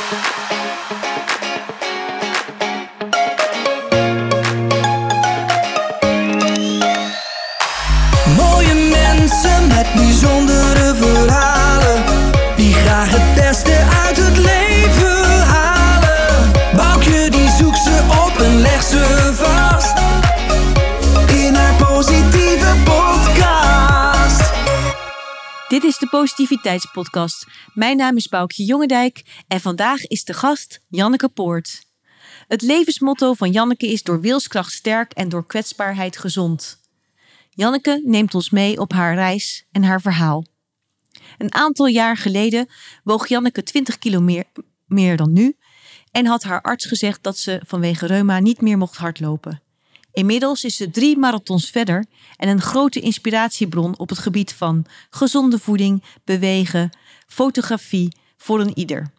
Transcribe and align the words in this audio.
Mooie 0.00 0.49
Positiviteitspodcast. 26.10 27.46
Mijn 27.74 27.96
naam 27.96 28.16
is 28.16 28.28
Boukje 28.28 28.64
Jongendijk 28.64 29.42
en 29.48 29.60
vandaag 29.60 30.06
is 30.06 30.24
de 30.24 30.32
gast 30.32 30.80
Janneke 30.88 31.28
Poort. 31.28 31.82
Het 32.48 32.62
levensmotto 32.62 33.34
van 33.34 33.50
Janneke 33.50 33.86
is 33.86 34.02
door 34.02 34.20
wilskracht 34.20 34.72
sterk 34.72 35.12
en 35.12 35.28
door 35.28 35.46
kwetsbaarheid 35.46 36.18
gezond. 36.18 36.80
Janneke 37.50 38.02
neemt 38.04 38.34
ons 38.34 38.50
mee 38.50 38.80
op 38.80 38.92
haar 38.92 39.14
reis 39.14 39.66
en 39.72 39.82
haar 39.82 40.00
verhaal. 40.00 40.46
Een 41.38 41.54
aantal 41.54 41.86
jaar 41.86 42.16
geleden 42.16 42.68
woog 43.04 43.28
Janneke 43.28 43.62
20 43.62 43.98
kilo 43.98 44.20
meer, 44.20 44.44
meer 44.86 45.16
dan 45.16 45.32
nu 45.32 45.56
en 46.10 46.26
had 46.26 46.42
haar 46.42 46.62
arts 46.62 46.86
gezegd 46.86 47.22
dat 47.22 47.38
ze 47.38 47.60
vanwege 47.66 48.06
reuma 48.06 48.38
niet 48.38 48.60
meer 48.60 48.78
mocht 48.78 48.96
hardlopen. 48.96 49.62
Inmiddels 50.12 50.64
is 50.64 50.76
ze 50.76 50.90
drie 50.90 51.18
marathons 51.18 51.70
verder 51.70 52.04
en 52.36 52.48
een 52.48 52.60
grote 52.60 53.00
inspiratiebron 53.00 53.98
op 53.98 54.08
het 54.08 54.18
gebied 54.18 54.52
van 54.52 54.86
gezonde 55.10 55.58
voeding, 55.58 56.02
bewegen, 56.24 56.90
fotografie 57.26 58.16
voor 58.36 58.60
een 58.60 58.78
ieder. 58.78 59.10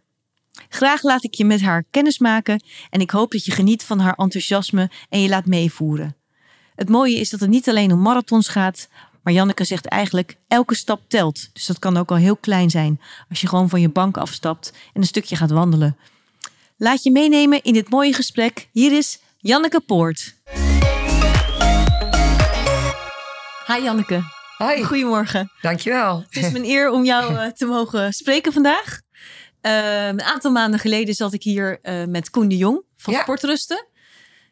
Graag 0.69 1.03
laat 1.03 1.23
ik 1.23 1.33
je 1.33 1.45
met 1.45 1.61
haar 1.61 1.83
kennis 1.91 2.19
maken 2.19 2.63
en 2.89 3.01
ik 3.01 3.11
hoop 3.11 3.31
dat 3.31 3.45
je 3.45 3.51
geniet 3.51 3.83
van 3.83 3.99
haar 3.99 4.13
enthousiasme 4.13 4.89
en 5.09 5.21
je 5.21 5.29
laat 5.29 5.45
meevoeren. 5.45 6.15
Het 6.75 6.89
mooie 6.89 7.15
is 7.15 7.29
dat 7.29 7.39
het 7.39 7.49
niet 7.49 7.69
alleen 7.69 7.91
om 7.91 8.01
marathons 8.01 8.47
gaat, 8.47 8.87
maar 9.23 9.33
Janneke 9.33 9.63
zegt 9.63 9.85
eigenlijk 9.85 10.37
elke 10.47 10.75
stap 10.75 11.01
telt. 11.07 11.49
Dus 11.53 11.65
dat 11.65 11.79
kan 11.79 11.97
ook 11.97 12.11
al 12.11 12.17
heel 12.17 12.35
klein 12.35 12.69
zijn 12.69 13.01
als 13.29 13.41
je 13.41 13.47
gewoon 13.47 13.69
van 13.69 13.81
je 13.81 13.89
bank 13.89 14.17
afstapt 14.17 14.73
en 14.93 15.01
een 15.01 15.07
stukje 15.07 15.35
gaat 15.35 15.51
wandelen. 15.51 15.97
Laat 16.77 17.03
je 17.03 17.11
meenemen 17.11 17.63
in 17.63 17.73
dit 17.73 17.89
mooie 17.89 18.13
gesprek. 18.13 18.67
Hier 18.71 18.91
is 18.91 19.19
Janneke 19.37 19.79
Poort. 19.79 20.35
Hi 23.75 23.83
Janneke. 23.83 24.21
Hoi, 24.57 24.83
Goedemorgen. 24.83 25.51
dankjewel. 25.61 26.23
Het 26.29 26.43
is 26.43 26.51
mijn 26.51 26.65
eer 26.65 26.89
om 26.89 27.05
jou 27.05 27.35
eh, 27.37 27.47
te 27.47 27.65
mogen 27.65 28.13
spreken 28.13 28.53
vandaag. 28.53 29.01
Eh, 29.61 30.05
een 30.07 30.21
aantal 30.21 30.51
maanden 30.51 30.79
geleden 30.79 31.13
zat 31.13 31.33
ik 31.33 31.43
hier 31.43 31.79
eh, 31.81 32.03
met 32.05 32.29
Koen 32.29 32.47
de 32.47 32.57
Jong 32.57 32.81
van 32.97 33.13
Ja. 33.13 33.21
Sportrusten. 33.21 33.85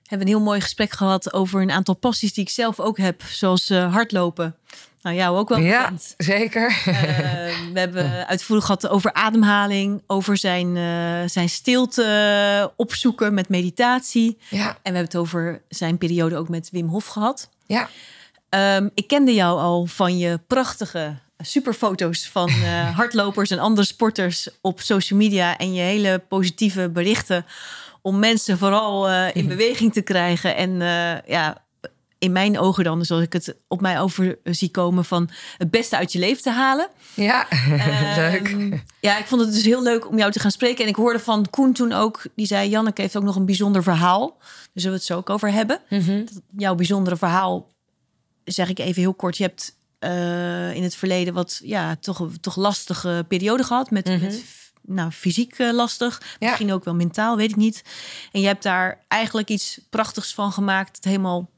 We 0.04 0.16
hebben 0.16 0.28
een 0.28 0.34
heel 0.34 0.44
mooi 0.44 0.62
gesprek 0.62 0.92
gehad 0.92 1.34
over 1.34 1.62
een 1.62 1.72
aantal 1.72 1.96
passies 1.96 2.34
die 2.34 2.44
ik 2.44 2.50
zelf 2.50 2.80
ook 2.80 2.98
heb. 2.98 3.22
Zoals 3.24 3.70
eh, 3.70 3.94
hardlopen. 3.94 4.56
Nou, 5.02 5.16
jou 5.16 5.38
ook 5.38 5.50
wel 5.50 5.58
Ja, 5.60 5.82
bekend. 5.82 6.14
zeker. 6.18 6.68
Eh, 6.86 6.94
we 7.74 7.80
hebben 7.80 8.28
uitvoerig 8.28 8.66
gehad 8.66 8.88
over 8.88 9.14
ademhaling. 9.14 10.04
Over 10.08 10.38
zijn, 10.38 10.76
zijn 11.30 11.50
stilte 11.50 12.72
opzoeken 12.76 13.34
met 13.34 13.50
meditatie. 13.50 14.38
ja, 14.50 14.68
En 14.68 14.74
we 14.74 14.80
hebben 14.84 15.04
het 15.04 15.16
over 15.16 15.62
zijn 15.70 15.98
periode 15.98 16.36
ook 16.38 16.50
met 16.50 16.70
Wim 16.72 16.88
Hof 16.88 17.06
gehad. 17.06 17.50
ja, 17.66 17.90
Ehm, 18.50 18.90
ik 18.94 19.08
kende 19.08 19.34
jou 19.34 19.60
al 19.60 19.86
van 19.86 20.18
je 20.18 20.40
prachtige 20.48 21.18
superfoto's 21.38 22.28
van 22.28 22.50
eh, 22.50 22.96
hardlopers 22.98 23.50
en 23.50 23.60
andere 23.60 23.88
sporters 23.88 24.50
op 24.62 24.82
social 24.82 25.20
media 25.20 25.58
en 25.58 25.74
je 25.74 25.82
hele 25.82 26.24
positieve 26.28 26.90
berichten 26.90 27.46
om 28.02 28.20
mensen 28.20 28.58
vooral 28.58 29.10
eh, 29.10 29.36
in 29.36 29.48
beweging 29.56 29.94
te 29.94 30.02
krijgen 30.02 30.56
en 30.56 30.82
eh, 30.82 31.28
ja 31.28 31.68
in 32.20 32.32
mijn 32.32 32.60
ogen 32.60 32.84
dan 32.84 33.06
zoals 33.06 33.24
ik 33.24 33.34
het 33.34 33.56
op 33.68 33.82
mij 33.82 34.00
over 34.00 34.38
zie 34.44 34.72
komen 34.72 35.06
van 35.06 35.30
het 35.58 35.72
beste 35.72 35.98
uit 35.98 36.12
je 36.12 36.20
leven 36.20 36.44
te 36.44 36.52
halen. 36.52 36.88
ja. 37.14 37.48
Leuk. 38.16 38.48
Ehm, 38.48 38.78
ja, 39.00 39.18
ik 39.18 39.26
vond 39.26 39.42
het 39.42 39.54
dus 39.54 39.64
heel 39.64 39.84
leuk 39.84 40.08
om 40.08 40.18
jou 40.18 40.32
te 40.32 40.40
gaan 40.40 40.52
spreken. 40.52 40.84
En 40.84 40.90
ik 40.90 40.96
hoorde 40.96 41.20
van 41.20 41.50
Koen 41.50 41.74
toen 41.74 41.94
ook, 41.94 42.24
die 42.36 42.46
zei... 42.46 42.70
Janneke 42.70 43.02
heeft 43.02 43.18
ook 43.18 43.24
nog 43.24 43.36
een 43.36 43.46
bijzonder 43.46 43.84
verhaal. 43.84 44.38
Daar 44.38 44.70
zullen 44.74 44.92
we 44.92 44.98
het 44.98 45.08
zo 45.08 45.18
ook 45.18 45.30
over 45.30 45.52
hebben. 45.52 45.80
Mhm. 45.90 46.26
Jouw 46.58 46.76
bijzondere 46.76 47.18
verhaal, 47.18 47.68
zeg 48.52 48.70
ik 48.70 48.80
even 48.80 49.02
heel 49.02 49.14
kort. 49.14 49.38
Je 49.38 49.44
hebt 49.44 49.78
eh, 50.00 50.76
in 50.76 50.84
het 50.84 50.96
verleden 50.96 51.34
wat 51.34 51.60
ja, 51.64 51.96
toch, 51.96 52.28
toch 52.42 52.56
lastige 52.56 53.26
periode 53.28 53.64
gehad. 53.64 53.92
Met, 53.92 54.06
Mhm. 54.08 54.22
met 54.22 54.44
nou, 54.82 55.12
fysiek 55.12 55.54
eh, 55.60 55.72
lastig. 55.74 56.22
Ja. 56.40 56.48
Misschien 56.48 56.74
ook 56.74 56.84
wel 56.84 56.96
mentaal, 56.96 57.36
weet 57.38 57.50
ik 57.50 57.56
niet. 57.56 57.84
En 58.32 58.42
je 58.42 58.48
hebt 58.48 58.64
daar 58.64 59.04
eigenlijk 59.08 59.50
iets 59.50 59.80
prachtigs 59.90 60.34
van 60.34 60.52
gemaakt. 60.52 60.96
Het 60.96 61.06
helemaal... 61.06 61.50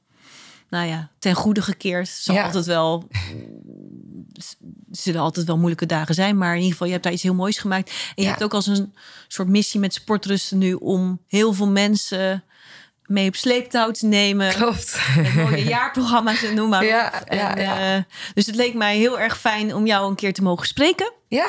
Nou 0.69 0.88
ja, 0.88 1.09
ten 1.19 1.35
goede 1.35 1.62
gekeerd. 1.62 2.07
Zal 2.07 2.35
Ja. 2.35 2.44
altijd 2.44 2.66
wel 2.66 3.08
zullen 4.91 5.22
altijd 5.22 5.46
wel 5.46 5.58
moeilijke 5.58 5.85
dagen 5.85 6.16
zijn, 6.16 6.38
maar 6.38 6.50
in 6.52 6.56
ieder 6.56 6.72
geval, 6.72 6.88
je 6.88 6.91
hebt 6.94 7.03
daar 7.03 7.13
iets 7.13 7.23
heel 7.23 7.34
moois 7.34 7.58
gemaakt. 7.58 7.90
En 7.90 7.96
je 8.16 8.22
Ja. 8.23 8.29
hebt 8.29 8.44
ook 8.44 8.53
als 8.53 8.68
een 8.68 8.94
soort 9.28 9.47
missie 9.47 9.79
met 9.79 9.94
sportrusten 9.94 10.58
nu 10.58 10.73
om 10.73 11.22
heel 11.28 11.53
veel 11.53 11.68
mensen 11.68 12.44
mee 13.11 13.27
op 13.27 13.35
sleeptouw 13.35 13.91
te 13.91 14.05
nemen. 14.05 14.53
Klopt. 14.53 14.99
Mooie 15.35 15.63
jaarprogramma's 15.63 16.44
en 16.44 16.53
noem 16.53 16.69
maar. 16.69 16.81
op. 16.83 16.88
Ja, 16.89 17.25
En, 17.25 17.38
ja, 17.38 17.95
eh, 17.95 18.03
dus 18.33 18.45
het 18.45 18.55
leek 18.55 18.73
mij 18.73 18.97
heel 18.97 19.19
erg 19.19 19.39
fijn 19.39 19.75
om 19.75 19.85
jou 19.85 20.09
een 20.09 20.16
keer 20.16 20.33
te 20.33 20.41
mogen 20.41 20.67
spreken. 20.67 21.11
Ja, 21.27 21.47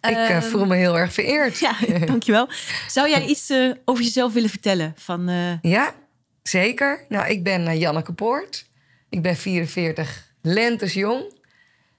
ik 0.00 0.10
eh, 0.16 0.30
Ehm, 0.30 0.42
voel 0.42 0.66
me 0.66 0.76
heel 0.76 0.98
erg 0.98 1.12
vereerd. 1.12 1.58
Ja, 1.58 1.74
dankjewel. 2.06 2.48
Zou 2.88 3.08
jij 3.08 3.24
iets 3.24 3.50
eh, 3.50 3.70
over 3.84 4.04
jezelf 4.04 4.32
willen 4.32 4.50
vertellen? 4.50 4.94
Van, 4.98 5.30
Ja, 5.62 5.94
zeker. 6.42 7.04
Nou, 7.08 7.28
ik 7.28 7.42
ben 7.42 7.78
Janneke 7.78 8.12
Poort. 8.12 8.66
Ik 9.08 9.22
ben 9.22 9.36
44, 9.36 10.32
lentes 10.42 10.92
jong. 10.94 11.32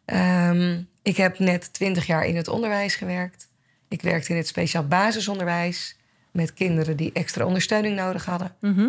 Ehm, 0.06 0.82
ik 1.04 1.18
heb 1.18 1.40
net 1.40 1.74
20 1.74 2.06
jaar 2.06 2.26
in 2.26 2.36
het 2.36 2.48
onderwijs 2.48 2.96
gewerkt. 2.96 3.48
Ik 3.90 4.02
werkte 4.02 4.32
in 4.32 4.38
het 4.38 4.48
speciaal 4.48 4.88
basisonderwijs 4.88 5.95
met 6.36 6.54
kinderen 6.54 6.98
die 6.98 7.12
extra 7.14 7.46
ondersteuning 7.46 7.96
nodig 7.96 8.26
hadden. 8.26 8.56
mhm. 8.60 8.88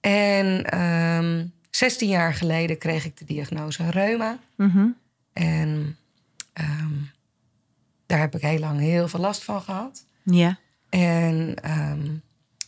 En 0.00 0.64
ehm 0.64 1.44
16 1.76 2.08
jaar 2.08 2.34
geleden 2.34 2.78
kreeg 2.78 3.04
ik 3.04 3.16
de 3.16 3.24
diagnose 3.24 3.90
reuma. 3.90 4.38
Mhm. 4.56 4.86
En 5.32 5.96
ehm, 6.52 6.92
daar 8.06 8.18
heb 8.18 8.34
ik 8.34 8.40
heel 8.40 8.58
lang 8.58 8.80
heel 8.80 9.08
veel 9.08 9.20
last 9.20 9.44
van 9.44 9.62
gehad. 9.62 10.06
Ja. 10.22 10.58
En 10.88 11.54
ehm, 11.62 12.10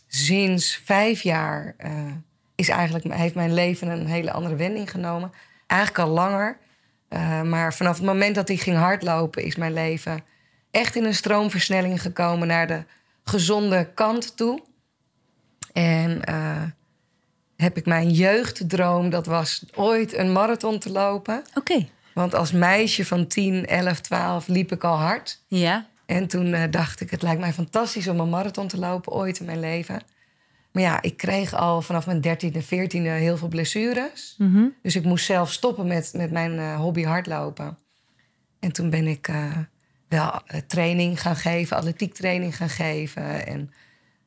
sinds 0.07 0.81
vijf 0.83 1.21
jaar 1.21 1.73
eh, 1.77 1.91
is 2.55 2.69
eigenlijk, 2.69 3.13
heeft 3.13 3.35
mijn 3.35 3.53
leven 3.53 3.87
een 3.87 4.07
hele 4.07 4.31
andere 4.31 4.55
wending 4.55 4.91
genomen. 4.91 5.31
Eigenlijk 5.67 6.09
al 6.09 6.13
langer. 6.13 6.57
Eh, 7.07 7.41
maar 7.41 7.73
vanaf 7.73 7.97
het 7.97 8.05
moment 8.05 8.35
dat 8.35 8.49
ik 8.49 8.61
ging 8.61 8.77
hardlopen, 8.77 9.43
is 9.43 9.55
mijn 9.55 9.73
leven 9.73 10.23
echt 10.71 10.95
in 10.95 11.05
een 11.05 11.15
stroomversnelling 11.15 12.01
gekomen 12.01 12.47
naar 12.47 12.67
de 12.67 12.83
gezonde 13.29 13.89
kant 13.93 14.37
toe. 14.37 14.63
En 15.73 16.23
eh, 16.23 16.63
heb 17.55 17.77
ik 17.77 17.85
mijn 17.85 18.09
jeugddroom, 18.09 19.09
dat 19.09 19.25
was 19.25 19.63
ooit 19.75 20.17
een 20.17 20.31
marathon 20.31 20.79
te 20.79 20.91
lopen. 20.91 21.43
Oké. 21.53 21.87
Want 22.13 22.35
als 22.35 22.51
meisje 22.51 23.05
van 23.05 23.27
10, 23.27 23.65
11, 23.65 24.01
12 24.01 24.47
liep 24.47 24.71
ik 24.71 24.83
al 24.83 24.97
hard. 24.97 25.43
Ja. 25.47 25.87
En 26.05 26.27
toen 26.27 26.53
eh, 26.53 26.71
dacht 26.71 27.01
ik, 27.01 27.11
het 27.11 27.21
lijkt 27.21 27.39
mij 27.41 27.53
fantastisch 27.53 28.07
om 28.07 28.19
een 28.19 28.29
marathon 28.29 28.67
te 28.67 28.79
lopen 28.79 29.11
ooit 29.11 29.39
in 29.39 29.45
mijn 29.45 29.59
leven. 29.59 30.01
Maar 30.71 30.83
ja, 30.83 31.01
ik 31.01 31.17
kreeg 31.17 31.53
al 31.53 31.81
vanaf 31.81 32.05
mijn 32.05 32.21
13e, 32.21 32.63
14e 32.63 33.01
heel 33.01 33.37
veel 33.37 33.47
blessures. 33.47 34.35
Mhm. 34.37 34.65
Dus 34.81 34.95
ik 34.95 35.03
moest 35.03 35.25
zelf 35.25 35.51
stoppen 35.51 35.87
met, 35.87 36.11
met 36.15 36.31
mijn 36.31 36.59
eh, 36.59 36.75
hobby 36.75 37.03
hardlopen. 37.03 37.77
En 38.59 38.71
toen 38.71 38.89
ben 38.89 39.07
ik 39.07 39.29
wel 40.07 40.41
eh, 40.45 40.61
training 40.67 41.21
gaan 41.21 41.35
geven, 41.35 41.77
atletiek 41.77 42.13
training 42.13 42.55
gaan 42.55 42.69
geven. 42.69 43.47
En 43.47 43.73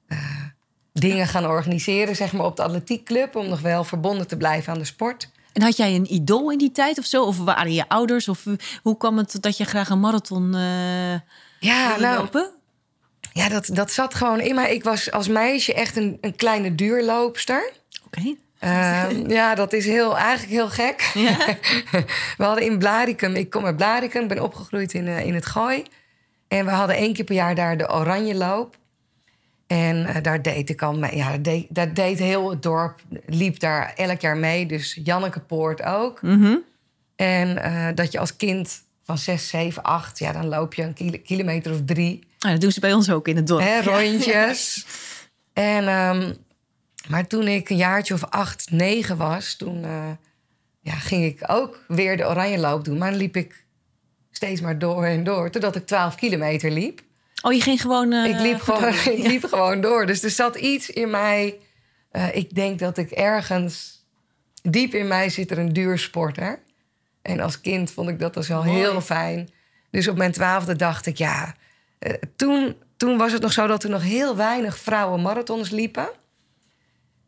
eh, 0.06 0.44
dingen 0.92 1.26
gaan 1.26 1.46
organiseren, 1.46 2.16
zeg 2.16 2.32
maar, 2.32 2.46
op 2.46 2.56
de 2.56 2.62
atletiekclub. 2.62 3.36
Om 3.36 3.48
nog 3.48 3.60
wel 3.60 3.84
verbonden 3.84 4.26
te 4.26 4.36
blijven 4.36 4.72
aan 4.72 4.78
de 4.78 4.84
sport. 4.84 5.30
En 5.52 5.62
had 5.62 5.76
jij 5.76 5.94
een 5.94 6.12
idool 6.12 6.50
in 6.50 6.58
die 6.58 6.72
tijd 6.72 6.98
of 6.98 7.04
zo? 7.04 7.24
Of 7.24 7.38
waren 7.38 7.72
je 7.72 7.88
ouders? 7.88 8.28
Of 8.28 8.46
eh, 8.46 8.52
hoe 8.82 8.96
kwam 8.96 9.16
het 9.16 9.36
dat 9.40 9.56
je 9.56 9.64
graag 9.64 9.88
een 9.88 10.00
marathon 10.00 10.54
eh 10.54 11.12
Ja, 11.60 11.96
nou, 11.98 12.16
lopen? 12.18 12.50
ja 13.32 13.48
dat, 13.48 13.68
dat 13.72 13.92
zat 13.92 14.14
gewoon 14.14 14.40
in 14.40 14.54
mij. 14.54 14.74
Ik 14.74 14.84
was 14.84 15.10
als 15.10 15.28
meisje 15.28 15.74
echt 15.74 15.96
een, 15.96 16.18
een 16.20 16.36
kleine 16.36 16.74
duurloopster. 16.74 17.72
Oké. 18.06 18.34
Ehm, 18.60 19.30
ja, 19.38 19.54
dat 19.54 19.72
is 19.72 19.84
heel, 19.84 20.18
eigenlijk 20.18 20.52
heel 20.52 20.68
gek. 20.68 21.10
Ja. 21.14 21.36
we 22.38 22.44
hadden 22.44 22.64
in 22.64 22.78
Blaricum, 22.78 23.34
ik 23.34 23.50
kom 23.50 23.64
uit 23.64 23.76
Blaricum, 23.76 24.28
ben 24.28 24.42
opgegroeid 24.42 24.92
in, 24.92 25.08
eh, 25.08 25.26
in 25.26 25.34
het 25.34 25.46
Gooi. 25.46 25.82
En 26.48 26.64
we 26.64 26.70
hadden 26.70 26.96
één 26.96 27.12
keer 27.12 27.24
per 27.24 27.34
jaar 27.34 27.54
daar 27.54 27.76
de 27.76 27.92
Oranje 27.92 28.34
Loop. 28.34 28.78
En 29.66 30.06
eh, 30.06 30.22
daar 30.22 30.42
deed 30.42 30.70
ik 30.70 30.82
al 30.82 30.98
mee. 30.98 31.16
Ja, 31.16 31.28
daar 31.28 31.42
deed, 31.42 31.66
daar 31.68 31.94
deed 31.94 32.18
heel 32.18 32.50
het 32.50 32.62
dorp, 32.62 33.00
liep 33.26 33.60
daar 33.60 33.92
elk 33.96 34.20
jaar 34.20 34.36
mee. 34.36 34.66
Dus 34.66 35.00
Janneke 35.04 35.40
Poort 35.40 35.82
ook. 35.82 36.22
Mhm. 36.22 36.56
En 37.16 37.62
eh, 37.62 37.86
dat 37.94 38.12
je 38.12 38.18
als 38.18 38.36
kind 38.36 38.82
van 39.04 39.18
6, 39.18 39.48
7, 39.48 39.82
8. 39.82 40.18
Ja, 40.18 40.32
dan 40.32 40.48
loop 40.48 40.74
je 40.74 40.82
een 40.82 40.94
kilo- 40.94 41.18
kilometer 41.24 41.72
of 41.72 41.78
drie. 41.84 42.26
Nou, 42.38 42.52
dat 42.52 42.60
doen 42.60 42.72
ze 42.72 42.80
bij 42.80 42.92
ons 42.92 43.10
ook 43.10 43.28
in 43.28 43.36
het 43.36 43.46
dorp. 43.46 43.62
Hè, 43.62 43.82
rondjes. 44.00 44.86
En, 45.52 45.88
ehm, 45.88 46.32
maar 47.08 47.26
toen 47.26 47.48
ik 47.48 47.70
een 47.70 47.76
jaartje 47.76 48.14
of 48.14 48.24
acht, 48.24 48.70
negen 48.70 49.16
was, 49.16 49.54
toen 49.56 49.84
eh, 49.84 50.10
ja, 50.80 50.92
ging 50.92 51.24
ik 51.24 51.40
ook 51.46 51.84
weer 51.88 52.16
de 52.16 52.26
oranje 52.28 52.58
loop 52.58 52.84
doen. 52.84 52.98
Maar 52.98 53.10
dan 53.10 53.18
liep 53.18 53.36
ik 53.36 53.64
steeds 54.30 54.60
maar 54.60 54.78
door 54.78 55.04
en 55.04 55.24
door, 55.24 55.50
totdat 55.50 55.76
ik 55.76 55.86
12 55.86 56.14
kilometer 56.14 56.70
liep. 56.70 57.00
Oh, 57.42 57.52
je 57.52 57.60
ging 57.60 57.80
gewoon... 57.80 58.12
eh, 58.12 58.24
ik 58.24 58.38
liep, 58.40 58.60
gewoon, 58.60 58.80
door. 58.80 59.12
ik 59.16 59.26
liep 59.26 59.44
gewoon 59.44 59.80
door. 59.80 60.06
Dus 60.06 60.22
er 60.22 60.30
zat 60.30 60.56
iets 60.56 60.90
in 60.90 61.10
mij. 61.10 61.58
eh, 62.10 62.36
ik 62.36 62.54
denk 62.54 62.78
dat 62.78 62.96
ik 62.98 63.10
ergens 63.10 64.04
diep 64.62 64.94
in 64.94 65.08
mij 65.08 65.28
zit 65.28 65.50
er 65.50 65.58
een 65.58 65.72
duursporter. 65.72 66.62
En 67.22 67.40
als 67.40 67.60
kind 67.60 67.90
vond 67.90 68.08
ik 68.08 68.18
dat 68.18 68.34
dus 68.34 68.48
wel 68.48 68.64
Mooi. 68.64 68.76
heel 68.76 69.00
fijn. 69.00 69.50
Dus 69.90 70.08
op 70.08 70.16
mijn 70.16 70.32
twaalfde 70.32 70.76
dacht 70.76 71.06
ik, 71.06 71.16
ja. 71.16 71.54
toen, 72.36 72.76
toen 72.96 73.16
was 73.18 73.32
het 73.32 73.42
nog 73.42 73.52
zo 73.52 73.66
dat 73.66 73.84
er 73.84 73.90
nog 73.90 74.02
heel 74.02 74.36
weinig 74.36 74.78
vrouwen 74.78 75.20
marathons 75.20 75.70
liepen. 75.70 76.08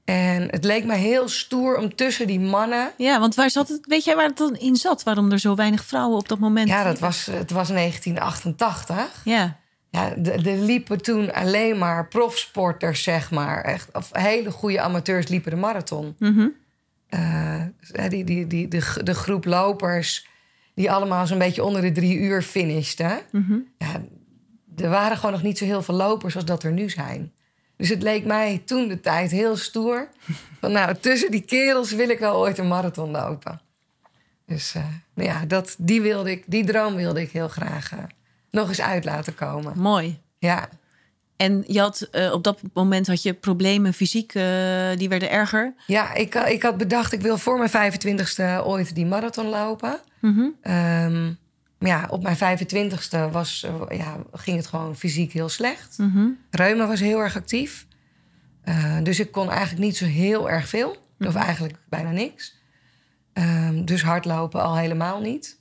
En 0.04 0.49
het 0.50 0.64
leek 0.64 0.84
me 0.84 0.94
heel 0.94 1.28
stoer 1.28 1.76
om 1.76 1.94
tussen 1.94 2.26
die 2.26 2.40
mannen. 2.40 2.93
Ja, 2.96 3.20
want 3.20 3.34
waar 3.34 3.50
zat 3.50 3.69
het, 3.69 3.87
weet 3.87 4.04
jij 4.04 4.16
waar 4.16 4.28
het 4.28 4.37
dan 4.37 4.56
in 4.56 4.76
zat? 4.76 5.02
Waarom 5.02 5.32
er 5.32 5.38
zo 5.38 5.54
weinig 5.54 5.84
vrouwen 5.84 6.19
op 6.19 6.28
dat 6.28 6.38
moment... 6.38 6.69
Ja, 6.69 6.84
dat 6.84 6.99
was, 6.99 7.26
het 7.26 7.50
was 7.50 7.69
1988. 7.69 9.20
Ja, 9.25 9.58
Ja, 9.90 10.16
er 10.16 10.40
liepen 10.40 11.02
toen 11.02 11.32
alleen 11.32 11.78
maar 11.78 12.08
profsporters, 12.08 13.02
zeg 13.02 13.31
maar. 13.31 13.64
Echt, 13.64 13.88
of 13.93 14.08
hele 14.12 14.50
goede 14.50 14.81
amateurs 14.81 15.28
liepen 15.28 15.50
de 15.50 15.56
marathon. 15.56 16.14
Mhm. 16.19 16.49
Eh, 17.08 17.64
die, 18.08 18.25
die, 18.25 18.46
die, 18.46 18.69
de, 18.69 19.00
de 19.02 19.14
groep 19.14 19.44
lopers 19.44 20.26
die 20.75 20.90
allemaal 20.90 21.26
zo'n 21.26 21.38
beetje 21.38 21.64
onder 21.64 21.82
de 21.82 21.93
drie 21.93 22.19
uur 22.19 22.43
finishten. 22.43 23.20
Mhm. 23.31 23.58
Ja, 23.78 24.02
er 24.76 24.90
waren 24.90 25.16
gewoon 25.16 25.32
nog 25.32 25.43
niet 25.43 25.58
zo 25.58 25.64
heel 25.64 25.82
veel 25.82 25.94
lopers 25.94 26.34
als 26.34 26.44
dat 26.44 26.62
er 26.62 26.72
nu 26.72 26.90
zijn. 26.90 27.32
Dus 27.76 27.88
het 27.88 28.02
leek 28.02 28.24
mij 28.24 28.62
toen 28.64 28.88
de 28.88 29.00
tijd 29.00 29.30
heel 29.30 29.56
stoer. 29.56 30.08
Van 30.60 30.72
nou, 30.72 30.94
tussen 31.00 31.30
die 31.30 31.40
kerels 31.40 31.92
wil 31.92 32.08
ik 32.08 32.19
wel 32.19 32.36
ooit 32.36 32.58
een 32.58 32.69
marathon 32.69 33.10
lopen. 33.10 33.60
Dus 34.46 34.74
eh, 34.74 34.84
nou 35.14 35.28
ja, 35.28 35.44
dat, 35.46 35.74
die, 35.78 36.00
wilde 36.00 36.30
ik, 36.30 36.44
die 36.46 36.64
droom 36.64 36.94
wilde 36.94 37.20
ik 37.20 37.30
heel 37.30 37.48
graag 37.48 37.92
eh, 37.92 37.98
nog 38.50 38.69
eens 38.69 38.80
uit 38.80 39.04
laten 39.04 39.34
komen. 39.34 39.78
mooi. 39.78 40.20
Ja, 40.38 40.69
En 41.36 41.64
je 41.66 41.80
had, 41.80 42.00
eh, 42.00 42.32
op 42.32 42.44
dat 42.44 42.60
moment 42.74 43.06
had 43.06 43.22
je 43.22 43.34
problemen 43.34 43.94
fysiek, 43.94 44.32
die 44.96 45.08
werden 45.08 45.30
erger. 45.30 45.75
ja 45.86 46.14
ik, 46.14 46.34
ik 46.34 46.62
had 46.62 46.76
bedacht, 46.76 47.12
ik 47.12 47.20
wil 47.20 47.38
voor 47.38 47.58
mijn 47.58 47.92
25ste 47.92 48.64
ooit 48.64 48.94
die 48.94 49.06
marathon 49.06 49.46
lopen. 49.46 50.00
Mhm. 50.20 50.46
Ehm, 50.62 51.32
ja, 51.84 52.06
op 52.11 52.23
mijn 52.23 52.37
25ste 52.37 53.31
was, 53.31 53.62
eh, 53.62 53.99
ja, 53.99 54.17
ging 54.32 54.56
het 54.56 54.67
gewoon 54.67 54.96
fysiek 54.96 55.32
heel 55.32 55.49
slecht. 55.49 55.99
Mhm. 55.99 56.26
Reuma 56.50 56.87
was 56.87 57.00
heel 57.00 57.19
erg 57.19 57.37
actief. 57.37 57.87
Eh, 58.62 58.99
dus 59.02 59.20
ik 59.20 59.32
kon 59.32 59.50
eigenlijk 59.50 59.81
niet 59.81 59.96
zo 59.96 60.05
heel 60.05 60.50
erg 60.50 60.69
veel. 60.69 60.96
Of 61.19 61.34
eigenlijk 61.34 61.75
bijna 61.88 62.11
niks. 62.11 62.61
Ehm, 63.32 63.84
dus 63.84 64.02
hardlopen 64.02 64.62
al 64.62 64.76
helemaal 64.76 65.20
niet. 65.20 65.58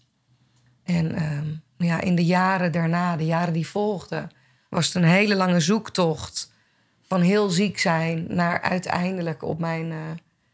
En 0.83 1.15
ehm, 1.15 1.47
ja, 1.77 2.01
in 2.01 2.15
de 2.15 2.25
jaren 2.25 2.71
daarna, 2.71 3.15
de 3.15 3.25
jaren 3.25 3.53
die 3.53 3.67
volgden... 3.67 4.31
was 4.69 4.85
het 4.85 4.95
een 4.95 5.03
hele 5.09 5.35
lange 5.35 5.59
zoektocht... 5.59 6.53
van 7.07 7.21
heel 7.21 7.49
ziek 7.49 7.79
zijn 7.79 8.25
naar 8.29 8.61
uiteindelijk 8.61 9.43
op 9.43 9.59
mijn 9.59 9.91
eh 9.91 9.97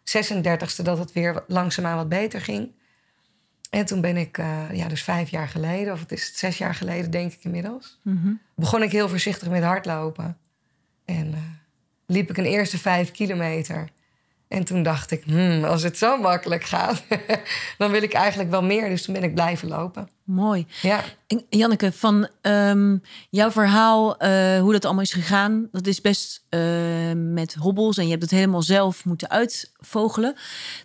36e... 0.08 0.84
dat 0.84 0.98
het 0.98 1.12
weer 1.13 1.44
langzaamaan 1.48 1.96
wat 1.96 2.10
beter 2.10 2.42
ging. 2.42 2.72
En 3.69 3.86
toen 3.86 4.02
ben 4.02 4.18
ik, 4.18 4.38
eh, 4.38 4.64
ja, 4.72 4.88
dus 4.88 5.04
vijf 5.04 5.30
jaar 5.30 5.48
geleden... 5.48 5.94
of 5.94 6.00
het 6.00 6.12
is 6.12 6.38
zes 6.38 6.58
jaar 6.58 6.75
geleden, 6.75 7.12
denk 7.12 7.34
ik 7.34 7.44
inmiddels 7.44 8.00
Mhm. 8.04 8.34
begon 8.56 8.84
ik 8.84 8.92
heel 8.92 9.10
voorzichtig 9.10 9.50
met 9.50 9.64
hardlopen. 9.64 10.38
En 11.06 11.34
eh, 11.34 11.40
liep 12.06 12.30
ik 12.30 12.38
een 12.38 12.46
eerste 12.46 12.78
vijf 12.78 13.12
kilometer. 13.12 13.90
En 14.48 14.64
toen 14.64 14.84
dacht 14.84 15.12
ik, 15.12 15.24
hmm, 15.26 15.64
als 15.64 15.84
het 15.84 15.98
zo 15.98 16.18
makkelijk 16.18 16.64
gaat, 16.64 17.04
dan 17.78 17.92
wil 17.92 18.02
ik 18.04 18.14
eigenlijk 18.14 18.50
wel 18.50 18.64
meer. 18.64 18.90
Dus 18.90 19.04
toen 19.04 19.14
ben 19.14 19.24
ik 19.24 19.34
blijven 19.34 19.68
lopen. 19.68 20.10
Mooi. 20.24 20.66
Ja, 20.82 21.04
En 21.28 21.46
Janneke, 21.50 21.92
van 21.92 22.28
ehm, 22.42 22.98
jouw 23.30 23.52
verhaal, 23.52 24.18
eh, 24.18 24.60
hoe 24.60 24.72
dat 24.72 24.86
allemaal 24.86 25.04
is 25.04 25.14
gegaan, 25.14 25.68
dat 25.72 25.88
is 25.88 26.02
best 26.02 26.46
eh, 26.50 26.60
met 27.16 27.54
hobbels 27.54 27.98
en 27.98 28.04
je 28.04 28.10
hebt 28.10 28.22
het 28.22 28.32
helemaal 28.32 28.62
zelf 28.62 29.06
moeten 29.06 29.30
uitvogelen. 29.30 30.36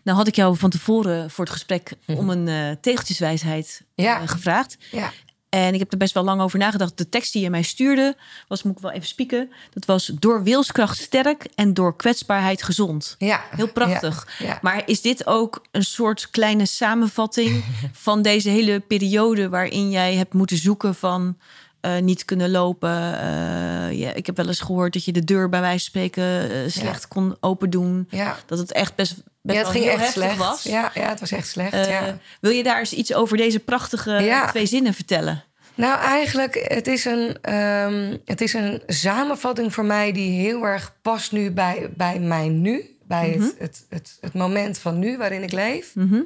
Nou 0.05 0.17
had 0.19 0.27
ik 0.27 0.35
jou 0.37 0.57
van 0.57 0.71
tevoren 0.71 1.31
voor 1.31 1.45
het 1.45 1.53
gesprek 1.53 1.93
om 2.07 2.31
een 2.31 2.49
eh, 2.49 2.71
tegeltjeswijsheid 2.81 3.83
Ja. 3.95 4.27
gevraagd. 4.27 4.77
ja, 4.91 5.11
En 5.55 5.75
ik 5.75 5.79
heb 5.79 5.93
er 5.93 5.99
best 5.99 6.15
wel 6.15 6.25
lang 6.25 6.41
over 6.41 6.59
nagedacht. 6.59 6.99
De 6.99 7.09
tekst 7.09 7.33
die 7.33 7.43
je 7.43 7.51
mij 7.51 7.63
stuurde, 7.63 8.17
was, 8.49 8.63
moet 8.63 8.77
ik 8.77 8.83
wel 8.83 8.91
even 8.91 9.09
spieken, 9.09 9.51
dat 9.73 9.85
was 9.85 10.07
door 10.07 10.43
wilskracht 10.43 10.99
sterk 10.99 11.47
en 11.55 11.75
door 11.75 11.97
kwetsbaarheid 11.97 12.63
gezond. 12.63 13.15
ja. 13.19 13.45
Heel 13.51 13.73
prachtig. 13.73 14.29
Ja, 14.39 14.47
ja. 14.47 14.59
Maar 14.63 14.83
is 14.87 15.01
dit 15.01 15.27
ook 15.27 15.65
een 15.71 15.85
soort 15.85 16.31
kleine 16.31 16.67
samenvatting 16.67 17.65
van 17.93 18.23
deze 18.23 18.49
hele 18.49 18.81
periode 18.81 19.49
waarin 19.49 19.91
jij 19.91 20.15
hebt 20.15 20.33
moeten 20.33 20.57
zoeken 20.57 20.95
van 20.95 21.37
eh, 21.81 21.99
niet 21.99 22.25
kunnen 22.25 22.51
lopen? 22.51 23.19
Eh, 23.21 23.99
ja, 23.99 24.13
ik 24.13 24.27
heb 24.27 24.37
wel 24.37 24.47
eens 24.47 24.61
gehoord 24.61 24.93
dat 24.93 25.05
je 25.05 25.13
de 25.13 25.25
deur 25.25 25.49
bij 25.49 25.61
wijze 25.61 25.91
van 25.91 26.03
spreken 26.03 26.51
eh, 26.51 26.71
slecht 26.71 27.09
kon 27.09 27.37
open 27.41 27.71
doen. 27.71 28.07
ja. 28.11 28.37
Dat 28.47 28.59
het 28.59 28.73
echt 28.73 28.95
best 28.95 29.23
ja, 29.43 29.55
het 29.55 29.67
ging 29.67 29.85
echt 29.85 30.13
slecht. 30.13 30.37
was. 30.37 30.63
Ja, 30.63 30.91
ja, 30.95 31.09
het 31.09 31.21
was 31.21 31.31
echt 31.33 31.49
slecht. 31.49 31.73
Eh, 31.73 31.89
ja. 31.91 32.19
Wil 32.41 32.51
je 32.51 32.63
daar 32.63 32.79
eens 32.79 32.93
iets 32.93 33.15
over 33.15 33.37
deze 33.37 33.59
prachtige 33.61 34.11
Ja. 34.11 34.47
twee 34.51 34.67
zinnen 34.67 34.95
vertellen? 34.95 35.45
Nou, 35.75 36.01
eigenlijk, 36.01 36.65
het 36.69 36.87
is, 36.87 37.05
een, 37.05 37.39
ehm, 37.43 38.17
het 38.25 38.41
is 38.41 38.53
een 38.55 38.83
samenvatting 38.87 39.75
voor 39.75 39.85
mij 39.85 40.13
die 40.13 40.41
heel 40.41 40.63
erg 40.65 40.97
past 41.03 41.33
nu 41.33 41.51
bij, 41.51 41.91
bij 41.97 42.19
mij 42.19 42.49
nu. 42.49 42.97
Bij 43.07 43.31
het, 43.31 43.55
het, 43.59 43.87
het, 43.89 44.19
het 44.21 44.35
moment 44.35 44.79
van 44.79 44.99
nu 44.99 45.17
waarin 45.17 45.43
ik 45.43 45.53
leef. 45.53 45.95
Mhm. 45.95 46.21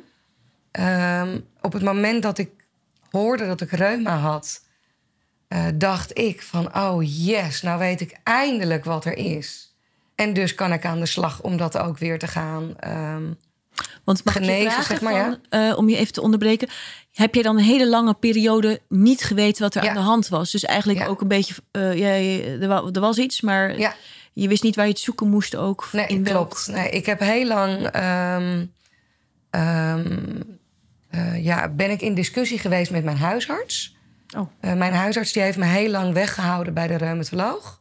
Ehm, 0.71 1.39
op 1.61 1.73
het 1.73 1.83
moment 1.83 2.23
dat 2.23 2.39
ik 2.39 2.51
hoorde 3.11 3.47
dat 3.47 3.61
ik 3.61 3.71
reuma 3.71 4.17
had, 4.17 4.63
eh, 5.49 5.65
dacht 5.75 6.19
ik 6.19 6.43
van, 6.43 6.77
oh 6.77 7.03
yes, 7.27 7.63
nou 7.63 7.79
weet 7.79 8.01
ik 8.01 8.17
eindelijk 8.23 8.85
wat 8.85 9.05
er 9.05 9.17
is. 9.17 9.66
En 10.17 10.33
dus 10.33 10.55
kan 10.55 10.73
ik 10.73 10.85
aan 10.85 10.99
de 11.01 11.07
slag 11.07 11.43
om 11.43 11.57
dat 11.57 11.79
ook 11.79 11.99
weer 11.99 12.19
te 12.19 12.27
gaan. 12.27 12.75
ehm, 12.81 13.23
Want 14.05 14.25
mag 14.25 14.37
ik 14.37 14.43
je 14.43 14.47
Genezen, 14.49 14.71
vragen 14.71 14.87
zeg 14.99 15.01
maar, 15.01 15.39
van, 15.51 15.61
eh, 15.61 15.77
om 15.79 15.89
je 15.89 15.97
even 15.97 16.13
te 16.13 16.21
onderbreken. 16.21 16.69
Heb 17.13 17.35
jij 17.35 17.43
dan 17.43 17.57
een 17.57 17.65
hele 17.65 17.89
lange 17.89 18.15
periode 18.15 18.81
niet 18.89 19.23
geweten 19.25 19.63
wat 19.63 19.75
er 19.75 19.83
Ja. 19.83 19.89
aan 19.89 19.95
de 19.95 20.01
hand 20.01 20.29
was? 20.29 20.51
Dus 20.51 20.65
eigenlijk 20.65 20.99
Ja. 20.99 21.07
ook 21.07 21.21
een 21.21 21.29
beetje, 21.29 21.55
eh, 21.71 21.95
ja, 21.99 22.13
je- 22.15 22.59
er, 22.61 22.69
wa- 22.69 22.89
er 22.93 23.01
was 23.01 23.19
iets, 23.19 23.41
maar 23.41 23.79
ja, 23.79 23.95
je 24.33 24.49
wist 24.49 24.63
niet 24.63 24.77
waar 24.77 24.85
je 24.85 24.91
het 24.91 25.01
zoeken 25.01 25.29
moest 25.29 25.57
ook. 25.57 25.89
nee, 25.93 26.07
in 26.07 26.23
klopt. 26.23 26.67
Nee, 26.71 26.91
ik 26.91 27.07
heb 27.07 27.21
heel 27.21 27.47
lang, 27.47 27.87
ehm, 27.87 28.65
ehm, 29.51 30.41
eh, 31.11 31.45
ja, 31.45 31.69
ben 31.69 31.91
ik 31.91 32.01
in 32.01 32.15
discussie 32.15 32.59
geweest 32.59 32.91
met 32.91 33.05
mijn 33.05 33.17
huisarts. 33.19 33.97
Oh. 34.37 34.49
Mijn 34.77 34.93
huisarts 34.95 35.33
die 35.33 35.43
heeft 35.43 35.59
me 35.59 35.65
heel 35.65 35.91
lang 35.91 36.13
weggehouden 36.13 36.75
bij 36.75 36.87
de 36.87 36.97
reumatoloog. 36.97 37.81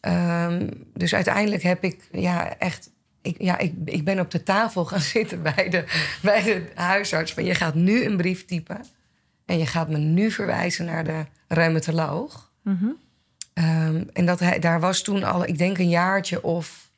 Ehm, 0.00 0.68
dus 0.94 1.14
uiteindelijk 1.14 1.62
heb 1.62 1.84
ik 1.84 2.08
ja, 2.12 2.58
echt. 2.58 2.90
Ik, 3.22 3.34
ja, 3.38 3.58
ik, 3.58 3.74
ik 3.84 4.04
ben 4.04 4.20
op 4.20 4.30
de 4.30 4.42
tafel 4.42 4.84
gaan 4.90 5.00
zitten 5.00 5.42
bij 5.42 5.68
de, 5.68 5.84
bij 6.22 6.42
de 6.42 6.70
huisarts. 6.74 7.32
Van 7.32 7.44
je 7.44 7.54
gaat 7.54 7.74
nu 7.74 8.04
een 8.04 8.16
brief 8.16 8.44
typen. 8.44 8.84
En 9.46 9.58
je 9.58 9.66
gaat 9.66 9.88
me 9.88 9.98
nu 9.98 10.30
verwijzen 10.30 10.84
naar 10.84 11.04
de 11.04 11.24
reumatoloog. 11.48 12.52
Mhm. 12.62 12.86
Ehm, 13.54 14.04
en 14.12 14.26
dat 14.26 14.40
hij, 14.40 14.58
daar 14.58 14.80
was 14.80 15.02
toen 15.02 15.24
al, 15.24 15.44
ik 15.44 15.58
denk 15.58 15.78
een 15.78 15.88
jaartje 15.88 16.42
of 16.42 16.90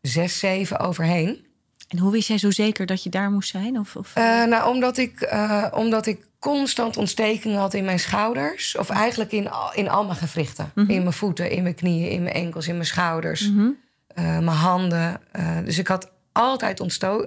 zes, 0.00 0.38
zeven 0.38 0.78
overheen. 0.78 1.46
En 1.88 1.98
hoe 1.98 2.12
wist 2.12 2.28
jij 2.28 2.38
zo 2.38 2.50
zeker 2.50 2.86
dat 2.86 3.02
je 3.02 3.10
daar 3.10 3.30
moest 3.30 3.50
zijn? 3.50 3.78
Of, 3.78 3.96
of, 3.96 4.14
Eh, 4.14 4.44
nou, 4.44 4.70
omdat 4.74 4.96
ik, 4.98 5.20
eh, 5.20 5.66
omdat 5.70 6.06
ik 6.06 6.26
constant 6.40 6.96
ontstekingen 6.96 7.58
had 7.58 7.74
in 7.74 7.84
mijn 7.84 7.98
schouders. 7.98 8.76
Of 8.76 8.90
eigenlijk 8.90 9.32
in, 9.32 9.50
al- 9.50 9.74
in 9.74 9.88
al 9.88 10.04
mijn 10.04 10.16
gewrichten. 10.18 10.70
In 10.74 10.86
mijn 11.02 11.12
voeten, 11.12 11.50
in 11.50 11.62
mijn 11.62 11.74
knieën, 11.74 12.10
in 12.10 12.22
mijn 12.22 12.34
enkels, 12.34 12.68
in 12.68 12.74
mijn 12.74 12.86
schouders. 12.86 13.50
Mhm. 13.50 13.68
eh, 14.06 14.24
mijn 14.24 14.46
handen. 14.46 15.20
Eh, 15.32 15.58
dus 15.64 15.78
ik 15.78 15.86
had 15.86 16.10
altijd 16.32 16.80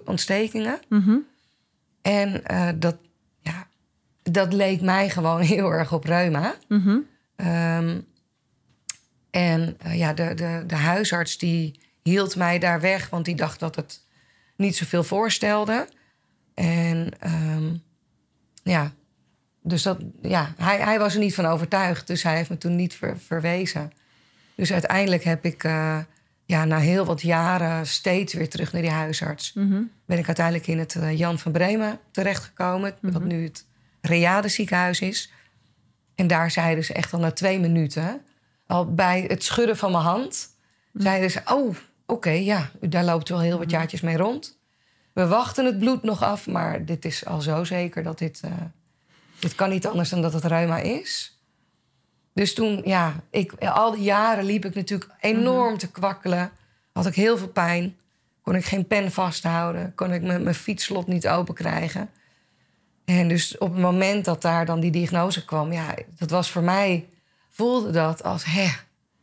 ontstekingen. 0.06 0.80
Mhm. 0.90 1.16
En 2.02 2.46
eh, 2.46 2.70
dat, 2.76 2.96
ja, 3.42 3.68
dat 4.24 4.54
leek 4.54 4.82
mij 4.82 5.10
gewoon 5.10 5.42
heel 5.54 5.70
erg 5.72 5.94
op 5.94 6.04
reuma. 6.04 6.56
Mhm. 6.68 6.98
Ehm, 7.36 8.00
en 9.32 9.78
ja, 9.88 10.14
de, 10.14 10.34
de, 10.34 10.64
de 10.68 10.76
huisarts 10.76 11.38
die 11.38 11.80
hield 12.04 12.36
mij 12.36 12.60
daar 12.60 12.82
weg, 12.82 13.10
want 13.10 13.26
die 13.26 13.36
dacht 13.36 13.60
dat 13.60 13.76
het 13.76 14.02
niet 14.56 14.76
zoveel 14.76 15.04
voorstelde. 15.04 15.88
En 16.54 17.10
ehm, 17.20 17.74
ja, 18.64 18.92
dus 19.64 19.84
dat, 19.84 19.98
ja, 20.22 20.54
hij, 20.58 20.78
hij 20.78 21.00
was 21.00 21.14
er 21.14 21.20
niet 21.20 21.36
van 21.36 21.46
overtuigd, 21.46 22.08
dus 22.08 22.24
hij 22.24 22.36
heeft 22.36 22.50
me 22.50 22.58
toen 22.58 22.76
niet 22.76 22.94
ver- 22.94 23.20
verwezen. 23.20 23.92
Dus 24.56 24.72
uiteindelijk 24.74 25.24
heb 25.24 25.46
ik 25.46 25.64
eh, 25.64 25.98
ja, 26.46 26.66
na 26.66 26.78
heel 26.80 27.06
wat 27.06 27.22
jaren 27.22 27.88
steeds 27.88 28.34
weer 28.34 28.50
terug 28.50 28.74
naar 28.74 28.82
die 28.82 28.92
huisarts. 28.92 29.54
Mhm. 29.54 29.82
Ben 30.06 30.18
ik 30.18 30.26
uiteindelijk 30.28 30.68
in 30.68 30.80
het 30.80 30.96
eh, 30.96 31.18
Jan 31.18 31.40
van 31.40 31.52
Bremen 31.52 32.00
terechtgekomen, 32.12 32.96
wat 33.02 33.24
nu 33.24 33.44
het 33.44 33.66
Reade 34.02 34.48
ziekenhuis 34.48 35.00
is. 35.02 35.32
En 36.16 36.28
daar 36.28 36.52
zeiden 36.52 36.84
ze 36.84 36.94
echt 36.94 37.14
al 37.14 37.20
na 37.20 37.32
twee 37.32 37.60
minuten, 37.60 38.22
al 38.68 38.94
bij 38.94 39.26
het 39.28 39.44
schudden 39.44 39.78
van 39.78 39.92
mijn 39.92 40.04
hand, 40.04 40.48
zeiden 40.94 41.32
ze: 41.32 41.42
Oh, 41.46 41.76
oké, 42.06 42.30
ja, 42.30 42.70
daar 42.82 43.04
loopt 43.04 43.30
wel 43.30 43.40
heel 43.40 43.58
wat 43.58 43.70
jaartjes 43.72 44.02
mee 44.02 44.18
rond. 44.18 44.58
We 45.14 45.28
wachten 45.28 45.66
het 45.66 45.80
bloed 45.80 46.04
nog 46.04 46.24
af, 46.24 46.48
maar 46.48 46.86
dit 46.86 47.06
is 47.06 47.26
al 47.26 47.42
zo 47.42 47.64
zeker 47.64 48.04
dat 48.04 48.18
dit. 48.18 48.40
eh, 48.44 48.52
dit 49.44 49.56
kan 49.56 49.70
niet 49.70 49.88
anders 49.88 50.10
dan 50.10 50.22
dat 50.22 50.34
het 50.34 50.46
reuma 50.46 50.78
is. 50.78 51.38
Dus 52.34 52.54
toen, 52.54 52.82
ja, 52.86 53.24
ik, 53.30 53.54
al 53.54 53.92
die 53.92 54.04
jaren 54.04 54.44
liep 54.44 54.66
ik 54.66 54.76
natuurlijk 54.76 55.12
enorm 55.20 55.78
te 55.78 55.92
kwakkelen. 55.92 56.52
Had 56.92 57.06
ik 57.06 57.16
heel 57.16 57.38
veel 57.38 57.48
pijn. 57.48 57.98
Kon 58.42 58.56
ik 58.56 58.66
geen 58.66 58.88
pen 58.88 59.12
vasthouden. 59.12 59.96
Kon 59.96 60.14
ik 60.14 60.22
mijn 60.22 60.56
fietsslot 60.56 61.08
niet 61.08 61.28
open 61.28 61.54
krijgen. 61.54 62.10
En 63.06 63.28
dus 63.28 63.58
op 63.58 63.72
het 63.72 63.82
moment 63.82 64.26
dat 64.26 64.42
daar 64.42 64.66
dan 64.66 64.80
die 64.80 64.92
diagnose 64.92 65.46
kwam, 65.46 65.72
ja, 65.72 65.96
dat 66.18 66.30
was 66.30 66.50
voor 66.52 66.64
mij, 66.64 67.08
voelde 67.50 67.92
dat 67.92 68.24
als, 68.24 68.46
hè, 68.46 68.68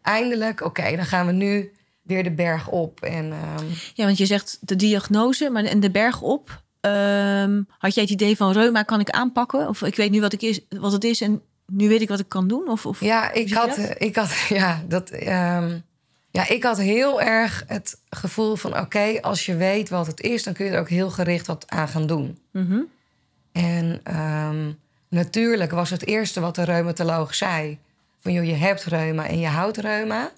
eindelijk, 0.03 0.61
oké, 0.65 0.97
dan 0.97 1.07
gaan 1.07 1.27
we 1.27 1.33
nu 1.33 1.73
weer 2.03 2.23
de 2.23 2.31
berg 2.31 2.69
op. 2.69 3.01
En 3.01 3.33
ehm, 3.33 3.67
Ja, 3.95 4.05
want 4.05 4.19
je 4.19 4.27
zegt 4.27 4.59
de 4.61 4.77
diagnose 4.77 5.51
maar 5.51 5.65
en 5.65 5.81
de 5.81 5.91
berg 5.91 6.21
op. 6.23 6.63
Ehm, 6.81 7.63
had 7.79 7.95
jij 7.95 8.03
het 8.03 8.13
idee 8.13 8.37
van 8.37 8.53
reuma 8.53 8.83
kan 8.83 9.01
ik 9.01 9.11
aanpakken? 9.11 9.69
Of 9.69 9.83
ik 9.83 9.97
weet 9.97 10.11
nu 10.11 10.21
wat, 10.21 10.33
ik 10.33 10.43
is, 10.43 10.61
wat 10.69 10.93
het 10.93 11.05
is 11.05 11.21
en 11.21 11.43
nu 11.67 11.89
weet 11.89 12.01
ik 12.01 12.09
wat 12.09 12.21
ik 12.21 12.29
kan 12.29 12.49
doen? 12.49 12.69
Of, 12.69 12.87
of 12.87 13.01
Ja, 13.01 13.33
ik 13.33 13.49
zie 13.49 13.49
je 13.49 13.55
had, 13.55 13.69
dat? 13.69 13.79
eh, 13.79 14.07
ik 14.07 14.17
had, 14.17 14.31
ja, 14.49 14.83
dat, 14.89 15.11
ehm, 15.11 15.79
ja, 16.31 16.49
ik 16.49 16.63
had 16.63 16.79
heel 16.79 17.21
erg 17.21 17.65
het 17.67 18.01
gevoel 18.09 18.57
van: 18.57 18.79
oké, 18.79 19.19
als 19.21 19.47
je 19.47 19.57
weet 19.57 19.89
wat 19.89 20.07
het 20.07 20.21
is, 20.21 20.43
dan 20.43 20.53
kun 20.55 20.65
je 20.67 20.73
er 20.73 20.81
ook 20.81 20.89
heel 20.89 21.11
gericht 21.11 21.47
wat 21.47 21.65
aan 21.69 21.89
gaan 21.89 22.07
doen. 22.07 22.39
Mhm. 22.53 22.81
En 23.53 24.01
ehm, 24.03 24.73
natuurlijk 25.09 25.71
was 25.71 25.91
het 25.91 26.07
eerste 26.07 26.41
wat 26.41 26.55
de 26.55 26.65
reumatoloog 26.65 27.35
zei: 27.35 27.79
van 28.21 28.33
joh, 28.33 28.45
je 28.45 28.55
hebt 28.55 28.85
reuma 28.85 29.27
en 29.27 29.39
je 29.39 29.47
houdt 29.47 29.77
reuma. 29.77 30.31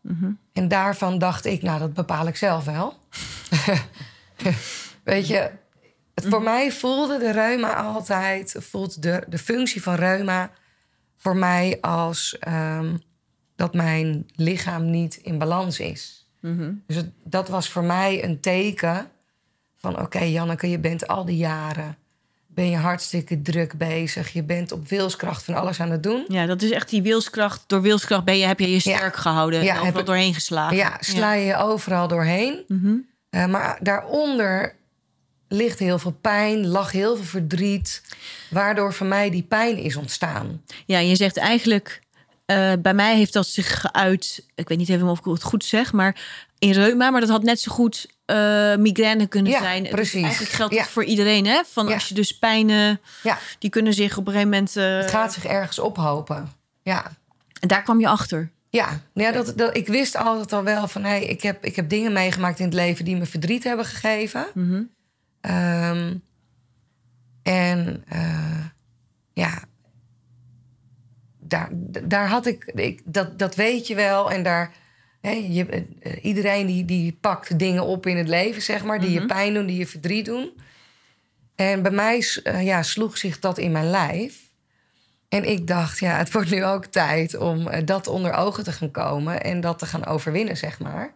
Mhm. 0.00 0.30
En 0.52 0.68
daarvan 0.68 1.18
dacht 1.18 1.44
ik, 1.44 1.62
nou, 1.62 1.78
dat 1.78 1.94
bepaal 1.94 2.26
ik 2.26 2.36
zelf 2.36 2.64
wel. 2.64 2.94
Weet 5.06 5.26
je, 5.26 5.50
het, 6.14 6.24
voor 6.28 6.42
mij 6.42 6.72
voelde 6.72 7.18
de 7.18 7.32
reuma 7.32 7.74
altijd, 7.74 8.54
voelt 8.58 9.02
de, 9.02 9.22
de 9.28 9.38
functie 9.38 9.82
van 9.82 9.94
reuma 9.94 10.50
voor 11.16 11.36
mij 11.36 11.78
als 11.80 12.36
ehm, 12.40 12.96
dat 13.56 13.74
mijn 13.74 14.26
lichaam 14.34 14.90
niet 14.90 15.16
in 15.16 15.38
balans 15.38 15.80
is. 15.80 16.28
Mhm. 16.40 16.72
Dus 16.86 16.96
het- 16.96 17.10
dat 17.24 17.48
was 17.48 17.68
voor 17.68 17.84
mij 17.84 18.24
een 18.24 18.40
teken 18.40 19.08
van: 19.76 20.00
oké, 20.00 20.18
Janneke, 20.24 20.70
je 20.70 20.78
bent 20.78 21.08
al 21.08 21.24
die 21.24 21.36
jaren. 21.36 21.96
Ben 22.46 22.70
je 22.70 22.76
hartstikke 22.76 23.42
druk 23.42 23.78
bezig. 23.78 24.32
Je 24.32 24.42
bent 24.42 24.72
op 24.72 24.88
wilskracht 24.88 25.42
van 25.44 25.54
alles 25.54 25.80
aan 25.80 25.90
het 25.90 26.02
doen. 26.02 26.24
Ja, 26.28 26.46
dat 26.46 26.62
is 26.62 26.70
echt 26.70 26.88
die 26.90 27.02
wilskracht. 27.02 27.64
Door 27.66 27.82
wilskracht 27.82 28.24
ben 28.24 28.38
je, 28.38 28.46
heb 28.46 28.58
je 28.60 28.70
je 28.72 28.80
sterk 28.80 29.16
gehouden 29.16 29.62
Ja, 29.64 29.74
en 29.74 29.80
overal 29.80 30.00
ik- 30.00 30.06
doorheen 30.06 30.34
geslagen. 30.34 30.76
Ja, 30.76 30.96
sla 31.00 31.32
je 31.32 31.46
je 31.46 31.56
overal 31.56 32.08
doorheen. 32.08 32.64
Mhm. 32.68 32.94
Eh, 33.30 33.46
maar 33.46 33.78
daaronder 33.82 34.75
ligt 35.56 35.78
heel 35.78 35.98
veel 35.98 36.16
pijn, 36.20 36.66
lag 36.66 36.92
heel 36.92 37.16
veel 37.16 37.24
verdriet. 37.24 38.02
Waardoor 38.50 38.92
voor 38.92 39.06
mij 39.06 39.30
die 39.30 39.42
pijn 39.42 39.76
is 39.76 39.96
ontstaan. 39.96 40.62
Ja, 40.86 40.98
je 40.98 41.16
zegt 41.16 41.36
eigenlijk, 41.36 42.00
eh, 42.46 42.72
bij 42.78 42.94
mij 42.94 43.16
heeft 43.16 43.32
dat 43.32 43.46
zich 43.46 43.80
geuit, 43.80 44.46
ik 44.54 44.68
weet 44.68 44.78
niet 44.78 44.88
even 44.88 45.08
of 45.08 45.18
ik 45.18 45.24
het 45.24 45.42
goed 45.42 45.64
zeg, 45.64 45.92
maar 45.92 46.20
in 46.58 46.72
reuma, 46.72 47.10
maar 47.10 47.20
dat 47.20 47.30
had 47.30 47.42
net 47.42 47.60
zo 47.60 47.72
goed 47.72 48.14
eh, 48.24 48.36
migraine 48.76 49.26
kunnen 49.26 49.52
Ja, 49.52 49.58
zijn. 49.60 49.82
Dus 49.82 49.92
precies. 49.92 50.22
eigenlijk 50.22 50.52
geldt 50.52 50.74
Ja. 50.74 50.80
dat 50.80 50.88
voor 50.90 51.04
iedereen, 51.04 51.46
hè? 51.46 51.62
Van 51.66 51.86
Ja. 51.86 51.94
als 51.94 52.08
je 52.08 52.14
dus 52.14 52.38
pijnen, 52.38 53.00
Ja, 53.22 53.38
die 53.58 53.70
kunnen 53.70 53.94
zich 53.94 54.16
op 54.16 54.26
een 54.26 54.32
gegeven 54.32 54.50
moment. 54.52 54.76
eh, 54.76 54.96
het 54.96 55.10
gaat 55.10 55.32
zich 55.32 55.44
ergens 55.44 55.78
ophopen. 55.78 56.52
Ja, 56.82 57.12
En 57.60 57.68
daar 57.68 57.82
kwam 57.82 58.00
je 58.00 58.08
achter. 58.08 58.50
ja. 58.70 59.00
ja 59.14 59.32
dat, 59.32 59.52
dat, 59.56 59.76
ik 59.76 59.86
wist 59.86 60.16
altijd 60.16 60.52
al 60.52 60.62
wel 60.62 60.88
van... 60.88 61.04
Hey, 61.04 61.24
ik, 61.24 61.42
heb, 61.42 61.64
ik 61.64 61.76
heb 61.76 61.88
dingen 61.88 62.12
meegemaakt 62.12 62.58
in 62.58 62.64
het 62.64 62.74
leven 62.74 63.04
die 63.04 63.16
me 63.16 63.26
verdriet 63.26 63.64
hebben 63.64 63.84
gegeven. 63.86 64.46
Mhm. 64.54 64.82
Ehm, 65.46 66.14
en 67.42 68.04
eh, 68.08 68.64
ja, 69.32 69.62
daar, 71.38 71.68
daar 72.02 72.28
had 72.28 72.46
ik, 72.46 72.64
ik 72.64 73.00
dat, 73.04 73.38
dat 73.38 73.54
weet 73.54 73.86
je 73.86 73.94
wel. 73.94 74.30
En 74.30 74.42
daar, 74.42 74.72
hè, 75.20 75.30
je, 75.30 75.86
eh, 76.00 76.24
iedereen 76.24 76.66
die, 76.66 76.84
die 76.84 77.18
pakt 77.20 77.58
dingen 77.58 77.84
op 77.84 78.06
in 78.06 78.16
het 78.16 78.28
leven, 78.28 78.62
zeg 78.62 78.84
maar, 78.84 79.00
die 79.00 79.10
je 79.10 79.26
pijn 79.26 79.54
doen, 79.54 79.66
die 79.66 79.78
je 79.78 79.86
verdriet 79.86 80.24
doen. 80.24 80.52
En 81.54 81.82
bij 81.82 81.90
mij 81.90 82.26
eh, 82.42 82.64
ja, 82.64 82.82
sloeg 82.82 83.18
zich 83.18 83.38
dat 83.38 83.58
in 83.58 83.72
mijn 83.72 83.90
lijf. 83.90 84.44
En 85.28 85.44
ik 85.44 85.66
dacht, 85.66 85.98
ja, 85.98 86.16
het 86.16 86.32
wordt 86.32 86.50
nu 86.50 86.64
ook 86.64 86.86
tijd 86.86 87.36
om 87.36 87.68
eh, 87.68 87.82
dat 87.84 88.06
onder 88.06 88.32
ogen 88.32 88.64
te 88.64 88.72
gaan 88.72 88.90
komen 88.90 89.42
en 89.42 89.60
dat 89.60 89.78
te 89.78 89.86
gaan 89.86 90.06
overwinnen, 90.06 90.56
zeg 90.56 90.78
maar. 90.78 91.14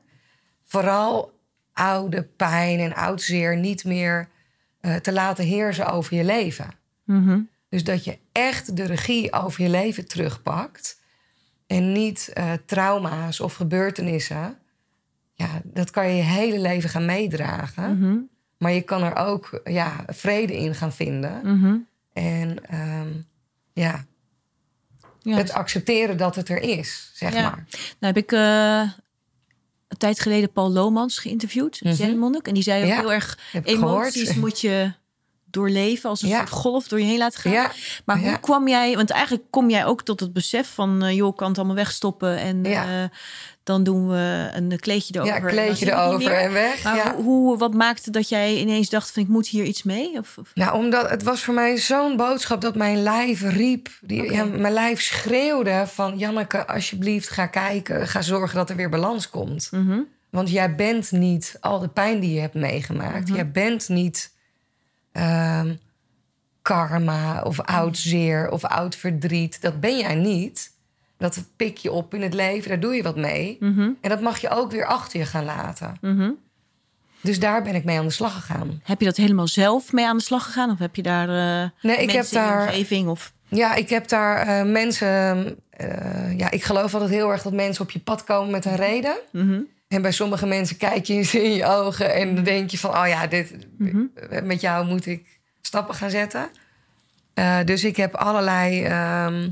Vooral 0.65 1.40
oude 1.81 2.23
pijn 2.23 2.79
en 2.79 2.95
oud 2.95 3.23
zeer 3.23 3.57
niet 3.57 3.85
meer 3.85 4.29
eh, 4.81 4.95
te 4.95 5.13
laten 5.13 5.45
heersen 5.45 5.87
over 5.93 6.17
je 6.17 6.25
leven. 6.25 6.71
Mhm. 7.05 7.41
Dus 7.69 7.85
dat 7.85 8.05
je 8.05 8.19
echt 8.33 8.77
de 8.77 8.85
regie 8.85 9.33
over 9.33 9.63
je 9.63 9.69
leven 9.69 10.09
terugpakt. 10.09 10.99
En 11.67 11.93
niet 11.93 12.31
eh, 12.35 12.53
trauma's 12.67 13.41
of 13.41 13.55
gebeurtenissen. 13.55 14.59
Ja, 15.35 15.61
dat 15.65 15.91
kan 15.91 16.09
je 16.09 16.15
je 16.17 16.23
hele 16.23 16.59
leven 16.59 16.91
gaan 16.91 17.05
meedragen. 17.05 17.99
Mhm. 17.99 18.19
Maar 18.59 18.73
je 18.73 18.83
kan 18.83 19.03
er 19.03 19.17
ook 19.17 19.61
ja, 19.65 20.05
vrede 20.07 20.57
in 20.57 20.75
gaan 20.75 20.93
vinden. 20.93 21.41
Mhm. 21.45 21.77
En 22.13 22.67
ehm, 22.67 23.09
ja, 23.73 24.05
het 25.23 25.53
accepteren 25.53 26.17
dat 26.17 26.37
het 26.37 26.49
er 26.49 26.63
is, 26.63 27.11
zeg 27.15 27.33
Ja. 27.35 27.43
maar. 27.43 27.65
Nou 28.01 28.15
heb 28.15 28.17
ik 28.17 28.33
eh, 28.33 28.91
tijd 30.01 30.21
geleden 30.21 30.53
Paul 30.53 30.71
Lomans 30.73 31.19
geïnterviewd, 31.19 31.81
Mhm. 31.83 31.95
zenmonnik. 31.95 32.47
En 32.49 32.55
die 32.55 32.63
zei 32.63 32.83
ook 32.83 32.89
Ja, 32.89 33.01
heel 33.01 33.13
erg, 33.13 33.39
emoties 33.65 34.21
gehoord. 34.23 34.37
moet 34.37 34.61
je 34.61 34.93
doorleven 35.45 36.11
als 36.11 36.23
een 36.23 36.29
Ja. 36.29 36.37
soort 36.39 36.51
golf 36.51 36.89
door 36.89 37.01
je 37.01 37.07
heen 37.07 37.19
laten 37.19 37.41
gaan. 37.41 37.53
Ja, 37.53 37.73
Maar 38.05 38.19
hoe 38.21 38.41
kwam 38.41 38.69
jij, 38.69 38.97
want 38.97 39.11
eigenlijk 39.11 39.45
kom 39.51 39.71
jij 39.71 39.85
ook 39.87 40.03
tot 40.03 40.21
het 40.21 40.33
besef 40.33 40.69
van, 40.75 41.03
eh, 41.03 41.17
joh, 41.17 41.37
kan 41.37 41.49
het 41.49 41.57
allemaal 41.59 41.77
wegstoppen 41.77 42.39
en 42.39 42.65
Ja. 42.65 43.11
Dan 43.63 43.83
doen 43.83 44.09
we 44.09 44.51
een 44.53 44.79
kleedje 44.81 45.15
erover. 45.15 45.35
ja 45.35 45.41
kleedje 45.49 45.87
erover 45.93 46.33
en 46.33 46.53
weg. 46.53 46.83
Maar 46.83 46.97
ja. 46.97 47.15
hoe, 47.15 47.25
hoe, 47.25 47.59
wat 47.59 47.75
maakte 47.75 48.11
dat 48.11 48.29
jij 48.29 48.57
ineens 48.57 48.89
dacht 48.89 49.11
van, 49.11 49.23
ik 49.23 49.29
moet 49.29 49.47
hier 49.49 49.65
iets 49.65 49.83
mee? 49.83 50.19
Of, 50.19 50.39
of- 50.39 50.51
Nou, 50.55 50.75
omdat 50.75 51.11
het 51.11 51.23
was 51.23 51.43
voor 51.43 51.55
mij 51.55 51.77
zo'n 51.77 52.17
boodschap 52.17 52.61
dat 52.61 52.75
mijn 52.75 53.03
lijf 53.03 53.43
riep. 53.43 53.89
Die, 54.01 54.33
ja, 54.33 54.45
mijn 54.45 54.73
lijf 54.73 55.01
schreeuwde 55.01 55.85
van... 55.87 56.19
Janneke, 56.19 56.67
alsjeblieft, 56.67 57.29
ga 57.29 57.47
kijken. 57.47 58.09
Ga 58.09 58.23
zorgen 58.23 58.57
dat 58.57 58.71
er 58.71 58.77
weer 58.77 58.89
balans 58.91 59.31
komt. 59.31 59.69
Mhm. 59.71 60.01
Want 60.31 60.51
jij 60.51 60.75
bent 60.75 61.11
niet 61.13 61.57
al 61.61 61.79
de 61.79 61.89
pijn 61.89 62.21
die 62.21 62.35
je 62.35 62.41
hebt 62.41 62.55
meegemaakt. 62.55 63.27
Mhm. 63.29 63.35
Jij 63.35 63.51
bent 63.51 63.89
niet 63.89 64.33
ehm, 65.13 65.75
karma 66.63 67.43
of 67.43 67.61
oud 67.61 67.99
zeer 67.99 68.51
of 68.51 68.65
oud 68.65 68.97
verdriet. 68.97 69.61
Dat 69.63 69.81
ben 69.81 69.99
jij 69.99 70.15
niet. 70.15 70.71
Dat 71.21 71.45
pik 71.57 71.77
je 71.77 71.93
op 71.93 72.15
in 72.15 72.23
het 72.23 72.35
leven, 72.35 72.69
daar 72.69 72.81
doe 72.81 72.95
je 72.95 73.03
wat 73.03 73.17
mee. 73.17 73.57
Mhm. 73.61 73.91
En 74.01 74.09
dat 74.09 74.21
mag 74.21 74.39
je 74.41 74.49
ook 74.51 74.71
weer 74.71 74.87
achter 74.87 75.19
je 75.19 75.27
gaan 75.27 75.45
laten. 75.45 75.97
Mhm. 76.01 76.31
Dus 77.21 77.39
daar 77.39 77.63
ben 77.63 77.75
ik 77.75 77.85
mee 77.85 77.99
aan 77.99 78.05
de 78.07 78.11
slag 78.13 78.33
gegaan. 78.35 78.81
Heb 78.85 79.01
je 79.01 79.07
dat 79.07 79.17
helemaal 79.17 79.49
zelf 79.49 79.93
mee 79.93 80.07
aan 80.07 80.17
de 80.17 80.23
slag 80.23 80.45
gegaan? 80.45 80.71
Of 80.71 80.79
heb 80.79 80.97
je 80.97 81.03
daar 81.03 81.29
eh 81.29 81.69
Nee, 81.83 81.97
ik 81.97 82.11
heb 82.11 82.29
daar 82.29 82.63
omgeving? 82.67 83.09
Of... 83.09 83.33
Ja, 83.49 83.75
ik 83.75 83.89
heb 83.89 84.09
daar 84.09 84.37
eh, 84.47 84.71
mensen. 84.73 85.57
eh, 85.71 86.39
ja, 86.39 86.51
ik 86.51 86.65
geloof 86.65 86.95
altijd 86.95 87.11
heel 87.11 87.31
erg 87.31 87.43
dat 87.43 87.53
mensen 87.53 87.85
op 87.85 87.91
je 87.91 87.99
pad 88.01 88.25
komen 88.25 88.51
met 88.51 88.65
een 88.65 88.77
reden. 88.77 89.17
Mhm. 89.33 89.61
En 89.89 90.03
bij 90.03 90.13
sommige 90.13 90.47
mensen 90.47 90.77
kijk 90.77 91.05
je 91.05 91.15
eens 91.15 91.35
in 91.35 91.53
je 91.53 91.67
ogen 91.67 92.15
en 92.15 92.35
dan 92.35 92.45
denk 92.45 92.71
je 92.71 92.79
van: 92.79 92.91
oh 92.91 93.07
ja, 93.07 93.27
dit, 93.27 93.55
met 94.45 94.61
jou 94.61 94.87
moet 94.87 95.07
ik 95.07 95.39
stappen 95.61 95.95
gaan 95.95 96.11
zetten. 96.11 96.51
Dus 97.65 97.85
ik 97.85 97.97
heb 97.97 98.15
allerlei, 98.15 98.85
ehm, 98.85 99.51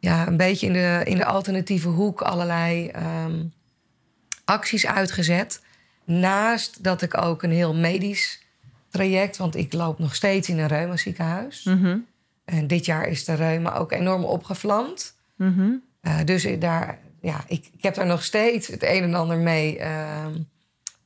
ja, 0.00 0.26
een 0.26 0.36
beetje 0.36 0.66
in 0.66 0.72
de, 0.72 1.00
in 1.04 1.16
de 1.16 1.24
alternatieve 1.24 1.88
hoek 1.88 2.20
allerlei 2.20 2.88
ehm, 2.88 3.42
acties 4.44 4.86
uitgezet. 4.86 5.62
Naast 6.04 6.82
dat 6.84 7.02
ik 7.02 7.16
ook 7.22 7.42
een 7.42 7.50
heel 7.52 7.74
medisch 7.74 8.42
traject, 8.88 9.36
want 9.36 9.56
ik 9.56 9.72
loop 9.72 9.98
nog 9.98 10.14
steeds 10.14 10.48
in 10.48 10.58
een 10.58 10.66
reumaziekenhuis. 10.66 11.64
Mhm. 11.64 11.98
En 12.44 12.66
dit 12.66 12.84
jaar 12.84 13.06
is 13.08 13.24
de 13.24 13.34
reuma 13.34 13.74
ook 13.74 13.92
enorm 13.92 14.24
opgevlamd. 14.24 15.14
Mhm. 15.36 15.70
Eh, 16.00 16.18
dus 16.24 16.46
daar, 16.58 16.98
ja, 17.20 17.44
ik, 17.48 17.68
ik 17.72 17.82
heb 17.82 17.94
daar 17.94 18.06
nog 18.06 18.24
steeds 18.24 18.66
het 18.66 18.82
een 18.82 19.02
en 19.02 19.14
ander 19.14 19.36
mee 19.38 19.78
ehm, 19.78 20.32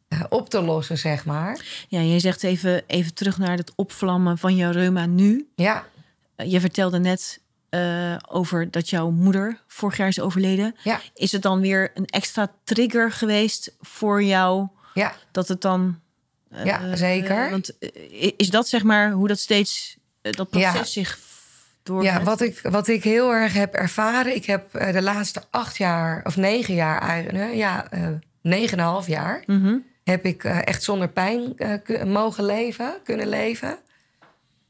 eh, 0.09 0.21
op 0.29 0.49
te 0.51 0.63
lossen, 0.63 0.99
zeg 0.99 1.25
maar. 1.25 1.85
Ja, 1.89 2.01
je 2.01 2.19
zegt 2.21 2.43
even, 2.43 2.83
even 2.87 3.15
terug 3.15 3.39
naar 3.39 3.57
het 3.57 3.73
opvlammen 3.75 4.39
van 4.39 4.57
jouw 4.57 4.71
reuma 4.71 5.07
nu. 5.07 5.49
Ja, 5.55 5.85
Eh, 6.37 6.51
Je 6.51 6.61
vertelde 6.61 6.99
net 6.99 7.41
eh, 7.75 8.17
over 8.29 8.71
dat 8.71 8.91
jouw 8.91 9.11
moeder 9.11 9.61
vorig 9.67 9.97
jaar 9.97 10.09
is 10.09 10.21
overleden. 10.21 10.75
ja, 10.83 11.01
Is 11.15 11.33
het 11.33 11.43
dan 11.43 11.61
weer 11.61 11.91
een 11.95 12.07
extra 12.07 12.53
trigger 12.65 13.13
geweest 13.13 13.75
voor 13.81 14.23
jou 14.23 14.69
ja. 14.95 15.15
dat 15.33 15.49
het 15.49 15.61
dan... 15.61 16.01
eh, 16.51 16.65
Ja, 16.65 16.97
zeker. 16.97 17.51
want 17.51 17.79
eh, 17.79 18.33
is 18.37 18.51
dat 18.51 18.69
zeg 18.69 18.83
maar 18.83 19.11
hoe 19.11 19.29
dat 19.29 19.39
steeds 19.39 19.97
dat 20.21 20.51
proces 20.51 20.73
Ja. 20.75 20.85
zich 20.85 21.19
door. 21.83 22.03
Ja, 22.03 22.23
wat 22.23 22.41
ik, 22.41 22.61
wat 22.63 22.89
ik 22.89 23.05
heel 23.05 23.33
erg 23.33 23.53
heb 23.53 23.75
ervaren... 23.75 24.35
Ik 24.35 24.45
heb 24.45 24.73
de 24.73 25.03
laatste 25.03 25.43
acht 25.51 25.77
jaar, 25.77 26.21
of 26.25 26.37
negen 26.37 26.75
jaar 26.75 27.01
eigenlijk... 27.01 27.55
Ja, 27.55 27.89
negen 28.41 28.79
en 28.79 28.85
een 28.85 28.91
half 28.91 29.07
jaar... 29.07 29.43
Mhm. 29.47 29.77
heb 30.05 30.25
ik 30.25 30.45
echt 30.45 30.83
zonder 30.83 31.09
pijn 31.09 31.55
mogen 32.07 32.45
leven, 32.45 32.95
kunnen 33.05 33.29
leven. 33.29 33.79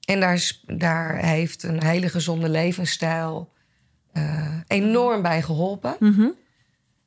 En 0.04 0.20
daar, 0.20 0.52
daar 0.66 1.16
heeft 1.16 1.62
een 1.62 1.82
hele 1.84 2.08
gezonde 2.08 2.49
levensstijl 2.49 3.52
eh, 4.12 4.49
enorm 4.66 5.23
bij 5.23 5.42
geholpen. 5.42 5.96
Mhm. 6.00 6.26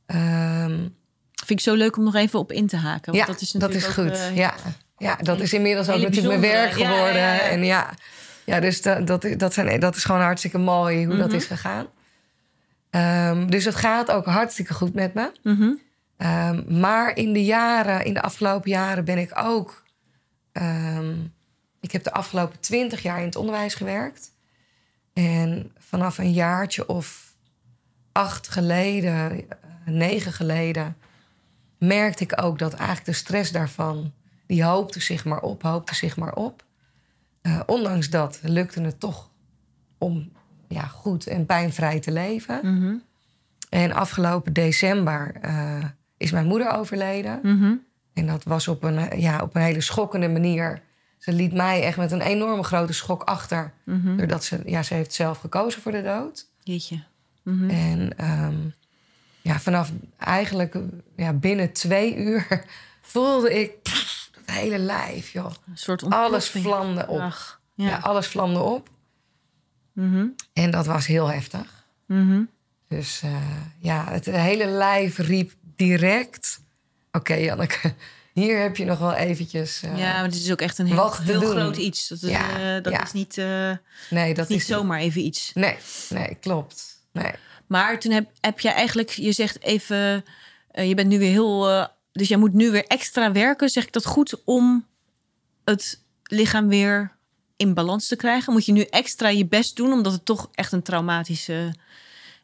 Ehm, 0.06 0.88
Vind 1.46 1.60
ik 1.60 1.66
zo 1.66 1.74
leuk 1.74 1.98
om 1.98 2.04
nog 2.04 2.16
even 2.16 2.39
op 2.39 2.51
in 2.51 2.68
te 2.68 2.77
haken. 2.77 3.13
Want 3.13 3.25
ja, 3.27 3.34
dat 3.34 3.42
is 3.42 3.51
dat 3.51 3.74
is 3.74 3.86
goed. 3.86 4.12
eh, 4.12 4.36
ja. 4.36 4.54
ja, 4.98 5.16
dat 5.16 5.39
is 5.39 5.54
inmiddels 5.54 5.89
ook 5.89 6.01
natuurlijk 6.01 6.39
mijn 6.39 6.54
werk 6.54 6.72
geworden. 6.72 7.16
ja, 7.22 7.34
ja. 7.34 7.39
En 7.39 7.63
ja, 7.63 7.89
ja 8.46 8.60
dus 8.60 8.82
dat, 8.82 9.08
dat, 9.08 9.25
dat, 9.38 9.54
zijn, 9.54 9.80
dat 9.80 9.96
is 9.96 10.04
gewoon 10.04 10.22
hartstikke 10.22 10.58
mooi 10.58 11.06
hoe 11.06 11.18
dat 11.18 11.27
Mhm. 11.27 11.36
is 11.36 11.46
gegaan. 11.46 11.86
Ehm, 12.89 13.48
dus 13.48 13.66
het 13.66 13.75
gaat 13.75 14.12
ook 14.12 14.25
hartstikke 14.25 14.74
goed 14.74 14.94
met 14.94 15.13
me. 15.13 15.32
mhm. 15.44 15.70
Ehm, 16.18 16.80
maar 16.80 17.16
in 17.18 17.34
de 17.34 17.44
jaren, 17.46 18.06
in 18.06 18.13
de 18.13 18.22
afgelopen 18.22 18.70
jaren 18.70 19.06
ben 19.06 19.18
ik 19.18 19.32
ook. 19.44 19.84
Ik 21.79 21.91
heb 21.91 22.03
de 22.03 22.12
afgelopen 22.12 22.60
twintig 22.60 23.01
jaar 23.01 23.19
in 23.19 23.25
het 23.25 23.36
onderwijs 23.36 23.75
gewerkt. 23.75 24.31
En 25.13 25.72
vanaf 25.77 26.17
een 26.17 26.31
jaartje 26.31 26.88
of 26.88 27.36
acht 28.12 28.48
geleden, 28.48 29.31
eh, 29.31 29.57
negen 29.86 30.34
geleden, 30.34 30.98
merkte 31.77 32.24
ik 32.24 32.41
ook 32.41 32.60
dat 32.60 32.74
eigenlijk 32.74 33.05
de 33.05 33.13
stress 33.13 33.51
daarvan, 33.51 34.13
die 34.46 34.63
hoopte 34.63 35.00
zich 35.00 35.25
maar 35.25 35.41
op, 35.41 35.62
hoopte 35.62 35.96
zich 35.96 36.17
maar 36.17 36.34
op. 36.34 36.65
Eh, 37.41 37.60
ondanks 37.65 38.10
dat 38.10 38.39
lukte 38.43 38.81
het 38.81 39.00
toch 39.00 39.29
om 39.98 40.31
ja, 40.67 40.81
goed 40.81 41.27
en 41.27 41.46
pijnvrij 41.46 42.00
te 42.00 42.12
leven. 42.12 42.60
Mhm. 42.63 42.96
En 43.69 43.91
afgelopen 43.91 44.53
december 44.53 45.36
eh, 45.41 45.84
is 46.17 46.31
mijn 46.31 46.46
moeder 46.46 46.72
overleden. 46.72 47.39
Mhm. 47.43 47.74
En 48.13 48.27
dat 48.27 48.43
was 48.43 48.67
op 48.67 48.84
een, 48.84 49.19
ja, 49.19 49.41
op 49.41 49.55
een 49.55 49.62
hele 49.62 49.81
schokkende 49.81 50.29
manier. 50.29 50.81
Ze 51.18 51.32
liet 51.34 51.54
mij 51.54 51.84
echt 51.84 51.98
met 51.98 52.12
een 52.12 52.22
enorme 52.22 52.64
grote 52.64 52.94
schok 52.94 53.24
achter. 53.24 53.74
Mhm. 53.84 54.18
Doordat 54.18 54.44
ze, 54.44 54.62
ja, 54.66 54.84
ze 54.84 54.94
heeft 54.94 55.14
zelf 55.14 55.38
gekozen 55.40 55.82
voor 55.82 55.92
de 55.92 56.04
dood. 56.04 56.46
Jeetje. 56.64 57.04
Mhm. 57.44 57.70
En 57.70 58.18
ehm, 58.18 58.58
ja, 59.42 59.60
vanaf 59.60 59.92
eigenlijk 60.18 60.76
ja, 61.16 61.34
binnen 61.34 61.72
twee 61.74 62.16
uur 62.16 62.66
voelde 63.02 63.60
ik 63.62 63.82
pff, 63.82 64.30
dat 64.34 64.56
hele 64.56 64.78
lijf, 64.78 65.30
joh. 65.30 65.52
Een 65.68 65.78
soort 65.78 66.04
Alles 66.10 66.50
vlamde 66.50 67.08
op. 67.08 67.20
Ach, 67.20 67.62
Ja. 67.76 67.88
ja. 67.90 67.98
alles 67.98 68.28
vlamde 68.28 68.60
op. 68.60 68.90
Mhm. 69.94 70.26
En 70.54 70.72
dat 70.72 70.86
was 70.86 71.08
heel 71.08 71.28
heftig. 71.32 71.86
Dus 72.88 73.22
eh, 73.24 73.36
ja, 73.80 74.06
het 74.10 74.26
hele 74.26 74.66
lijf 74.68 75.18
riep 75.18 75.52
direct... 75.76 76.62
Oké, 77.12 77.34
Janneke, 77.34 77.94
hier 78.41 78.62
heb 78.62 78.77
je 78.77 78.86
nog 78.86 79.00
wel 79.00 79.13
eventjes... 79.13 79.82
eh, 79.84 79.98
ja, 79.98 80.20
maar 80.20 80.29
dit 80.29 80.41
is 80.41 80.51
ook 80.51 80.62
echt 80.62 80.77
een 80.77 80.86
heel, 80.86 81.10
groot 81.10 81.77
iets. 81.77 82.08
Dat, 82.08 82.24
is, 82.24 82.29
Ja, 82.29 82.75
eh, 82.75 82.84
dat 82.84 82.94
ja. 82.94 83.03
is 83.03 83.12
niet, 83.12 83.38
eh, 83.38 83.72
nee, 84.10 84.34
dat 84.34 84.48
niet 84.48 84.60
is 84.60 84.65
zomaar 84.65 85.00
even 85.00 85.22
iets. 85.22 85.51
Nee, 85.53 85.75
nee, 86.10 86.38
klopt. 86.41 87.01
Nee. 87.12 87.32
Maar 87.67 88.00
toen 88.00 88.12
heb, 88.12 88.29
heb 88.41 88.60
jij 88.60 88.74
eigenlijk, 88.74 89.10
je 89.10 89.32
zegt 89.32 89.62
even, 89.62 90.25
je 90.72 90.96
bent 90.96 91.08
nu 91.08 91.20
weer 91.20 91.32
heel, 91.32 91.88
dus 92.12 92.27
jij 92.27 92.38
moet 92.38 92.53
nu 92.53 92.72
weer 92.72 92.86
extra 92.86 93.32
werken. 93.32 93.70
Zeg 93.70 93.84
ik 93.84 93.94
dat 93.94 94.06
goed 94.06 94.44
om 94.44 94.86
het 95.63 96.01
lichaam 96.24 96.67
weer 96.67 97.15
in 97.56 97.74
balans 97.74 98.08
te 98.08 98.15
krijgen? 98.15 98.53
Moet 98.53 98.65
je 98.65 98.72
nu 98.72 98.82
extra 98.82 99.29
je 99.29 99.46
best 99.46 99.75
doen, 99.75 99.91
omdat 99.91 100.12
het 100.12 100.25
toch 100.25 100.50
echt 100.53 100.72
een 100.72 100.84
traumatische 100.84 101.74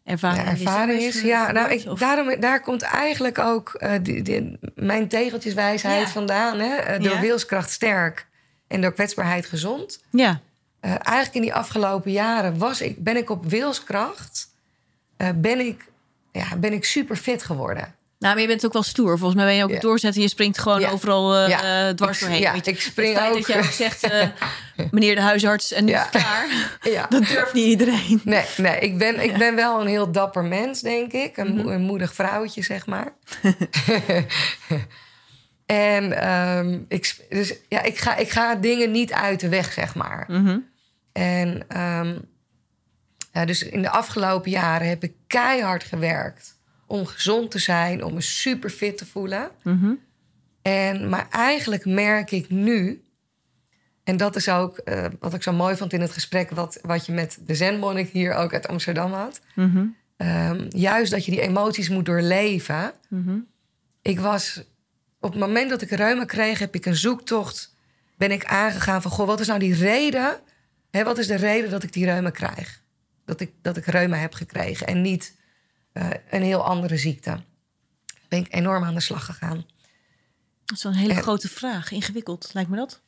ervaring, 0.03 0.43
Ja, 0.45 0.51
ervaring 0.51 1.01
is. 1.01 1.21
Ja, 1.21 1.51
nou, 1.51 1.71
ik, 1.71 1.99
daarom, 1.99 2.39
daar 2.39 2.61
komt 2.61 2.81
eigenlijk 2.81 3.39
ook 3.39 3.73
eh, 3.73 3.91
die, 4.01 4.21
die- 4.21 4.59
mijn 4.75 5.07
tegeltjeswijsheid 5.07 6.01
Ja. 6.05 6.07
vandaan. 6.11 6.59
Hè? 6.59 6.75
Eh, 6.75 7.03
door 7.03 7.13
Ja. 7.13 7.19
wilskracht 7.19 7.69
sterk 7.71 8.27
en 8.67 8.81
door 8.81 8.93
kwetsbaarheid 8.93 9.45
gezond. 9.45 10.03
Ja, 10.11 10.39
Eh, 10.79 10.89
eigenlijk 10.91 11.35
in 11.35 11.41
die 11.41 11.53
afgelopen 11.53 12.11
jaren 12.11 12.57
was 12.57 12.81
ik, 12.81 13.03
ben 13.03 13.17
ik 13.17 13.29
op 13.29 13.45
wilskracht... 13.45 14.51
ben, 15.35 15.59
ik, 15.59 15.85
ja, 16.31 16.55
ben 16.57 16.73
ik 16.73 16.85
super 16.85 17.15
fit 17.15 17.43
geworden. 17.43 17.95
Nou, 18.23 18.33
maar 18.35 18.41
je 18.41 18.47
bent 18.47 18.65
ook 18.65 18.73
wel 18.73 18.83
stoer. 18.83 19.17
Volgens 19.17 19.35
mij 19.35 19.45
ben 19.45 19.55
je 19.55 19.63
ook 19.63 19.69
Ja. 19.69 19.79
doorzetten. 19.79 20.21
Je 20.21 20.27
springt 20.27 20.57
gewoon 20.59 20.79
Ja. 20.79 20.89
overal 20.89 21.35
eh, 21.35 21.49
Ja. 21.49 21.93
dwars 21.93 22.19
doorheen. 22.19 22.39
ja, 22.39 22.53
je, 22.53 22.61
ik 22.63 22.81
spring 22.81 23.17
het 23.19 23.27
ook. 23.27 23.33
dat 23.33 23.47
jij 23.47 23.57
ook 23.57 23.63
zegt, 23.63 24.03
eh, 24.03 24.27
meneer 24.91 25.15
de 25.15 25.21
huisarts, 25.21 25.71
en 25.71 25.85
nu 25.85 25.91
Ja. 25.91 25.97
is 25.99 26.03
het 26.11 26.21
klaar. 26.21 26.45
Ja. 26.93 27.05
Dat 27.09 27.27
durft 27.27 27.53
niet 27.53 27.65
iedereen. 27.65 28.21
Nee, 28.23 28.45
nee 28.57 28.79
ik, 28.79 28.97
ben, 28.97 29.23
ik 29.23 29.37
ben 29.37 29.55
wel 29.55 29.81
een 29.81 29.87
heel 29.87 30.11
dapper 30.11 30.43
mens, 30.43 30.81
denk 30.81 31.11
ik. 31.11 31.37
Een, 31.37 31.55
Mhm. 31.55 31.67
een 31.67 31.81
moedig 31.81 32.13
vrouwtje, 32.13 32.61
zeg 32.63 32.85
maar. 32.85 33.13
en 35.65 36.21
ehm, 36.21 36.79
ik, 36.87 37.25
dus, 37.29 37.53
ja, 37.69 37.81
ik, 37.81 37.97
ga, 37.97 38.15
ik 38.15 38.29
ga 38.29 38.55
dingen 38.55 38.91
niet 38.91 39.13
uit 39.13 39.39
de 39.39 39.49
weg, 39.49 39.73
zeg 39.73 39.95
maar. 39.95 40.25
Mhm. 40.27 40.57
En 41.13 41.65
ja, 43.31 43.45
dus 43.45 43.63
in 43.63 43.81
de 43.81 43.89
afgelopen 43.89 44.51
jaren 44.51 44.87
heb 44.87 45.03
ik 45.03 45.13
keihard 45.27 45.83
gewerkt 45.83 46.52
om 46.93 47.05
gezond 47.05 47.51
te 47.51 47.59
zijn, 47.59 48.03
om 48.03 48.13
me 48.13 48.21
super 48.21 48.69
fit 48.69 48.97
te 48.97 49.05
voelen. 49.05 49.49
Mhm. 49.63 49.93
En, 50.61 51.09
maar 51.09 51.27
eigenlijk 51.29 51.85
merk 51.85 52.31
ik 52.31 52.49
nu, 52.49 53.03
en 54.03 54.17
dat 54.17 54.35
is 54.35 54.49
ook 54.49 54.77
eh, 54.77 55.05
wat 55.19 55.33
ik 55.33 55.43
zo 55.43 55.53
mooi 55.53 55.75
vond 55.75 55.93
in 55.93 56.01
het 56.01 56.11
gesprek 56.11 56.49
wat, 56.49 56.79
wat 56.81 57.05
je 57.05 57.11
met 57.11 57.37
de 57.45 57.55
zenmonnik 57.55 58.09
hier 58.09 58.33
ook 58.33 58.53
uit 58.53 58.67
Amsterdam 58.67 59.13
had. 59.13 59.41
Mhm. 59.55 59.85
Ehm, 60.17 60.65
juist 60.69 61.11
dat 61.11 61.25
je 61.25 61.31
die 61.31 61.41
emoties 61.41 61.89
moet 61.89 62.05
doorleven. 62.05 62.93
Mhm. 63.09 63.37
Ik 64.01 64.19
was, 64.19 64.63
op 65.19 65.31
het 65.31 65.39
moment 65.39 65.69
dat 65.69 65.81
ik 65.81 65.89
reuma 65.89 66.25
kreeg, 66.25 66.59
heb 66.59 66.75
ik 66.75 66.85
een 66.85 66.95
zoektocht, 66.95 67.75
ben 68.17 68.31
ik 68.31 68.45
aangegaan 68.45 69.01
van, 69.01 69.11
goh, 69.11 69.27
wat 69.27 69.39
is 69.39 69.47
nou 69.47 69.59
die 69.59 69.75
reden? 69.75 70.39
Hè, 70.91 71.03
wat 71.03 71.17
is 71.17 71.27
de 71.27 71.35
reden 71.35 71.69
dat 71.69 71.83
ik 71.83 71.93
die 71.93 72.05
reuma 72.05 72.29
krijg? 72.29 72.81
Dat 73.25 73.39
ik, 73.39 73.51
dat 73.61 73.77
ik 73.77 73.85
reuma 73.85 74.17
heb 74.17 74.33
gekregen 74.33 74.87
en 74.87 75.01
niet 75.01 75.41
eh, 75.93 76.09
een 76.29 76.41
heel 76.43 76.63
andere 76.65 76.97
ziekte. 76.97 77.39
Ben 78.27 78.39
ik 78.39 78.47
enorm 78.53 78.83
aan 78.83 78.93
de 78.93 78.99
slag 79.01 79.25
gegaan. 79.25 79.65
Dat 80.65 80.77
is 80.77 80.83
wel 80.83 80.91
een 80.91 80.97
hele 80.97 81.13
En- 81.13 81.21
grote 81.21 81.49
vraag. 81.49 81.91
Ingewikkeld, 81.91 82.49
lijkt 82.53 82.69
me 82.69 82.75
dat. 82.75 83.01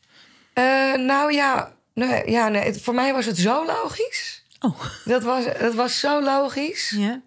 Eh, 0.53 0.93
nou 0.93 1.33
ja, 1.33 1.73
nee, 1.93 2.29
ja 2.31 2.47
nee, 2.47 2.61
het- 2.63 2.81
voor 2.81 2.93
mij 2.93 3.13
was 3.13 3.25
het 3.25 3.37
zo 3.37 3.65
logisch. 3.65 4.43
Oh, 4.59 4.81
Dat 5.05 5.23
was, 5.23 5.43
dat 5.59 5.73
was 5.73 5.99
zo 5.99 6.23
logisch. 6.23 6.89
ja. 6.89 7.21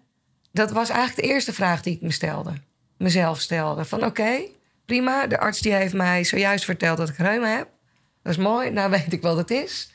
Dat 0.51 0.71
was 0.71 0.89
eigenlijk 0.89 1.21
de 1.27 1.33
eerste 1.33 1.53
vraag 1.53 1.81
die 1.81 1.95
ik 1.95 2.01
me 2.01 2.11
stelde. 2.11 2.53
Mezelf 2.97 3.39
stelde. 3.39 3.85
Van 3.85 4.05
oké, 4.05 4.39
prima. 4.85 5.27
De 5.27 5.39
arts 5.39 5.59
die 5.61 5.73
heeft 5.73 5.93
mij 5.93 6.23
zojuist 6.23 6.65
verteld 6.65 6.97
dat 6.97 7.09
ik 7.09 7.17
reuma 7.17 7.47
heb. 7.47 7.69
Dat 8.23 8.31
is 8.31 8.37
mooi. 8.37 8.69
Nou 8.69 8.89
weet 8.89 9.13
ik 9.13 9.21
wat 9.21 9.37
het 9.37 9.51
is. 9.51 9.91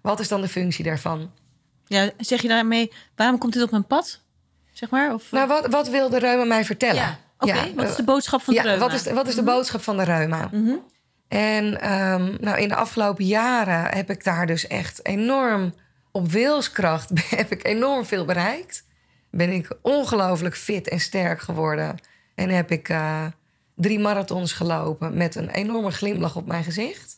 Wat 0.00 0.20
is 0.20 0.28
dan 0.28 0.40
de 0.40 0.48
functie 0.48 0.84
daarvan? 0.84 1.32
Ja, 1.86 2.10
zeg 2.18 2.42
je 2.42 2.48
daarmee, 2.48 2.92
waarom 3.16 3.38
komt 3.38 3.52
dit 3.52 3.62
op 3.62 3.70
mijn 3.70 3.86
pad? 3.86 4.21
Zeg 4.72 4.90
maar? 4.90 5.14
Of, 5.14 5.30
Nou, 5.30 5.48
wat, 5.48 5.66
wat 5.66 5.88
wil 5.88 6.08
de 6.08 6.18
reuma 6.18 6.44
mij 6.44 6.64
vertellen? 6.64 6.94
ja, 6.94 7.18
oké. 7.38 7.74
wat 7.74 7.88
is 7.88 7.96
de 7.96 8.04
boodschap 8.04 8.42
van 8.42 8.54
de 8.54 8.60
ja, 8.60 8.66
reuma? 8.66 8.84
wat 8.84 8.92
is 8.92 9.02
de, 9.02 9.12
wat 9.14 9.28
is 9.28 9.34
de 9.34 9.42
boodschap 9.42 9.82
van 9.82 9.96
de 9.96 10.02
reuma? 10.04 10.48
Mhm. 10.52 10.74
En 11.28 11.80
ehm, 11.80 12.34
nou, 12.40 12.58
in 12.58 12.68
de 12.68 12.74
afgelopen 12.74 13.24
jaren 13.24 13.96
heb 13.96 14.10
ik 14.10 14.24
daar 14.24 14.46
dus 14.46 14.66
echt 14.66 15.06
enorm 15.06 15.74
op 16.10 16.28
wilskracht 16.30 17.10
heb 17.36 17.50
ik 17.50 17.64
enorm 17.64 18.04
veel 18.04 18.24
bereikt. 18.24 18.84
Ben 19.30 19.50
ik 19.50 19.68
ongelooflijk 19.82 20.56
fit 20.56 20.88
en 20.88 21.00
sterk 21.00 21.40
geworden. 21.40 21.98
En 22.34 22.48
heb 22.48 22.70
ik 22.70 22.88
eh, 22.88 23.24
drie 23.76 23.98
marathons 23.98 24.52
gelopen 24.52 25.16
met 25.16 25.34
een 25.34 25.50
enorme 25.50 25.90
glimlach 25.90 26.36
op 26.36 26.46
mijn 26.46 26.64
gezicht. 26.64 27.16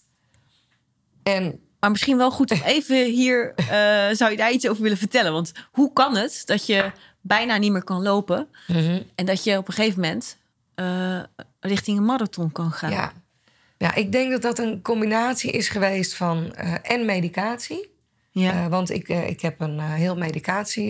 En 1.22 1.60
Maar 1.80 1.90
misschien 1.90 2.16
wel 2.16 2.30
goed 2.30 2.50
om 2.50 2.60
even 2.76 3.04
hier, 3.04 3.52
eh, 3.54 4.14
zou 4.16 4.30
je 4.30 4.36
daar 4.36 4.52
iets 4.52 4.68
over 4.68 4.82
willen 4.82 4.98
vertellen? 4.98 5.32
Want 5.32 5.52
hoe 5.72 5.92
kan 5.92 6.16
het 6.16 6.42
dat 6.44 6.66
je 6.66 6.92
bijna 7.26 7.56
niet 7.56 7.72
meer 7.72 7.84
kan 7.84 8.02
lopen 8.02 8.48
en 9.14 9.26
dat 9.26 9.44
je 9.44 9.56
op 9.56 9.68
een 9.68 9.74
gegeven 9.74 10.00
moment 10.00 10.36
eh, 10.74 11.20
richting 11.60 11.98
een 11.98 12.04
marathon 12.04 12.52
kan 12.52 12.72
gaan? 12.72 12.90
ja. 12.90 13.12
ja, 13.76 13.94
ik 13.94 14.12
denk 14.12 14.30
dat 14.30 14.42
dat 14.42 14.58
een 14.58 14.82
combinatie 14.82 15.50
is 15.50 15.68
geweest 15.68 16.14
van 16.14 16.54
eh, 16.54 16.74
en 16.82 17.04
medicatie. 17.04 17.90
Ja. 18.30 18.52
Eh, 18.52 18.66
want 18.66 18.90
ik, 18.90 19.08
ik 19.08 19.40
heb 19.40 19.60
een 19.60 19.80
heel 19.80 20.16
medicatie, 20.16 20.86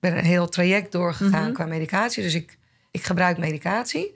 ben 0.00 0.16
een 0.18 0.24
heel 0.24 0.48
traject 0.48 0.92
doorgegaan 0.92 1.44
Mhm. 1.44 1.52
qua 1.52 1.66
medicatie. 1.66 2.22
Dus 2.22 2.34
ik, 2.34 2.58
ik 2.90 3.02
gebruik 3.04 3.38
medicatie. 3.38 4.14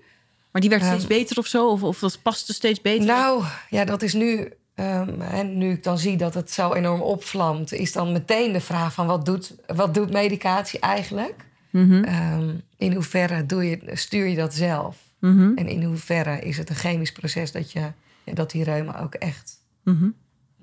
maar 0.51 0.61
die 0.61 0.71
werd 0.71 0.83
ehm, 0.83 0.91
steeds 0.93 1.07
beter 1.07 1.39
of 1.39 1.47
zo? 1.47 1.69
Of, 1.69 1.83
of 1.83 1.99
dat 1.99 2.23
paste 2.23 2.53
steeds 2.55 2.81
beter? 2.81 3.07
Nou, 3.07 3.45
ja, 3.71 3.85
dat 3.85 4.03
is 4.03 4.13
nu. 4.13 4.53
Ehm, 4.79 5.21
en 5.21 5.59
nu 5.59 5.71
ik 5.73 5.83
dan 5.83 5.99
zie 5.99 6.17
dat 6.17 6.35
het 6.35 6.51
zo 6.51 6.73
enorm 6.73 7.01
opvlamt, 7.01 7.73
is 7.73 7.93
dan 7.93 8.13
meteen 8.13 8.53
de 8.53 8.61
vraag 8.61 8.93
van 8.95 9.07
wat 9.07 9.25
doet, 9.25 9.55
wat 9.67 9.95
doet 9.95 10.11
medicatie 10.13 10.81
eigenlijk? 10.81 11.47
Mhm, 11.71 12.05
Ehm, 12.05 12.55
in 12.77 12.93
hoeverre 12.93 13.47
doe 13.47 13.65
je, 13.69 13.81
stuur 13.93 14.27
je 14.27 14.37
dat 14.37 14.55
zelf? 14.55 14.97
mhm, 15.21 15.53
En 15.57 15.67
in 15.69 15.83
hoeverre 15.83 16.41
is 16.41 16.57
het 16.57 16.71
een 16.71 16.77
chemisch 16.77 17.13
proces 17.13 17.53
dat, 17.53 17.73
je, 17.73 17.93
dat 18.25 18.51
die 18.51 18.65
reuma 18.65 19.01
ook 19.01 19.15
echt 19.15 19.57
mhm. 19.85 20.09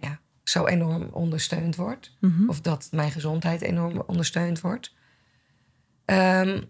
ja, 0.01 0.19
zo 0.43 0.65
enorm 0.65 1.09
ondersteund 1.11 1.75
wordt. 1.75 2.11
Of 2.49 2.61
dat 2.61 2.87
mijn 2.91 3.11
gezondheid 3.11 3.61
enorm 3.61 4.03
ondersteund 4.07 4.61
wordt. 4.61 4.93
Ehm, 6.05 6.61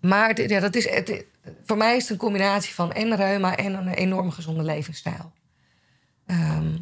maar 0.00 0.28
het- 0.28 0.50
ja, 0.50 0.60
dat 0.60 0.74
is, 0.74 0.90
het, 0.90 1.24
voor 1.64 1.76
mij 1.76 1.96
is 1.96 2.02
het 2.02 2.10
een 2.10 2.16
combinatie 2.16 2.74
van 2.74 2.92
en 2.92 3.16
reuma 3.16 3.56
en 3.56 3.74
een 3.74 3.88
enorm 3.88 4.30
gezonde 4.30 4.62
levensstijl. 4.62 5.32
Ehm, 6.26 6.76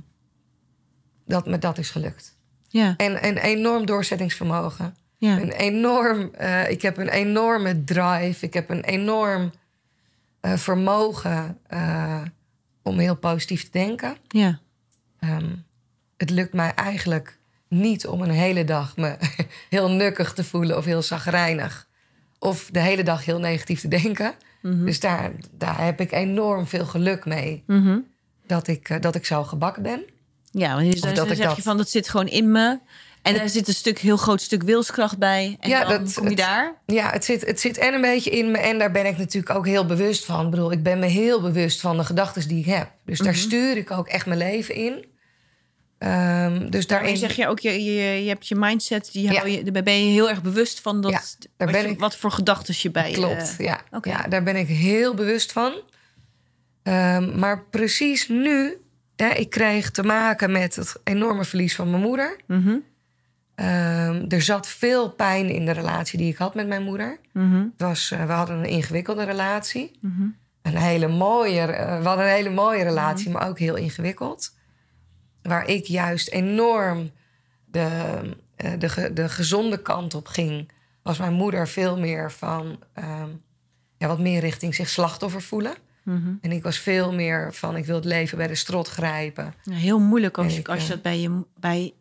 dat 1.27 1.47
me 1.47 1.59
dat 1.59 1.79
is 1.79 1.91
gelukt. 1.91 2.39
Ja, 2.69 2.95
En 2.97 3.27
een 3.27 3.37
enorm 3.39 3.87
doorzettingsvermogen. 3.87 4.97
ja. 5.19 5.41
Een 5.41 5.53
enorm, 5.53 6.31
eh, 6.35 6.71
ik 6.71 6.83
heb 6.83 6.97
een 6.97 7.09
enorme 7.09 7.85
drive. 7.85 8.47
Ik 8.47 8.55
heb 8.55 8.71
een 8.71 8.85
enorm 8.85 9.53
eh, 10.41 10.57
vermogen 10.57 11.59
eh, 11.67 12.23
om 12.83 12.99
heel 12.99 13.17
positief 13.17 13.65
te 13.65 13.71
denken. 13.71 14.17
ja. 14.29 14.59
Ehm, 15.19 15.51
het 16.17 16.31
lukt 16.31 16.53
mij 16.53 16.75
eigenlijk 16.75 17.39
niet 17.69 18.07
om 18.07 18.23
een 18.23 18.31
hele 18.31 18.65
dag 18.65 18.97
me 18.97 19.17
heel 19.71 19.91
nukkig 19.91 20.33
te 20.33 20.45
voelen 20.45 20.77
of 20.77 20.85
heel 20.85 21.03
zagrijnig. 21.03 21.89
Of 22.39 22.69
de 22.73 22.81
hele 22.81 23.03
dag 23.03 23.25
heel 23.25 23.39
negatief 23.39 23.81
te 23.81 23.89
denken. 23.89 24.35
Dus 24.85 25.01
daar, 25.01 25.31
daar 25.51 25.85
heb 25.85 26.01
ik 26.01 26.13
enorm 26.13 26.67
veel 26.67 26.87
geluk 26.87 27.25
mee 27.25 27.63
Mhm. 27.67 27.99
Dat 28.47 28.67
ik, 28.69 28.89
eh, 28.89 29.01
dat 29.01 29.15
ik 29.15 29.27
zo 29.27 29.43
gebakken 29.45 29.83
ben. 29.83 30.05
Ja, 30.51 30.75
want 30.75 31.01
dan 31.03 31.15
dat 31.29 31.37
zeg 31.37 31.57
je 31.57 31.63
van 31.63 31.77
dat 31.77 31.91
zit 31.91 32.09
gewoon 32.09 32.29
in 32.29 32.53
me. 32.53 32.79
En 33.23 33.41
er 33.41 33.49
zit 33.49 33.69
een 33.69 33.75
stuk, 33.75 33.99
heel 33.99 34.17
groot 34.17 34.41
stuk 34.43 34.63
wilskracht 34.63 35.19
bij. 35.19 35.57
En 35.61 35.69
Ja, 35.71 35.85
dan 35.85 36.05
dat- 36.05 36.15
kom 36.15 36.23
je 36.25 36.29
het- 36.29 36.39
daar. 36.39 36.75
Ja, 36.87 37.11
het 37.11 37.25
zit, 37.25 37.47
het 37.47 37.61
zit 37.61 37.79
en 37.79 37.95
een 37.95 38.01
beetje 38.01 38.31
in 38.31 38.51
me 38.51 38.59
en 38.59 38.79
daar 38.79 38.91
ben 38.91 39.07
ik 39.07 39.19
natuurlijk 39.19 39.57
ook 39.57 39.67
heel 39.67 39.87
bewust 39.87 40.25
van. 40.25 40.45
Ik 40.45 40.51
bedoel, 40.51 40.73
ik 40.73 40.83
ben 40.83 40.99
me 40.99 41.07
heel 41.07 41.41
bewust 41.41 41.81
van 41.81 41.97
de 41.97 42.05
gedachten 42.05 42.49
die 42.49 42.59
ik 42.59 42.67
heb. 42.67 42.91
Dus 43.05 43.19
daar 43.19 43.35
stuur 43.35 43.77
ik 43.77 43.91
ook 43.91 44.09
echt 44.09 44.27
mijn 44.27 44.39
leven 44.39 44.75
in. 44.75 45.05
Ehm, 45.99 46.71
dus 46.71 46.87
Daarin 46.87 46.87
daarin 46.87 47.17
zeg 47.17 47.37
je 47.37 47.49
ook, 47.49 47.59
je, 47.59 47.85
je, 47.85 48.23
je 48.23 48.29
hebt 48.29 48.49
je 48.49 48.55
mindset, 48.55 49.09
die 49.13 49.33
Ja. 49.33 49.45
je, 49.45 49.63
daar 49.73 49.83
ben 49.83 50.07
je 50.07 50.13
heel 50.13 50.29
erg 50.29 50.43
bewust 50.43 50.81
van 50.81 51.01
dat, 51.01 51.11
Ja, 51.11 51.19
daar 51.57 51.67
wat, 51.67 51.77
ben 51.77 51.87
je- 51.87 51.93
ik- 51.95 51.99
wat 52.01 52.17
voor 52.17 52.31
gedachten 52.31 52.75
je 52.79 52.91
bij 52.91 53.13
Klopt, 53.13 53.55
eh, 53.59 53.67
ja. 53.67 53.81
ja. 54.03 54.23
Daar 54.29 54.43
ben 54.43 54.57
ik 54.57 54.69
heel 54.69 55.15
bewust 55.15 55.53
van. 55.53 55.73
Ehm, 56.85 57.39
maar 57.39 57.65
precies 57.65 58.29
nu, 58.29 58.77
hè, 59.17 59.29
ik 59.29 59.51
kreeg 59.51 59.91
te 59.91 60.03
maken 60.03 60.53
met 60.53 60.77
het 60.77 61.01
enorme 61.05 61.45
verlies 61.45 61.75
van 61.75 61.91
mijn 61.91 62.03
moeder. 62.03 62.37
mhm, 62.47 62.77
Ehm, 63.55 64.25
er 64.29 64.43
zat 64.43 64.69
veel 64.69 65.11
pijn 65.11 65.49
in 65.49 65.65
de 65.65 65.71
relatie 65.73 66.19
die 66.19 66.31
ik 66.31 66.37
had 66.37 66.55
met 66.55 66.67
mijn 66.67 66.83
moeder. 66.83 67.19
mhm, 67.33 67.55
Het 67.55 67.71
was, 67.77 68.11
eh, 68.11 68.27
we 68.27 68.33
hadden 68.33 68.59
een 68.59 68.65
ingewikkelde 68.69 69.25
relatie. 69.25 69.99
mhm. 70.01 70.23
Een 70.63 70.77
hele 70.77 71.09
mooie, 71.09 71.61
eh, 71.61 71.99
we 72.03 72.07
hadden 72.09 72.25
een 72.27 72.33
hele 72.33 72.51
mooie 72.51 72.83
relatie, 72.83 73.31
maar 73.31 73.49
ook 73.49 73.59
heel 73.59 73.77
ingewikkeld. 73.77 74.55
Waar 75.43 75.67
ik 75.69 75.85
juist 75.87 76.29
enorm 76.31 77.11
de, 77.65 77.89
eh, 78.57 78.73
de, 78.79 78.89
ge- 78.89 79.13
de 79.13 79.29
gezonde 79.29 79.83
kant 79.83 80.15
op 80.15 80.27
ging, 80.27 80.71
was 81.03 81.19
mijn 81.19 81.33
moeder 81.33 81.69
veel 81.69 81.99
meer 81.99 82.33
van 82.33 82.79
ehm, 82.95 83.29
ja, 83.99 84.07
wat 84.09 84.19
meer 84.19 84.41
richting 84.41 84.75
zich 84.75 84.89
slachtoffer 84.89 85.43
voelen. 85.43 85.75
Mhm. 86.05 86.33
En 86.41 86.53
ik 86.53 86.63
was 86.63 86.79
veel 86.79 87.13
meer 87.13 87.55
van 87.55 87.77
ik 87.77 87.85
wil 87.85 87.95
het 87.97 88.05
leven 88.05 88.39
bij 88.39 88.47
de 88.47 88.55
strot 88.55 88.89
grijpen. 88.89 89.55
Ja, 89.63 89.73
heel 89.75 89.99
moeilijk 90.01 90.39
als 90.39 90.53
je, 90.55 90.59
Ik, 90.59 90.69
als 90.69 90.79
je 90.79 90.85
eh, 90.85 90.89
dat 90.91 91.03
bij, 91.03 91.21
je, 91.21 91.45
bij 91.61 91.93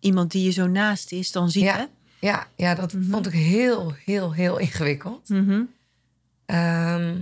iemand 0.00 0.30
die 0.30 0.44
je 0.44 0.50
zo 0.50 0.66
naast 0.66 1.12
is, 1.12 1.32
dan 1.32 1.50
ziet. 1.50 1.62
Ja. 1.62 1.76
Hè? 1.76 1.84
Ja, 2.20 2.46
ja 2.56 2.74
dat 2.74 2.94
vond 3.10 3.26
ik 3.26 3.32
heel, 3.32 3.94
heel, 4.04 4.32
heel 4.32 4.58
ingewikkeld. 4.58 5.28
Mhm. 5.28 5.62
Ehm, 6.46 7.20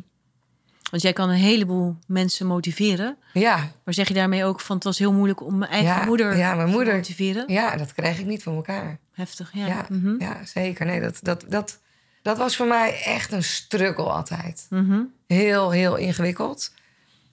Want 0.90 1.02
jij 1.02 1.12
kan 1.12 1.28
een 1.28 1.34
heleboel 1.36 1.96
mensen 2.06 2.46
motiveren. 2.46 3.16
ja, 3.32 3.56
Maar 3.84 3.94
zeg 3.94 4.08
je 4.08 4.14
daarmee 4.14 4.44
ook 4.44 4.60
van 4.60 4.74
het 4.76 4.84
was 4.84 4.98
heel 4.98 5.12
moeilijk 5.12 5.42
om 5.42 5.58
mijn 5.58 5.70
eigen 5.70 5.90
Ja, 6.00 6.04
moeder 6.04 6.36
ja, 6.36 6.54
mijn 6.54 6.66
te 6.68 6.72
moeder- 6.74 6.94
motiveren? 6.94 7.44
ja, 7.46 7.76
dat 7.76 7.92
kreeg 7.94 8.18
ik 8.18 8.26
niet 8.26 8.42
voor 8.42 8.54
elkaar. 8.54 8.98
Heftig, 9.12 9.50
ja. 9.54 9.66
Ja, 9.66 9.86
Mhm. 9.88 10.14
ja 10.18 10.44
zeker. 10.44 10.86
Nee, 10.86 11.00
dat, 11.00 11.18
dat, 11.22 11.44
dat, 11.48 11.78
dat 12.22 12.38
was 12.38 12.56
voor 12.56 12.66
mij 12.66 13.02
echt 13.04 13.32
een 13.32 13.42
struggle 13.42 14.04
altijd. 14.04 14.66
Mhm. 14.70 15.02
Heel, 15.26 15.70
heel 15.70 15.96
ingewikkeld. 15.96 16.72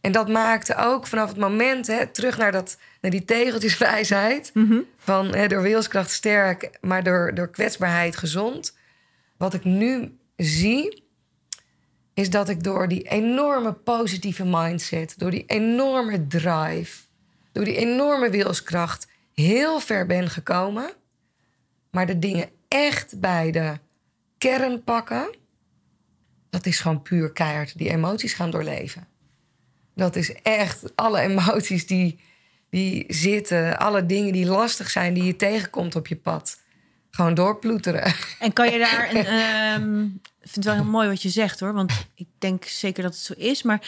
En 0.01 0.11
dat 0.11 0.29
maakte 0.29 0.75
ook 0.75 1.07
vanaf 1.07 1.29
het 1.29 1.37
moment, 1.37 1.87
hè, 1.87 2.07
terug 2.07 2.37
naar, 2.37 2.51
dat, 2.51 2.77
naar 3.01 3.11
die 3.11 3.25
tegeltjeswijsheid... 3.25 4.51
Mhm. 4.53 4.79
van 4.97 5.35
hè, 5.35 5.47
door 5.47 5.61
wilskracht 5.61 6.11
sterk, 6.11 6.77
maar 6.81 7.03
door, 7.03 7.33
door 7.33 7.49
kwetsbaarheid 7.49 8.15
gezond. 8.15 8.77
Wat 9.37 9.53
ik 9.53 9.63
nu 9.63 10.17
zie, 10.35 11.03
is 12.13 12.29
dat 12.29 12.49
ik 12.49 12.63
door 12.63 12.87
die 12.87 13.01
enorme 13.01 13.73
positieve 13.73 14.45
mindset... 14.45 15.13
door 15.17 15.31
die 15.31 15.43
enorme 15.47 16.27
drive, 16.27 17.01
door 17.51 17.63
die 17.65 17.75
enorme 17.75 18.29
wilskracht... 18.29 19.07
heel 19.33 19.79
ver 19.79 20.05
ben 20.05 20.29
gekomen 20.29 20.93
maar 21.91 22.05
de 22.05 22.19
dingen 22.19 22.49
echt 22.67 23.19
bij 23.19 23.51
de 23.51 23.73
kern 24.39 24.83
pakken, 24.83 25.35
dat 26.49 26.65
is 26.65 26.79
gewoon 26.79 27.01
puur 27.01 27.31
keihard 27.31 27.77
die 27.77 27.89
emoties 27.89 28.33
gaan 28.33 28.51
doorleven. 28.51 29.07
Dat 29.95 30.15
is 30.15 30.33
echt 30.41 30.95
alle 30.95 31.19
emoties 31.19 31.87
die, 31.87 32.19
die 32.69 33.05
zitten, 33.07 33.79
alle 33.79 34.05
dingen 34.05 34.33
die 34.33 34.45
lastig 34.45 34.89
zijn, 34.89 35.13
die 35.13 35.23
je 35.23 35.35
tegenkomt 35.35 35.95
op 35.95 36.07
je 36.07 36.15
pad. 36.15 36.59
Gewoon 37.11 37.33
doorploeteren. 37.33 38.13
En 38.39 38.53
kan 38.53 38.71
je 38.71 38.77
daar 38.89 39.09
een. 39.13 39.25
ehm, 39.25 40.03
ik 40.05 40.55
vind 40.55 40.55
het 40.55 40.63
wel 40.63 40.73
heel 40.73 40.83
mooi 40.83 41.07
wat 41.07 41.21
je 41.21 41.29
zegt 41.29 41.59
hoor. 41.59 41.73
Want 41.73 41.91
ik 42.15 42.27
denk 42.37 42.65
zeker 42.65 43.03
dat 43.03 43.13
het 43.13 43.21
zo 43.21 43.33
is. 43.37 43.63
Maar 43.63 43.87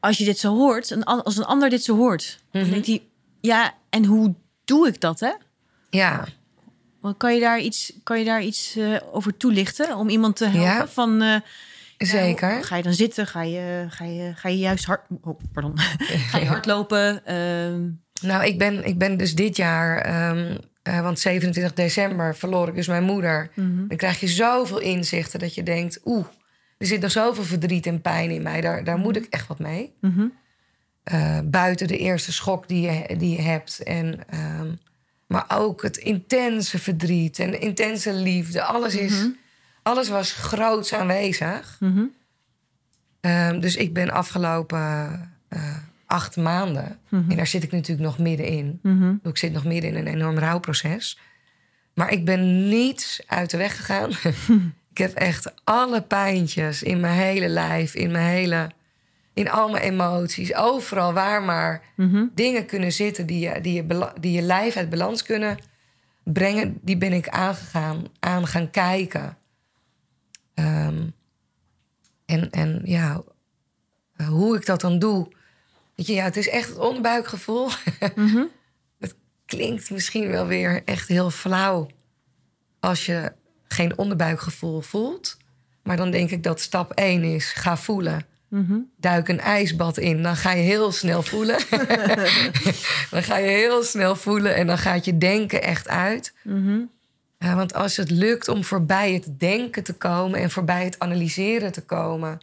als 0.00 0.18
je 0.18 0.24
dit 0.24 0.38
zo 0.38 0.56
hoort, 0.56 1.04
als 1.04 1.36
een 1.36 1.44
ander 1.44 1.70
dit 1.70 1.84
zo 1.84 1.96
hoort, 1.96 2.38
dan 2.50 2.70
denkt 2.70 2.86
hij: 2.86 3.02
ja, 3.40 3.74
en 3.90 4.04
hoe 4.04 4.34
doe 4.64 4.88
ik 4.88 5.00
dat, 5.00 5.20
hè? 5.20 5.32
Ja, 5.90 6.24
Kan 7.16 7.34
je 7.34 7.40
daar 7.40 7.60
iets, 7.60 7.92
kan 8.02 8.18
je 8.18 8.24
daar 8.24 8.42
iets 8.42 8.76
eh, 8.76 8.96
over 9.12 9.36
toelichten 9.36 9.96
om 9.96 10.08
iemand 10.08 10.36
te 10.36 10.44
helpen? 10.44 10.62
Ja. 10.62 10.88
Van, 10.88 11.22
eh, 11.22 11.36
zeker. 11.98 12.50
ja, 12.50 12.62
ga 12.62 12.76
je 12.76 12.82
dan 12.82 12.92
zitten? 12.94 13.26
Ga 13.26 13.42
je, 13.42 13.86
ga 13.88 14.04
je, 14.04 14.32
ga 14.34 14.48
je 14.48 14.58
juist 14.58 14.84
hard. 14.84 15.00
Oh, 15.22 15.40
pardon. 15.52 15.78
ga 16.30 16.38
je 16.38 16.46
hardlopen? 16.46 17.26
Ehm, 17.26 17.88
Nou, 18.28 18.44
ik 18.44 18.58
ben, 18.58 18.84
ik 18.84 18.98
ben 18.98 19.16
dus 19.16 19.34
dit 19.34 19.56
jaar, 19.56 19.98
eh, 20.82 21.00
want 21.00 21.20
27 21.20 21.72
december 21.74 22.36
verloor 22.36 22.68
ik 22.68 22.74
dus 22.74 22.86
mijn 22.86 23.04
moeder. 23.04 23.50
Dan 23.88 23.96
krijg 23.96 24.20
je 24.20 24.28
zoveel 24.28 24.78
inzichten 24.80 25.38
dat 25.38 25.54
je 25.54 25.62
denkt, 25.62 26.00
oeh, 26.04 26.26
er 26.78 26.86
zit 26.86 27.00
nog 27.00 27.10
zoveel 27.10 27.44
verdriet 27.44 27.86
en 27.86 28.00
pijn 28.00 28.30
in 28.30 28.42
mij. 28.42 28.60
Daar, 28.60 28.84
daar 28.84 28.98
moet 28.98 29.16
ik 29.16 29.26
echt 29.30 29.46
wat 29.46 29.58
mee. 29.58 29.92
mhm, 30.00 30.26
buiten 31.44 31.86
de 31.88 31.98
eerste 31.98 32.32
schok 32.32 32.68
die 32.68 32.80
je, 32.90 33.16
die 33.16 33.36
je 33.36 33.42
hebt. 33.42 33.82
En, 33.82 34.28
ehm, 34.28 34.72
maar 35.32 35.44
ook 35.48 35.82
het 35.82 35.96
intense 35.96 36.78
verdriet 36.78 37.38
en 37.38 37.50
de 37.50 37.58
intense 37.58 38.12
liefde. 38.12 38.62
Alles, 38.62 38.94
is, 38.94 39.28
alles 39.82 40.08
was 40.08 40.32
groots 40.32 40.94
aanwezig. 40.94 41.76
mhm, 41.80 42.04
Ehm, 43.20 43.60
dus 43.60 43.76
ik 43.76 43.92
ben 43.92 44.10
afgelopen 44.10 44.78
eh, 45.48 45.76
acht 46.06 46.36
maanden... 46.36 46.98
en 47.10 47.36
daar 47.36 47.46
zit 47.46 47.62
ik 47.62 47.72
natuurlijk 47.72 48.08
nog 48.08 48.18
middenin. 48.18 48.78
mhm. 48.82 49.14
Ik 49.22 49.36
zit 49.36 49.52
nog 49.52 49.64
midden 49.64 49.90
in 49.90 49.96
een 49.96 50.06
enorm 50.06 50.38
rouwproces. 50.38 51.18
Maar 51.94 52.12
ik 52.12 52.24
ben 52.24 52.68
niet 52.68 53.24
uit 53.26 53.50
de 53.50 53.56
weg 53.56 53.76
gegaan. 53.76 54.10
ik 54.92 54.98
heb 54.98 55.14
echt 55.14 55.52
alle 55.64 56.02
pijntjes 56.02 56.82
in 56.82 57.00
mijn 57.00 57.18
hele 57.18 57.48
lijf, 57.48 57.94
in 57.94 58.10
mijn 58.10 58.26
hele... 58.26 58.70
in 59.34 59.50
al 59.50 59.68
mijn 59.68 59.82
emoties, 59.82 60.54
overal 60.54 61.12
waar 61.12 61.42
maar 61.42 61.82
Mhm. 61.96 62.26
dingen 62.34 62.66
kunnen 62.66 62.92
zitten... 62.92 63.26
Die 63.26 63.48
je, 63.48 63.60
die, 63.60 63.74
je, 63.74 64.12
die 64.20 64.32
je 64.32 64.42
lijf 64.42 64.76
uit 64.76 64.90
balans 64.90 65.22
kunnen 65.22 65.58
brengen... 66.24 66.78
die 66.82 66.96
ben 66.96 67.12
ik 67.12 67.28
aangegaan, 67.28 68.04
aan 68.20 68.46
gaan 68.46 68.70
kijken. 68.70 69.36
Ehm, 70.54 71.06
en, 72.26 72.50
en 72.50 72.80
ja, 72.84 73.22
hoe 74.28 74.56
ik 74.56 74.66
dat 74.66 74.80
dan 74.80 74.98
doe... 74.98 75.32
Weet 75.94 76.06
je, 76.06 76.12
ja, 76.12 76.24
het 76.24 76.36
is 76.36 76.48
echt 76.48 76.68
het 76.68 76.78
onderbuikgevoel. 76.78 77.68
Mhm. 78.14 78.44
Het 78.98 79.14
klinkt 79.46 79.90
misschien 79.90 80.28
wel 80.28 80.46
weer 80.46 80.82
echt 80.84 81.08
heel 81.08 81.30
flauw 81.30 81.88
als 82.80 83.06
je 83.06 83.32
geen 83.68 83.98
onderbuikgevoel 83.98 84.80
voelt. 84.80 85.36
Maar 85.82 85.96
dan 85.96 86.10
denk 86.10 86.30
ik 86.30 86.42
dat 86.42 86.60
stap 86.60 86.92
1 86.92 87.22
is: 87.22 87.52
ga 87.52 87.76
voelen. 87.76 88.26
Mhm. 88.52 88.78
Duik 88.96 89.28
een 89.28 89.40
ijsbad 89.40 89.98
in, 89.98 90.22
dan 90.22 90.36
ga 90.36 90.52
je 90.52 90.62
heel 90.62 90.92
snel 90.92 91.22
voelen. 91.22 91.58
dan 93.10 93.22
ga 93.22 93.36
je 93.36 93.48
heel 93.50 93.82
snel 93.82 94.16
voelen 94.16 94.54
en 94.54 94.66
dan 94.66 94.78
gaat 94.78 95.04
je 95.04 95.18
denken 95.18 95.62
echt 95.62 95.88
uit. 95.88 96.34
Mhm. 96.44 96.80
Ja, 97.38 97.54
want 97.56 97.74
als 97.74 97.96
het 97.96 98.10
lukt 98.10 98.48
om 98.48 98.64
voorbij 98.64 99.12
het 99.12 99.38
denken 99.40 99.82
te 99.82 99.92
komen 99.92 100.40
en 100.40 100.50
voorbij 100.50 100.84
het 100.84 100.98
analyseren 100.98 101.72
te 101.72 101.80
komen 101.84 102.38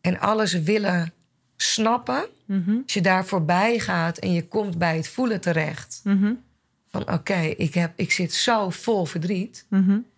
en 0.00 0.20
alles 0.20 0.52
willen 0.52 1.12
snappen, 1.56 2.24
Mhm. 2.46 2.70
als 2.82 2.92
je 2.94 3.00
daar 3.00 3.24
voorbij 3.26 3.78
gaat 3.78 4.18
en 4.18 4.32
je 4.32 4.48
komt 4.48 4.78
bij 4.78 4.96
het 4.96 5.08
voelen 5.08 5.40
terecht. 5.40 6.00
Van 6.88 7.12
oké, 7.12 7.40
ik 7.40 7.74
ik, 7.74 7.90
ik 7.96 8.12
zit 8.12 8.34
zo 8.34 8.70
vol 8.70 9.04
verdriet 9.04 9.66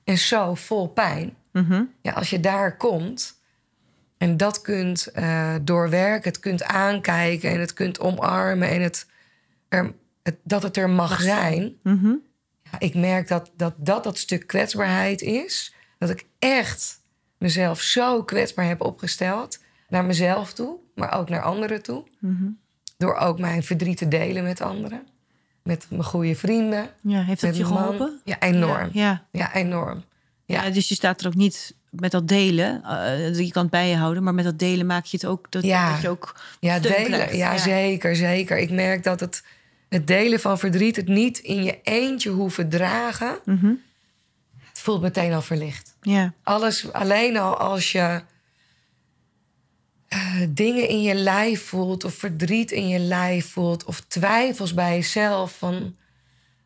en 0.05 0.19
zo 0.19 0.55
vol 0.55 0.89
pijn. 0.89 1.35
Ja, 2.03 2.13
als 2.13 2.31
je 2.31 2.41
daar 2.41 2.77
komt 2.77 3.43
en 4.25 4.37
dat 4.37 4.61
kunt 4.61 5.07
eh, 5.07 5.55
doorwerken, 5.63 6.31
het 6.31 6.41
kunt 6.41 6.63
aankijken 6.63 7.51
en 7.51 7.61
het 7.61 7.73
kunt 7.73 8.01
omarmen 8.01 8.69
en 8.69 8.83
het 8.83 9.07
er 9.69 9.93
het, 10.23 10.37
dat 10.43 10.63
het 10.63 10.77
er 10.77 10.91
mag 10.91 11.21
zijn. 11.21 11.75
Mhm. 11.83 12.15
Ja, 12.63 12.79
ik 12.79 12.95
merk 12.95 13.29
dat, 13.29 13.51
dat 13.57 13.75
dat 13.77 14.05
dat 14.05 14.19
stuk 14.19 14.47
kwetsbaarheid 14.47 15.23
is. 15.23 15.75
Dat 15.99 16.11
ik 16.11 16.25
echt 16.39 17.01
mezelf 17.39 17.81
zo 17.81 18.23
kwetsbaar 18.23 18.67
heb 18.67 18.81
opgesteld. 18.81 19.63
Naar 19.89 20.05
mezelf 20.05 20.53
toe, 20.53 20.77
maar 20.95 21.13
ook 21.19 21.29
naar 21.29 21.43
anderen 21.43 21.83
toe. 21.83 22.05
Mhm. 22.19 22.49
Door 22.97 23.15
ook 23.15 23.39
mijn 23.39 23.63
verdriet 23.63 23.97
te 23.99 24.09
delen 24.09 24.43
met 24.43 24.61
anderen. 24.61 25.07
Met 25.63 25.87
mijn 25.91 26.05
goede 26.05 26.35
vrienden. 26.35 26.91
Ja, 27.01 27.23
heeft 27.23 27.41
dat 27.41 27.57
je 27.57 27.65
geholpen? 27.65 28.21
Ja, 28.25 28.41
enorm. 28.41 28.89
Ja, 28.93 29.27
Ja. 29.31 29.55
enorm. 29.55 30.05
Ja. 30.45 30.63
Ja. 30.63 30.71
dus 30.71 30.89
je 30.89 30.95
staat 30.95 31.21
er 31.21 31.27
ook 31.27 31.35
niet 31.35 31.75
met 31.97 32.11
dat 32.11 32.29
delen. 32.29 32.83
eh, 32.85 33.39
je 33.39 33.51
kan 33.51 33.63
het 33.63 33.71
bij 33.71 33.89
je 33.89 33.97
houden, 33.97 34.23
maar 34.23 34.35
met 34.35 34.45
dat 34.45 34.59
delen 34.59 34.87
maak 34.87 35.05
je 35.05 35.17
het 35.17 35.27
ook 35.27 35.47
dat, 35.51 35.63
Ja. 35.63 35.93
dat 35.93 36.01
je 36.03 36.09
ook 36.09 36.35
Ja, 36.61 36.79
delen. 36.79 37.37
Ja, 37.37 37.59
zeker, 37.59 38.17
zeker. 38.17 38.59
Ik 38.59 38.71
merk 38.71 39.03
dat 39.05 39.21
het, 39.21 39.43
het 39.89 40.07
delen 40.07 40.41
van 40.41 40.59
verdriet... 40.59 40.97
het 40.97 41.09
niet 41.09 41.39
in 41.39 41.65
je 41.65 41.79
eentje 41.83 42.31
hoeven 42.31 42.69
dragen... 42.69 43.39
Mhm. 43.45 43.73
het 44.69 44.79
voelt 44.79 45.01
meteen 45.03 45.33
al 45.33 45.43
verlicht. 45.43 45.97
Ja. 46.01 46.33
Alles 46.43 46.93
alleen 46.93 47.37
al 47.37 47.57
als 47.57 47.93
je 47.93 48.21
eh, 50.09 50.37
dingen 50.49 50.89
in 50.89 51.03
je 51.03 51.15
lijf 51.15 51.65
voelt, 51.65 52.05
of 52.05 52.15
verdriet 52.15 52.71
in 52.71 52.89
je 52.89 52.99
lijf 52.99 53.51
voelt, 53.51 53.85
of 53.85 54.01
twijfels 54.01 54.75
bij 54.75 54.95
jezelf. 54.95 55.59
Van, 55.59 55.97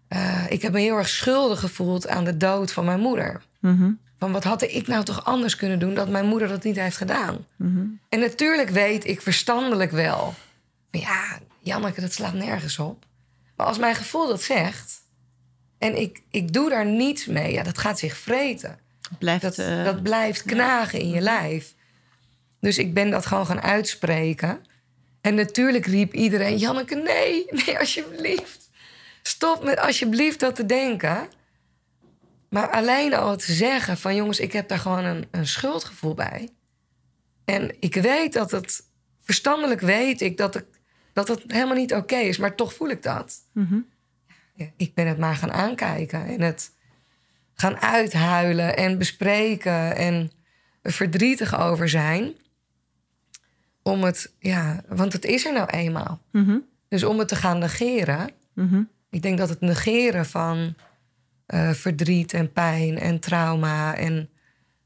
eh, 0.08 0.44
ik 0.48 0.62
heb 0.62 0.72
me 0.72 0.80
heel 0.80 0.96
erg 0.96 1.08
schuldig 1.08 1.60
gevoeld 1.60 2.08
aan 2.08 2.24
de 2.24 2.36
dood 2.36 2.72
van 2.72 2.84
mijn 2.84 3.00
moeder. 3.00 3.42
Mhm. 3.60 3.90
Van 4.18 4.32
wat 4.32 4.44
had 4.44 4.62
ik 4.62 4.86
nou 4.86 5.04
toch 5.04 5.24
anders 5.24 5.56
kunnen 5.56 5.78
doen 5.78 5.94
dat 5.94 6.08
mijn 6.08 6.26
moeder 6.26 6.48
dat 6.48 6.62
niet 6.64 6.76
heeft 6.76 6.96
gedaan? 6.96 7.46
Mhm. 7.56 7.84
En 8.08 8.20
natuurlijk 8.20 8.70
weet 8.70 9.06
ik 9.06 9.22
verstandelijk 9.22 9.90
wel. 9.90 10.34
Maar 10.90 11.00
ja, 11.00 11.38
Janneke, 11.60 12.00
dat 12.00 12.12
slaat 12.12 12.34
nergens 12.34 12.78
op. 12.78 13.04
Maar 13.56 13.66
als 13.66 13.78
mijn 13.78 13.94
gevoel 13.94 14.26
dat 14.28 14.42
zegt. 14.42 14.96
en 15.78 16.00
ik, 16.00 16.22
ik 16.30 16.52
doe 16.52 16.70
daar 16.70 16.86
niets 16.86 17.26
mee, 17.26 17.52
ja, 17.52 17.62
dat 17.62 17.78
gaat 17.78 17.98
zich 17.98 18.16
vreten. 18.16 18.78
Blijft, 19.18 19.42
Dat, 19.42 19.58
eh, 19.58 19.84
dat 19.84 20.02
blijft 20.02 20.42
knagen 20.42 21.00
in 21.00 21.08
je 21.08 21.20
lijf. 21.20 21.74
Dus 22.60 22.78
ik 22.78 22.94
ben 22.94 23.10
dat 23.10 23.26
gewoon 23.26 23.46
gaan 23.46 23.60
uitspreken. 23.60 24.60
En 25.20 25.34
natuurlijk 25.34 25.86
riep 25.86 26.14
iedereen: 26.14 26.56
Janneke, 26.56 26.94
nee, 26.94 27.46
nee, 27.66 27.78
alsjeblieft. 27.78 28.70
Stop 29.22 29.64
met 29.64 29.78
alsjeblieft 29.78 30.40
dat 30.40 30.54
te 30.54 30.66
denken. 30.66 31.28
Maar 32.48 32.70
alleen 32.70 33.14
al 33.14 33.36
te 33.36 33.52
zeggen: 33.52 33.96
van 33.98 34.14
jongens, 34.14 34.40
ik 34.40 34.52
heb 34.52 34.68
daar 34.68 34.78
gewoon 34.78 35.04
een, 35.04 35.26
een 35.30 35.46
schuldgevoel 35.46 36.14
bij. 36.14 36.48
En 37.44 37.76
ik 37.80 37.94
weet 37.94 38.32
dat 38.32 38.50
het, 38.50 38.82
verstandelijk 39.22 39.80
weet 39.80 40.20
ik 40.20 40.36
dat, 40.36 40.56
ik, 40.56 40.64
dat 41.12 41.28
het 41.28 41.42
helemaal 41.46 41.76
niet 41.76 41.94
oké 41.94 42.16
is, 42.16 42.38
maar 42.38 42.54
toch 42.54 42.74
voel 42.74 42.88
ik 42.88 43.02
dat. 43.02 43.34
mhm. 43.52 43.78
Ja, 44.54 44.66
ik 44.76 44.94
ben 44.94 45.06
het 45.06 45.18
maar 45.18 45.36
gaan 45.36 45.52
aankijken 45.52 46.26
en 46.26 46.40
het 46.40 46.70
gaan 47.54 47.80
uithuilen 47.80 48.76
en 48.76 48.98
bespreken 48.98 49.96
en 49.96 50.30
er 50.82 50.92
verdrietig 50.92 51.58
over 51.60 51.88
zijn. 51.88 52.34
Om 53.82 54.02
het, 54.02 54.32
ja, 54.38 54.82
want 54.88 55.12
het 55.12 55.24
is 55.24 55.44
er 55.46 55.52
nou 55.52 55.66
eenmaal. 55.70 56.20
Mhm. 56.32 56.58
Dus 56.88 57.04
om 57.04 57.18
het 57.18 57.28
te 57.28 57.36
gaan 57.36 57.58
negeren, 57.58 58.30
Mhm. 58.54 58.82
ik 59.10 59.22
denk 59.22 59.38
dat 59.38 59.48
het 59.48 59.60
negeren 59.60 60.26
van 60.26 60.74
eh, 61.48 61.70
verdriet 61.70 62.32
en 62.32 62.52
pijn 62.52 62.98
en 62.98 63.20
trauma 63.20 63.96
en 63.96 64.30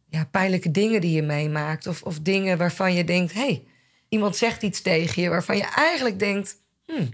ja, 0.08 0.24
pijnlijke 0.24 0.70
dingen 0.70 1.00
die 1.00 1.14
je 1.14 1.22
meemaakt, 1.22 1.86
of, 1.86 2.02
of 2.02 2.20
dingen 2.20 2.58
waarvan 2.58 2.94
je 2.94 3.04
denkt: 3.04 3.32
hé, 3.32 3.40
hey, 3.40 3.64
iemand 4.08 4.36
zegt 4.36 4.62
iets 4.62 4.82
tegen 4.82 5.22
je 5.22 5.28
waarvan 5.28 5.56
je 5.56 5.64
eigenlijk 5.64 6.18
denkt: 6.18 6.56
hmm, 6.86 7.08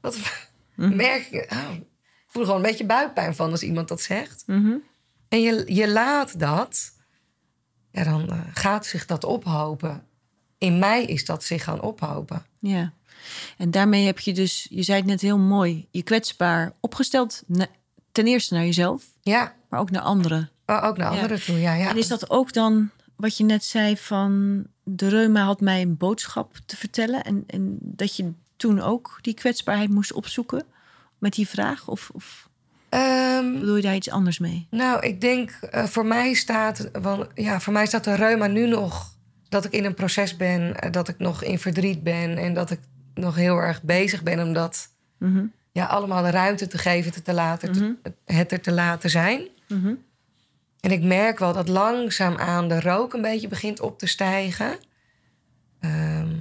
wat 0.00 0.18
merk 0.74 1.26
ik? 1.26 1.52
Oh, 1.52 1.74
ik 1.74 1.84
voel 2.26 2.42
er 2.42 2.48
gewoon 2.48 2.64
een 2.64 2.70
beetje 2.70 2.86
buikpijn 2.86 3.34
van 3.34 3.50
als 3.50 3.62
iemand 3.62 3.88
dat 3.88 4.00
zegt. 4.00 4.42
Mhm. 4.46 4.76
En 5.28 5.40
je, 5.40 5.64
je 5.74 5.88
laat 5.88 6.38
dat, 6.38 6.92
ja, 7.90 8.04
dan 8.04 8.30
eh, 8.30 8.40
gaat 8.52 8.86
zich 8.86 9.06
dat 9.06 9.24
ophopen. 9.24 10.06
In 10.58 10.78
mij 10.78 11.04
is 11.04 11.24
dat 11.24 11.44
zich 11.44 11.64
gaan 11.64 11.80
ophopen. 11.80 12.46
Ja. 12.58 12.92
En 13.58 13.70
daarmee 13.70 14.06
heb 14.06 14.18
je 14.18 14.32
dus, 14.32 14.66
je 14.70 14.82
zei 14.82 14.98
het 14.98 15.06
net 15.06 15.20
heel 15.20 15.38
mooi, 15.38 15.88
je 15.90 16.02
kwetsbaar 16.02 16.72
opgesteld. 16.80 17.42
Ten 18.14 18.26
eerste 18.26 18.54
naar 18.54 18.64
jezelf, 18.64 19.04
Ja, 19.20 19.54
maar 19.68 19.80
ook 19.80 19.90
naar 19.90 20.02
anderen. 20.02 20.50
maar 20.66 20.82
ook 20.84 20.96
naar 20.96 21.12
Ja. 21.12 21.20
anderen 21.20 21.42
toe. 21.44 21.60
Ja, 21.60 21.74
ja. 21.74 21.88
En 21.90 21.96
is 21.96 22.08
dat 22.08 22.30
ook 22.30 22.52
dan 22.52 22.90
wat 23.16 23.36
je 23.36 23.44
net 23.44 23.64
zei 23.64 23.96
van 23.96 24.64
de 24.84 25.08
reuma 25.08 25.44
had 25.44 25.60
mij 25.60 25.82
een 25.82 25.96
boodschap 25.96 26.56
te 26.66 26.76
vertellen 26.76 27.22
en, 27.24 27.44
en 27.46 27.76
dat 27.80 28.16
je 28.16 28.32
toen 28.56 28.80
ook 28.80 29.18
die 29.20 29.34
kwetsbaarheid 29.34 29.90
moest 29.90 30.12
opzoeken 30.12 30.62
met 31.18 31.32
die 31.32 31.48
vraag? 31.48 31.88
Of, 31.88 32.10
of 32.12 32.48
Ehm, 32.88 33.52
bedoel 33.52 33.76
je 33.76 33.82
daar 33.82 33.94
iets 33.94 34.10
anders 34.10 34.38
mee? 34.38 34.66
Nou, 34.70 35.00
ik 35.06 35.20
denk 35.20 35.50
eh, 35.50 35.84
voor 35.84 36.06
mij 36.06 36.34
staat, 36.34 36.88
want, 36.92 37.26
ja, 37.34 37.60
voor 37.60 37.72
mij 37.72 37.86
staat 37.86 38.04
de 38.04 38.14
reuma 38.14 38.46
nu 38.46 38.66
nog 38.66 39.12
dat 39.48 39.64
ik 39.64 39.72
in 39.72 39.84
een 39.84 39.94
proces 39.94 40.36
ben, 40.36 40.76
eh, 40.80 40.92
dat 40.92 41.08
ik 41.08 41.18
nog 41.18 41.42
in 41.42 41.58
verdriet 41.58 42.02
ben 42.02 42.36
en 42.38 42.54
dat 42.54 42.70
ik 42.70 42.80
nog 43.14 43.34
heel 43.34 43.56
erg 43.56 43.82
bezig 43.82 44.22
ben 44.22 44.40
om 44.46 44.52
dat 44.52 44.88
Mhm. 45.18 45.44
Ja, 45.74 45.84
allemaal 45.86 46.22
de 46.22 46.30
ruimte 46.30 46.66
te 46.66 46.78
geven, 46.78 47.12
te, 47.12 47.22
te 47.22 47.32
laten, 47.32 47.72
te- 47.72 48.12
het 48.24 48.52
er 48.52 48.60
te 48.60 48.72
laten 48.72 49.10
zijn. 49.10 49.48
Mhm. 49.68 49.94
En 50.80 50.90
ik 50.90 51.02
merk 51.02 51.38
wel 51.38 51.52
dat 51.52 51.68
langzaamaan 51.68 52.68
de 52.68 52.80
rook 52.80 53.12
een 53.14 53.22
beetje 53.22 53.48
begint 53.48 53.80
op 53.80 53.98
te 53.98 54.06
stijgen. 54.06 54.78
Ehm, 55.80 56.32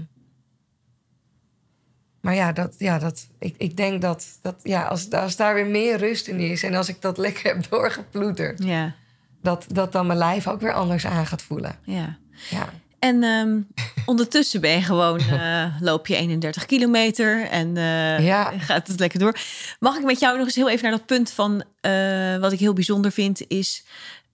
maar 2.22 2.36
ja, 2.36 2.52
dat, 2.52 2.76
ja 2.78 3.00
dat, 3.00 3.28
ik, 3.40 3.56
ik 3.58 3.78
denk 3.78 4.02
dat, 4.02 4.28
dat 4.42 4.56
ja, 4.64 4.84
als, 4.84 5.12
als 5.12 5.36
daar 5.36 5.54
weer 5.54 5.68
meer 5.68 5.98
rust 5.98 6.28
in 6.28 6.40
is... 6.40 6.64
en 6.64 6.76
als 6.76 6.90
ik 6.90 7.02
dat 7.02 7.18
lekker 7.26 7.44
heb 7.54 7.70
doorgeploeterd... 7.70 8.64
Ja, 8.64 8.96
dat, 9.42 9.66
dat 9.68 9.92
dan 9.92 10.06
mijn 10.08 10.20
lijf 10.20 10.48
ook 10.48 10.62
weer 10.62 10.74
anders 10.74 11.06
aan 11.06 11.26
gaat 11.28 11.42
voelen. 11.42 11.76
ja. 11.84 12.18
Ja, 12.50 12.70
En 13.04 13.24
ehm, 13.24 13.62
ondertussen 14.12 14.62
ben 14.62 14.72
je 14.72 14.82
gewoon, 14.82 15.20
eh, 15.20 15.66
loop 15.80 16.08
je 16.08 16.16
31 16.16 16.66
kilometer 16.66 17.46
en 17.50 17.78
eh, 17.78 18.26
Ja. 18.26 18.54
gaat 18.58 18.88
het 18.88 19.00
lekker 19.00 19.20
door. 19.20 19.38
Mag 19.80 19.98
ik 19.98 20.04
met 20.04 20.20
jou 20.20 20.38
nog 20.38 20.46
eens 20.46 20.56
heel 20.56 20.70
even 20.70 20.84
naar 20.84 20.98
dat 20.98 21.06
punt 21.06 21.32
van 21.32 21.64
eh, 21.82 22.38
wat 22.38 22.52
ik 22.52 22.60
heel 22.60 22.74
bijzonder 22.74 23.12
vind, 23.12 23.48
is 23.48 23.84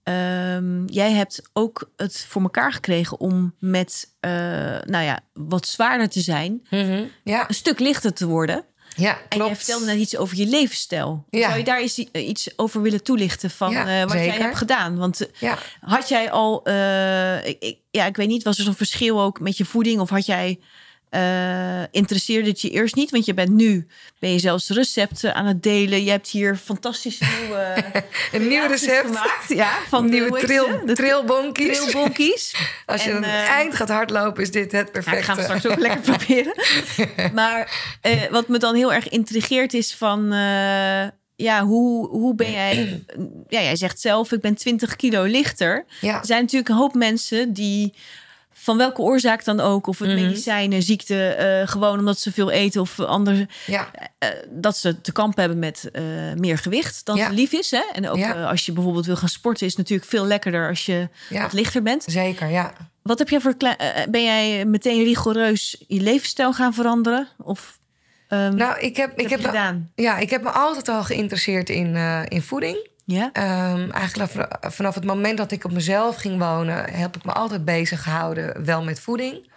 ehm, 0.02 0.84
jij 0.86 1.12
hebt 1.12 1.42
ook 1.52 1.90
het 1.96 2.24
voor 2.28 2.42
elkaar 2.42 2.72
gekregen 2.72 3.20
om 3.20 3.54
met, 3.58 4.08
nou 4.84 5.04
ja, 5.04 5.20
wat 5.32 5.66
zwaarder 5.66 6.08
te 6.08 6.20
zijn, 6.20 6.62
ja, 7.24 7.48
een 7.48 7.54
stuk 7.54 7.78
lichter 7.78 8.12
te 8.12 8.26
worden. 8.26 8.64
Ja 8.96 9.18
En 9.18 9.28
klopt. 9.28 9.46
jij 9.46 9.56
vertelde 9.56 9.84
net 9.84 9.96
iets 9.98 10.16
over 10.16 10.36
je 10.36 10.46
levensstijl. 10.46 11.24
Ja. 11.30 11.46
Zou 11.46 11.58
je 11.58 11.64
daar 11.64 11.80
eens, 11.80 11.98
i- 11.98 12.08
iets 12.12 12.48
over 12.56 12.82
willen 12.82 13.02
toelichten 13.02 13.50
van 13.50 13.70
Ja, 13.70 14.00
eh, 14.00 14.02
wat 14.02 14.12
jij 14.12 14.30
hebt 14.30 14.56
gedaan? 14.56 14.96
Want 14.98 15.20
eh, 15.26 15.28
Ja. 15.40 15.58
had 15.80 16.08
jij 16.08 16.30
al, 16.30 16.64
eh, 16.64 17.46
ik- 17.46 17.76
ja, 17.90 18.06
ik 18.06 18.16
weet 18.16 18.28
niet, 18.28 18.42
was 18.42 18.58
er 18.58 18.64
zo'n 18.64 18.74
verschil 18.74 19.20
ook 19.20 19.40
met 19.40 19.56
je 19.56 19.64
voeding? 19.64 20.00
Of 20.00 20.10
had 20.10 20.26
jij, 20.26 20.58
eh 21.10 21.82
interesseerde 21.90 22.48
het 22.48 22.60
je 22.60 22.70
eerst 22.70 22.94
niet? 22.94 23.10
Want 23.10 23.24
je 23.24 23.34
bent 23.34 23.48
nu, 23.50 23.86
ben 24.18 24.32
je 24.32 24.38
zelfs 24.38 24.68
recepten 24.68 25.34
aan 25.34 25.46
het 25.46 25.62
delen. 25.62 26.04
Je 26.04 26.10
hebt 26.10 26.28
hier 26.28 26.56
fantastische 26.56 27.24
nieuwe 27.40 27.74
Een 28.32 28.48
nieuw 28.48 28.66
recept. 28.66 29.06
gemaakt. 29.06 29.48
Ja, 29.48 29.72
van 29.88 30.08
Nieuwe 30.08 30.40
trail, 30.40 30.66
ze? 30.66 30.82
De 30.86 30.92
trailbonkies. 30.94 31.78
trailbonkies. 31.78 32.54
Als 32.86 33.04
je 33.04 33.10
En, 33.10 33.16
een 33.16 33.24
eh, 33.24 33.48
eind 33.50 33.74
gaat 33.74 33.88
hardlopen, 33.88 34.42
is 34.42 34.50
dit 34.50 34.72
het 34.72 34.86
Ja, 34.86 34.92
perfecte. 34.92 35.18
ik 35.18 35.24
ga 35.24 35.34
het 35.34 35.42
straks 35.42 35.66
ook 35.66 35.78
lekker 35.78 36.00
proberen. 36.16 36.54
Maar 37.34 37.72
eh, 38.00 38.12
wat 38.30 38.48
me 38.48 38.58
dan 38.58 38.74
heel 38.74 38.92
erg 38.92 39.08
intrigeert 39.08 39.74
is 39.74 39.94
van... 39.94 40.32
eh, 40.32 41.08
ja, 41.36 41.64
hoe, 41.64 42.08
hoe 42.08 42.34
ben 42.34 42.50
jij... 42.52 43.04
Ja, 43.48 43.60
jij 43.62 43.76
zegt 43.76 44.00
zelf, 44.00 44.32
ik 44.32 44.40
ben 44.40 44.54
20 44.54 44.96
kilo 44.96 45.22
lichter. 45.24 45.84
Ja. 46.00 46.18
Er 46.20 46.26
zijn 46.26 46.40
natuurlijk 46.40 46.70
een 46.70 46.76
hoop 46.76 46.94
mensen 46.94 47.52
die... 47.52 47.94
Van 48.62 48.76
welke 48.76 49.00
oorzaak 49.02 49.44
dan 49.44 49.60
ook, 49.60 49.86
of 49.86 49.98
het 49.98 50.08
Mhm. 50.08 50.20
medicijnen, 50.20 50.82
ziekte, 50.82 51.26
eh, 51.28 51.68
gewoon 51.68 51.98
omdat 51.98 52.18
ze 52.18 52.32
veel 52.32 52.50
eten 52.50 52.80
of 52.80 53.00
andere, 53.00 53.48
Ja, 53.66 53.90
eh, 54.18 54.28
dat 54.50 54.76
ze 54.76 55.00
te 55.00 55.12
kampen 55.12 55.40
hebben 55.40 55.58
met 55.58 55.88
eh, 55.92 56.02
meer 56.36 56.58
gewicht 56.58 57.04
dan 57.04 57.16
Ja. 57.16 57.28
lief 57.28 57.52
is. 57.52 57.70
Hè? 57.70 57.82
En 57.92 58.08
ook 58.08 58.16
Ja. 58.16 58.34
eh, 58.34 58.46
als 58.48 58.66
je 58.66 58.72
bijvoorbeeld 58.72 59.06
wil 59.06 59.16
gaan 59.16 59.28
sporten, 59.28 59.66
is 59.66 59.72
het 59.72 59.80
natuurlijk 59.80 60.10
veel 60.10 60.24
lekkerder 60.26 60.68
als 60.68 60.86
je 60.86 61.08
Ja. 61.28 61.42
wat 61.42 61.52
lichter 61.52 61.82
bent. 61.82 62.04
zeker, 62.06 62.48
ja. 62.48 62.72
Wat 63.02 63.18
heb 63.18 63.28
jij 63.28 63.40
voor 63.40 63.54
eh, 63.58 64.06
ben 64.10 64.22
jij 64.24 64.64
meteen 64.64 65.04
rigoureus 65.04 65.84
je 65.88 66.00
levensstijl 66.00 66.52
gaan 66.52 66.74
veranderen? 66.74 67.28
Of 67.38 67.78
ehm, 68.28 68.54
Nou, 68.54 68.78
ik 68.80 68.96
heb, 68.96 69.10
ik 69.10 69.20
heb 69.20 69.30
heb, 69.30 69.40
je 69.40 69.46
gedaan? 69.46 69.90
ja, 69.94 70.18
ik 70.18 70.30
heb 70.30 70.42
me 70.42 70.50
altijd 70.50 70.88
al 70.88 71.04
geïnteresseerd 71.04 71.70
in, 71.70 71.96
eh, 71.96 72.22
in 72.28 72.42
voeding. 72.42 72.88
Ja? 73.10 73.30
Ehm, 73.32 73.90
eigenlijk 73.90 74.32
vanaf- 74.60 74.94
het 74.94 75.04
moment 75.04 75.38
dat 75.38 75.52
ik 75.52 75.64
op 75.64 75.72
mezelf 75.72 76.16
ging 76.16 76.38
wonen, 76.38 76.90
heb 76.92 77.16
ik 77.16 77.24
me 77.24 77.32
altijd 77.32 77.64
bezig 77.64 78.02
gehouden, 78.02 78.64
wel 78.64 78.84
met 78.84 79.00
voeding. 79.00 79.50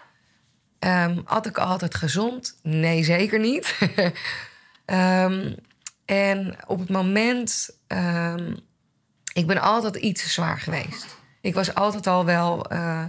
Had 1.26 1.46
ik 1.46 1.58
altijd 1.58 1.96
gezond? 1.96 2.60
Nee, 2.64 3.04
zeker 3.04 3.40
niet. 3.40 3.76
Ehm, 4.86 5.54
en 6.06 6.56
op 6.68 6.80
het 6.80 6.90
moment, 6.90 7.70
ik 9.34 9.48
ben 9.48 9.62
altijd 9.62 9.96
iets 9.96 10.34
zwaar 10.34 10.60
geweest. 10.60 11.18
Ik 11.42 11.54
was 11.54 11.76
altijd 11.76 12.08
al 12.08 12.26
wel 12.26 12.66
eh, 12.66 13.04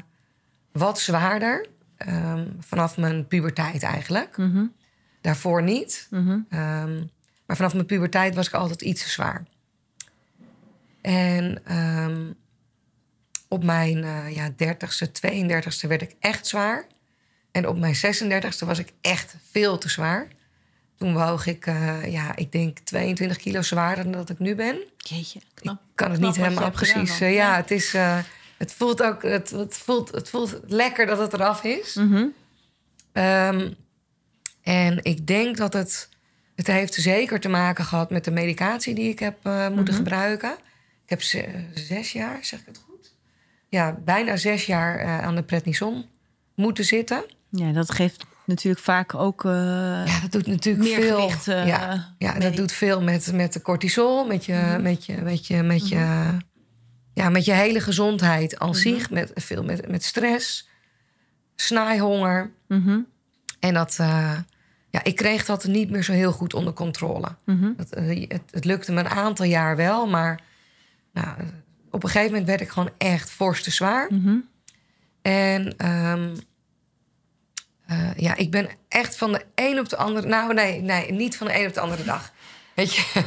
wat 0.72 1.00
zwaarder, 1.00 1.66
vanaf 2.60 2.96
mijn 2.96 3.26
puberteit 3.26 3.82
eigenlijk. 3.82 4.36
Mhm, 4.36 4.64
Daarvoor 5.20 5.62
niet. 5.62 6.06
mhm, 6.10 6.38
Maar 7.46 7.56
vanaf 7.56 7.74
mijn 7.74 7.86
puberteit 7.86 8.34
was 8.34 8.46
ik 8.46 8.52
altijd 8.54 8.82
iets 8.82 9.02
te 9.02 9.08
zwaar. 9.08 9.44
En 11.04 11.60
ehm, 11.64 12.30
op 13.48 13.64
mijn 13.64 14.04
eh, 14.04 14.34
ja, 14.34 14.50
30ste, 14.50 15.06
32ste 15.08 15.88
werd 15.88 16.02
ik 16.02 16.14
echt 16.20 16.46
zwaar. 16.46 16.86
En 17.52 17.68
op 17.68 17.78
mijn 17.78 17.94
36ste 17.96 18.66
was 18.66 18.78
ik 18.78 18.88
echt 19.00 19.34
veel 19.50 19.78
te 19.78 19.88
zwaar. 19.88 20.28
Toen 20.96 21.14
woog 21.14 21.46
ik, 21.46 21.66
eh, 21.66 22.12
ja, 22.12 22.36
ik 22.36 22.52
denk 22.52 22.78
22 22.78 23.36
kilo 23.36 23.62
zwaarder 23.62 24.04
dan 24.04 24.12
dat 24.12 24.30
ik 24.30 24.38
nu 24.38 24.54
ben. 24.54 24.76
Jeetje, 24.96 25.38
Ik 25.38 25.44
knap. 25.54 25.80
kan 25.94 26.10
het 26.10 26.18
Knap 26.18 26.30
niet 26.36 26.44
helemaal 26.44 26.70
precies. 26.70 27.18
ja, 27.18 27.56
het 27.56 27.70
is. 27.70 27.94
eh, 27.94 28.18
het 28.58 28.72
voelt 28.72 29.02
ook. 29.02 29.22
Het, 29.22 29.50
het, 29.50 29.76
voelt, 29.76 30.10
het 30.10 30.28
voelt 30.30 30.60
lekker 30.66 31.06
dat 31.06 31.18
het 31.18 31.32
eraf 31.32 31.64
is. 31.64 31.94
Mhm. 31.94 32.26
Ehm, 33.12 33.70
en 34.62 34.98
ik 35.04 35.26
denk 35.26 35.56
dat 35.56 35.72
het. 35.72 36.08
Het 36.54 36.66
heeft 36.66 36.94
zeker 36.94 37.40
te 37.40 37.48
maken 37.48 37.84
gehad 37.84 38.10
met 38.10 38.24
de 38.24 38.30
medicatie 38.30 38.94
die 38.94 39.08
ik 39.08 39.18
heb 39.18 39.36
moeten 39.72 39.94
gebruiken. 39.94 40.56
Ik 41.04 41.10
heb 41.10 41.22
ze- 41.22 41.64
zes 41.74 42.12
jaar, 42.12 42.38
zeg 42.44 42.60
ik 42.60 42.66
het 42.66 42.80
goed? 42.86 43.12
Ja, 43.68 43.98
bijna 44.04 44.36
zes 44.36 44.66
jaar 44.66 44.98
eh, 44.98 45.18
aan 45.22 45.34
de 45.34 45.42
prednison 45.42 46.04
moeten 46.54 46.84
zitten. 46.84 47.24
Ja, 47.50 47.72
dat 47.72 47.90
geeft 47.92 48.24
natuurlijk 48.46 48.84
vaak 48.84 49.14
ook... 49.14 49.44
eh, 49.44 49.50
Ja, 50.06 50.20
dat 50.20 50.32
doet 50.32 50.46
natuurlijk 50.46 50.84
Meer 50.84 51.00
veel. 51.00 51.20
gewicht, 51.20 51.48
eh, 51.48 51.66
ja, 51.66 52.14
ja, 52.18 52.38
dat 52.38 52.56
doet 52.56 52.72
veel 52.72 53.02
met, 53.02 53.32
met 53.32 53.52
de 53.52 53.62
cortisol, 53.62 54.26
met 54.26 54.44
je, 54.44 54.78
met 54.80 55.06
je, 55.06 55.16
met 55.22 55.46
je, 55.46 55.62
met 55.62 55.88
je, 55.88 56.36
ja, 57.14 57.28
met 57.28 57.44
je 57.44 57.52
hele 57.52 57.80
gezondheid 57.80 58.58
aan 58.58 58.74
zich. 58.74 59.10
Met, 59.10 59.30
veel 59.34 59.64
met, 59.64 59.88
met 59.88 60.04
stress, 60.04 60.68
snijhonger. 61.56 62.50
mhm, 62.68 62.98
En 63.60 63.74
dat, 63.74 63.94
ja, 64.90 65.02
ik 65.04 65.16
kreeg 65.16 65.44
dat 65.44 65.64
niet 65.64 65.90
meer 65.90 66.02
zo 66.02 66.12
heel 66.12 66.32
goed 66.32 66.54
onder 66.54 66.72
controle. 66.72 67.28
mhm. 67.44 67.72
Dat, 67.76 67.90
het, 67.90 68.42
het 68.50 68.64
lukte 68.64 68.92
me 68.92 69.00
een 69.00 69.08
aantal 69.08 69.44
jaar 69.46 69.76
wel, 69.76 70.06
maar 70.06 70.40
nou, 71.14 71.36
op 71.90 72.02
een 72.02 72.08
gegeven 72.08 72.30
moment 72.30 72.48
werd 72.48 72.60
ik 72.60 72.68
gewoon 72.68 72.90
echt 72.98 73.30
fors 73.30 73.62
te 73.62 73.70
zwaar. 73.70 74.06
Mhm. 74.12 74.36
En 75.22 75.74
ehm, 75.76 76.34
eh, 77.86 78.10
ja, 78.16 78.36
ik 78.36 78.50
ben 78.50 78.68
echt 78.88 79.16
van 79.16 79.32
de 79.32 79.44
een 79.54 79.78
op 79.78 79.88
de 79.88 79.96
andere... 79.96 80.26
Nou, 80.28 80.54
nee, 80.54 80.80
nee, 80.80 81.12
niet 81.12 81.36
van 81.36 81.46
de 81.46 81.58
een 81.58 81.66
op 81.66 81.74
de 81.74 81.80
andere 81.80 82.04
dag. 82.04 82.32
Weet 82.74 82.94
je, 82.94 83.02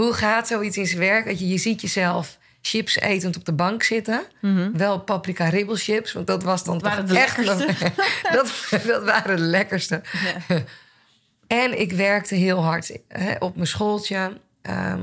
hoe 0.00 0.12
gaat 0.12 0.46
zoiets 0.46 0.76
in 0.76 0.86
zijn 0.86 0.98
werk? 1.00 1.24
Weet 1.24 1.38
je, 1.38 1.48
je 1.48 1.58
ziet 1.58 1.80
jezelf 1.80 2.38
chips 2.62 2.96
etend 2.98 3.36
op 3.36 3.44
de 3.44 3.52
bank 3.52 3.82
zitten. 3.82 4.22
Wel 4.72 5.00
paprika 5.00 5.48
ribbelchips, 5.48 6.12
want 6.12 6.26
dat 6.26 6.42
was 6.42 6.64
dan 6.64 6.76
Mhm. 6.76 6.84
waren 6.84 7.06
toch 7.06 7.16
de 7.16 7.22
echt... 7.22 7.46
dat, 8.36 8.68
dat 8.86 9.04
waren 9.04 9.36
de 9.36 9.42
lekkerste. 9.42 10.02
En 11.46 11.80
ik 11.80 11.92
werkte 11.92 12.34
heel 12.34 12.62
hard 12.62 12.98
hè, 13.08 13.34
op 13.38 13.54
mijn 13.54 13.66
schooltje. 13.66 14.40
Ehm, 14.62 15.02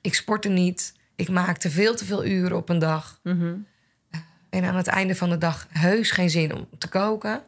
ik 0.00 0.14
sportte 0.14 0.48
niet. 0.48 0.96
Ik 1.18 1.28
maakte 1.28 1.70
veel 1.70 1.94
te 1.94 2.04
veel 2.04 2.24
uren 2.24 2.56
op 2.56 2.68
een 2.68 2.78
dag. 2.78 3.20
Mhm. 3.22 3.54
En 4.50 4.64
aan 4.64 4.76
het 4.76 4.86
einde 4.86 5.14
van 5.14 5.30
de 5.30 5.38
dag 5.38 5.66
heus 5.70 6.10
geen 6.10 6.30
zin 6.30 6.54
om 6.54 6.68
te 6.78 6.88
koken. 6.88 7.42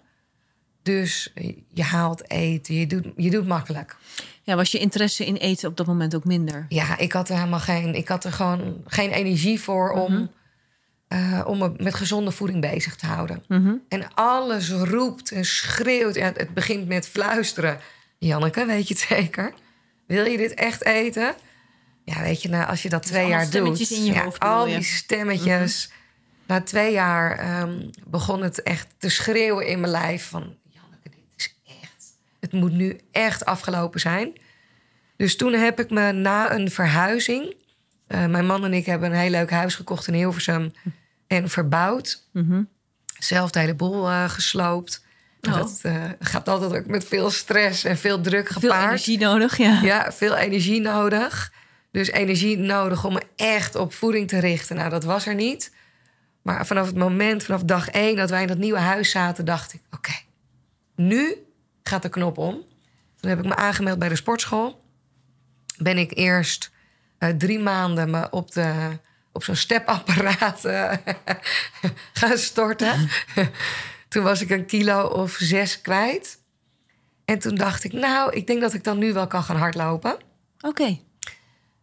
Dus 0.82 1.32
je 1.68 1.82
haalt 1.82 2.30
eten, 2.30 2.74
je 2.74 2.86
doet, 2.86 3.06
je 3.16 3.30
doet 3.30 3.46
makkelijk. 3.46 3.96
Ja, 4.42 4.56
was 4.56 4.72
je 4.72 4.78
interesse 4.78 5.26
in 5.26 5.36
eten 5.36 5.68
op 5.68 5.76
dat 5.76 5.86
moment 5.86 6.14
ook 6.14 6.24
minder? 6.24 6.66
Ja, 6.68 6.98
ik 6.98 7.12
had 7.12 7.28
er 7.28 7.36
helemaal 7.36 7.60
geen, 7.60 7.94
ik 7.94 8.08
had 8.08 8.24
er 8.24 8.32
gewoon 8.32 8.82
geen 8.86 9.10
energie 9.10 9.60
voor 9.60 9.90
om, 9.90 10.30
eh, 11.08 11.42
om 11.46 11.58
me 11.58 11.72
met 11.76 11.94
gezonde 11.94 12.30
voeding 12.30 12.60
bezig 12.60 12.96
te 12.96 13.06
houden. 13.06 13.44
Mhm. 13.48 13.74
En 13.88 14.14
alles 14.14 14.70
roept 14.70 15.30
en 15.30 15.44
schreeuwt. 15.44 16.16
En 16.16 16.24
het, 16.24 16.38
het 16.38 16.54
begint 16.54 16.88
met 16.88 17.08
fluisteren. 17.08 17.78
Janneke, 18.18 18.66
weet 18.66 18.88
je 18.88 18.94
het 18.94 19.02
zeker? 19.08 19.52
Wil 20.06 20.24
je 20.24 20.36
dit 20.36 20.54
echt 20.54 20.84
eten? 20.84 21.34
Ja, 22.14 22.22
weet 22.22 22.42
je, 22.42 22.48
nou, 22.48 22.68
als 22.68 22.82
je 22.82 22.88
dat 22.88 23.02
twee 23.02 23.20
allemaal 23.22 23.40
jaar 23.40 23.50
doet. 23.50 23.90
in 23.90 24.04
je 24.04 24.12
ja, 24.12 24.24
hoofd, 24.24 24.40
al 24.40 24.66
je? 24.66 24.74
die 24.74 24.84
stemmetjes. 24.84 25.90
Na 26.46 26.60
twee 26.60 26.92
jaar 26.92 27.38
ehm, 27.38 27.88
begon 28.06 28.42
het 28.42 28.62
echt 28.62 28.86
te 28.98 29.08
schreeuwen 29.08 29.66
in 29.66 29.80
mijn 29.80 29.92
lijf 29.92 30.28
van... 30.28 30.56
Janneke, 30.68 31.10
dit 31.10 31.18
is 31.36 31.54
echt... 31.82 32.04
Het 32.40 32.52
moet 32.52 32.72
nu 32.72 33.00
echt 33.10 33.44
afgelopen 33.44 34.00
zijn. 34.00 34.32
Dus 35.16 35.36
toen 35.36 35.52
heb 35.52 35.80
ik 35.80 35.90
me 35.90 36.12
na 36.12 36.52
een 36.52 36.70
verhuizing... 36.70 37.54
eh, 38.06 38.26
mijn 38.26 38.46
man 38.46 38.64
en 38.64 38.74
ik 38.74 38.86
hebben 38.86 39.10
een 39.12 39.18
heel 39.18 39.30
leuk 39.30 39.50
huis 39.50 39.74
gekocht 39.74 40.06
in 40.06 40.14
Hilversum... 40.14 40.72
en 41.26 41.48
verbouwd. 41.48 42.26
Mhm. 42.32 42.62
Zelf 43.18 43.50
de 43.50 43.58
hele 43.58 43.74
boel 43.74 44.08
eh, 44.08 44.28
gesloopt. 44.28 45.04
Oh. 45.40 45.54
Dat 45.54 45.78
eh, 45.82 46.04
gaat 46.20 46.48
altijd 46.48 46.80
ook 46.80 46.86
met 46.86 47.04
veel 47.04 47.30
stress 47.30 47.84
en 47.84 47.98
veel 47.98 48.20
druk 48.20 48.46
Veel 48.48 48.60
gepaard. 48.60 48.86
energie 48.86 49.18
nodig, 49.18 49.56
ja. 49.56 49.80
Ja, 49.82 50.12
veel 50.12 50.36
energie 50.36 50.80
nodig. 50.80 51.52
Dus 51.90 52.10
energie 52.10 52.58
nodig 52.58 53.04
om 53.04 53.12
me 53.12 53.22
echt 53.36 53.74
op 53.74 53.92
voeding 53.92 54.28
te 54.28 54.38
richten. 54.38 54.76
Nou, 54.76 54.90
dat 54.90 55.04
was 55.04 55.26
er 55.26 55.34
niet. 55.34 55.72
Maar 56.42 56.66
vanaf 56.66 56.86
het 56.86 56.96
moment, 56.96 57.44
vanaf 57.44 57.62
dag 57.62 57.88
één 57.88 58.16
dat 58.16 58.30
wij 58.30 58.42
in 58.42 58.48
dat 58.48 58.58
nieuwe 58.58 58.78
huis 58.78 59.10
zaten, 59.10 59.44
dacht 59.44 59.72
ik: 59.72 59.80
oké, 59.90 60.12
nu 60.94 61.36
gaat 61.82 62.02
de 62.02 62.08
knop 62.08 62.38
om. 62.38 62.64
Toen 63.20 63.30
heb 63.30 63.38
ik 63.38 63.44
me 63.44 63.56
aangemeld 63.56 63.98
bij 63.98 64.08
de 64.08 64.16
sportschool. 64.16 64.84
Ben 65.78 65.98
ik 65.98 66.16
eerst 66.16 66.70
eh, 67.18 67.28
drie 67.28 67.58
maanden 67.58 68.10
me 68.10 68.30
op, 68.30 68.52
de, 68.52 68.98
op 69.32 69.44
zo'n 69.44 69.56
stepapparaat 69.56 70.64
eh, 70.64 70.92
gaan 72.12 72.38
storten. 72.38 73.08
toen 74.08 74.22
was 74.22 74.40
ik 74.40 74.50
een 74.50 74.66
kilo 74.66 75.06
of 75.06 75.36
zes 75.38 75.80
kwijt. 75.80 76.38
En 77.24 77.38
toen 77.38 77.54
dacht 77.54 77.84
ik, 77.84 77.92
nou, 77.92 78.32
ik 78.32 78.46
denk 78.46 78.60
dat 78.60 78.74
ik 78.74 78.84
dan 78.84 78.98
nu 78.98 79.12
wel 79.12 79.26
kan 79.26 79.42
gaan 79.42 79.56
hardlopen. 79.56 80.18
Oké. 80.60 80.98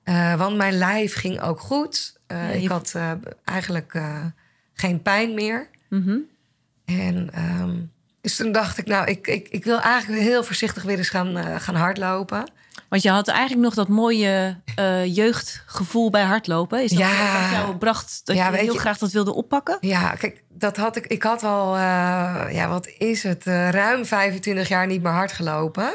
Eh, 0.08 0.34
want 0.36 0.56
mijn 0.58 0.74
lijf 0.78 1.16
ging 1.16 1.42
ook 1.42 1.60
goed. 1.60 2.18
Eh, 2.28 2.64
Ik 2.64 2.70
had 2.70 2.92
eh, 2.96 3.12
eigenlijk 3.46 4.02
geen 4.74 5.02
pijn 5.02 5.34
meer. 5.34 5.70
Mhm. 5.90 6.18
En 6.86 7.30
ehm, 7.34 7.76
dus 8.22 8.36
toen 8.36 8.52
dacht 8.52 8.78
ik, 8.78 8.86
nou, 8.86 9.08
ik, 9.08 9.28
ik, 9.28 9.48
ik 9.50 9.64
wil 9.64 9.80
eigenlijk 9.82 10.22
heel 10.22 10.44
voorzichtig 10.44 10.84
weer 10.84 10.98
eens 10.98 11.10
gaan, 11.10 11.60
gaan 11.62 11.76
hardlopen. 11.76 12.52
Want 12.90 13.02
je 13.02 13.10
had 13.10 13.28
eigenlijk 13.28 13.62
nog 13.62 13.74
dat 13.74 13.88
mooie 13.88 14.58
jeugdgevoel 15.06 16.10
bij 16.10 16.24
hardlopen. 16.24 16.84
Is 16.84 16.90
dat 16.90 17.00
Ja. 17.00 17.42
wat 17.42 17.52
jou 17.52 17.76
bracht 17.76 18.22
dat 18.24 18.36
Ja, 18.36 18.50
je 18.52 18.58
heel 18.58 18.74
je- 18.74 18.80
graag 18.80 18.98
dat 18.98 19.12
wilde 19.12 19.34
oppakken? 19.34 19.78
Ja, 19.82 20.10
kijk, 20.16 20.44
dat 20.50 20.78
had 20.78 20.96
ik. 20.96 21.08
Ik 21.08 21.24
had 21.24 21.44
al, 21.44 21.78
ja, 21.78 22.68
wat 22.70 22.88
is 22.88 23.24
het? 23.24 23.46
ruim 23.46 24.06
25 24.06 24.68
jaar 24.68 24.88
niet 24.88 25.02
meer 25.04 25.12
hard 25.12 25.32
gelopen. 25.32 25.94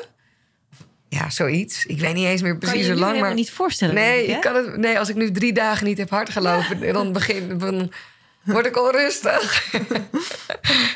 Ja, 1.12 1.31
zoiets. 1.31 1.87
Ik 1.87 2.01
weet 2.01 2.14
niet 2.14 2.27
eens 2.27 2.42
meer 2.42 2.59
Kan 2.59 2.70
precies 2.70 2.87
hoe 2.87 2.96
lang. 2.96 3.20
Maar 3.20 3.35
niet 3.35 3.51
voorstellen. 3.51 3.94
nee, 3.94 4.27
ik, 4.27 4.35
ik 4.35 4.40
kan 4.40 4.55
het, 4.55 4.77
nee, 4.77 4.98
als 4.98 5.09
ik 5.09 5.14
nu 5.14 5.31
drie 5.31 5.53
dagen 5.53 5.87
niet 5.87 5.98
heb 5.98 6.11
hard 6.11 6.31
gelopen, 6.31 6.92
dan 6.92 7.12
begin 7.12 7.59
dan 7.59 7.92
word 8.42 8.66
ik 8.66 8.79
onrustig. 8.83 9.72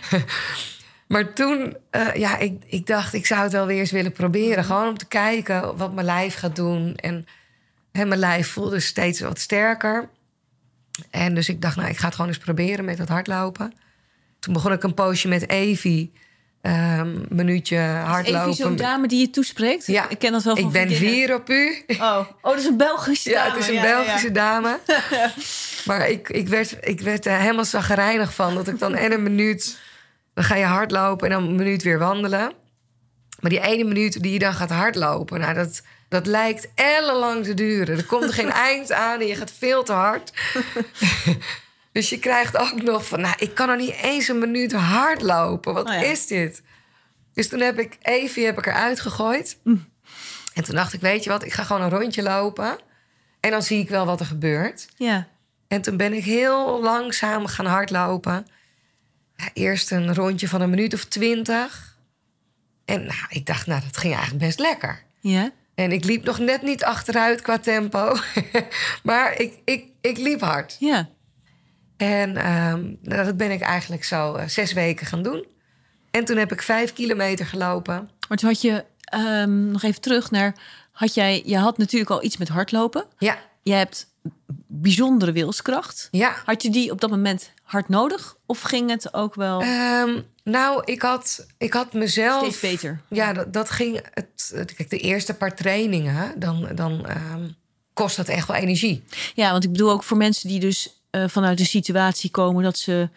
maar 1.12 1.32
toen, 1.32 1.76
eh, 1.90 2.14
ja, 2.14 2.38
ik, 2.38 2.62
ik 2.66 2.86
dacht, 2.86 3.14
ik 3.14 3.26
zou 3.26 3.42
het 3.42 3.52
wel 3.52 3.66
weer 3.66 3.78
eens 3.78 3.90
willen 3.90 4.12
proberen. 4.12 4.64
Gewoon 4.64 4.88
om 4.88 4.98
te 4.98 5.06
kijken 5.06 5.76
wat 5.76 5.94
mijn 5.94 6.06
lijf 6.06 6.34
gaat 6.34 6.56
doen. 6.56 6.94
En 6.94 7.26
hè, 7.92 8.04
mijn 8.04 8.20
lijf 8.20 8.48
voelde 8.48 8.80
steeds 8.80 9.20
wat 9.20 9.38
sterker. 9.38 10.08
En 11.10 11.34
dus 11.34 11.48
ik 11.48 11.62
dacht, 11.62 11.76
nou, 11.76 11.88
ik 11.88 11.96
ga 11.96 12.06
het 12.06 12.14
gewoon 12.14 12.30
eens 12.30 12.40
proberen 12.44 12.84
met 12.84 12.98
het 12.98 13.08
hardlopen. 13.08 13.72
Toen 14.38 14.52
begon 14.52 14.72
ik 14.72 14.82
een 14.82 14.94
poosje 14.94 15.28
met 15.28 15.48
Evie. 15.48 16.12
Ehm 16.66 17.18
minuutje 17.28 17.78
hardlopen. 17.78 18.54
Zo'n 18.54 18.76
dame 18.76 19.08
die 19.08 19.20
je 19.20 19.30
toespreekt. 19.30 19.86
Ja, 19.86 20.08
ik 20.08 20.18
ken 20.18 20.32
dat 20.32 20.42
wel 20.42 20.56
van 20.56 20.64
ik 20.64 20.70
ben 20.70 20.90
vier 20.90 21.34
op 21.34 21.50
u. 21.50 21.84
Oh. 21.86 22.18
oh, 22.18 22.26
dat 22.42 22.58
is 22.58 22.64
een 22.64 22.76
Belgische 22.76 23.30
Ja, 23.30 23.44
dame. 23.44 23.50
het 23.50 23.62
is 23.62 23.68
een 23.68 23.74
Ja, 23.74 23.82
ja, 23.84 23.88
ja. 23.88 24.04
Belgische 24.04 24.32
dame. 24.32 24.78
Maar 25.86 26.08
ik, 26.08 26.28
ik 26.28 26.48
werd, 26.48 26.76
ik 26.80 27.00
werd 27.00 27.26
er 27.26 27.38
helemaal 27.38 27.64
zagrijnig 27.64 28.34
van. 28.34 28.54
Dat 28.54 28.68
ik 28.68 28.78
dan 28.78 28.94
en 28.94 29.12
een 29.12 29.22
minuut... 29.22 29.78
Dan 30.34 30.44
ga 30.44 30.54
je 30.54 30.64
hardlopen 30.64 31.30
en 31.30 31.38
dan 31.38 31.48
een 31.48 31.56
minuut 31.56 31.82
weer 31.82 31.98
wandelen. 31.98 32.52
Maar 33.40 33.50
die 33.50 33.60
ene 33.60 33.84
minuut 33.84 34.22
die 34.22 34.32
je 34.32 34.38
dan 34.38 34.54
gaat 34.54 34.70
hardlopen... 34.70 35.40
Nou, 35.40 35.54
dat, 35.54 35.82
dat 36.08 36.26
lijkt 36.26 36.68
ellenlang 36.74 37.44
te 37.44 37.54
duren. 37.54 37.96
Er 37.96 38.04
komt 38.04 38.22
er 38.22 38.32
geen 38.32 38.52
eind 38.70 38.92
aan 38.92 39.20
en 39.20 39.26
je 39.26 39.34
gaat 39.34 39.52
veel 39.58 39.82
te 39.82 39.92
hard. 39.92 40.32
Dus 41.96 42.08
je 42.08 42.18
krijgt 42.18 42.56
ook 42.56 42.82
nog 42.82 43.06
van... 43.06 43.20
Nou, 43.20 43.34
ik 43.38 43.54
kan 43.54 43.68
er 43.68 43.76
niet 43.76 43.94
eens 44.02 44.28
een 44.28 44.38
minuut 44.38 44.72
hardlopen. 44.72 45.74
Wat 45.74 45.86
Oh 45.88 45.92
ja. 45.92 46.00
is 46.00 46.26
dit? 46.26 46.62
Dus 47.32 47.48
toen 47.48 47.60
heb 47.60 47.78
ik 47.78 47.98
Evie 48.02 48.44
heb 48.44 48.58
ik 48.58 48.66
eruit 48.66 49.00
gegooid. 49.00 49.58
En 50.54 50.64
toen 50.64 50.74
dacht 50.74 50.92
ik, 50.92 51.00
weet 51.00 51.24
je 51.24 51.30
wat, 51.30 51.44
ik 51.44 51.52
ga 51.52 51.62
gewoon 51.62 51.82
een 51.82 51.98
rondje 51.98 52.22
lopen. 52.22 52.78
En 53.40 53.50
dan 53.50 53.62
zie 53.62 53.80
ik 53.80 53.88
wel 53.88 54.06
wat 54.06 54.20
er 54.20 54.26
gebeurt. 54.26 54.88
Ja. 54.96 55.28
En 55.68 55.82
toen 55.82 55.96
ben 55.96 56.12
ik 56.12 56.24
heel 56.24 56.82
langzaam 56.82 57.46
gaan 57.46 57.66
hardlopen. 57.66 58.46
Ja, 59.36 59.48
eerst 59.52 59.90
een 59.90 60.14
rondje 60.14 60.48
van 60.48 60.60
een 60.60 60.70
minuut 60.70 60.94
of 60.94 61.04
twintig. 61.04 61.98
En 62.84 63.00
nou, 63.00 63.26
ik 63.28 63.46
dacht, 63.46 63.66
nou, 63.66 63.80
dat 63.80 63.96
ging 63.96 64.14
eigenlijk 64.14 64.44
best 64.44 64.58
lekker. 64.58 65.02
Ja. 65.20 65.50
En 65.74 65.92
ik 65.92 66.04
liep 66.04 66.24
nog 66.24 66.38
net 66.38 66.62
niet 66.62 66.84
achteruit 66.84 67.42
qua 67.42 67.58
tempo. 67.58 68.16
maar 69.02 69.40
ik, 69.40 69.58
ik, 69.64 69.84
ik 70.00 70.18
liep 70.18 70.40
hard. 70.40 70.76
Ja. 70.78 71.14
En 71.96 72.36
ehm, 72.36 72.84
dat 73.02 73.36
ben 73.36 73.50
ik 73.50 73.60
eigenlijk 73.60 74.04
zo 74.04 74.34
eh, 74.34 74.48
zes 74.48 74.72
weken 74.72 75.06
gaan 75.06 75.22
doen. 75.22 75.46
En 76.10 76.24
toen 76.24 76.36
heb 76.36 76.52
ik 76.52 76.62
vijf 76.62 76.92
kilometer 76.92 77.46
gelopen. 77.46 78.10
Maar 78.28 78.38
toen 78.38 78.48
had 78.48 78.60
je, 78.60 78.84
ehm, 79.04 79.70
nog 79.70 79.82
even 79.82 80.00
terug 80.00 80.30
naar... 80.30 80.54
had 80.92 81.14
jij, 81.14 81.42
je 81.44 81.56
had 81.58 81.78
natuurlijk 81.78 82.10
al 82.10 82.24
iets 82.24 82.36
met 82.36 82.48
hardlopen. 82.48 83.04
Ja, 83.18 83.38
Je 83.62 83.72
hebt 83.72 84.06
bijzondere 84.66 85.32
wilskracht. 85.32 86.08
ja. 86.10 86.34
Had 86.44 86.62
je 86.62 86.70
die 86.70 86.90
op 86.90 87.00
dat 87.00 87.10
moment 87.10 87.52
hard 87.62 87.88
nodig? 87.88 88.36
Of 88.46 88.60
ging 88.60 88.90
het 88.90 89.14
ook 89.14 89.34
wel 89.34 89.60
Ehm, 89.60 90.20
nou, 90.44 90.82
ik 90.84 91.02
had, 91.02 91.46
ik 91.58 91.72
had 91.72 91.92
mezelf... 91.92 92.40
steeds 92.40 92.60
beter? 92.60 93.00
Ja, 93.08 93.32
dat, 93.32 93.52
dat 93.52 93.70
ging. 93.70 94.00
Het, 94.14 94.52
kijk, 94.76 94.90
de 94.90 94.98
eerste 94.98 95.34
paar 95.34 95.54
trainingen, 95.54 96.40
dan, 96.40 96.68
dan 96.74 97.06
kost 97.92 98.16
dat 98.16 98.28
echt 98.28 98.48
wel 98.48 98.56
energie. 98.56 99.04
Ja, 99.34 99.50
want 99.50 99.64
ik 99.64 99.72
bedoel 99.72 99.90
ook 99.90 100.02
voor 100.02 100.16
mensen 100.16 100.48
die 100.48 100.60
dus 100.60 101.00
eh, 101.22 101.28
vanuit 101.28 101.58
de 101.58 101.64
situatie 101.64 102.30
komen 102.30 102.62
dat 102.62 102.78
ze 102.78 103.08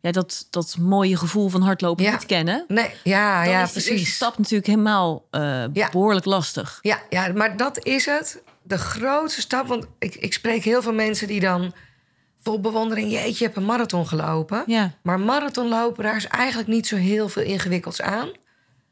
ja, 0.00 0.10
dat, 0.10 0.46
dat 0.50 0.76
mooie 0.78 1.16
gevoel 1.16 1.48
van 1.48 1.62
hardlopen 1.62 2.04
Ja. 2.04 2.10
niet 2.10 2.26
kennen. 2.26 2.64
Nee, 2.68 2.90
ja, 3.04 3.42
Dan 3.44 3.52
ja, 3.52 3.62
is 3.62 3.68
de 3.72 3.74
eerste 3.78 3.90
precies. 3.90 4.14
stap 4.14 4.38
natuurlijk 4.38 4.66
helemaal 4.66 5.26
eh, 5.30 5.64
Ja. 5.72 5.90
behoorlijk 5.90 6.24
lastig. 6.24 6.78
Ja, 6.82 6.98
ja, 7.10 7.32
maar 7.32 7.56
dat 7.56 7.84
is 7.84 8.06
het. 8.06 8.42
De 8.62 8.78
grootste 8.78 9.40
stap. 9.40 9.66
Want 9.66 9.86
ik, 9.98 10.14
ik 10.14 10.32
spreek 10.32 10.64
heel 10.64 10.82
veel 10.82 10.92
mensen 10.92 11.26
die 11.26 11.40
dan 11.40 11.72
vol 12.42 12.60
bewondering... 12.60 13.10
jeetje, 13.10 13.38
je 13.38 13.44
hebt 13.44 13.56
een 13.56 13.64
marathon 13.64 14.06
gelopen. 14.08 14.62
Ja, 14.66 14.92
Maar 15.02 15.20
marathonlopen, 15.20 16.04
daar 16.04 16.16
is 16.16 16.26
eigenlijk 16.26 16.68
niet 16.68 16.86
zo 16.86 16.96
heel 16.96 17.28
veel 17.28 17.42
ingewikkelds 17.42 18.02
aan. 18.02 18.28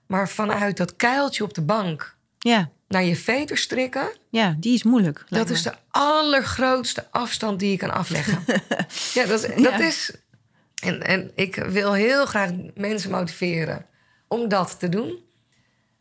Maar 0.06 0.28
vanuit 0.28 0.76
dat 0.76 0.96
kuiltje 0.96 1.44
op 1.44 1.54
de 1.54 1.62
bank 1.62 2.16
ja, 2.38 2.70
naar 2.92 3.04
je 3.04 3.16
veter 3.16 3.56
strikken... 3.58 4.08
ja 4.30 4.54
die 4.58 4.74
is 4.74 4.82
moeilijk. 4.82 5.24
dat 5.28 5.50
is 5.50 5.62
de 5.62 5.72
allergrootste 5.90 7.06
afstand 7.10 7.58
die 7.58 7.70
je 7.70 7.76
kan 7.76 7.90
afleggen. 7.90 8.44
ja, 9.14 9.26
dat 9.26 9.42
is... 9.44 9.62
Dat 9.62 9.72
Ja. 9.72 9.78
is 9.78 10.14
en, 10.82 11.02
en 11.02 11.30
ik 11.34 11.54
wil 11.54 11.92
heel 11.92 12.26
graag 12.26 12.50
mensen 12.74 13.10
motiveren 13.10 13.86
om 14.28 14.48
dat 14.48 14.78
te 14.78 14.88
doen. 14.88 15.18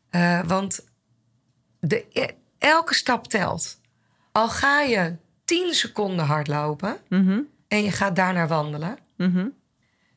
Eh, 0.10 0.42
want 0.46 0.86
de, 1.80 2.06
e- 2.12 2.28
elke 2.58 2.94
stap 2.94 3.28
telt. 3.28 3.80
Al 4.32 4.50
ga 4.50 4.82
je 4.82 5.16
10 5.46 5.74
seconden 5.74 6.26
hardlopen 6.26 6.98
Mhm, 7.10 7.40
en 7.68 7.84
je 7.84 7.92
gaat 7.92 8.16
daarna 8.16 8.48
wandelen... 8.48 8.98
mhm. 9.18 9.48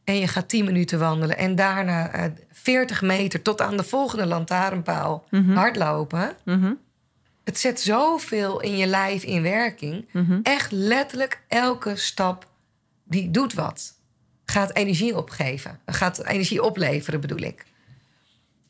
En 0.04 0.18
je 0.18 0.28
gaat 0.28 0.48
10 0.48 0.64
minuten 0.64 0.98
wandelen 0.98 1.36
en 1.38 1.54
daarna 1.54 2.10
eh 2.12 2.24
40 2.52 3.02
meter 3.02 3.42
tot 3.42 3.60
aan 3.60 3.76
de 3.76 3.82
volgende 3.82 4.26
lantaarnpaal 4.26 5.24
hardlopen. 5.54 6.36
Mhm. 6.44 6.72
Het 7.44 7.58
zet 7.58 7.80
zoveel 7.80 8.60
in 8.60 8.76
je 8.76 8.86
lijf 8.86 9.22
in 9.22 9.42
werking. 9.42 10.08
Mhm. 10.12 10.38
Echt 10.42 10.72
letterlijk 10.72 11.42
elke 11.48 11.96
stap 11.96 12.46
die 13.04 13.30
doet 13.30 13.54
wat. 13.54 13.92
Gaat 14.44 14.74
energie 14.76 15.16
opgeven. 15.16 15.80
Gaat 15.86 16.24
energie 16.24 16.62
opleveren, 16.62 17.20
bedoel 17.20 17.38
ik. 17.42 17.64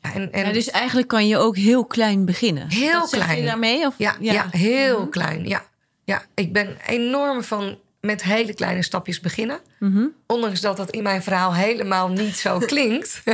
Ja, 0.01 0.13
en, 0.13 0.31
en 0.31 0.45
Ja, 0.45 0.51
dus 0.53 0.69
eigenlijk 0.69 1.07
kan 1.07 1.27
je 1.27 1.37
ook 1.37 1.55
heel 1.57 1.85
klein 1.85 2.25
beginnen. 2.25 2.69
Heel 2.69 2.99
Dat 2.99 3.09
zeg 3.09 3.19
je 3.19 3.25
klein. 3.25 3.45
daarmee? 3.45 3.85
Of? 3.85 3.93
ja, 3.97 4.15
ja. 4.19 4.47
heel 4.51 4.99
Mhm. 4.99 5.09
klein. 5.09 5.47
Ja. 5.47 5.65
ja, 6.03 6.23
ik 6.35 6.53
ben 6.53 6.77
enorm 6.87 7.43
van 7.43 7.77
met 8.05 8.23
hele 8.23 8.53
kleine 8.53 8.81
stapjes 8.83 9.19
beginnen. 9.19 9.59
Mhm. 9.79 10.05
Ondanks 10.27 10.61
dat 10.61 10.77
dat 10.77 10.89
in 10.91 11.03
mijn 11.03 11.23
verhaal 11.23 11.53
helemaal 11.53 12.07
niet 12.09 12.37
zo 12.37 12.59
klinkt. 12.71 13.23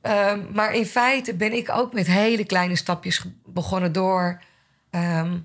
Ehm, 0.00 0.40
maar 0.52 0.74
in 0.74 0.86
feite 0.86 1.34
ben 1.34 1.52
ik 1.52 1.70
ook 1.70 1.92
met 1.92 2.06
hele 2.06 2.44
kleine 2.44 2.76
stapjes 2.76 3.22
begonnen 3.46 3.92
door 3.92 4.40
ehm, 4.90 5.38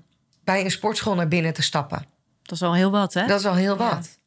bij 0.44 0.64
een 0.64 0.70
sportschool 0.70 1.14
naar 1.14 1.28
binnen 1.28 1.52
te 1.52 1.62
stappen. 1.62 2.06
Dat 2.42 2.56
is 2.56 2.62
al 2.62 2.74
heel 2.74 2.90
wat, 2.90 3.14
hè? 3.14 3.26
Dat 3.26 3.40
is 3.40 3.46
al 3.46 3.54
heel 3.54 3.78
Ja. 3.78 3.94
wat. 3.94 4.18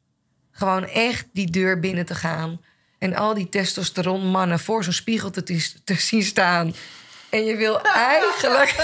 Gewoon 0.52 0.86
echt 0.86 1.26
die 1.34 1.52
deur 1.52 1.80
binnen 1.80 2.06
te 2.06 2.16
gaan. 2.16 2.62
En 3.00 3.16
al 3.16 3.34
die 3.34 3.50
testosteron 3.50 4.26
mannen 4.28 4.60
voor 4.60 4.84
zo'n 4.84 4.94
spiegel 4.94 5.30
te, 5.30 5.44
te 5.84 5.94
zien 5.94 6.24
staan. 6.24 6.74
En 7.30 7.46
je 7.46 7.56
wil 7.56 7.82
eigenlijk... 7.82 8.76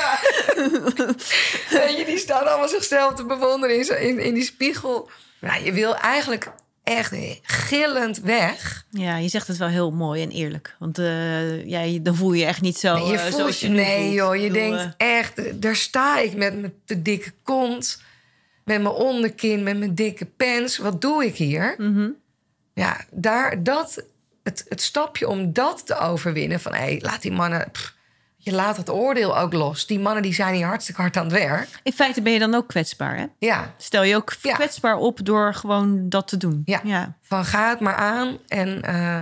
Weet 1.69 1.97
je, 1.97 2.03
die 2.05 2.17
staan 2.17 2.47
allemaal 2.47 2.67
zichzelf 2.67 3.13
te 3.13 3.25
bewonderen 3.25 3.77
in, 3.77 4.01
in, 4.01 4.19
in 4.19 4.33
die 4.33 4.43
spiegel. 4.43 5.09
Nou, 5.39 5.63
je 5.63 5.71
wil 5.71 5.95
eigenlijk 5.95 6.51
echt 6.83 7.15
gillend 7.41 8.19
weg. 8.19 8.85
Ja, 8.89 9.17
je 9.17 9.27
zegt 9.27 9.47
het 9.47 9.57
wel 9.57 9.67
heel 9.67 9.91
mooi 9.91 10.21
en 10.21 10.29
eerlijk. 10.29 10.75
Want 10.79 10.97
eh, 10.97 11.65
ja, 11.65 11.99
dan 11.99 12.15
voel 12.15 12.33
je 12.33 12.39
je 12.39 12.45
echt 12.45 12.61
niet 12.61 12.77
zo. 12.77 12.93
Nee, 12.93 13.05
je 13.05 13.13
eh, 13.13 13.21
voelt 13.21 13.35
zoals 13.35 13.59
je, 13.59 13.67
nee 13.67 14.03
voelt. 14.03 14.13
joh, 14.13 14.35
je 14.35 14.51
denkt 14.51 14.95
eh, 14.97 15.17
echt... 15.17 15.61
Daar 15.61 15.75
sta 15.75 16.19
ik 16.19 16.35
met 16.35 16.59
mijn 16.59 16.73
te 16.85 17.01
dikke 17.01 17.31
kont. 17.43 18.01
Met 18.63 18.81
mijn 18.81 18.95
onderkin, 18.95 19.63
met 19.63 19.77
mijn 19.77 19.95
dikke 19.95 20.25
pens. 20.25 20.77
Wat 20.77 21.01
doe 21.01 21.25
ik 21.25 21.35
hier? 21.35 21.75
mhm. 21.77 22.09
Ja, 22.75 23.05
daar, 23.11 23.63
dat, 23.63 24.03
het, 24.43 24.65
het 24.69 24.81
stapje 24.81 25.27
om 25.27 25.53
dat 25.53 25.85
te 25.85 25.97
overwinnen... 25.97 26.59
van 26.59 26.73
hé, 26.73 26.97
laat 26.99 27.21
die 27.21 27.31
mannen... 27.31 27.71
pff, 27.71 27.93
je 28.43 28.51
laat 28.53 28.77
het 28.77 28.89
oordeel 28.89 29.37
ook 29.37 29.53
los. 29.53 29.85
Die 29.87 29.99
mannen 29.99 30.23
die 30.23 30.33
zijn 30.33 30.53
hier 30.55 30.65
hartstikke 30.65 31.01
hard 31.01 31.17
aan 31.17 31.23
het 31.23 31.33
werk. 31.33 31.79
In 31.83 31.93
feite 31.93 32.21
ben 32.21 32.33
je 32.33 32.39
dan 32.39 32.53
ook 32.53 32.67
kwetsbaar, 32.67 33.17
hè? 33.17 33.25
Ja, 33.39 33.73
Stel 33.77 34.03
je 34.03 34.15
ook 34.15 34.33
Ja. 34.41 34.53
kwetsbaar 34.53 34.97
op 34.97 35.25
door 35.25 35.53
gewoon 35.53 36.09
dat 36.09 36.27
te 36.27 36.37
doen. 36.37 36.61
Ja. 36.65 36.79
ja. 36.83 37.17
van 37.21 37.45
ga 37.45 37.69
het 37.69 37.79
maar 37.79 37.95
aan. 37.95 38.37
En 38.47 38.81
eh, 38.81 39.21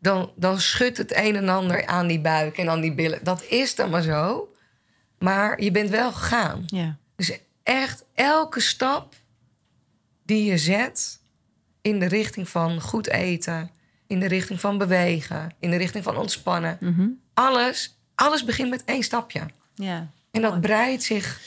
dan, 0.00 0.30
dan 0.36 0.60
schudt 0.60 0.96
het 0.98 1.16
een 1.16 1.36
en 1.36 1.48
ander 1.48 1.86
aan 1.86 2.06
die 2.06 2.20
buik 2.20 2.58
en 2.58 2.68
aan 2.70 2.80
die 2.80 2.94
billen. 2.94 3.18
Dat 3.22 3.44
is 3.44 3.74
dan 3.74 3.90
maar 3.90 4.02
zo. 4.02 4.48
Maar 5.18 5.62
je 5.62 5.70
bent 5.70 5.90
wel 5.90 6.12
gegaan. 6.12 6.62
ja. 6.66 6.96
Dus 7.16 7.38
echt 7.62 8.04
elke 8.14 8.60
stap 8.60 9.14
die 10.24 10.44
je 10.50 10.58
zet 10.58 11.20
in 11.82 11.98
de 11.98 12.06
richting 12.06 12.48
van 12.48 12.80
goed 12.80 13.08
eten, 13.08 13.70
in 14.06 14.20
de 14.20 14.26
richting 14.28 14.60
van 14.60 14.78
bewegen, 14.78 15.50
in 15.58 15.70
de 15.70 15.76
richting 15.76 16.04
van 16.04 16.16
ontspannen, 16.16 16.76
Mhm. 16.80 17.06
alles, 17.34 17.98
alles 18.24 18.44
begint 18.44 18.70
met 18.70 18.82
één 18.84 19.02
stapje. 19.02 19.40
ja. 19.74 20.08
En 20.30 20.40
dat 20.42 20.60
breidt 20.60 21.02
zich 21.02 21.40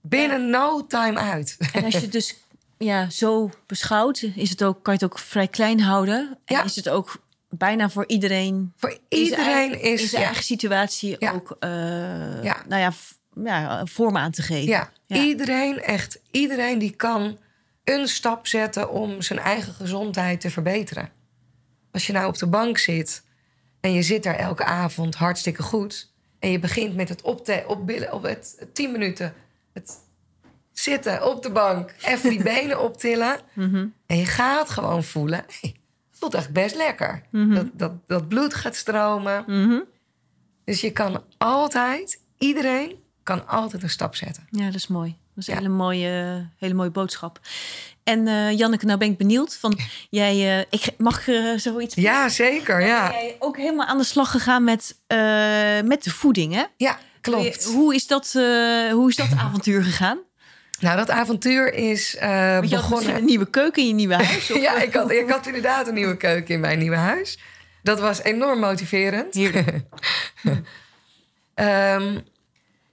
binnen 0.00 0.50
no 0.50 0.86
time 0.86 1.18
uit. 1.18 1.56
En 1.72 1.84
als 1.84 1.94
je 1.94 2.00
het 2.00 2.12
dus 2.20 2.34
ja, 2.78 3.10
zo 3.10 3.50
beschouwt, 3.66 4.22
is 4.34 4.50
het 4.50 4.62
ook, 4.64 4.82
kan 4.82 4.94
je 4.94 5.04
het 5.04 5.12
ook 5.12 5.18
vrij 5.18 5.48
klein 5.48 5.80
houden. 5.80 6.38
En 6.44 6.54
Ja. 6.56 6.64
is 6.64 6.76
het 6.76 6.88
ook 6.88 7.22
bijna 7.50 7.90
voor 7.90 8.04
iedereen. 8.06 8.72
Voor 8.76 8.98
iedereen 9.08 9.82
is 9.82 10.10
zijn 10.10 10.20
ja, 10.20 10.26
eigen 10.26 10.44
situatie 10.44 11.16
Ja. 11.18 11.32
ook 11.32 11.56
eh, 11.60 11.70
Ja. 12.42 12.56
nou 12.68 12.80
ja, 12.82 12.92
ja, 13.44 13.86
vorm 13.86 14.16
aan 14.16 14.30
te 14.30 14.42
geven. 14.42 14.68
Ja. 14.68 14.90
iedereen, 15.06 15.80
echt 15.82 16.20
iedereen 16.30 16.78
die 16.78 16.90
kan 16.90 17.38
een 17.84 18.08
stap 18.08 18.46
zetten 18.46 18.90
om 18.90 19.22
zijn 19.22 19.38
eigen 19.38 19.72
gezondheid 19.74 20.40
te 20.40 20.50
verbeteren. 20.50 21.10
Als 21.92 22.06
je 22.06 22.12
nou 22.12 22.26
op 22.26 22.38
de 22.38 22.46
bank 22.46 22.78
zit 22.78 23.22
en 23.80 23.92
je 23.92 24.02
zit 24.02 24.22
daar 24.22 24.36
elke 24.38 24.64
avond 24.64 25.14
hartstikke 25.14 25.62
goed. 25.62 26.10
En 26.38 26.50
je 26.50 26.58
begint 26.58 26.94
met 26.94 27.08
het 27.08 27.22
opte 27.22 27.64
opbillen, 27.66 28.12
op 28.12 28.22
het 28.22 28.66
10 28.72 28.92
minuten. 28.92 29.34
Het 29.72 29.98
zitten 30.72 31.26
op 31.26 31.42
de 31.42 31.50
bank, 31.50 31.94
even 32.02 32.30
die 32.30 32.42
benen 32.54 32.82
optillen. 32.82 33.40
Mhm. 33.52 33.86
En 34.06 34.16
je 34.16 34.26
gaat 34.26 34.70
gewoon 34.70 35.04
voelen. 35.04 35.44
Hey, 35.60 35.74
het 36.10 36.18
voelt 36.18 36.34
echt 36.34 36.52
best 36.52 36.74
lekker. 36.74 37.22
dat, 37.30 37.66
dat, 37.72 37.92
dat 38.06 38.28
bloed 38.28 38.54
gaat 38.54 38.76
stromen. 38.76 39.44
Mhm. 39.46 39.80
Dus 40.64 40.80
je 40.80 40.90
kan 40.90 41.24
altijd, 41.38 42.20
iedereen 42.38 42.96
kan 43.22 43.46
altijd 43.46 43.82
een 43.82 43.90
stap 43.90 44.14
zetten. 44.14 44.46
Ja, 44.50 44.64
dat 44.64 44.74
is 44.74 44.86
mooi. 44.86 45.16
Dat 45.38 45.48
is 45.48 45.54
een 45.54 45.62
hele 45.62 45.74
mooie, 45.74 46.46
hele 46.58 46.74
mooie 46.74 46.90
boodschap. 46.90 47.40
En 48.04 48.28
eh, 48.28 48.58
Janneke, 48.58 48.86
nou 48.86 48.98
ben 48.98 49.08
ik 49.10 49.16
benieuwd. 49.16 49.56
Van, 49.56 49.78
jij, 50.10 50.58
eh, 50.58 50.64
ik 50.70 50.90
mag 50.96 51.28
eh, 51.28 51.52
zoiets. 51.56 51.94
Ja, 51.94 52.28
zeker. 52.28 52.80
Ja, 52.80 53.10
Jij 53.10 53.36
ook 53.38 53.56
helemaal 53.56 53.86
aan 53.86 53.98
de 53.98 54.04
slag 54.04 54.30
gegaan 54.30 54.64
met, 54.64 54.96
met 55.84 56.04
de 56.04 56.10
voeding, 56.10 56.54
hè? 56.54 56.64
ja 56.76 56.98
klopt. 57.20 57.64
Hoe 57.64 57.94
is 57.94 58.06
dat, 58.06 58.32
hoe 58.92 59.08
is 59.08 59.16
dat 59.16 59.28
avontuur 59.36 59.82
gegaan? 59.82 60.18
Nou, 60.80 60.96
dat 60.96 61.10
avontuur 61.10 61.74
is 61.74 62.10
je 62.10 62.58
had 62.60 62.70
begonnen. 62.70 63.14
een 63.14 63.24
nieuwe 63.24 63.50
keuken 63.50 63.82
in 63.82 63.88
je 63.88 63.94
nieuwe 63.94 64.14
huis? 64.14 64.50
Of? 64.52 64.60
Ja, 64.60 64.82
ik 64.82 64.94
had, 64.94 65.10
ik 65.10 65.30
had 65.30 65.46
inderdaad 65.46 65.88
een 65.88 65.94
nieuwe 65.94 66.16
keuken 66.16 66.54
in 66.54 66.60
mijn 66.60 66.78
nieuwe 66.78 66.96
huis. 66.96 67.38
Dat 67.82 68.00
was 68.00 68.22
enorm 68.22 68.58
motiverend. 68.58 69.34
Ehm, 71.54 72.18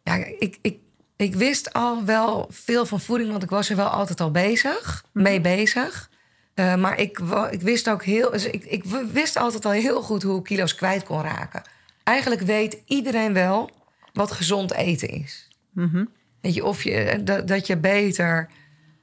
ja, 0.04 0.16
ik, 0.40 0.58
ik, 0.62 0.78
ik 1.16 1.36
wist 1.36 1.74
al 1.74 2.06
wel 2.06 2.48
veel 2.50 2.86
van 2.86 3.00
voeding, 3.00 3.32
want 3.32 3.44
ik 3.44 3.50
was 3.50 3.70
er 3.70 3.76
wel 3.76 3.88
altijd 3.88 4.22
al 4.22 4.32
bezig, 4.32 5.06
mee 5.14 5.42
bezig. 5.42 6.10
Eh, 6.54 6.76
maar 6.76 7.00
ik, 7.00 7.20
ik 7.50 7.62
wist 7.62 7.90
ook 7.90 8.04
heel, 8.04 8.32
dus 8.32 8.46
ik, 8.46 8.64
ik 8.64 8.84
wist 9.12 9.38
altijd 9.38 9.66
al 9.66 9.72
heel 9.72 10.02
goed 10.02 10.24
hoe 10.24 10.38
ik 10.38 10.44
kilo's 10.44 10.76
kwijt 10.76 11.04
kon 11.04 11.22
raken. 11.22 11.62
Eigenlijk 12.04 12.42
weet 12.42 12.82
iedereen 12.86 13.34
wel 13.34 13.70
wat 14.14 14.32
gezond 14.32 14.74
eten 14.74 15.10
is. 15.10 15.48
Mhm. 15.74 16.06
Weet 16.42 16.54
je, 16.54 16.66
of 16.66 16.84
je, 16.84 17.22
dat, 17.24 17.48
dat 17.48 17.68
je 17.68 17.78
beter 17.78 18.50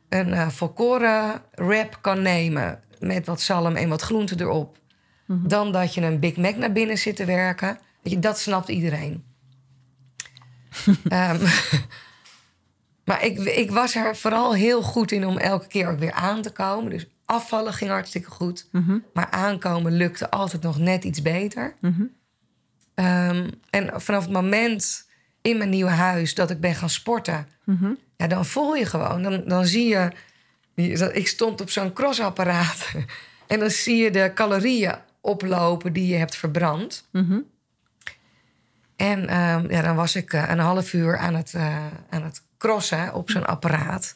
een 0.08 0.32
eh 0.32 0.48
volkoren 0.48 1.42
wrap 1.54 1.98
kan 2.00 2.22
nemen 2.22 2.80
met 2.98 3.26
wat 3.26 3.40
zalm 3.40 3.76
en 3.76 3.88
wat 3.88 4.02
groenten 4.02 4.40
erop, 4.40 4.78
dan 5.26 5.72
dat 5.72 5.94
je 5.94 6.00
een 6.00 6.20
Big 6.20 6.36
Mac 6.36 6.56
naar 6.56 6.72
binnen 6.72 6.98
zit 6.98 7.16
te 7.16 7.24
werken. 7.24 7.78
Weet 8.02 8.12
je, 8.12 8.18
dat 8.18 8.38
snapt 8.38 8.68
iedereen. 8.68 9.24
Ehm, 11.08 11.46
maar 13.04 13.24
ik, 13.24 13.38
ik 13.38 13.70
was 13.70 13.94
er 13.94 14.16
vooral 14.16 14.54
heel 14.54 14.82
goed 14.82 15.12
in 15.12 15.26
om 15.26 15.38
elke 15.38 15.66
keer 15.66 15.88
ook 15.88 15.98
weer 15.98 16.12
aan 16.12 16.42
te 16.42 16.50
komen. 16.50 16.90
Dus 16.90 17.06
afvallen 17.24 17.72
ging 17.72 17.90
hartstikke 17.90 18.30
goed. 18.30 18.68
Mhm. 18.70 18.98
Maar 19.12 19.30
aankomen 19.30 19.92
lukte 19.92 20.30
altijd 20.30 20.62
nog 20.62 20.78
net 20.78 21.04
iets 21.04 21.22
beter. 21.22 21.74
Mhm. 21.80 22.02
Ehm, 22.94 23.50
en 23.70 24.00
vanaf 24.00 24.22
het 24.22 24.32
moment 24.32 25.08
in 25.42 25.58
mijn 25.58 25.70
nieuwe 25.70 25.90
huis 25.90 26.34
dat 26.34 26.50
ik 26.50 26.60
ben 26.60 26.74
gaan 26.74 26.90
sporten. 26.90 27.48
Ja, 28.16 28.26
dan 28.26 28.46
voel 28.46 28.74
je 28.74 28.86
gewoon. 28.86 29.22
Dan, 29.22 29.42
dan 29.46 29.66
zie 29.66 29.88
je. 29.88 30.10
Ik 31.12 31.28
stond 31.28 31.60
op 31.60 31.70
zo'n 31.70 31.92
crossapparaat. 31.92 32.88
En 33.46 33.58
dan 33.58 33.70
zie 33.70 33.96
je 33.96 34.10
de 34.10 34.30
calorieën 34.34 34.94
oplopen 35.20 35.92
die 35.92 36.06
je 36.06 36.14
hebt 36.14 36.36
verbrand. 36.36 37.08
En 39.02 39.28
ehm, 39.28 39.70
ja, 39.70 39.82
dan 39.82 39.96
was 39.96 40.16
ik 40.16 40.32
eh, 40.32 40.44
een 40.48 40.58
half 40.58 40.92
uur 40.92 41.18
aan 41.18 41.34
het, 41.34 41.54
eh, 41.54 41.86
aan 42.10 42.22
het 42.22 42.42
crossen 42.58 43.14
op 43.14 43.30
zo'n 43.30 43.46
apparaat. 43.46 44.14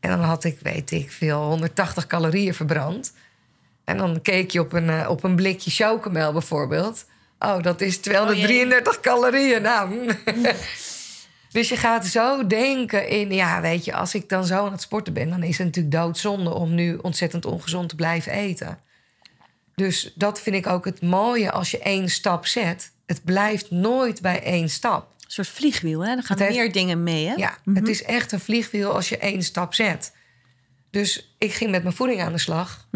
En 0.00 0.10
dan 0.10 0.20
had 0.20 0.44
ik, 0.44 0.58
weet 0.62 0.90
ik 0.90 1.12
veel, 1.12 1.42
180 1.42 2.06
calorieën 2.06 2.54
verbrand. 2.54 3.12
En 3.84 3.96
dan 3.96 4.22
keek 4.22 4.50
je 4.50 4.60
op 4.60 4.72
een, 4.72 4.90
eh, 4.90 5.10
op 5.10 5.24
een 5.24 5.36
blikje 5.36 5.70
chocomel 5.70 6.32
bijvoorbeeld. 6.32 7.04
Oh, 7.38 7.62
dat 7.62 7.80
is 7.80 7.98
233 7.98 9.00
calorieën. 9.00 9.62
Nou, 9.62 10.14
dus 11.52 11.68
je 11.68 11.76
gaat 11.76 12.06
zo 12.06 12.46
denken 12.46 13.08
in... 13.08 13.32
ja, 13.32 13.60
weet 13.60 13.84
je, 13.84 13.94
als 13.94 14.14
ik 14.14 14.28
dan 14.28 14.44
zo 14.44 14.66
aan 14.66 14.72
het 14.72 14.82
sporten 14.82 15.12
ben... 15.12 15.30
dan 15.30 15.42
is 15.42 15.58
het 15.58 15.66
natuurlijk 15.66 15.94
doodzonde 15.94 16.54
om 16.54 16.74
nu 16.74 16.96
ontzettend 16.96 17.44
ongezond 17.44 17.88
te 17.88 17.94
blijven 17.94 18.32
eten. 18.32 18.78
Dus 19.74 20.12
dat 20.14 20.40
vind 20.40 20.56
ik 20.56 20.66
ook 20.66 20.84
het 20.84 21.02
mooie 21.02 21.50
als 21.50 21.70
je 21.70 21.78
één 21.78 22.08
stap 22.08 22.46
zet. 22.46 22.96
Het 23.08 23.24
blijft 23.24 23.70
nooit 23.70 24.20
bij 24.20 24.42
één 24.42 24.68
stap. 24.68 25.10
Een 25.10 25.30
soort 25.30 25.48
vliegwiel, 25.48 26.04
hè? 26.04 26.16
Er 26.16 26.22
gaan 26.22 26.38
heeft- 26.38 26.56
meer 26.56 26.72
dingen 26.72 27.02
mee, 27.02 27.26
hè? 27.26 27.34
Ja, 27.34 27.58
het 27.74 27.88
is 27.88 28.02
echt 28.02 28.32
een 28.32 28.40
vliegwiel 28.40 28.92
als 28.94 29.08
je 29.08 29.18
één 29.18 29.42
stap 29.42 29.74
zet. 29.74 30.16
Dus 30.90 31.34
ik 31.38 31.52
ging 31.52 31.70
met 31.70 31.82
mijn 31.82 31.94
voeding 31.94 32.20
aan 32.22 32.32
de 32.32 32.38
slag. 32.38 32.88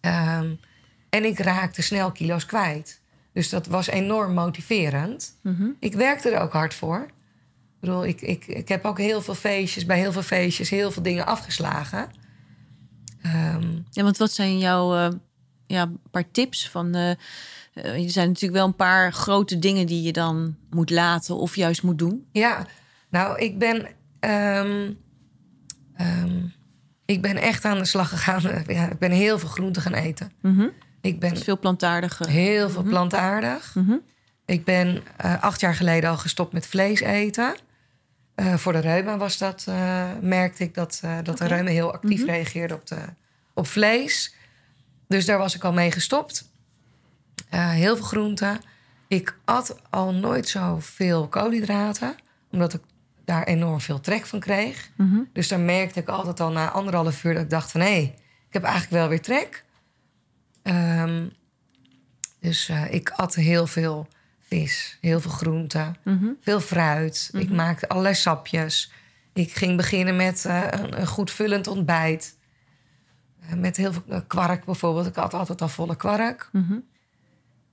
Ehm, 0.00 0.54
en 1.10 1.24
ik 1.24 1.38
raakte 1.38 1.82
snel 1.82 2.12
kilo's 2.12 2.46
kwijt. 2.46 3.00
Dus 3.32 3.48
dat 3.48 3.66
was 3.66 3.86
enorm 3.86 4.34
motiverend. 4.34 5.36
Ik 5.80 5.94
werkte 5.94 6.30
er 6.30 6.40
ook 6.40 6.52
hard 6.52 6.74
voor. 6.74 6.98
Ik 7.02 7.80
bedoel, 7.80 8.04
ik, 8.06 8.20
ik, 8.20 8.46
ik 8.46 8.68
heb 8.68 8.84
ook 8.84 8.98
heel 8.98 9.22
veel 9.22 9.34
feestjes, 9.34 9.86
bij 9.86 9.98
heel 9.98 10.12
veel 10.12 10.22
feestjes, 10.22 10.70
heel 10.70 10.90
veel 10.90 11.02
dingen 11.02 11.26
afgeslagen. 11.26 12.10
Ehm, 13.22 13.72
Ja, 13.90 14.02
want 14.02 14.16
wat 14.16 14.32
zijn 14.32 14.58
jouw 14.58 14.96
eh, 14.96 15.08
ja, 15.72 15.82
een 15.82 16.00
paar 16.10 16.30
tips 16.30 16.68
van... 16.68 16.94
eh, 16.94 17.10
eh, 17.10 18.04
er 18.04 18.10
zijn 18.10 18.26
natuurlijk 18.28 18.54
wel 18.54 18.66
een 18.66 18.76
paar 18.76 19.12
grote 19.12 19.58
dingen 19.58 19.86
die 19.86 20.02
je 20.02 20.12
dan 20.12 20.56
moet 20.70 20.90
laten 20.90 21.36
of 21.36 21.56
juist 21.56 21.82
moet 21.82 21.98
doen. 21.98 22.26
Ja, 22.32 22.66
nou, 23.10 23.38
ik 23.38 23.58
ben, 23.58 23.86
ehm, 24.20 24.90
ehm, 25.96 26.40
ik 27.04 27.22
ben 27.22 27.36
echt 27.36 27.64
aan 27.64 27.78
de 27.78 27.84
slag 27.84 28.08
gegaan. 28.08 28.42
Ja, 28.66 28.90
ik 28.90 28.98
ben 28.98 29.10
heel 29.10 29.38
veel 29.38 29.48
groenten 29.48 29.82
gaan 29.82 29.94
eten. 29.94 30.32
Ik 31.00 31.20
ben 31.20 31.30
Dus 31.34 31.42
veel 31.42 31.58
plantaardige. 31.58 32.28
heel 32.30 32.70
veel 32.70 32.82
plantaardig. 32.82 33.76
Ik 34.46 34.64
ben 34.64 35.02
eh, 35.16 35.42
acht 35.42 35.60
jaar 35.60 35.74
geleden 35.74 36.10
al 36.10 36.16
gestopt 36.16 36.52
met 36.52 36.66
vlees 36.66 37.00
eten. 37.00 37.54
Voor 38.56 38.72
de 38.72 38.78
reuma 38.78 39.16
was 39.16 39.38
dat, 39.38 39.66
merkte 40.20 40.62
ik 40.64 40.74
dat, 40.74 41.02
dat 41.22 41.38
de 41.38 41.46
reuma 41.46 41.70
heel 41.70 41.92
actief 41.92 42.24
reageerde 42.24 42.74
op, 42.74 42.86
de, 42.86 42.96
op 43.54 43.66
vlees. 43.66 44.34
Dus 45.12 45.24
daar 45.24 45.38
was 45.38 45.54
ik 45.54 45.64
al 45.64 45.72
mee 45.72 45.90
gestopt. 45.90 46.50
Eh, 47.48 47.70
heel 47.70 47.96
veel 47.96 48.04
groenten. 48.04 48.60
Ik 49.08 49.36
at 49.44 49.76
al 49.90 50.12
nooit 50.14 50.48
zoveel 50.48 51.28
koolhydraten, 51.28 52.14
omdat 52.50 52.74
ik 52.74 52.80
daar 53.24 53.44
enorm 53.44 53.80
veel 53.80 54.00
trek 54.00 54.26
van 54.26 54.40
kreeg. 54.40 54.90
Dus 55.32 55.48
dan 55.48 55.64
merkte 55.64 56.00
ik 56.00 56.08
altijd 56.08 56.40
al 56.40 56.50
na 56.50 56.70
anderhalf 56.70 57.24
uur 57.24 57.34
dat 57.34 57.42
ik 57.42 57.50
dacht 57.50 57.70
van... 57.70 57.80
hé, 57.80 58.14
ik 58.48 58.52
heb 58.52 58.62
eigenlijk 58.62 58.92
wel 58.92 59.08
weer 59.08 59.22
trek. 59.22 59.64
Ehm, 60.62 61.26
dus 62.40 62.68
eh, 62.68 62.92
ik 62.94 63.10
at 63.10 63.34
heel 63.34 63.66
veel 63.66 64.08
vis, 64.40 64.98
heel 65.00 65.20
veel 65.20 65.30
groenten, 65.30 65.96
veel 66.40 66.60
fruit. 66.60 67.30
Ik 67.32 67.50
maakte 67.50 67.88
allerlei 67.88 68.14
sapjes. 68.14 68.92
Ik 69.32 69.52
ging 69.52 69.76
beginnen 69.76 70.16
met 70.16 70.44
eh, 70.44 70.62
een, 70.70 71.00
een 71.00 71.06
goed 71.06 71.30
vullend 71.30 71.66
ontbijt. 71.66 72.36
Eh, 73.48 73.54
met 73.54 73.76
heel 73.76 73.92
veel 73.92 74.02
eh, 74.08 74.20
kwark 74.26 74.64
bijvoorbeeld. 74.64 75.06
Ik 75.06 75.14
had 75.14 75.34
altijd 75.34 75.62
al 75.62 75.68
volle 75.68 75.96
kwark. 75.96 76.50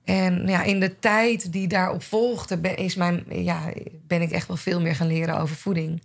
En 0.04 0.46
ja, 0.46 0.62
in 0.62 0.80
de 0.80 0.98
tijd 0.98 1.52
die 1.52 1.68
daarop 1.68 2.02
volgde, 2.02 2.58
ben, 2.58 2.76
is 2.76 2.94
mijn, 2.94 3.24
ja, 3.28 3.60
ben 4.06 4.22
ik 4.22 4.30
echt 4.30 4.46
wel 4.48 4.56
veel 4.56 4.80
meer 4.80 4.94
gaan 4.94 5.06
leren 5.06 5.38
over 5.38 5.56
voeding. 5.56 6.02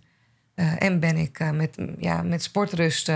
Eh, 0.54 0.82
en 0.82 1.00
ben 1.00 1.16
ik 1.16 1.52
met, 1.52 1.76
ja, 1.98 2.22
met 2.22 2.42
sportrust 2.42 3.12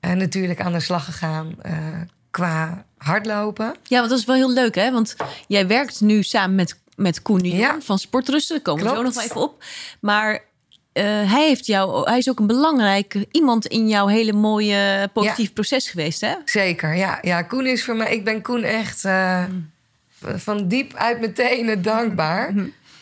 natuurlijk 0.00 0.60
aan 0.60 0.72
de 0.72 0.80
slag 0.80 1.04
gegaan 1.04 1.54
qua 2.30 2.84
hardlopen. 2.96 3.74
Ja, 3.82 3.98
want 3.98 4.10
dat 4.10 4.18
is 4.18 4.24
wel 4.24 4.36
heel 4.36 4.52
leuk, 4.52 4.74
hè? 4.74 4.92
Want 4.92 5.16
jij 5.48 5.66
werkt 5.66 6.00
nu 6.00 6.22
samen 6.22 6.54
met, 6.54 6.80
met 6.96 7.22
Koen 7.22 7.38
de 7.38 7.48
Jong 7.48 7.60
Ja. 7.60 7.80
van 7.80 7.98
Sportrusten. 7.98 8.54
Daar 8.54 8.64
komen 8.64 8.84
we 8.84 8.96
zo 8.96 9.02
nog 9.02 9.14
wel 9.14 9.22
even 9.24 9.40
op. 9.40 9.64
Maar 10.00 10.44
eh, 10.96 11.32
hij, 11.32 11.46
heeft 11.46 11.66
jou, 11.66 12.08
hij 12.08 12.18
is 12.18 12.30
ook 12.30 12.38
een 12.38 12.46
belangrijke 12.46 13.26
iemand 13.30 13.66
in 13.66 13.88
jouw 13.88 14.06
hele 14.06 14.32
mooie 14.32 15.08
positief 15.12 15.52
proces 15.52 15.90
geweest, 15.90 16.20
hè? 16.20 16.34
Zeker, 16.44 16.94
ja. 16.94 17.18
ja. 17.22 17.42
Koen 17.42 17.66
is 17.66 17.84
voor 17.84 17.96
mij... 17.96 18.12
Ik 18.12 18.24
ben 18.24 18.42
Koen 18.42 18.62
echt 18.62 19.04
eh, 19.04 19.44
van 20.36 20.68
diep 20.68 20.94
uit 20.94 21.20
mijn 21.20 21.32
tenen 21.32 21.82
dankbaar. 21.82 22.54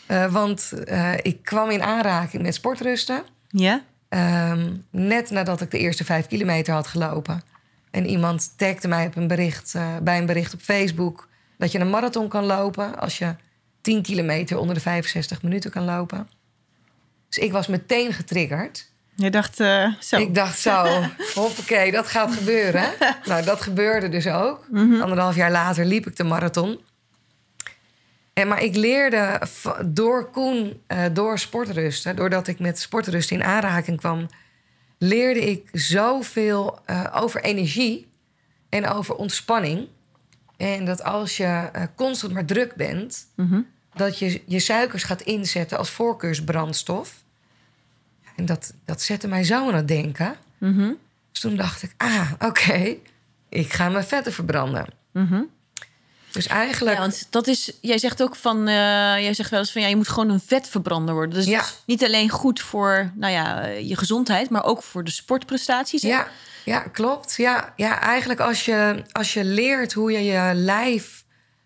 Eh, 0.05 0.31
want 0.31 0.71
eh, 0.85 1.13
ik 1.21 1.43
kwam 1.43 1.69
in 1.69 1.83
aanraking 1.83 2.43
met 2.43 2.53
sportrusten. 2.53 3.23
Ja? 3.49 3.83
Ehm, 4.09 4.73
net 4.89 5.29
nadat 5.29 5.61
ik 5.61 5.71
de 5.71 5.79
eerste 5.79 6.05
vijf 6.05 6.27
kilometer 6.27 6.73
had 6.73 6.87
gelopen. 6.87 7.41
En 7.91 8.07
iemand 8.07 8.53
tagde 8.57 8.87
mij 8.87 9.05
op 9.05 9.15
een 9.15 9.27
bericht, 9.27 9.75
bij 10.01 10.17
een 10.17 10.25
bericht 10.25 10.53
op 10.53 10.61
Facebook... 10.61 11.27
dat 11.57 11.71
je 11.71 11.79
een 11.79 11.89
marathon 11.89 12.27
kan 12.27 12.45
lopen 12.45 12.99
als 12.99 13.17
je 13.17 13.35
10 13.81 14.01
kilometer 14.01 14.57
onder 14.57 14.75
de 14.75 14.81
65 14.81 15.41
minuten 15.41 15.71
kan 15.71 15.83
lopen. 15.83 16.27
Dus 17.35 17.43
ik 17.43 17.51
was 17.51 17.67
meteen 17.67 18.13
getriggerd. 18.13 18.91
Je 19.15 19.29
dacht 19.29 19.59
eh, 19.59 19.93
zo. 19.99 20.17
Ik 20.17 20.35
dacht 20.35 20.59
zo, 20.59 21.03
hoppakee, 21.35 21.91
dat 21.91 22.07
gaat 22.07 22.33
gebeuren. 22.33 22.89
nou, 23.25 23.43
dat 23.43 23.61
gebeurde 23.61 24.09
dus 24.09 24.27
ook. 24.27 24.65
Anderhalf 24.73 25.35
jaar 25.35 25.51
later 25.51 25.85
liep 25.85 26.07
ik 26.07 26.15
de 26.15 26.23
marathon. 26.23 26.79
En, 28.33 28.47
maar 28.47 28.63
ik 28.63 28.75
leerde 28.75 29.41
door 29.85 30.29
Koen, 30.29 30.81
eh, 30.87 31.03
door 31.13 31.39
sportrusten... 31.39 32.15
doordat 32.15 32.47
ik 32.47 32.59
met 32.59 32.79
sportrust 32.79 33.31
in 33.31 33.43
aanraking 33.43 33.97
kwam... 33.97 34.29
leerde 34.97 35.49
ik 35.49 35.69
zoveel 35.71 36.79
eh, 36.85 37.05
over 37.13 37.43
energie 37.43 38.07
en 38.69 38.87
over 38.87 39.15
ontspanning. 39.15 39.87
En 40.57 40.85
dat 40.85 41.03
als 41.03 41.37
je 41.37 41.69
constant 41.95 42.33
maar 42.33 42.45
druk 42.45 42.75
bent... 42.75 43.27
dat 43.93 44.19
je 44.19 44.41
je 44.45 44.59
suikers 44.59 45.03
gaat 45.03 45.21
inzetten 45.21 45.77
als 45.77 45.89
voorkeursbrandstof... 45.89 47.23
En 48.35 48.45
dat, 48.45 48.73
dat 48.85 49.01
zette 49.01 49.27
mij 49.27 49.43
zo 49.43 49.67
aan 49.67 49.75
het 49.75 49.87
denken. 49.87 50.35
Dus 51.31 51.39
toen 51.41 51.55
dacht 51.55 51.83
ik, 51.83 51.93
ah, 51.97 52.31
oké, 52.39 52.95
ik 53.49 53.73
ga 53.73 53.89
mijn 53.89 54.03
vetten 54.05 54.33
verbranden. 54.33 54.85
Dus 56.31 56.47
eigenlijk, 56.47 56.95
Ja, 56.95 57.01
want 57.01 57.27
dat 57.29 57.47
is, 57.47 57.71
jij 57.81 57.97
zegt 57.97 58.21
ook 58.23 58.35
van, 58.35 58.67
eh, 58.67 58.73
jij 59.19 59.33
zegt 59.33 59.49
wel 59.49 59.59
eens 59.59 59.71
van 59.71 59.81
ja, 59.81 59.87
je 59.87 59.95
moet 59.95 60.07
gewoon 60.07 60.29
een 60.29 60.39
vetverbrander 60.45 61.13
worden. 61.13 61.35
Dus 61.35 61.45
Ja. 61.45 61.57
het 61.57 61.65
is 61.67 61.81
niet 61.85 62.03
alleen 62.03 62.29
goed 62.29 62.61
voor 62.61 63.11
nou 63.15 63.33
ja, 63.33 63.61
eh, 63.61 63.89
je 63.89 63.97
gezondheid, 63.97 64.49
maar 64.49 64.63
ook 64.63 64.83
voor 64.83 65.03
de 65.03 65.11
sportprestaties. 65.11 66.01
hè? 66.01 66.07
ja, 66.07 66.27
ja, 66.65 66.79
klopt. 66.79 67.35
Ja, 67.35 67.73
ja 67.75 67.99
eigenlijk 67.99 68.39
als 68.39 68.65
je, 68.65 69.03
als 69.11 69.33
je 69.33 69.43
leert 69.43 69.93
hoe 69.93 70.11
je 70.11 70.23
je 70.23 70.51
lijf 70.53 71.23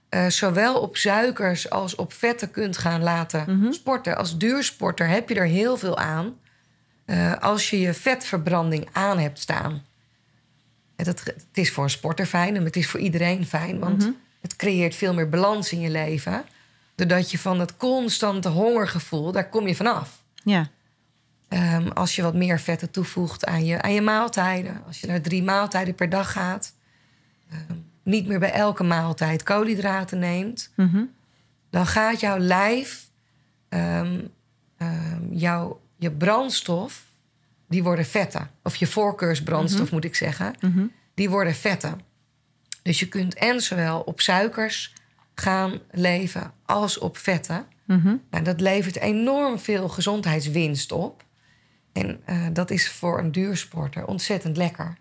eh, 0.09 0.27
zowel 0.27 0.79
op 0.79 0.97
suikers 0.97 1.69
als 1.69 1.95
op 1.95 2.13
vetten 2.13 2.51
kunt 2.51 2.77
gaan 2.77 3.03
laten 3.03 3.67
sporten. 3.73 4.17
Als 4.17 4.37
duursporter 4.37 5.07
heb 5.07 5.29
je 5.29 5.35
er 5.35 5.45
heel 5.45 5.77
veel 5.77 5.97
aan 5.97 6.33
eh, 7.09 7.33
als 7.33 7.69
je 7.69 7.79
je 7.79 7.93
vetverbranding 7.93 8.87
aan 8.91 9.19
hebt 9.19 9.39
staan. 9.39 9.85
En 10.95 11.05
dat, 11.05 11.23
het 11.23 11.45
is 11.53 11.71
voor 11.71 11.83
een 11.83 11.89
sporter 11.89 12.25
fijn 12.25 12.55
en 12.55 12.63
het 12.63 12.75
is 12.75 12.87
voor 12.87 12.99
iedereen 12.99 13.45
fijn, 13.45 13.79
want 13.79 14.09
het 14.41 14.55
creëert 14.55 14.95
veel 14.95 15.13
meer 15.13 15.29
balans 15.29 15.71
in 15.71 15.79
je 15.79 15.89
leven. 15.89 16.43
Doordat 16.95 17.31
je 17.31 17.39
van 17.39 17.57
dat 17.57 17.77
constante 17.77 18.49
hongergevoel, 18.49 19.31
daar 19.31 19.49
kom 19.49 19.67
je 19.67 19.75
vanaf. 19.75 20.23
Ja. 20.43 20.69
Ehm, 21.47 21.87
als 21.87 22.15
je 22.15 22.21
wat 22.21 22.33
meer 22.33 22.59
vetten 22.59 22.91
toevoegt 22.91 23.45
aan 23.45 23.65
je, 23.65 23.81
aan 23.81 23.93
je 23.93 24.01
maaltijden. 24.01 24.81
Als 24.87 24.99
je 24.99 25.07
naar 25.07 25.21
drie 25.21 25.43
maaltijden 25.43 25.95
per 25.95 26.09
dag 26.09 26.31
gaat. 26.31 26.73
ehm, 27.51 27.77
niet 28.03 28.27
meer 28.27 28.39
bij 28.39 28.51
elke 28.51 28.83
maaltijd 28.83 29.43
koolhydraten 29.43 30.19
neemt. 30.19 30.71
Dan 31.69 31.85
gaat 31.87 32.19
jouw 32.19 32.37
lijf, 32.37 33.09
ehm, 33.69 34.19
jouw, 35.31 35.79
je 35.99 36.11
brandstof, 36.11 37.03
die 37.67 37.83
worden 37.83 38.05
vetten. 38.05 38.49
Of 38.63 38.75
je 38.75 38.87
voorkeursbrandstof 38.87 39.91
moet 39.91 40.03
ik 40.05 40.15
zeggen. 40.15 40.53
Die 41.13 41.29
worden 41.29 41.55
vetten. 41.55 42.01
Dus 42.83 42.99
je 42.99 43.07
kunt 43.07 43.33
en 43.35 43.61
zowel 43.61 43.99
op 43.99 44.21
suikers 44.21 44.93
gaan 45.35 45.79
leven 45.91 46.53
als 46.65 46.97
op 46.97 47.17
vetten. 47.17 47.65
Nou, 48.31 48.43
dat 48.43 48.61
levert 48.61 48.97
enorm 48.97 49.59
veel 49.59 49.89
gezondheidswinst 49.89 50.91
op. 50.91 51.23
En 51.93 52.21
eh, 52.25 52.45
dat 52.53 52.71
is 52.71 52.89
voor 52.89 53.19
een 53.19 53.31
duursporter 53.31 54.05
ontzettend 54.05 54.57
lekker. 54.57 54.97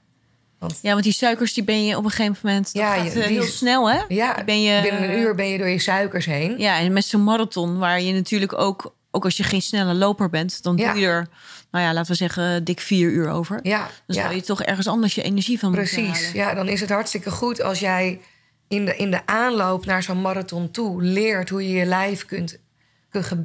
Want 0.59 0.78
Ja, 0.82 0.90
want 0.92 1.03
die 1.05 1.12
suikers 1.12 1.53
die 1.53 1.64
ben 1.64 1.84
je 1.84 1.96
op 1.96 2.05
een 2.05 2.11
gegeven 2.11 2.38
moment 2.42 2.64
dat 2.64 2.82
Ja, 2.82 2.94
gaat, 2.94 3.07
eh, 3.07 3.12
die 3.12 3.22
heel 3.22 3.42
snel, 3.42 3.90
hè? 3.90 4.01
ja, 4.09 4.44
ben 4.44 4.62
je, 4.62 4.82
binnen 4.82 5.03
een 5.03 5.18
uur 5.18 5.34
ben 5.34 5.46
je 5.49 5.59
door 5.59 5.68
je 5.68 5.78
suikers 5.78 6.26
heen. 6.26 6.59
Ja, 6.59 6.78
en 6.78 6.92
met 6.92 7.05
zo'n 7.05 7.24
marathon 7.24 7.78
waar 7.78 8.01
je 8.01 8.12
natuurlijk 8.12 8.59
ook, 8.59 8.94
ook 9.18 9.24
als 9.24 9.36
je 9.36 9.42
geen 9.42 9.62
snelle 9.62 9.94
loper 9.94 10.30
bent, 10.30 10.62
dan 10.62 10.76
Ja. 10.76 10.92
doe 10.92 11.00
je 11.00 11.06
er, 11.06 11.28
nou 11.70 11.84
ja, 11.84 11.92
laten 11.92 12.10
we 12.10 12.16
zeggen, 12.16 12.64
dik 12.64 12.80
vier 12.80 13.10
uur 13.10 13.28
over. 13.30 13.58
Ja, 13.62 13.78
Dan 14.06 14.16
ja. 14.16 14.22
zou 14.22 14.34
je 14.34 14.42
toch 14.42 14.62
ergens 14.62 14.86
anders 14.86 15.14
je 15.14 15.22
energie 15.22 15.58
van 15.58 15.70
moeten 15.72 15.88
Precies, 15.94 16.22
halen. 16.24 16.36
ja, 16.36 16.54
dan 16.54 16.68
is 16.68 16.80
het 16.80 16.90
hartstikke 16.90 17.30
goed 17.30 17.62
als 17.62 17.78
jij 17.80 18.20
in 18.68 18.84
de, 18.84 18.96
in 18.96 19.10
de 19.10 19.26
aanloop 19.26 19.84
naar 19.86 20.02
zo'n 20.02 20.20
marathon 20.20 20.70
toe 20.70 21.02
leert 21.02 21.48
hoe 21.48 21.68
je 21.68 21.74
je 21.76 21.84
lijf 21.84 22.24
kunt, 22.26 22.58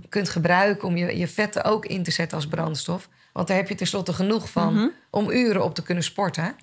kunt 0.09 0.30
gebruiken 0.30 0.88
om 0.88 0.97
je, 0.97 1.17
je 1.17 1.28
vetten 1.28 1.63
ook 1.63 1.86
in 1.86 2.03
te 2.03 2.11
zetten 2.11 2.38
als 2.38 2.47
brandstof. 2.47 3.09
Want 3.34 3.47
daar 3.47 3.57
heb 3.57 3.69
je 3.69 3.76
tenslotte 3.76 4.13
genoeg 4.13 4.49
van 4.49 4.74
Mhm. 4.74 4.88
om 5.09 5.30
uren 5.30 5.63
op 5.63 5.76
te 5.76 5.84
kunnen 5.84 6.03
sporten. 6.03 6.55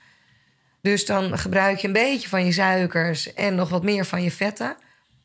Dus 0.83 1.05
dan 1.07 1.39
gebruik 1.39 1.79
je 1.79 1.87
een 1.87 1.93
beetje 1.93 2.29
van 2.29 2.45
je 2.45 2.53
suikers 2.53 3.35
en 3.35 3.55
nog 3.55 3.69
wat 3.69 3.83
meer 3.83 4.05
van 4.05 4.23
je 4.23 4.31
vetten. 4.31 4.77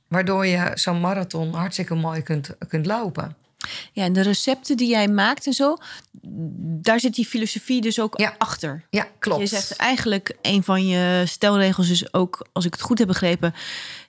Waardoor 0.07 0.45
je 0.45 0.71
zo'n 0.73 0.99
marathon 0.99 1.53
hartstikke 1.53 1.95
mooi 1.95 2.21
kunt, 2.21 2.49
kunt 2.67 2.85
lopen. 2.85 3.35
Ja, 3.91 4.03
en 4.03 4.13
de 4.13 4.21
recepten 4.21 4.77
die 4.77 4.87
jij 4.89 5.07
maakt 5.07 5.45
en 5.45 5.53
zo, 5.53 5.77
daar 6.81 6.99
zit 6.99 7.15
die 7.15 7.25
filosofie 7.25 7.81
dus 7.81 7.99
ook 7.99 8.19
Ja. 8.19 8.35
achter. 8.37 8.85
Ja, 8.89 9.07
klopt. 9.19 9.39
Je 9.41 9.47
zegt 9.47 9.75
eigenlijk 9.75 10.35
een 10.41 10.63
van 10.63 10.87
je 10.87 11.23
stelregels 11.25 11.89
is 11.89 12.13
ook, 12.13 12.47
als 12.53 12.65
ik 12.65 12.73
het 12.73 12.81
goed 12.81 12.97
heb 12.97 13.07
begrepen, 13.07 13.53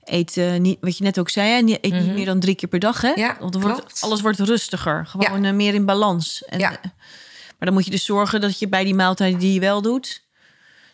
eet 0.05 0.37
eh, 0.37 0.55
niet, 0.57 0.79
wat 0.81 0.97
je 0.99 1.05
net 1.05 1.19
ook 1.19 1.31
zei, 1.31 1.51
hè, 1.51 1.61
niet- 1.61 1.79
eet 1.81 1.93
niet 1.93 2.13
meer 2.15 2.25
dan 2.27 2.41
drie 2.41 2.55
keer 2.55 2.69
per 2.69 2.79
dag, 2.79 3.01
hè? 3.01 3.11
Mhm. 3.11 3.19
Ja, 3.21 3.37
Want 3.41 3.55
wordt, 3.61 4.01
alles 4.03 4.21
wordt 4.21 4.39
rustiger, 4.39 5.07
gewoon 5.07 5.45
eh, 5.45 5.53
meer 5.53 5.75
in 5.75 5.85
balans. 5.85 6.45
En, 6.45 6.59
Ja. 6.59 6.71
eh, 6.73 6.77
maar 7.59 7.69
dan 7.69 7.73
moet 7.73 7.85
je 7.85 7.91
dus 7.91 8.05
zorgen 8.05 8.41
dat 8.41 8.59
je 8.59 8.69
bij 8.69 8.85
die 8.85 8.95
maaltijden 8.95 9.39
die 9.39 9.53
je 9.53 9.61
wel 9.61 9.83
doet, 9.83 10.25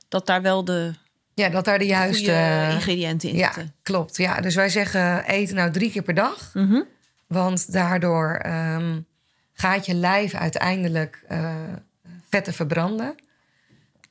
dat 0.08 0.26
daar 0.26 0.42
wel 0.42 0.64
de 0.64 0.92
ja, 1.34 1.48
dat 1.48 1.64
daar 1.64 1.78
de 1.78 1.86
juiste... 1.86 2.68
ingrediënten 2.72 3.28
in 3.28 3.36
Ja, 3.36 3.44
zitten. 3.52 3.74
klopt. 3.82 4.16
Ja, 4.16 4.40
dus 4.40 4.54
wij 4.54 4.68
zeggen 4.68 5.24
eten 5.24 5.54
nou 5.54 5.70
drie 5.70 5.90
keer 5.90 6.02
per 6.02 6.14
dag. 6.14 6.50
Mhm. 6.54 6.80
Want 7.32 7.72
daardoor 7.72 8.34
ehm, 8.34 9.00
gaat 9.52 9.86
je 9.86 9.94
lijf 9.94 10.34
uiteindelijk 10.34 11.24
eh, 11.28 11.54
vetten 12.28 12.52
verbranden. 12.52 13.14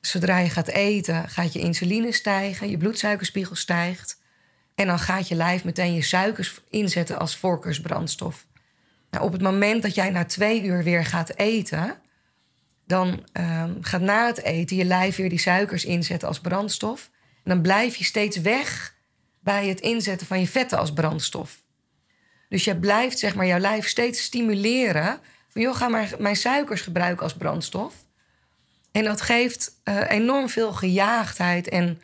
Zodra 0.00 0.38
je 0.38 0.50
gaat 0.50 0.68
eten, 0.68 1.28
gaat 1.28 1.52
je 1.52 1.58
insuline 1.58 2.12
stijgen, 2.12 2.70
je 2.70 2.76
bloedsuikerspiegel 2.76 3.54
stijgt. 3.54 4.20
En 4.74 4.86
dan 4.86 4.98
gaat 4.98 5.28
je 5.28 5.34
lijf 5.34 5.64
meteen 5.64 5.94
je 5.94 6.02
suikers 6.02 6.60
inzetten 6.70 7.18
als 7.18 7.36
voorkeursbrandstof. 7.36 8.46
Nou, 9.10 9.24
op 9.24 9.32
het 9.32 9.42
moment 9.42 9.82
dat 9.82 9.94
jij 9.94 10.10
na 10.10 10.24
twee 10.24 10.64
uur 10.64 10.82
weer 10.82 11.04
gaat 11.04 11.36
eten, 11.36 11.96
dan 12.86 13.26
ehm, 13.32 13.74
gaat 13.80 14.00
na 14.00 14.26
het 14.26 14.42
eten 14.42 14.76
je 14.76 14.84
lijf 14.84 15.16
weer 15.16 15.28
die 15.28 15.38
suikers 15.38 15.84
inzetten 15.84 16.28
als 16.28 16.40
brandstof. 16.40 17.10
En 17.34 17.50
dan 17.50 17.62
blijf 17.62 17.96
je 17.96 18.04
steeds 18.04 18.36
weg 18.36 18.94
bij 19.40 19.68
het 19.68 19.80
inzetten 19.80 20.26
van 20.26 20.40
je 20.40 20.48
vetten 20.48 20.78
als 20.78 20.92
brandstof. 20.92 21.61
Dus 22.52 22.64
je 22.64 22.76
blijft 22.76 23.18
zeg 23.18 23.34
maar 23.34 23.46
jouw 23.46 23.58
lijf 23.58 23.88
steeds 23.88 24.22
stimuleren. 24.22 25.20
Van 25.48 25.62
joh, 25.62 25.76
ga 25.76 25.88
maar 25.88 26.10
mijn 26.18 26.36
suikers 26.36 26.80
gebruiken 26.80 27.22
als 27.22 27.34
brandstof. 27.34 27.94
En 28.90 29.04
dat 29.04 29.20
geeft 29.20 29.80
eh, 29.82 30.10
enorm 30.10 30.48
veel 30.48 30.72
gejaagdheid 30.72 31.68
en 31.68 32.00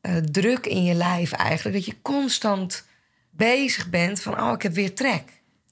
eh, 0.00 0.16
druk 0.16 0.66
in 0.66 0.84
je 0.84 0.94
lijf 0.94 1.32
eigenlijk. 1.32 1.76
Dat 1.76 1.86
je 1.86 1.96
constant 2.02 2.84
bezig 3.30 3.90
bent 3.90 4.20
van, 4.20 4.40
oh, 4.40 4.52
ik 4.52 4.62
heb 4.62 4.72
weer 4.72 4.94
trek. 4.94 5.22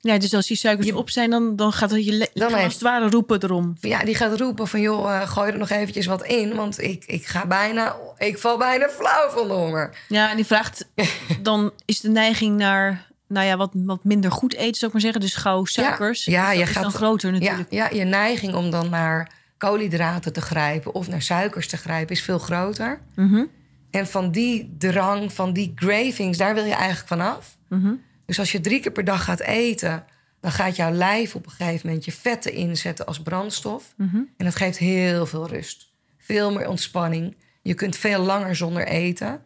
Ja, 0.01 0.19
dus 0.19 0.35
als 0.35 0.47
die 0.47 0.57
suikers 0.57 0.93
op 0.93 1.11
zijn, 1.11 1.31
dan, 1.31 1.57
dan 1.57 1.73
gaat 1.73 1.91
het 1.91 2.05
je 2.05 2.13
heeft- 2.13 2.55
als 2.55 2.73
het 2.73 2.83
ware 2.83 3.09
roepen 3.09 3.43
erom. 3.43 3.77
Ja, 3.81 4.05
die 4.05 4.15
gaat 4.15 4.41
roepen 4.41 4.69
van, 4.69 4.81
joh, 4.81 5.15
eh, 5.15 5.29
gooi 5.31 5.53
er 5.53 5.59
nog 5.59 5.71
eventjes 5.71 6.07
wat 6.07 6.25
in. 6.25 6.55
Want 6.55 6.83
ik, 6.83 7.05
ik 7.07 7.27
ga 7.27 7.47
bijna, 7.47 7.97
ik 8.19 8.39
val 8.39 8.59
bijna 8.59 8.89
flauw 8.89 9.31
van 9.31 9.49
de 9.49 9.55
honger. 9.55 9.97
Ja, 10.09 10.31
en 10.31 10.37
die 10.37 10.47
vraagt, 10.47 10.89
dan 11.43 11.73
is 11.85 12.01
de 12.01 12.09
neiging 12.09 12.57
naar, 12.57 13.10
nou 13.31 13.47
ja, 13.47 13.57
wat, 13.57 13.71
wat 13.75 14.05
minder 14.05 14.33
goed 14.33 14.55
eten, 14.55 14.75
zou 14.75 14.87
ik 14.87 14.93
maar 14.93 15.01
zeggen. 15.01 15.21
Dus 15.21 15.35
gauw 15.35 15.65
suikers. 15.65 16.25
Ja, 16.25 16.53
je 16.53 16.63
is 16.63 16.69
gaat 16.69 16.83
dan 16.83 16.93
groter 16.93 17.33
natuurlijk. 17.33 17.73
Ja, 17.73 17.89
ja, 17.91 17.97
je 17.97 18.05
neiging 18.05 18.55
om 18.55 18.71
dan 18.71 18.91
naar 18.91 19.33
koolhydraten 19.59 20.33
te 20.33 20.41
grijpen 20.41 20.95
of 20.95 21.09
naar 21.09 21.23
suikers 21.23 21.69
te 21.69 21.77
grijpen 21.77 22.15
is 22.15 22.23
veel 22.23 22.39
groter. 22.39 23.01
Mhm. 23.15 23.45
En 23.91 24.07
van 24.07 24.31
die 24.31 24.75
drang, 24.79 25.33
van 25.33 25.53
die 25.53 25.73
cravings, 25.75 26.39
daar 26.39 26.55
wil 26.55 26.65
je 26.65 26.75
eigenlijk 26.75 27.09
vanaf. 27.09 27.57
Mhm. 27.69 27.93
Dus 28.27 28.39
als 28.39 28.53
je 28.53 28.61
drie 28.61 28.81
keer 28.81 28.93
per 28.93 29.05
dag 29.05 29.25
gaat 29.25 29.41
eten, 29.41 30.05
dan 30.41 30.53
gaat 30.53 30.77
jouw 30.77 30.93
lijf 30.93 31.35
op 31.35 31.47
een 31.47 31.53
gegeven 31.53 31.87
moment 31.87 32.05
je 32.05 32.13
vetten 32.13 32.53
inzetten 32.53 33.07
als 33.07 33.23
brandstof. 33.23 33.95
Mhm. 33.97 34.17
En 34.17 34.45
dat 34.45 34.57
geeft 34.57 34.79
heel 34.79 35.27
veel 35.27 35.49
rust. 35.49 35.93
Veel 36.19 36.53
meer 36.53 36.69
ontspanning. 36.69 37.37
Je 37.63 37.75
kunt 37.75 37.97
veel 37.97 38.23
langer 38.23 38.57
zonder 38.57 38.87
eten. 38.87 39.43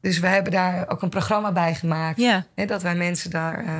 Dus 0.00 0.18
we 0.18 0.26
hebben 0.26 0.52
daar 0.52 0.88
ook 0.88 1.02
een 1.02 1.08
programma 1.08 1.52
bij 1.52 1.74
gemaakt. 1.74 2.18
Ja. 2.18 2.46
Hè, 2.54 2.66
dat 2.66 2.82
wij 2.82 2.94
mensen 2.94 3.30
daar, 3.30 3.64
eh, 3.64 3.74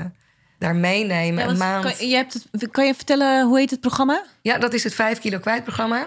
daar 0.58 0.76
meenemen. 0.76 1.44
Ja, 1.44 1.50
een 1.50 1.56
maand. 1.56 1.84
Kan, 1.84 2.08
je 2.08 2.14
hebt 2.14 2.32
het, 2.50 2.70
kan 2.70 2.86
je 2.86 2.94
vertellen, 2.94 3.46
hoe 3.46 3.58
heet 3.58 3.70
het 3.70 3.80
programma? 3.80 4.24
Ja, 4.42 4.58
dat 4.58 4.72
is 4.72 4.84
het 4.84 4.94
5 4.94 5.18
kilo 5.18 5.38
kwijt 5.38 5.62
programma. 5.62 6.06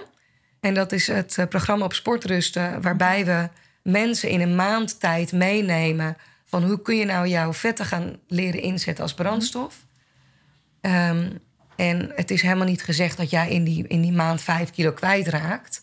En 0.60 0.74
dat 0.74 0.92
is 0.92 1.08
het 1.08 1.38
eh, 1.38 1.48
programma 1.48 1.86
op 1.86 1.94
sportrusten, 1.94 2.82
waarbij 2.82 3.26
we 3.26 3.50
mensen 3.84 4.30
in 4.30 4.42
een 4.42 4.56
maand 4.56 5.00
tijd 5.00 5.32
meenemen 5.32 6.18
van 6.46 6.64
hoe 6.64 6.82
kun 6.82 6.96
je 6.96 7.06
nou 7.06 7.28
jouw 7.28 7.54
vetten 7.54 7.86
gaan 7.86 8.20
leren 8.28 8.62
inzetten 8.62 9.04
als 9.04 9.14
brandstof. 9.14 9.86
Ehm, 10.82 11.30
en 11.76 12.12
het 12.16 12.32
is 12.32 12.42
helemaal 12.42 12.68
niet 12.68 12.84
gezegd 12.84 13.18
dat 13.18 13.30
jij 13.30 13.50
in 13.50 13.64
die, 13.64 13.88
in 13.88 14.02
die 14.02 14.12
maand 14.12 14.42
5 14.42 14.72
kilo 14.72 14.92
kwijtraakt. 14.92 15.82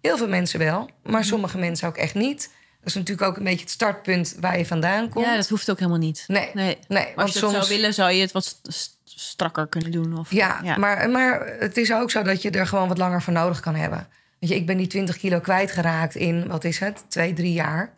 Heel 0.00 0.16
veel 0.16 0.28
mensen 0.28 0.58
wel, 0.58 0.90
maar 1.02 1.24
sommige 1.24 1.58
mensen 1.58 1.88
ook 1.88 1.96
echt 1.96 2.14
niet. 2.14 2.50
Dat 2.88 2.96
is 2.96 3.02
natuurlijk 3.02 3.28
ook 3.30 3.36
een 3.36 3.44
beetje 3.44 3.60
het 3.64 3.70
startpunt 3.70 4.36
waar 4.40 4.58
je 4.58 4.66
vandaan 4.66 5.08
komt. 5.08 5.24
Ja, 5.26 5.36
dat 5.36 5.48
hoeft 5.48 5.70
ook 5.70 5.78
helemaal 5.78 5.98
niet. 5.98 6.24
Nee, 6.26 6.50
nee. 6.54 6.78
nee, 6.88 7.04
Maar 7.14 7.24
als 7.24 7.32
je 7.32 7.38
het 7.40 7.50
soms- 7.50 7.66
zou 7.66 7.78
willen, 7.78 7.94
zou 7.94 8.10
je 8.12 8.20
het 8.20 8.32
wat 8.32 8.44
st- 8.44 8.58
st- 8.72 8.98
strakker 9.04 9.66
kunnen 9.66 9.90
doen. 9.90 10.18
Of, 10.18 10.30
Ja, 10.32 10.76
Maar, 10.78 11.10
maar 11.10 11.46
het 11.58 11.76
is 11.76 11.92
ook 11.92 12.10
zo 12.10 12.22
dat 12.22 12.42
je 12.42 12.50
er 12.50 12.66
gewoon 12.66 12.88
wat 12.88 12.98
langer 12.98 13.22
voor 13.22 13.32
nodig 13.32 13.60
kan 13.60 13.74
hebben. 13.74 14.08
Weet 14.38 14.50
je, 14.50 14.56
ik 14.56 14.66
ben 14.66 14.76
die 14.76 14.86
20 14.86 15.16
kilo 15.16 15.40
kwijtgeraakt 15.40 16.14
in, 16.14 16.46
wat 16.48 16.64
is 16.64 16.78
het, 16.78 17.04
twee, 17.08 17.32
drie 17.32 17.52
jaar. 17.52 17.92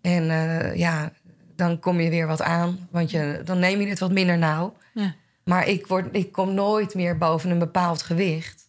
En 0.00 0.30
eh, 0.30 0.76
ja, 0.76 1.12
dan 1.56 1.78
kom 1.78 2.00
je 2.00 2.10
weer 2.10 2.26
wat 2.26 2.42
aan, 2.42 2.88
want 2.90 3.10
je, 3.10 3.40
dan 3.44 3.58
neem 3.58 3.80
je 3.80 3.86
het 3.88 3.98
wat 3.98 4.12
minder 4.12 4.38
nauw. 4.38 4.76
Ja. 4.94 5.14
Maar 5.44 5.68
ik, 5.68 5.86
word, 5.86 6.06
ik 6.12 6.32
kom 6.32 6.54
nooit 6.54 6.94
meer 6.94 7.18
boven 7.18 7.50
een 7.50 7.58
bepaald 7.58 8.02
gewicht. 8.02 8.61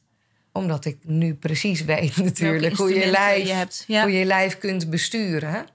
Omdat 0.53 0.85
ik 0.85 0.97
nu 1.01 1.33
precies 1.33 1.83
weet 1.83 2.17
natuurlijk 2.23 2.75
hoe 2.75 2.93
je, 2.93 3.05
lijf, 3.05 3.47
je 3.47 3.53
hebt, 3.53 3.83
ja. 3.87 4.01
hoe 4.01 4.11
je 4.11 4.25
lijf 4.25 4.57
kunt 4.57 4.89
besturen. 4.89 5.65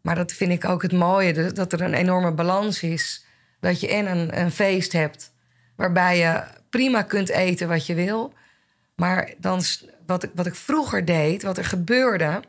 Maar 0.00 0.14
dat 0.14 0.32
vind 0.32 0.52
ik 0.52 0.64
ook 0.64 0.82
het 0.82 0.92
mooie, 0.92 1.52
dat- 1.52 1.72
er 1.72 1.80
een 1.80 1.94
enorme 1.94 2.30
balans 2.32 2.82
is. 2.82 3.24
Dat 3.60 3.80
je 3.80 3.88
en 3.88 4.06
een, 4.06 4.40
een 4.40 4.50
feest 4.50 4.92
hebt 4.92 5.32
waarbij 5.76 6.18
je 6.18 6.42
prima 6.70 7.02
kunt 7.02 7.28
eten 7.28 7.68
wat 7.68 7.86
je 7.86 7.94
wil. 7.94 8.32
Maar 8.94 9.32
dan, 9.38 9.62
wat, 10.06 10.22
ik, 10.22 10.30
wat 10.34 10.46
ik 10.46 10.54
vroeger 10.54 11.04
deed, 11.04 11.42
wat 11.42 11.58
er 11.58 11.64
gebeurde... 11.64 12.42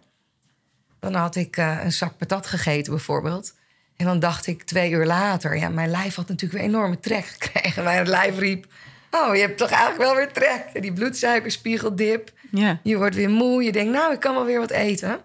dan 0.99 1.13
had 1.13 1.35
ik 1.35 1.57
eh, 1.57 1.79
een 1.83 1.91
zak 1.91 2.17
patat 2.17 2.47
gegeten 2.47 2.93
bijvoorbeeld. 2.93 3.53
En 3.95 4.05
dan 4.05 4.19
dacht 4.19 4.47
ik 4.47 4.63
twee 4.63 4.91
uur 4.91 5.05
later... 5.05 5.57
ja, 5.57 5.69
mijn 5.69 5.89
lijf 5.89 6.15
had 6.15 6.27
natuurlijk 6.27 6.61
weer 6.61 6.69
enorme 6.69 6.99
trek 6.99 7.25
gekregen. 7.25 7.83
Mijn 7.93 8.07
lijf 8.07 8.37
riep... 8.37 8.67
oh, 9.15 9.35
je 9.35 9.41
hebt 9.41 9.57
toch 9.57 9.69
eigenlijk 9.69 10.01
wel 10.01 10.15
weer 10.15 10.31
trek. 10.31 10.81
Die 10.81 10.93
bloedsuikerspiegeldip. 10.93 12.31
Ja. 12.51 12.79
Je 12.83 12.97
wordt 12.97 13.15
weer 13.15 13.29
moe. 13.29 13.63
Je 13.63 13.71
denkt, 13.71 13.93
nou, 13.93 14.13
ik 14.13 14.19
kan 14.19 14.35
wel 14.35 14.45
weer 14.45 14.59
wat 14.59 14.71
eten. 14.71 15.19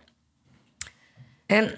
En 1.47 1.75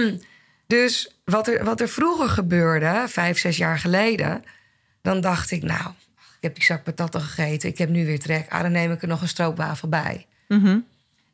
dus 0.66 1.16
wat 1.24 1.48
er, 1.48 1.64
wat 1.64 1.80
er 1.80 1.88
vroeger 1.88 2.28
gebeurde, 2.28 3.04
vijf, 3.08 3.38
zes 3.38 3.56
jaar 3.56 3.78
geleden... 3.78 4.44
dan 5.02 5.20
dacht 5.20 5.50
ik, 5.50 5.62
nou, 5.62 5.90
ik 6.16 6.42
heb 6.42 6.54
die 6.54 6.64
zak 6.64 6.82
patatten 6.82 7.20
gegeten. 7.20 7.68
Ik 7.68 7.78
heb 7.78 7.88
nu 7.88 8.06
weer 8.06 8.20
trek. 8.20 8.46
Ah, 8.48 8.62
dan 8.62 8.72
neem 8.72 8.92
ik 8.92 9.02
er 9.02 9.08
nog 9.08 9.22
een 9.22 9.28
stroopwafel 9.28 9.88
bij. 9.88 10.26
Mhm. 10.48 10.78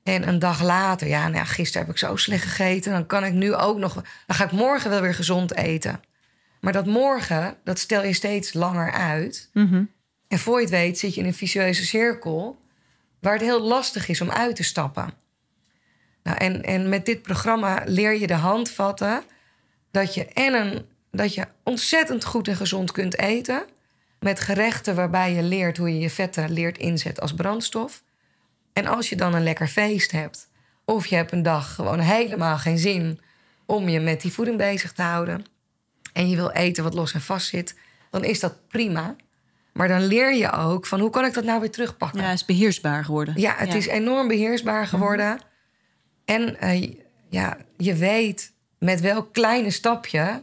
En 0.03 0.29
een 0.29 0.39
dag 0.39 0.63
later, 0.63 1.09
ja, 1.09 1.23
nou, 1.23 1.35
ja, 1.35 1.45
gisteren 1.45 1.87
heb 1.87 1.95
ik 1.95 2.01
zo 2.01 2.17
slecht 2.17 2.43
gegeten. 2.43 2.93
Dan 2.93 3.07
kan 3.07 3.25
ik 3.25 3.33
nu 3.33 3.55
ook 3.55 3.79
nog. 3.79 3.95
Dan 3.95 4.37
ga 4.37 4.45
ik 4.45 4.53
morgen 4.53 4.91
wel 4.91 5.01
weer 5.01 5.15
gezond 5.15 5.57
eten. 5.57 6.01
Maar 6.61 6.73
dat 6.73 6.87
morgen, 6.87 7.57
dat 7.65 7.79
stel 7.79 8.05
je 8.05 8.13
steeds 8.13 8.53
langer 8.53 8.93
uit. 8.93 9.51
Mhm. 9.53 9.85
En 10.33 10.39
voor 10.39 10.57
je 10.57 10.61
het 10.61 10.71
weet 10.71 10.99
zit 10.99 11.15
je 11.15 11.21
in 11.21 11.27
een 11.27 11.35
vicieuze 11.35 11.85
cirkel. 11.85 12.61
waar 13.21 13.33
het 13.33 13.43
heel 13.43 13.61
lastig 13.61 14.09
is 14.09 14.21
om 14.21 14.31
uit 14.31 14.57
te 14.57 14.63
stappen. 14.63 15.15
Nou, 16.23 16.37
en, 16.39 16.63
en 16.63 16.89
met 16.89 17.07
dit 17.07 17.23
programma 17.23 17.83
leer 17.87 18.19
je 18.19 18.27
de 18.27 18.35
handvatten. 18.35 19.23
dat 19.91 20.15
je, 20.15 20.27
en 20.27 20.55
een, 20.55 20.87
dat 21.11 21.35
je 21.35 21.47
ontzettend 21.63 22.25
goed 22.25 22.49
en 22.49 22.57
gezond 22.57 22.93
kunt 22.93 23.19
eten. 23.19 23.65
Met 24.21 24.41
gerechten 24.41 24.95
waarbij 24.95 25.33
je 25.35 25.43
leert 25.43 25.77
hoe 25.77 25.95
je 25.95 25.99
je 25.99 26.11
vetten 26.11 26.53
leert 26.53 26.79
inzetten 26.79 27.23
als 27.23 27.35
brandstof. 27.35 28.03
En 28.73 28.87
als 28.87 29.09
je 29.09 29.17
dan 29.17 29.35
een 29.35 29.43
lekker 29.43 29.69
feest 29.69 30.11
hebt, 30.11 30.49
of 30.85 31.07
je 31.07 31.17
hebt 31.17 31.33
een 31.33 31.43
dag 31.43 31.75
gewoon 31.75 31.99
helemaal 31.99 32.59
geen 32.59 32.79
zin 32.79 33.21
om 33.67 33.89
je 33.89 34.01
met 34.01 34.21
die 34.21 34.33
voeding 34.33 34.57
bezig 34.57 34.93
te 34.93 35.03
houden, 35.03 35.45
en 36.13 36.29
je 36.29 36.37
wil 36.37 36.51
eten 36.51 36.85
wat 36.85 36.95
los 36.95 37.13
en 37.13 37.21
vast 37.21 37.49
zit, 37.49 37.75
dan 38.11 38.25
is 38.25 38.41
dat 38.41 38.69
prima. 38.69 39.17
Maar 39.73 39.89
dan 39.89 40.05
leer 40.07 40.35
je 40.35 40.51
ook 40.51 40.87
van 40.87 41.01
hoe 41.01 41.11
kan 41.11 41.25
ik 41.25 41.35
dat 41.35 41.45
nou 41.45 41.61
weer 41.61 41.71
terugpakken. 41.71 42.21
Ja, 42.21 42.33
is 42.33 42.45
beheersbaar 42.45 43.05
geworden. 43.05 43.35
Ja, 43.37 43.55
het 43.57 43.75
is 43.75 43.87
enorm 43.87 44.29
beheersbaar 44.29 44.87
geworden. 44.87 45.39
En 46.25 46.61
eh, 46.61 46.93
ja, 47.29 47.57
je 47.77 47.95
weet 47.95 48.53
met 48.79 49.01
welk 49.01 49.33
kleine 49.33 49.71
stapje 49.71 50.43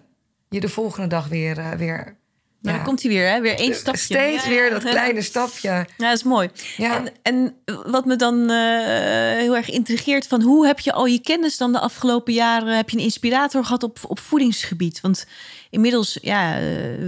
je 0.49 0.59
de 0.59 0.69
volgende 0.69 1.07
dag 1.07 1.27
weer, 1.27 1.57
eh, 1.57 1.71
weer 1.71 2.18
Nou, 2.61 2.75
dan 2.75 2.85
komt 2.85 3.01
hij 3.01 3.11
weer, 3.11 3.29
hè? 3.29 3.41
Weer 3.41 3.55
één 3.55 3.75
stapje. 3.75 4.01
steeds 4.01 4.43
Ja, 4.43 4.49
weer 4.49 4.63
ja. 4.63 4.69
dat 4.69 4.83
kleine 4.83 5.21
stapje. 5.21 5.67
Ja, 5.67 5.85
dat 5.97 6.13
is 6.13 6.23
mooi. 6.23 6.49
Ja. 6.77 6.95
En, 6.95 7.13
en 7.21 7.55
wat 7.85 8.05
me 8.05 8.15
dan 8.15 8.49
eh, 8.49 8.57
heel 9.37 9.55
erg 9.55 9.69
intrigeert, 9.69 10.27
van 10.27 10.41
hoe 10.41 10.65
heb 10.65 10.79
je 10.79 10.93
al 10.93 11.05
je 11.05 11.21
kennis 11.21 11.57
dan 11.57 11.71
de 11.71 11.79
afgelopen 11.79 12.33
jaren, 12.33 12.75
heb 12.75 12.89
je 12.89 12.97
een 12.97 13.03
inspirator 13.03 13.63
gehad 13.63 13.83
op, 13.83 13.99
op 14.07 14.19
voedingsgebied? 14.19 15.01
Want 15.01 15.25
inmiddels 15.69 16.17
ja, 16.21 16.59
eh, 16.59 16.63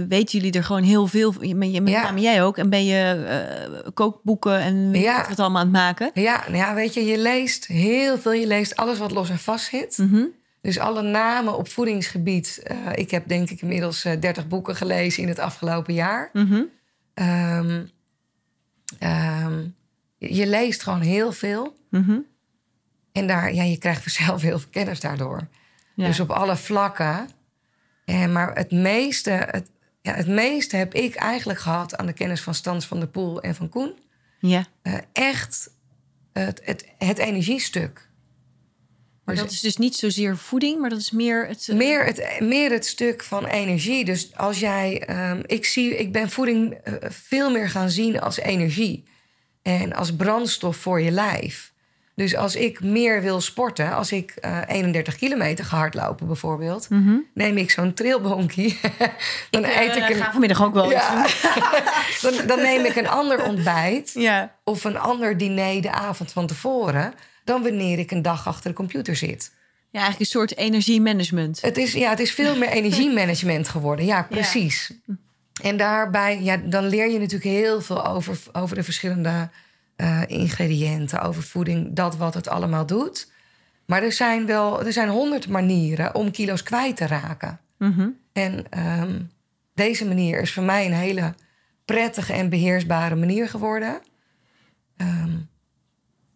weten 0.08 0.38
jullie 0.38 0.52
er 0.52 0.64
gewoon 0.64 0.82
heel 0.82 1.06
veel, 1.06 1.34
met, 1.38 1.82
name 1.82 2.20
jij 2.20 2.42
ook, 2.42 2.58
en 2.58 2.70
ben 2.70 2.84
je 2.84 3.24
eh, 3.26 3.92
kookboeken 3.94 4.60
en 4.60 4.92
wat 5.28 5.40
allemaal 5.40 5.60
aan 5.60 5.66
het 5.66 5.76
maken. 5.76 6.10
Ja, 6.14 6.44
nou 6.46 6.56
ja, 6.56 6.74
weet 6.74 6.94
je, 6.94 7.04
je 7.04 7.18
leest 7.18 7.66
heel 7.66 8.18
veel. 8.18 8.32
Je 8.32 8.46
leest 8.46 8.76
alles 8.76 8.98
wat 8.98 9.10
los 9.10 9.30
en 9.30 9.38
vast 9.38 9.68
zit. 9.68 9.98
Mhm. 9.98 10.24
Dus 10.62 10.78
alle 10.78 11.02
namen 11.02 11.56
op 11.56 11.68
voedingsgebied. 11.68 12.60
eh, 12.64 12.76
ik 12.94 13.10
heb 13.10 13.28
denk 13.28 13.50
ik 13.50 13.62
inmiddels 13.62 14.04
eh, 14.04 14.20
30 14.20 14.48
boeken 14.48 14.76
gelezen 14.76 15.22
in 15.22 15.28
het 15.28 15.38
afgelopen 15.38 15.94
jaar. 15.94 16.30
Mhm. 16.32 16.62
Ehm, 17.14 17.84
ehm, 18.98 19.66
je 20.18 20.34
je 20.34 20.46
leest 20.46 20.82
gewoon 20.82 21.00
heel 21.00 21.32
veel. 21.32 21.76
Mhm. 21.90 22.18
En 23.12 23.26
daar, 23.26 23.54
ja, 23.54 23.62
je 23.62 23.78
krijgt 23.78 24.02
vanzelf 24.02 24.42
heel 24.42 24.58
veel 24.58 24.70
kennis 24.70 25.00
daardoor. 25.00 25.48
Ja. 25.94 26.06
Dus 26.06 26.20
op 26.20 26.30
alle 26.30 26.56
vlakken. 26.56 27.28
En, 28.04 28.32
maar 28.32 28.54
het 28.54 28.70
meeste, 28.70 29.30
het, 29.30 29.70
ja, 30.00 30.14
het 30.14 30.26
meeste 30.28 30.76
heb 30.76 30.94
ik 30.94 31.14
eigenlijk 31.14 31.58
gehad 31.58 31.96
aan 31.96 32.06
de 32.06 32.12
kennis 32.12 32.40
van 32.40 32.54
Stans 32.54 32.86
van 32.86 32.98
der 32.98 33.08
Poel 33.08 33.40
en 33.42 33.54
van 33.54 33.68
Koen. 33.68 33.98
ja. 34.38 34.66
Eh, 34.82 34.94
echt 35.12 35.70
het, 36.32 36.60
het, 36.64 36.86
het 36.98 37.18
energiestuk. 37.18 38.08
Maar 39.34 39.42
Dus- 39.44 39.52
dat 39.60 39.64
is 39.64 39.74
dus 39.74 39.76
niet 39.84 39.96
zozeer 39.96 40.36
voeding, 40.36 40.80
maar 40.80 40.90
dat 40.90 40.98
is 40.98 41.10
meer 41.10 41.46
het... 41.46 41.68
eh, 41.68 41.76
Meer 41.76 42.04
het, 42.04 42.36
meer 42.40 42.70
het 42.70 42.86
stuk 42.86 43.22
van 43.24 43.44
energie. 43.46 44.04
Dus 44.04 44.36
als 44.36 44.58
jij. 44.60 45.02
ehm, 45.06 45.40
ik, 45.46 45.64
zie, 45.66 45.96
ik 45.96 46.12
ben 46.12 46.30
voeding 46.30 46.74
eh, 46.74 46.92
veel 47.08 47.50
meer 47.50 47.68
gaan 47.70 47.90
zien 47.90 48.20
als 48.20 48.38
energie. 48.38 49.04
En 49.62 49.92
als 49.92 50.14
brandstof 50.16 50.76
voor 50.76 51.00
je 51.00 51.10
lijf. 51.10 51.70
Dus 52.14 52.36
als 52.36 52.56
ik 52.56 52.80
meer 52.82 53.22
wil 53.22 53.40
sporten, 53.40 53.94
als 53.94 54.12
ik 54.12 54.30
eh, 54.30 54.58
31 54.68 55.16
kilometer 55.16 55.64
ga 55.64 55.76
hardlopen 55.76 56.26
bijvoorbeeld, 56.26 56.88
neem 57.34 57.56
ik 57.56 57.70
zo'n 57.70 57.94
trailbonkie. 57.94 58.78
dan 59.50 59.64
eh, 59.64 59.80
eet 59.80 59.96
ik 59.96 60.08
een. 60.08 60.14
ga 60.16 60.30
vanmiddag 60.30 60.62
ook 60.64 60.74
wel 60.74 60.90
Ja. 60.90 61.26
dan, 62.22 62.32
dan 62.46 62.58
neem 62.58 62.84
ik 62.84 62.96
een 62.96 63.08
ander 63.08 63.44
ontbijt. 63.44 64.10
Ja. 64.14 64.56
of 64.64 64.84
een 64.84 64.98
ander 64.98 65.36
diner 65.36 65.82
de 65.82 65.90
avond 65.92 66.32
van 66.32 66.46
tevoren 66.46 67.14
dan 67.44 67.62
wanneer 67.62 67.98
ik 67.98 68.10
een 68.10 68.22
dag 68.22 68.46
achter 68.46 68.70
de 68.70 68.76
computer 68.76 69.16
zit. 69.16 69.52
ja, 69.90 70.00
eigenlijk 70.00 70.20
een 70.20 70.40
soort 70.40 70.56
energiemanagement. 70.56 71.60
Het 71.60 71.76
is, 71.76 71.92
ja, 71.92 72.10
het 72.10 72.20
is 72.20 72.32
veel 72.32 72.56
meer 72.56 72.68
energiemanagement 72.68 73.68
geworden. 73.68 74.04
Ja, 74.12 74.22
precies. 74.22 74.92
En 75.62 75.76
daarbij, 75.76 76.42
ja, 76.42 76.56
dan 76.56 76.86
leer 76.86 77.10
je 77.10 77.18
natuurlijk 77.18 77.50
heel 77.50 77.80
veel 77.80 78.06
over, 78.06 78.38
over 78.52 78.76
de 78.76 78.82
verschillende 78.82 79.50
eh, 79.96 80.22
ingrediënten, 80.26 81.22
over 81.22 81.42
voeding, 81.42 81.94
dat 81.96 82.16
wat 82.16 82.34
het 82.34 82.48
allemaal 82.48 82.86
doet. 82.86 83.30
Maar 83.86 84.02
er 84.02 84.12
zijn 84.12 84.46
wel, 84.46 84.84
er 84.84 84.92
zijn 84.92 85.08
honderd 85.08 85.48
manieren 85.48 86.14
om 86.14 86.30
kilo's 86.30 86.62
kwijt 86.62 86.96
te 86.96 87.06
raken. 87.06 87.60
Mhm. 87.78 88.08
En 88.32 88.64
ehm, 88.70 89.20
deze 89.74 90.06
manier 90.06 90.40
is 90.40 90.52
voor 90.52 90.62
mij 90.62 90.86
een 90.86 90.92
hele 90.92 91.34
prettige 91.84 92.32
en 92.32 92.48
beheersbare 92.48 93.14
manier 93.14 93.48
geworden. 93.48 94.00
Ehm, 94.96 95.36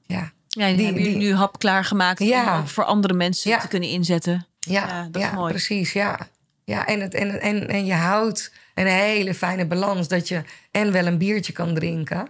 ja. 0.03 0.33
Ja, 0.57 0.67
die, 0.67 0.77
Die- 0.77 0.85
hebben 0.85 1.03
jullie 1.03 1.19
nu 1.19 1.35
hap 1.35 1.59
klaargemaakt 1.59 2.19
Ja. 2.23 2.59
om 2.59 2.67
voor 2.69 2.85
andere 2.85 3.15
mensen 3.15 3.51
Ja. 3.51 3.59
te 3.59 3.69
kunnen 3.69 3.89
inzetten. 3.89 4.47
Ja, 4.59 4.87
Ja, 4.87 4.97
ja, 4.97 5.09
dat 5.11 5.23
is 5.23 5.31
mooi. 5.31 5.51
precies. 5.53 5.93
Ja. 5.93 6.19
Ja, 6.65 6.87
en, 6.87 7.01
het, 7.01 7.15
en, 7.15 7.41
en, 7.41 7.69
en 7.69 7.85
je 7.87 7.95
houdt 7.95 8.53
een 8.75 8.87
hele 8.87 9.35
fijne 9.35 9.67
balans 9.67 10.09
dat 10.09 10.29
je 10.29 10.43
en 10.71 10.93
wel 10.93 11.07
een 11.07 11.19
biertje 11.19 11.53
kan 11.53 11.75
drinken, 11.75 12.29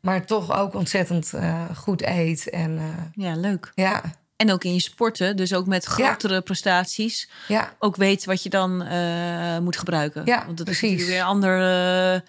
maar 0.00 0.24
toch 0.26 0.58
ook 0.58 0.74
ontzettend 0.74 1.32
eh, 1.34 1.64
goed 1.76 2.02
eet. 2.02 2.50
En 2.50 2.78
eh, 2.78 2.84
Ja, 3.24 3.36
leuk. 3.36 3.72
ja, 3.74 4.02
En 4.36 4.52
ook 4.52 4.64
in 4.64 4.72
je 4.74 4.80
sporten, 4.80 5.36
dus 5.36 5.54
ook 5.54 5.66
met 5.66 5.84
grotere 5.84 6.40
prestaties, 6.40 7.28
ja, 7.48 7.72
ook 7.78 7.96
weet 7.96 8.24
wat 8.24 8.42
je 8.42 8.48
dan 8.48 8.82
eh, 8.82 9.58
moet 9.58 9.76
gebruiken. 9.76 10.22
Ja, 10.24 10.44
Want 10.44 10.56
dat 10.56 10.66
precies. 10.66 11.00
is 11.02 11.06
weer 11.06 11.18
een 11.18 11.24
ander, 11.24 11.54
eh, 11.60 12.20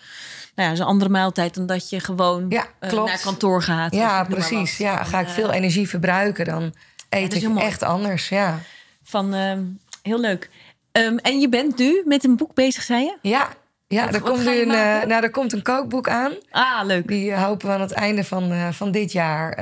nou 0.56 0.68
ja, 0.68 0.72
is 0.72 0.80
een 0.80 0.86
andere 0.86 1.10
maaltijd 1.12 1.56
dan 1.56 1.66
dat 1.66 1.90
je 1.90 2.00
gewoon 2.00 2.52
eh, 2.52 2.92
naar 2.94 3.20
kantoor 3.24 3.64
gaat. 3.64 3.94
ja 3.96 4.24
precies. 4.24 4.78
Ja, 4.78 5.04
ga 5.04 5.20
ik 5.20 5.28
veel 5.28 5.52
energie 5.52 5.90
verbruiken, 5.90 6.46
dan 6.46 6.74
eet 7.10 7.34
ik 7.34 7.58
echt 7.58 7.84
anders. 7.84 8.30
Ja, 8.30 8.60
Van, 9.04 9.34
ehm, 9.34 9.64
heel 10.02 10.20
leuk. 10.20 10.50
Ehm, 10.92 11.18
en 11.18 11.40
je 11.40 11.50
bent 11.50 11.78
nu 11.78 12.02
met 12.06 12.24
een 12.24 12.38
boek 12.38 12.54
bezig, 12.54 12.84
zei 12.84 13.04
je? 13.04 13.18
ja, 13.22 13.50
ja 13.88 14.06
Wat- 14.06 14.14
er, 14.14 14.22
komt 14.22 14.46
nu 14.46 14.62
een, 14.62 14.68
nou, 15.08 15.24
er 15.24 15.30
komt 15.32 15.54
een 15.54 15.62
kookboek 15.62 16.10
aan. 16.10 16.32
Ah, 16.52 16.86
leuk. 16.86 17.08
Die 17.08 17.34
hopen 17.36 17.68
we 17.68 17.74
aan 17.74 17.82
het 17.82 17.92
einde 17.92 18.24
van, 18.24 18.74
van 18.74 18.92
dit 18.92 19.12
jaar 19.12 19.56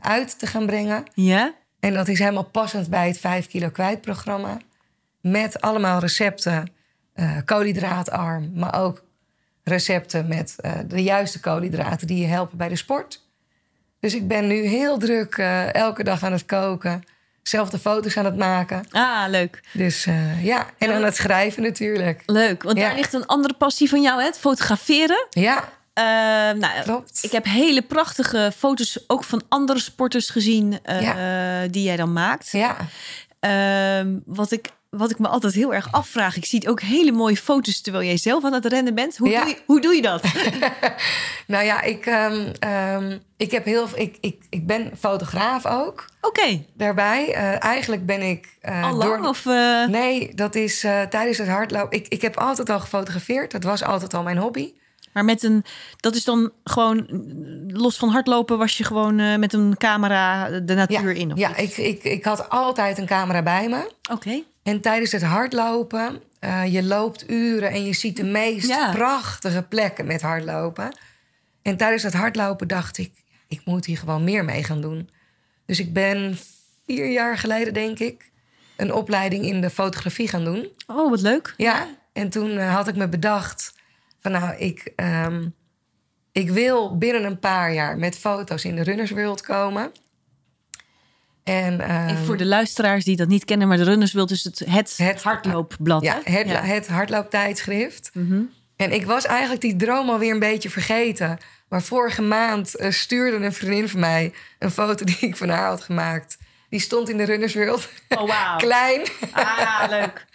uit 0.00 0.38
te 0.38 0.46
gaan 0.46 0.66
brengen. 0.66 1.04
Ja? 1.14 1.52
En 1.82 1.94
dat 1.94 2.08
is 2.08 2.18
helemaal 2.18 2.44
passend 2.44 2.88
bij 2.88 3.06
het 3.06 3.18
5 3.18 3.46
kilo 3.48 3.68
kwijt 3.68 4.00
programma. 4.00 4.56
Met 5.20 5.60
allemaal 5.60 5.98
recepten, 6.00 6.68
eh 7.14 7.36
koolhydraatarm, 7.44 8.50
maar 8.54 8.80
ook 8.80 9.04
recepten 9.64 10.28
met 10.28 10.54
eh, 10.60 10.72
de 10.86 11.02
juiste 11.02 11.40
koolhydraten 11.40 12.06
die 12.06 12.18
je 12.20 12.26
helpen 12.26 12.58
bij 12.58 12.68
de 12.68 12.76
sport. 12.76 13.20
Dus 14.00 14.14
ik 14.14 14.28
ben 14.28 14.46
nu 14.46 14.54
heel 14.66 14.98
druk 14.98 15.34
eh, 15.36 15.74
elke 15.74 16.04
dag 16.04 16.22
aan 16.22 16.32
het 16.32 16.46
koken, 16.46 17.02
zelf 17.42 17.70
de 17.70 17.78
foto's 17.78 18.16
aan 18.16 18.24
het 18.24 18.36
maken. 18.36 18.84
Ah, 18.90 19.24
leuk. 19.28 19.60
Dus 19.72 20.04
ja, 20.42 20.66
en 20.78 20.92
aan 20.92 21.04
het 21.04 21.16
schrijven 21.16 21.62
natuurlijk. 21.62 22.22
Leuk, 22.26 22.62
want 22.62 22.76
Ja. 22.78 22.86
daar 22.86 22.96
ligt 22.96 23.12
een 23.12 23.26
andere 23.26 23.54
passie 23.54 23.88
van 23.88 24.02
jou, 24.02 24.20
hè? 24.20 24.26
het 24.26 24.38
fotograferen. 24.38 25.26
Ja, 25.30 25.68
Ehm, 25.92 26.58
nou, 26.58 26.82
klopt. 26.82 27.18
ik 27.22 27.32
heb 27.32 27.44
hele 27.44 27.82
prachtige 27.82 28.52
foto's 28.56 28.98
ook 29.06 29.24
van 29.24 29.42
andere 29.48 29.78
sporters 29.78 30.28
gezien 30.30 30.78
eh, 30.84 31.60
die 31.70 31.82
jij 31.82 31.96
dan 31.96 32.12
maakt. 32.12 32.50
Ja, 32.50 32.76
Ehm, 33.40 34.18
wat, 34.24 34.50
ik, 34.52 34.68
wat 34.90 35.10
ik 35.10 35.18
me 35.18 35.28
altijd 35.28 35.54
heel 35.54 35.74
erg 35.74 35.92
afvraag, 35.92 36.36
ik 36.36 36.44
zie 36.44 36.68
ook 36.68 36.80
hele 36.80 37.12
mooie 37.12 37.36
foto's 37.36 37.80
terwijl 37.80 38.04
jij 38.04 38.16
zelf 38.16 38.44
aan 38.44 38.52
het 38.52 38.66
rennen 38.66 38.94
bent. 38.94 39.16
Hoe, 39.16 39.28
Ja. 39.28 39.40
doe, 39.40 39.48
je, 39.48 39.56
hoe 39.66 39.80
doe 39.80 39.94
je 39.94 40.02
dat? 40.02 40.22
nou 41.46 41.64
ja, 41.64 41.80
ik, 41.82 42.06
ehm, 42.06 43.18
ik, 43.36 43.50
heb 43.50 43.64
heel, 43.64 43.88
ik, 43.94 44.16
ik, 44.20 44.42
ik 44.50 44.66
ben 44.66 44.90
fotograaf 44.98 45.66
ook 45.66 46.04
Oké, 46.20 46.64
daarbij. 46.74 47.34
Eh, 47.34 47.64
eigenlijk 47.64 48.06
ben 48.06 48.22
ik... 48.22 48.56
eh, 48.60 48.84
al 48.84 48.94
lang? 48.94 49.20
door- 49.20 49.28
Of, 49.28 49.44
Nee, 49.88 50.34
dat 50.34 50.54
is 50.54 50.80
tijdens 51.10 51.38
het 51.38 51.48
hardlopen. 51.48 51.98
Ik, 51.98 52.08
ik 52.08 52.22
heb 52.22 52.36
altijd 52.38 52.70
al 52.70 52.80
gefotografeerd. 52.80 53.50
Dat 53.50 53.62
was 53.64 53.82
altijd 53.82 54.14
al 54.14 54.22
mijn 54.22 54.38
hobby. 54.38 54.72
Maar 55.12 55.24
met 55.24 55.42
een, 55.42 55.64
dat 55.96 56.14
is 56.14 56.24
dan 56.24 56.52
gewoon, 56.64 57.06
los 57.68 57.96
van 57.96 58.08
hardlopen, 58.08 58.58
was 58.58 58.78
je 58.78 58.84
gewoon 58.84 59.18
eh, 59.18 59.36
met 59.36 59.52
een 59.52 59.76
camera 59.76 60.48
de 60.60 60.74
natuur 60.74 61.14
ja, 61.14 61.20
in? 61.20 61.32
Of 61.32 61.38
ja 61.38 61.56
ik, 61.56 61.76
ik, 61.76 62.04
ik 62.04 62.24
had 62.24 62.48
altijd 62.48 62.98
een 62.98 63.06
camera 63.06 63.42
bij 63.42 63.68
me. 63.68 63.90
Oké. 64.10 64.42
En 64.62 64.80
tijdens 64.80 65.12
het 65.12 65.22
hardlopen, 65.22 66.22
eh, 66.38 66.72
je 66.72 66.82
loopt 66.82 67.30
uren 67.30 67.70
en 67.70 67.84
je 67.84 67.92
ziet 67.92 68.16
de 68.16 68.24
meest 68.24 68.68
Ja. 68.68 68.92
prachtige 68.92 69.62
plekken 69.62 70.06
met 70.06 70.22
hardlopen. 70.22 70.96
En 71.62 71.76
tijdens 71.76 72.02
het 72.02 72.14
hardlopen 72.14 72.68
dacht 72.68 72.98
ik, 72.98 73.12
ik 73.48 73.60
moet 73.64 73.84
hier 73.84 73.98
gewoon 73.98 74.24
meer 74.24 74.44
mee 74.44 74.64
gaan 74.64 74.80
doen. 74.80 75.10
Dus 75.66 75.78
ik 75.80 75.92
ben 75.92 76.38
vier 76.86 77.10
jaar 77.10 77.38
geleden, 77.38 77.74
denk 77.74 77.98
ik, 77.98 78.30
een 78.76 78.92
opleiding 78.92 79.44
in 79.44 79.60
de 79.60 79.70
fotografie 79.70 80.28
gaan 80.28 80.44
doen. 80.44 80.68
Oh, 80.86 81.10
wat 81.10 81.20
leuk. 81.20 81.54
Ja, 81.56 81.86
en 82.12 82.28
toen 82.28 82.58
eh, 82.58 82.74
had 82.74 82.88
ik 82.88 82.96
me 82.96 83.08
bedacht 83.08 83.74
van 84.22 84.32
nou, 84.32 84.56
ik, 84.56 84.92
ehm, 84.96 85.48
ik 86.32 86.50
wil 86.50 86.98
binnen 86.98 87.24
een 87.24 87.38
paar 87.38 87.72
jaar 87.72 87.98
met 87.98 88.18
foto's 88.18 88.64
in 88.64 88.76
de 88.76 88.82
Runners 88.82 89.10
World 89.10 89.40
komen. 89.40 89.92
En, 91.44 91.80
ehm, 91.80 92.16
voor 92.24 92.36
de 92.36 92.46
luisteraars 92.46 93.04
die 93.04 93.16
dat 93.16 93.28
niet 93.28 93.44
kennen, 93.44 93.68
maar 93.68 93.76
de 93.76 93.84
Runners 93.84 94.12
World 94.12 94.30
is 94.30 94.44
het, 94.44 94.58
het, 94.58 94.96
Het- 94.96 95.22
hardloopblad. 95.22 96.02
ja, 96.02 96.20
het, 96.24 96.48
Ja. 96.48 96.62
het 96.62 96.86
hardlooptijdschrift. 96.88 98.10
Mhm. 98.14 98.42
En 98.76 98.92
ik 98.92 99.06
was 99.06 99.26
eigenlijk 99.26 99.60
die 99.60 99.76
droom 99.76 100.08
alweer 100.10 100.32
een 100.32 100.38
beetje 100.38 100.70
vergeten. 100.70 101.38
Maar 101.68 101.82
vorige 101.82 102.22
maand 102.22 102.74
eh, 102.76 102.90
stuurde 102.90 103.44
een 103.44 103.52
vriendin 103.52 103.88
van 103.88 104.00
mij 104.00 104.32
een 104.58 104.70
foto 104.70 105.04
die 105.04 105.18
ik 105.20 105.36
van 105.36 105.48
haar 105.48 105.66
had 105.68 105.82
gemaakt. 105.82 106.38
Die 106.72 106.80
stond 106.80 107.08
in 107.08 107.16
de 107.16 107.24
Runners 107.24 107.54
World. 107.54 107.88
Oh, 108.08 108.28
wauw. 108.28 108.56
Klein. 108.66 109.02
Ah, 109.32 109.84
leuk. 109.88 110.26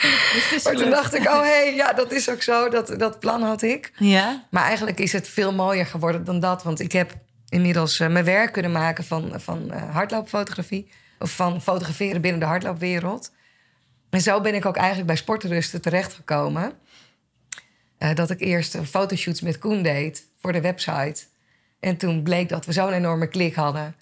Dus 0.51 0.63
Maar 0.63 0.75
toen 0.75 0.89
dacht 0.89 1.13
ik, 1.13 1.27
oh 1.27 1.41
hé, 1.41 1.47
hey, 1.47 1.75
ja, 1.75 1.93
dat 1.93 2.11
is 2.11 2.29
ook 2.29 2.41
zo. 2.41 2.69
Dat, 2.69 2.99
dat 2.99 3.19
plan 3.19 3.41
had 3.41 3.61
ik. 3.61 3.91
Ja? 3.97 4.45
Maar 4.49 4.63
eigenlijk 4.63 4.99
is 4.99 5.11
het 5.13 5.27
veel 5.27 5.53
mooier 5.53 5.85
geworden 5.85 6.23
dan 6.23 6.39
dat. 6.39 6.63
Want 6.63 6.79
ik 6.79 6.91
heb 6.91 7.13
inmiddels 7.49 7.99
eh, 7.99 8.07
mijn 8.07 8.25
werk 8.25 8.51
kunnen 8.51 8.71
maken 8.71 9.03
van, 9.03 9.33
van 9.35 9.71
eh, 9.71 9.93
hardloopfotografie. 9.93 10.91
Of 11.19 11.35
van 11.35 11.61
fotograferen 11.61 12.21
binnen 12.21 12.39
de 12.39 12.45
hardloopwereld. 12.45 13.31
En 14.09 14.21
zo 14.21 14.41
ben 14.41 14.55
ik 14.55 14.65
ook 14.65 14.77
eigenlijk 14.77 15.07
bij 15.07 15.15
Sportenrusten 15.15 15.81
terechtgekomen. 15.81 16.73
eh, 17.97 18.15
dat 18.15 18.29
ik 18.29 18.39
eerst 18.39 18.73
een 18.73 18.88
fotoshoots 18.88 19.41
met 19.41 19.57
Koen 19.59 19.83
deed 19.83 20.23
voor 20.41 20.51
de 20.51 20.61
website. 20.61 21.23
En 21.79 21.97
toen 21.97 22.23
bleek 22.23 22.49
dat 22.49 22.65
we 22.65 22.71
zo'n 22.71 22.93
enorme 22.93 23.27
klik 23.27 23.55
hadden. 23.55 23.95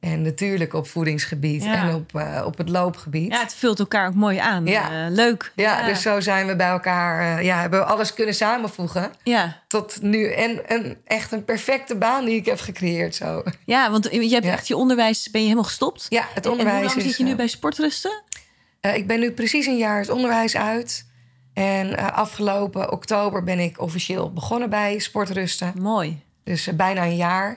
En 0.00 0.22
natuurlijk 0.22 0.74
op 0.74 0.86
voedingsgebied 0.88 1.64
Ja. 1.64 1.74
en 1.88 1.94
op, 1.94 2.14
eh, 2.14 2.42
op 2.46 2.58
het 2.58 2.68
loopgebied. 2.68 3.32
Ja, 3.32 3.40
het 3.40 3.54
vult 3.54 3.78
elkaar 3.78 4.08
ook 4.08 4.14
mooi 4.14 4.38
aan. 4.38 4.66
Ja. 4.66 4.90
Eh, 5.06 5.10
leuk. 5.12 5.52
Ja, 5.54 5.86
dus 5.86 6.02
zo 6.02 6.20
zijn 6.20 6.46
we 6.46 6.56
bij 6.56 6.68
elkaar. 6.68 7.38
eh, 7.38 7.44
ja, 7.44 7.60
hebben 7.60 7.78
we 7.80 7.84
alles 7.86 8.14
kunnen 8.14 8.34
samenvoegen. 8.34 9.10
Ja. 9.22 9.62
Tot 9.68 10.02
nu. 10.02 10.32
En 10.32 10.96
echt 11.04 11.32
een 11.32 11.44
perfecte 11.44 11.96
baan 11.96 12.24
die 12.24 12.36
ik 12.36 12.46
heb 12.46 12.60
gecreëerd. 12.60 13.14
Zo. 13.14 13.42
ja, 13.64 13.90
want 13.90 14.08
je 14.12 14.28
hebt 14.28 14.46
echt 14.46 14.68
je 14.68 14.76
onderwijs, 14.76 15.30
ben 15.30 15.40
je 15.40 15.46
helemaal 15.46 15.68
gestopt. 15.68 16.06
Ja, 16.08 16.24
het 16.34 16.44
En 16.44 16.50
onderwijs 16.50 16.76
hoe 16.78 16.86
lang 16.86 16.98
is. 16.98 17.04
zit 17.04 17.16
je 17.16 17.24
nu 17.24 17.34
bij 17.36 17.48
Sportrusten? 17.48 18.22
ik 18.80 19.06
ben 19.06 19.20
nu 19.20 19.30
precies 19.32 19.66
een 19.66 19.76
jaar 19.76 19.98
het 20.00 20.10
onderwijs 20.10 20.56
uit. 20.56 21.06
En 21.54 22.12
afgelopen 22.14 22.92
oktober 22.92 23.44
ben 23.44 23.58
ik 23.58 23.80
officieel 23.80 24.32
begonnen 24.32 24.70
bij 24.70 24.98
Sportrusten. 24.98 25.72
Mooi. 25.80 26.22
Dus 26.44 26.68
bijna 26.76 27.02
een 27.04 27.16
jaar. 27.16 27.56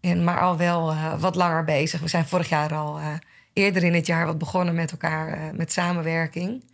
En, 0.00 0.24
maar 0.24 0.40
al 0.40 0.56
wel 0.56 0.90
eh, 0.90 1.20
wat 1.20 1.34
langer 1.34 1.64
bezig. 1.64 2.00
We 2.00 2.08
zijn 2.08 2.26
vorig 2.26 2.48
jaar 2.48 2.74
al 2.74 2.98
eh, 2.98 3.06
eerder 3.52 3.84
in 3.84 3.94
het 3.94 4.06
jaar 4.06 4.26
wat 4.26 4.38
begonnen 4.38 4.74
met 4.74 4.90
elkaar 4.90 5.28
eh, 5.28 5.40
met 5.52 5.72
samenwerking. 5.72 6.64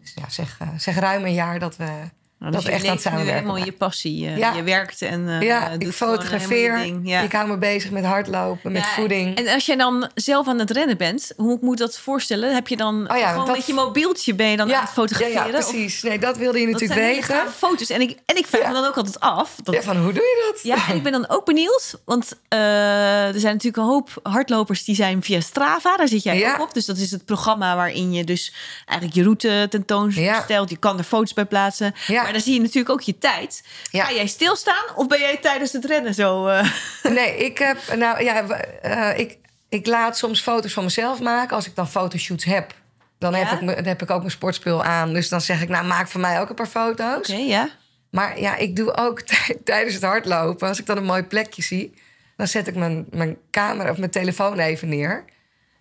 Dus 0.00 0.12
ja, 0.14 0.28
zeg, 0.28 0.58
zeg 0.76 0.98
ruim 0.98 1.24
een 1.24 1.34
jaar 1.34 1.58
dat 1.58 1.76
we, 1.76 2.10
Nou, 2.38 2.52
dat 2.52 2.60
dus 2.60 2.70
je 2.70 2.76
echt 2.76 2.86
aan 2.86 2.92
het 2.92 3.00
samenwerken 3.02 3.34
helemaal 3.34 3.64
je 3.64 3.72
passie. 3.72 4.26
eh, 4.26 4.36
Ja. 4.36 4.52
Je 4.52 4.62
werkt 4.62 5.02
en 5.02 5.28
eh, 5.28 5.40
ja, 5.42 5.68
ik 5.68 5.70
gewoon 5.70 5.92
fotografeer. 5.92 6.84
je. 6.86 7.00
Ja. 7.02 7.20
Ik 7.20 7.32
hou 7.32 7.48
me 7.48 7.58
bezig 7.58 7.90
met 7.90 8.04
hardlopen, 8.04 8.72
met 8.72 8.82
Ja, 8.82 8.88
voeding. 8.88 9.36
En 9.36 9.48
als 9.48 9.66
jij 9.66 9.76
dan 9.76 10.10
zelf 10.14 10.48
aan 10.48 10.58
het 10.58 10.70
rennen 10.70 10.96
bent, 10.96 11.32
hoe 11.36 11.58
moet 11.60 11.78
dat 11.78 11.98
voorstellen? 11.98 12.54
Heb 12.54 12.68
je 12.68 12.76
dan 12.76 13.10
Oh 13.10 13.16
ja, 13.18 13.30
gewoon 13.30 13.46
dat- 13.46 13.56
met 13.56 13.66
je 13.66 13.74
mobieltje 13.74 14.34
ben 14.34 14.46
je 14.46 14.56
dan 14.56 14.74
aan 14.74 14.80
het 14.80 14.90
fotograferen? 14.90 15.42
Ja, 15.46 15.52
ja, 15.52 15.58
Of- 15.58 15.70
precies. 15.70 16.02
Nee, 16.02 16.18
dat 16.18 16.36
wilde 16.36 16.60
je 16.60 16.66
natuurlijk 16.66 17.00
weten. 17.00 17.36
foto's. 17.56 17.90
En 17.90 18.00
ik, 18.00 18.18
en 18.26 18.36
ik 18.36 18.46
vraag 18.46 18.62
Ja. 18.62 18.68
me 18.68 18.74
dan 18.74 18.84
ook 18.84 18.96
altijd 18.96 19.20
af. 19.20 19.54
Dat, 19.62 19.74
Ja, 19.74 19.82
van 19.82 19.96
hoe 19.96 20.12
doe 20.12 20.22
je 20.22 20.50
dat? 20.52 20.62
Ja, 20.62 20.88
en 20.88 20.96
ik 20.96 21.02
ben 21.02 21.12
dan 21.12 21.28
ook 21.28 21.44
benieuwd. 21.44 21.94
Want 22.04 22.32
eh, 22.48 23.26
er 23.26 23.40
zijn 23.40 23.52
natuurlijk 23.52 23.76
een 23.76 23.82
hoop 23.92 24.10
hardlopers 24.22 24.84
die 24.84 24.94
zijn 24.94 25.22
via 25.22 25.40
Strava. 25.40 25.96
Daar 25.96 26.08
zit 26.08 26.22
jij 26.22 26.38
Ja. 26.38 26.54
ook 26.54 26.60
op. 26.60 26.74
Dus 26.74 26.86
dat 26.86 26.96
is 26.96 27.10
het 27.10 27.24
programma 27.24 27.76
waarin 27.76 28.12
je 28.12 28.24
dus 28.24 28.52
eigenlijk 28.84 29.18
je 29.18 29.22
route 29.24 29.66
tentoonstelt. 29.70 30.70
Je 30.70 30.76
kan 30.76 30.98
er 30.98 31.04
foto's 31.04 31.34
bij 31.34 31.44
plaatsen. 31.44 31.94
Maar 32.28 32.36
dan 32.36 32.46
zie 32.46 32.54
je 32.56 32.60
natuurlijk 32.60 32.90
ook 32.90 33.00
je 33.00 33.18
tijd. 33.18 33.62
Ja. 33.90 34.04
Ga 34.04 34.12
jij 34.12 34.26
stilstaan 34.26 34.84
of 34.94 35.06
ben 35.06 35.18
jij 35.18 35.36
tijdens 35.36 35.72
het 35.72 35.84
rennen 35.84 36.14
zo... 36.14 36.46
eh, 36.46 36.70
Nee, 37.02 37.36
ik 37.36 37.58
heb. 37.58 37.78
Nou 37.96 38.22
ja, 38.24 38.42
eh, 38.82 39.18
ik, 39.18 39.38
ik 39.68 39.86
laat 39.86 40.16
soms 40.18 40.40
foto's 40.42 40.72
van 40.72 40.84
mezelf 40.84 41.20
maken. 41.20 41.56
Als 41.56 41.66
ik 41.66 41.74
dan 41.74 41.88
fotoshoots 41.88 42.44
heb, 42.44 42.74
dan, 43.18 43.32
Ja? 43.32 43.38
heb, 43.38 43.60
ik, 43.60 43.66
dan 43.76 43.84
heb 43.84 44.02
ik 44.02 44.10
ook 44.10 44.18
mijn 44.18 44.30
sportspul 44.30 44.84
aan. 44.84 45.12
Dus 45.12 45.28
dan 45.28 45.40
zeg 45.40 45.62
ik, 45.62 45.68
nou, 45.68 45.86
maak 45.86 46.08
voor 46.08 46.20
mij 46.20 46.40
ook 46.40 46.48
een 46.48 46.54
paar 46.54 46.66
foto's. 46.66 47.28
Oké, 47.30 47.36
ja. 47.40 47.68
Maar 48.10 48.40
ja, 48.40 48.56
ik 48.56 48.76
doe 48.76 48.96
ook 48.96 49.20
tij- 49.30 49.56
tijdens 49.64 49.94
het 49.94 50.02
hardlopen, 50.04 50.68
als 50.68 50.78
ik 50.78 50.86
dan 50.86 50.96
een 50.96 51.04
mooi 51.04 51.22
plekje 51.22 51.62
zie, 51.62 51.94
dan 52.36 52.46
zet 52.46 52.66
ik 52.66 52.74
mijn, 52.74 53.06
mijn 53.10 53.36
camera 53.50 53.90
of 53.90 53.98
mijn 53.98 54.10
telefoon 54.10 54.58
even 54.58 54.88
neer. 54.88 55.24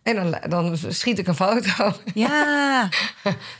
En 0.07 0.15
dan, 0.15 0.37
dan 0.49 0.77
schiet 0.89 1.19
ik 1.19 1.27
een 1.27 1.35
foto. 1.35 1.93
Ja. 2.13 2.89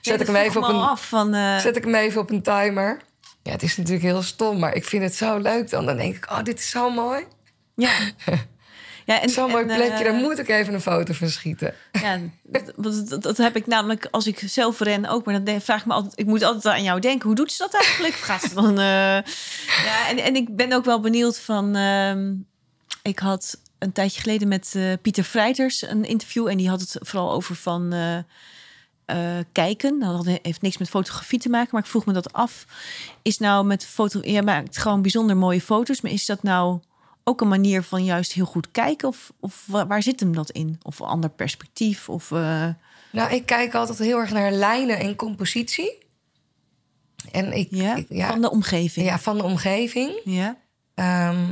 Zet 0.02 0.22
ik 0.22 0.28
hem 0.28 0.36
even 0.36 0.62
op 0.64 0.68
een, 0.70 0.76
af 0.76 1.08
van... 1.08 1.34
eh, 1.34 1.58
zet 1.58 1.76
ik 1.78 1.84
hem 1.84 1.96
even 1.96 2.22
op 2.22 2.30
een 2.30 2.42
timer. 2.42 3.00
Ja, 3.44 3.52
het 3.52 3.64
is 3.64 3.78
natuurlijk 3.78 4.06
heel 4.06 4.22
stom, 4.22 4.60
maar 4.60 4.76
ik 4.76 4.86
vind 4.86 5.04
het 5.04 5.16
zo 5.16 5.38
leuk 5.38 5.70
dan. 5.70 5.86
Dan 5.86 5.98
denk 5.98 6.16
ik, 6.16 6.32
oh, 6.32 6.44
dit 6.44 6.60
is 6.60 6.70
zo 6.70 6.90
mooi. 6.90 7.24
ja. 7.76 7.92
Ja, 9.06 9.22
en, 9.22 9.30
Zo'n 9.30 9.50
mooi 9.52 9.62
en, 9.68 9.76
plekje, 9.76 9.94
eh, 9.94 10.04
daar 10.04 10.14
moet 10.14 10.40
ik 10.40 10.48
even 10.50 10.74
een 10.74 10.82
foto 10.82 11.14
van 11.14 11.30
schieten. 11.30 11.74
Ja, 11.92 12.20
dat, 12.44 13.22
dat, 13.24 13.38
heb 13.38 13.56
ik 13.56 13.68
namelijk 13.68 14.08
als 14.12 14.28
ik 14.28 14.42
zelf 14.46 14.80
ren 14.80 15.06
ook. 15.06 15.26
Maar 15.26 15.44
dan 15.44 15.62
vraag 15.62 15.80
ik 15.80 15.86
me 15.86 15.94
altijd, 15.94 16.20
ik 16.20 16.26
moet 16.26 16.44
altijd 16.44 16.74
aan 16.76 16.84
jou 16.84 17.00
denken. 17.00 17.28
Hoe 17.28 17.36
doet 17.36 17.52
ze 17.52 17.58
dat 17.58 17.74
eigenlijk? 17.82 18.14
Gaat 18.30 18.42
ze 18.42 18.54
dan? 18.54 18.70
eh, 18.80 19.22
Ja, 19.86 20.08
en, 20.10 20.18
en 20.24 20.36
ik 20.36 20.56
ben 20.56 20.74
ook 20.74 20.86
wel 20.86 21.00
benieuwd 21.00 21.40
van. 21.40 21.76
ehm, 21.76 22.34
ik 23.02 23.20
had 23.20 23.58
een 23.80 23.92
tijdje 23.92 24.22
geleden 24.22 24.48
met 24.48 24.74
eh, 24.76 24.94
Pieter 25.02 25.24
Vrijters 25.24 25.82
een 25.82 26.06
interview 26.06 26.48
en 26.48 26.58
die 26.58 26.70
had 26.70 26.80
het 26.82 26.98
vooral 27.02 27.32
over 27.32 27.56
van. 27.56 27.94
eh, 27.94 28.18
eh, 29.06 29.46
kijken. 29.52 29.98
Nou, 29.98 30.16
dat 30.26 30.40
heeft 30.42 30.62
niks 30.62 30.78
met 30.78 30.90
fotografie 30.90 31.40
te 31.40 31.50
maken, 31.50 31.70
maar 31.72 31.82
ik 31.82 31.88
vroeg 31.88 32.06
me 32.06 32.14
dat 32.14 32.34
af. 32.34 32.66
Is 33.22 33.38
nou 33.38 33.66
met 33.66 33.86
foto, 33.86 34.20
je 34.24 34.42
maakt 34.42 34.78
gewoon 34.78 35.02
bijzonder 35.02 35.38
mooie 35.38 35.62
foto's, 35.62 36.02
maar 36.02 36.12
is 36.12 36.26
dat 36.26 36.44
nou 36.44 36.80
ook 37.24 37.42
een 37.42 37.48
manier 37.48 37.84
van 37.84 38.04
juist 38.04 38.32
heel 38.34 38.46
goed 38.46 38.72
kijken? 38.72 39.08
Of, 39.08 39.34
of 39.40 39.64
wa- 39.68 39.88
waar 39.88 40.04
zit 40.04 40.20
hem 40.20 40.36
dat 40.36 40.50
in? 40.50 40.80
Of 40.82 41.00
een 41.00 41.06
ander 41.08 41.30
perspectief? 41.30 42.10
Of, 42.10 42.30
Nou, 42.30 43.32
ik 43.32 43.46
kijk 43.46 43.76
altijd 43.76 43.98
heel 44.00 44.18
erg 44.20 44.32
naar 44.32 44.52
lijnen 44.52 45.00
en 45.00 45.16
compositie. 45.16 45.98
En 47.32 47.54
ik, 47.54 47.68
ja, 47.72 47.96
ik- 47.96 48.06
ja, 48.10 48.28
van 48.28 48.42
de 48.42 48.50
omgeving. 48.52 49.06
ja, 49.06 49.20
van 49.20 49.38
de 49.38 49.44
omgeving. 49.44 50.22
Ja. 50.24 50.58
Ehm, 50.96 51.46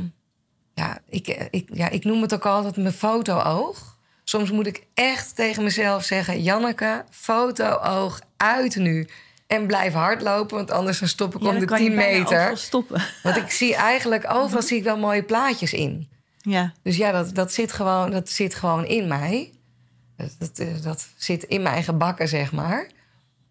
ja, 0.76 0.98
ik, 1.08 1.48
ik, 1.50 1.68
ja, 1.72 1.88
ik 1.88 2.04
noem 2.04 2.22
het 2.22 2.34
ook 2.34 2.46
altijd 2.46 2.76
mijn 2.76 2.92
foto-oog. 2.92 3.98
Soms 4.24 4.50
moet 4.50 4.66
ik 4.66 4.86
echt 4.94 5.36
tegen 5.36 5.62
mezelf 5.62 6.04
zeggen... 6.04 6.42
Janneke, 6.42 7.04
foto-oog 7.10 8.20
uit 8.36 8.76
nu. 8.76 9.08
En 9.46 9.66
blijf 9.66 9.92
hardlopen, 9.92 10.56
want 10.56 10.70
anders 10.70 10.98
dan 10.98 11.08
stop 11.08 11.34
ik 11.34 11.42
Ja, 11.42 11.48
om 11.48 11.58
de 11.58 11.64
kan 11.64 11.82
je 11.82 11.86
10 11.88 11.96
bijna 11.96 12.18
meter. 12.18 12.58
stoppen. 12.58 13.02
Want 13.22 13.36
ik 13.36 13.50
zie 13.50 13.74
eigenlijk 13.74 14.32
overal 14.32 14.62
zie 14.62 14.76
ik 14.76 14.84
wel 14.84 14.98
mooie 14.98 15.22
plaatjes 15.22 15.72
in. 15.72 16.08
Ja. 16.38 16.72
Dus 16.82 16.96
ja, 16.96 17.12
dat, 17.12 17.34
dat, 17.34 17.52
zit, 17.52 17.72
gewoon, 17.72 18.10
dat 18.10 18.28
zit 18.28 18.54
gewoon 18.54 18.84
in 18.84 19.08
mij. 19.08 19.52
Dat, 20.16 20.36
dat, 20.38 20.58
eh, 20.58 20.82
dat 20.82 21.08
zit 21.16 21.42
in 21.42 21.62
mijn 21.62 21.84
gebakken, 21.84 22.28
zeg 22.28 22.52
maar. 22.52 22.90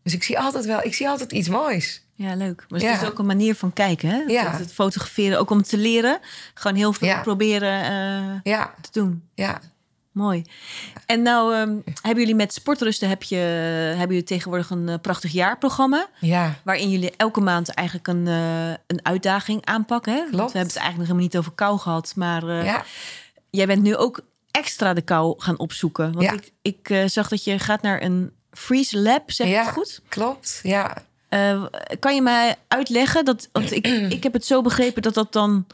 Dus 0.04 0.14
ik 0.14 0.24
zie 0.24 0.40
altijd 0.40 0.66
wel, 0.66 0.84
ik 0.84 0.94
zie 0.94 1.10
altijd 1.10 1.32
iets 1.32 1.50
moois. 1.50 2.05
Ja, 2.18 2.36
leuk. 2.36 2.66
Maar 2.70 2.80
Ja. 2.82 2.92
het 2.92 3.02
is 3.02 3.08
ook 3.08 3.20
een 3.20 3.26
manier 3.26 3.56
van 3.56 3.74
kijken, 3.74 4.10
hè? 4.10 4.18
Ja. 4.28 4.50
Het, 4.52 4.60
het 4.60 4.74
fotograferen, 4.74 5.40
ook 5.40 5.50
om 5.50 5.62
te 5.64 5.78
leren. 5.78 6.20
Gewoon 6.54 6.78
heel 6.78 6.94
veel 6.94 7.08
Ja. 7.08 7.22
proberen 7.22 7.82
eh, 8.44 8.62
te 8.82 8.90
doen. 8.92 9.24
ja. 9.34 9.60
Mooi. 10.12 10.44
En 11.06 11.22
nou, 11.22 11.54
ehm, 11.56 11.76
hebben 12.02 12.20
jullie 12.20 12.36
met 12.36 12.54
Sportrusten 12.54 13.10
heb 13.10 13.24
je, 13.24 13.36
hebben 13.36 14.08
jullie 14.08 14.24
tegenwoordig 14.24 14.70
een 14.70 14.90
eh, 14.90 14.96
prachtig 15.02 15.32
jaarprogramma. 15.32 16.08
Ja, 16.20 16.56
Waarin 16.64 16.90
jullie 16.90 17.14
elke 17.18 17.42
maand 17.42 17.70
eigenlijk 17.70 18.08
een, 18.08 18.28
eh, 18.28 18.70
een 18.88 19.00
uitdaging 19.06 19.66
aanpakken. 19.66 20.14
Hè? 20.14 20.20
Want 20.20 20.32
we 20.32 20.58
hebben 20.58 20.60
het 20.62 20.76
eigenlijk 20.76 20.98
nog 20.98 21.06
helemaal 21.08 21.24
niet 21.24 21.38
over 21.38 21.52
kou 21.52 21.80
gehad. 21.80 22.14
Maar 22.16 22.44
jij 23.50 23.68
bent 23.68 23.82
nu 23.82 23.96
ook 23.96 24.22
extra 24.52 24.94
de 24.94 25.02
kou 25.02 25.34
gaan 25.38 25.60
opzoeken. 25.60 26.14
Want 26.14 26.32
ik, 26.34 26.52
ik 26.62 27.10
zag 27.10 27.28
dat 27.28 27.44
je 27.44 27.60
gaat 27.60 27.82
naar 27.82 28.02
een 28.02 28.32
freeze 28.52 29.00
lab, 29.00 29.32
zeg 29.32 29.48
ik 29.48 29.56
het 29.56 29.68
goed? 29.68 30.02
Klopt, 30.10 30.60
ja. 30.64 30.98
Eh, 31.36 31.64
kan 32.00 32.16
je 32.16 32.22
mij 32.22 32.56
uitleggen 32.68 33.26
dat, 33.26 33.50
want 33.52 33.72
ik, 33.72 33.88
ik 33.88 34.24
heb 34.24 34.34
het 34.34 34.46
zo 34.46 34.62
begrepen 34.62 35.02
dat 35.02 35.14
dat 35.14 35.34
dan 35.34 35.68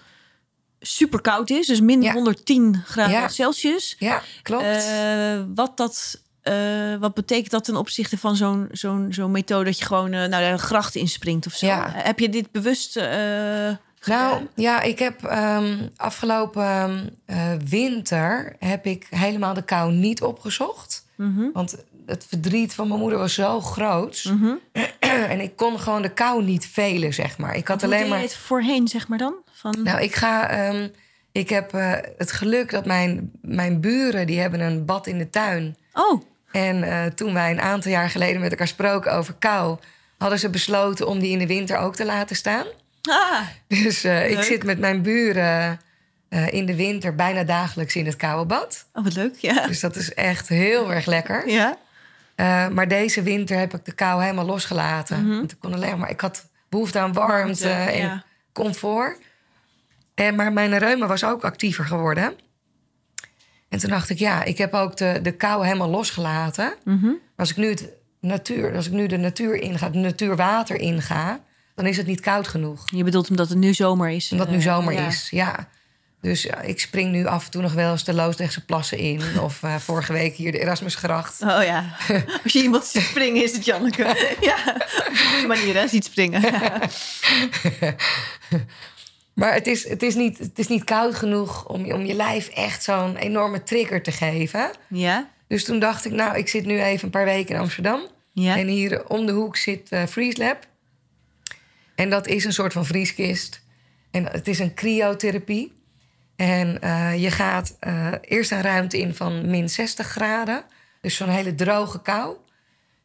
super 0.80 1.22
koud 1.22 1.50
is, 1.50 1.68
dus 1.68 1.82
min 1.82 2.02
Ja. 2.02 2.14
110 2.14 2.82
graden 2.86 3.12
Ja. 3.12 3.28
Celsius. 3.28 3.96
Ja, 4.00 4.22
klopt. 4.42 4.64
Eh, 4.64 5.42
wat 5.56 5.78
dat, 5.78 6.22
eh, 6.42 6.96
wat 7.00 7.14
betekent 7.14 7.52
dat 7.52 7.64
ten 7.64 7.76
opzichte 7.76 8.18
van 8.18 8.36
zo'n 8.36 8.68
zo'n 8.72 9.08
zo'n 9.10 9.32
methode 9.32 9.66
dat 9.66 9.80
je 9.80 9.86
gewoon 9.86 10.14
eh 10.14 10.28
nou, 10.28 10.52
de 10.52 10.58
gracht 10.58 10.96
inspringt 10.96 11.46
of 11.46 11.54
zo? 11.54 11.66
Ja. 11.66 11.92
Heb 11.94 12.20
je 12.20 12.30
dit 12.30 12.52
bewust? 12.52 12.98
eh, 12.98 13.76
nou, 14.06 14.48
ja, 14.56 14.82
ik 14.82 15.00
heb 15.00 15.24
ehm, 15.24 15.88
afgelopen 15.96 17.10
eh, 17.26 17.54
winter 17.70 18.56
heb 18.60 18.86
ik 18.86 19.08
helemaal 19.10 19.54
de 19.54 19.62
kou 19.64 19.92
niet 19.94 20.22
opgezocht. 20.22 21.06
Mhm. 21.16 21.52
Want 21.54 21.76
het 22.12 22.26
verdriet 22.30 22.74
van 22.74 22.88
mijn 22.88 23.00
moeder 23.00 23.20
was 23.20 23.34
zo 23.34 23.62
groot. 23.62 24.24
Mhm. 24.28 24.54
en 25.00 25.40
ik 25.42 25.56
kon 25.56 25.80
gewoon 25.80 26.02
de 26.02 26.14
kou 26.14 26.44
niet 26.44 26.68
velen, 26.68 27.14
zeg 27.14 27.38
maar. 27.38 27.56
Ik 27.56 27.68
had 27.68 27.82
Hoe 27.82 27.86
alleen 27.86 28.00
deed 28.00 28.08
je 28.08 28.14
maar... 28.14 28.24
het 28.24 28.36
voorheen, 28.36 28.88
zeg 28.88 29.08
maar 29.08 29.18
dan? 29.18 29.34
Van, 29.52 29.78
Nou, 29.84 30.02
ik 30.02 30.16
ga. 30.16 30.50
ehm, 30.50 30.88
ik 31.32 31.50
heb 31.50 31.74
eh, 31.74 31.92
het 32.18 32.32
geluk 32.32 32.72
dat 32.72 32.86
mijn, 32.86 33.32
mijn 33.42 33.82
buren 33.82 34.28
die 34.28 34.40
hebben 34.40 34.60
een 34.60 34.86
bad 34.86 35.08
in 35.08 35.18
de 35.18 35.30
tuin. 35.30 35.76
Oh, 35.94 36.22
En 36.52 36.84
eh, 36.84 37.06
toen 37.06 37.34
wij 37.34 37.52
een 37.52 37.62
aantal 37.62 37.92
jaar 37.92 38.10
geleden 38.10 38.42
met 38.42 38.52
elkaar 38.52 38.68
spraken 38.68 39.14
over 39.14 39.34
kou, 39.40 39.78
hadden 40.18 40.40
ze 40.40 40.50
besloten 40.50 41.08
om 41.08 41.20
die 41.20 41.32
in 41.32 41.40
de 41.40 41.48
winter 41.48 41.78
ook 41.78 41.96
te 41.96 42.06
laten 42.06 42.36
staan. 42.36 42.66
ah, 43.10 43.42
Dus 43.68 44.04
eh, 44.04 44.30
ik 44.32 44.42
zit 44.42 44.64
met 44.64 44.80
mijn 44.80 45.02
buren 45.02 45.80
in 46.50 46.66
de 46.66 46.76
winter 46.76 47.16
bijna 47.16 47.44
dagelijks 47.44 47.96
in 47.96 48.06
het 48.06 48.16
koude 48.16 48.46
bad. 48.46 48.86
oh, 48.94 49.04
wat 49.04 49.16
leuk, 49.16 49.36
ja. 49.38 49.68
Dus 49.68 49.80
dat 49.80 49.96
is 49.96 50.14
echt 50.14 50.48
heel 50.48 50.94
erg 50.94 51.06
lekker. 51.06 51.50
Ja, 51.50 51.78
Eh, 52.42 52.68
maar 52.68 52.88
deze 52.88 53.22
winter 53.22 53.58
heb 53.58 53.74
ik 53.74 53.86
de 53.86 53.92
kou 53.92 54.22
helemaal 54.22 54.46
losgelaten. 54.46 55.30
Want 55.30 55.52
ik 55.52 55.60
kon 55.60 55.74
alleen 55.74 55.98
maar. 55.98 56.10
Ik 56.10 56.22
had 56.22 56.50
behoefte 56.70 57.00
aan 57.00 57.14
warmte 57.14 57.70
en 57.70 58.02
ja. 58.02 58.24
comfort. 58.54 59.18
En, 60.14 60.36
maar 60.36 60.54
mijn 60.54 60.78
reuma 60.78 61.08
was 61.08 61.24
ook 61.24 61.44
actiever 61.44 61.86
geworden. 61.86 62.34
En 63.70 63.80
toen 63.80 63.90
dacht 63.90 64.10
ik, 64.10 64.18
ja, 64.18 64.44
ik 64.44 64.58
heb 64.58 64.74
ook 64.74 64.98
de, 64.98 65.20
de 65.22 65.32
kou 65.32 65.66
helemaal 65.66 65.90
losgelaten. 65.90 66.74
Maar 66.84 67.16
als 67.36 67.50
ik 67.50 67.58
nu 67.58 67.70
het 67.70 67.90
natuur, 68.20 68.76
als 68.76 68.86
ik 68.86 68.94
nu 68.94 69.08
de 69.08 69.18
natuur 69.18 69.56
inga, 69.56 69.90
de 69.90 69.98
natuurwater 69.98 70.80
inga, 70.80 71.40
dan 71.76 71.86
is 71.86 71.98
het 71.98 72.08
niet 72.08 72.20
koud 72.20 72.48
genoeg. 72.48 72.84
Je 72.86 73.04
bedoelt 73.04 73.30
omdat 73.30 73.50
het 73.50 73.58
nu 73.58 73.74
zomer 73.74 74.10
is. 74.10 74.32
Omdat 74.32 74.48
het 74.48 74.56
nu 74.56 74.62
eh, 74.64 74.74
zomer 74.74 74.94
ja. 74.94 75.08
is, 75.08 75.30
ja. 75.30 75.68
Dus 76.22 76.42
ja, 76.44 76.62
ik 76.62 76.80
spring 76.80 77.12
nu 77.12 77.26
af 77.26 77.46
en 77.46 77.52
toe 77.52 77.62
nog 77.62 77.74
wel 77.74 77.92
eens 77.92 78.04
de 78.04 78.14
Loosdrechtse 78.14 78.66
plassen 78.66 78.98
in. 78.98 79.22
Of 79.44 79.64
eh, 79.64 79.76
vorige 79.76 80.14
week 80.14 80.36
hier 80.36 80.52
de 80.52 80.60
Erasmusgracht. 80.60 81.42
Oh 81.42 81.64
ja, 81.64 81.96
als 82.44 82.54
je 82.54 82.62
iemand 82.62 82.86
ziet 82.86 83.02
springen 83.02 83.44
is 83.44 83.52
het 83.54 83.66
Janneke. 83.66 84.04
ja, 84.42 84.56
op 85.08 85.16
goede 85.32 85.48
manier 85.48 85.76
hè, 85.76 85.88
ziet 85.88 86.06
springen. 86.06 86.42
Maar 89.34 89.54
het 89.54 89.68
is, 89.68 89.90
het 89.90 90.04
is, 90.04 90.16
niet, 90.16 90.38
het 90.38 90.60
is 90.60 90.68
niet 90.68 90.84
koud 90.84 91.16
genoeg 91.16 91.66
om, 91.68 91.86
je- 91.86 91.94
om 91.94 92.06
je 92.06 92.14
lijf 92.14 92.48
echt 92.48 92.84
zo'n 92.84 93.16
enorme 93.16 93.64
trigger 93.64 94.04
te 94.04 94.12
geven. 94.12 94.72
ja, 94.88 95.30
Dus 95.48 95.64
toen 95.64 95.80
dacht 95.80 96.06
ik, 96.06 96.12
nou, 96.12 96.38
ik 96.38 96.48
zit 96.50 96.66
nu 96.66 96.82
even 96.82 97.04
een 97.06 97.10
paar 97.10 97.26
weken 97.26 97.56
in 97.56 97.62
Amsterdam. 97.62 98.02
ja. 98.34 98.58
En 98.58 98.68
hier 98.68 99.08
om 99.08 99.26
de 99.26 99.32
hoek 99.32 99.58
zit 99.58 99.90
eh 99.90 100.04
Freeze 100.06 100.38
Lab. 100.38 100.58
En 101.96 102.10
dat 102.10 102.28
is 102.28 102.46
een 102.46 102.54
soort 102.54 102.74
van 102.74 102.86
vrieskist. 102.86 103.62
En 104.12 104.26
het 104.32 104.48
is 104.48 104.60
een 104.60 104.74
cryotherapie. 104.74 105.80
En 106.42 106.82
eh, 106.82 107.22
je 107.22 107.32
gaat 107.32 107.78
eh, 107.80 108.12
eerst 108.22 108.52
een 108.52 108.62
ruimte 108.62 109.00
in 109.00 109.16
van 109.16 109.50
min 109.50 109.70
60 109.70 110.08
graden. 110.08 110.64
Dus 111.02 111.16
zo'n 111.16 111.30
hele 111.30 111.56
droge 111.56 112.02
kou. 112.02 112.36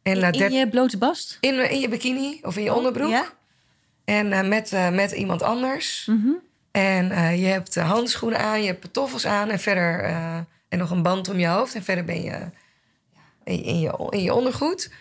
En 0.03 0.33
in, 0.33 0.51
je 0.51 0.69
blote 0.69 0.97
bast? 0.97 1.37
in, 1.41 1.71
in 1.71 1.79
je 1.79 1.89
bikini 1.89 2.39
of 2.41 2.57
in 2.57 2.63
je 2.63 2.73
onderbroek. 2.73 3.09
Ja? 3.09 3.25
En 4.05 4.31
eh, 4.31 4.47
met, 4.47 4.71
met 4.91 5.11
iemand 5.11 5.41
anders. 5.41 6.05
Mhm. 6.05 6.29
En 6.71 7.37
je 7.37 7.45
hebt 7.45 7.75
handschoenen 7.75 8.39
aan, 8.39 8.61
je 8.61 8.67
hebt 8.67 8.79
pantoffels 8.79 9.25
aan 9.25 9.49
en 9.49 9.59
verder 9.59 10.03
en 10.69 10.77
nog 10.77 10.91
een 10.91 11.03
band 11.03 11.29
om 11.29 11.39
je 11.39 11.47
hoofd. 11.47 11.75
En 11.75 11.83
verder 11.83 12.03
ben 12.03 12.21
je 12.21 12.49
in, 13.43 13.63
in 13.63 13.79
je 13.79 14.07
in 14.09 14.23
je 14.23 14.33
ondergoed. 14.33 14.91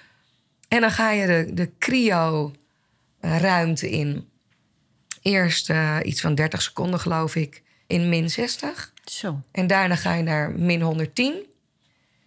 En 0.69 0.81
dan 0.81 0.91
ga 0.91 1.11
je 1.11 1.27
de, 1.27 1.55
de 1.55 1.71
cryo-ruimte 1.79 3.91
in. 3.91 4.29
Eerst 5.23 5.73
iets 6.03 6.21
van 6.21 6.35
30 6.35 6.63
seconden, 6.63 7.01
geloof 7.01 7.35
ik, 7.35 7.63
in 7.87 8.09
min 8.09 8.31
60. 8.31 8.93
Zo. 9.05 9.41
En 9.53 9.67
daarna 9.67 9.97
ga 9.97 10.15
je 10.15 10.23
naar 10.23 10.51
min 10.51 10.81
110. 10.83 11.35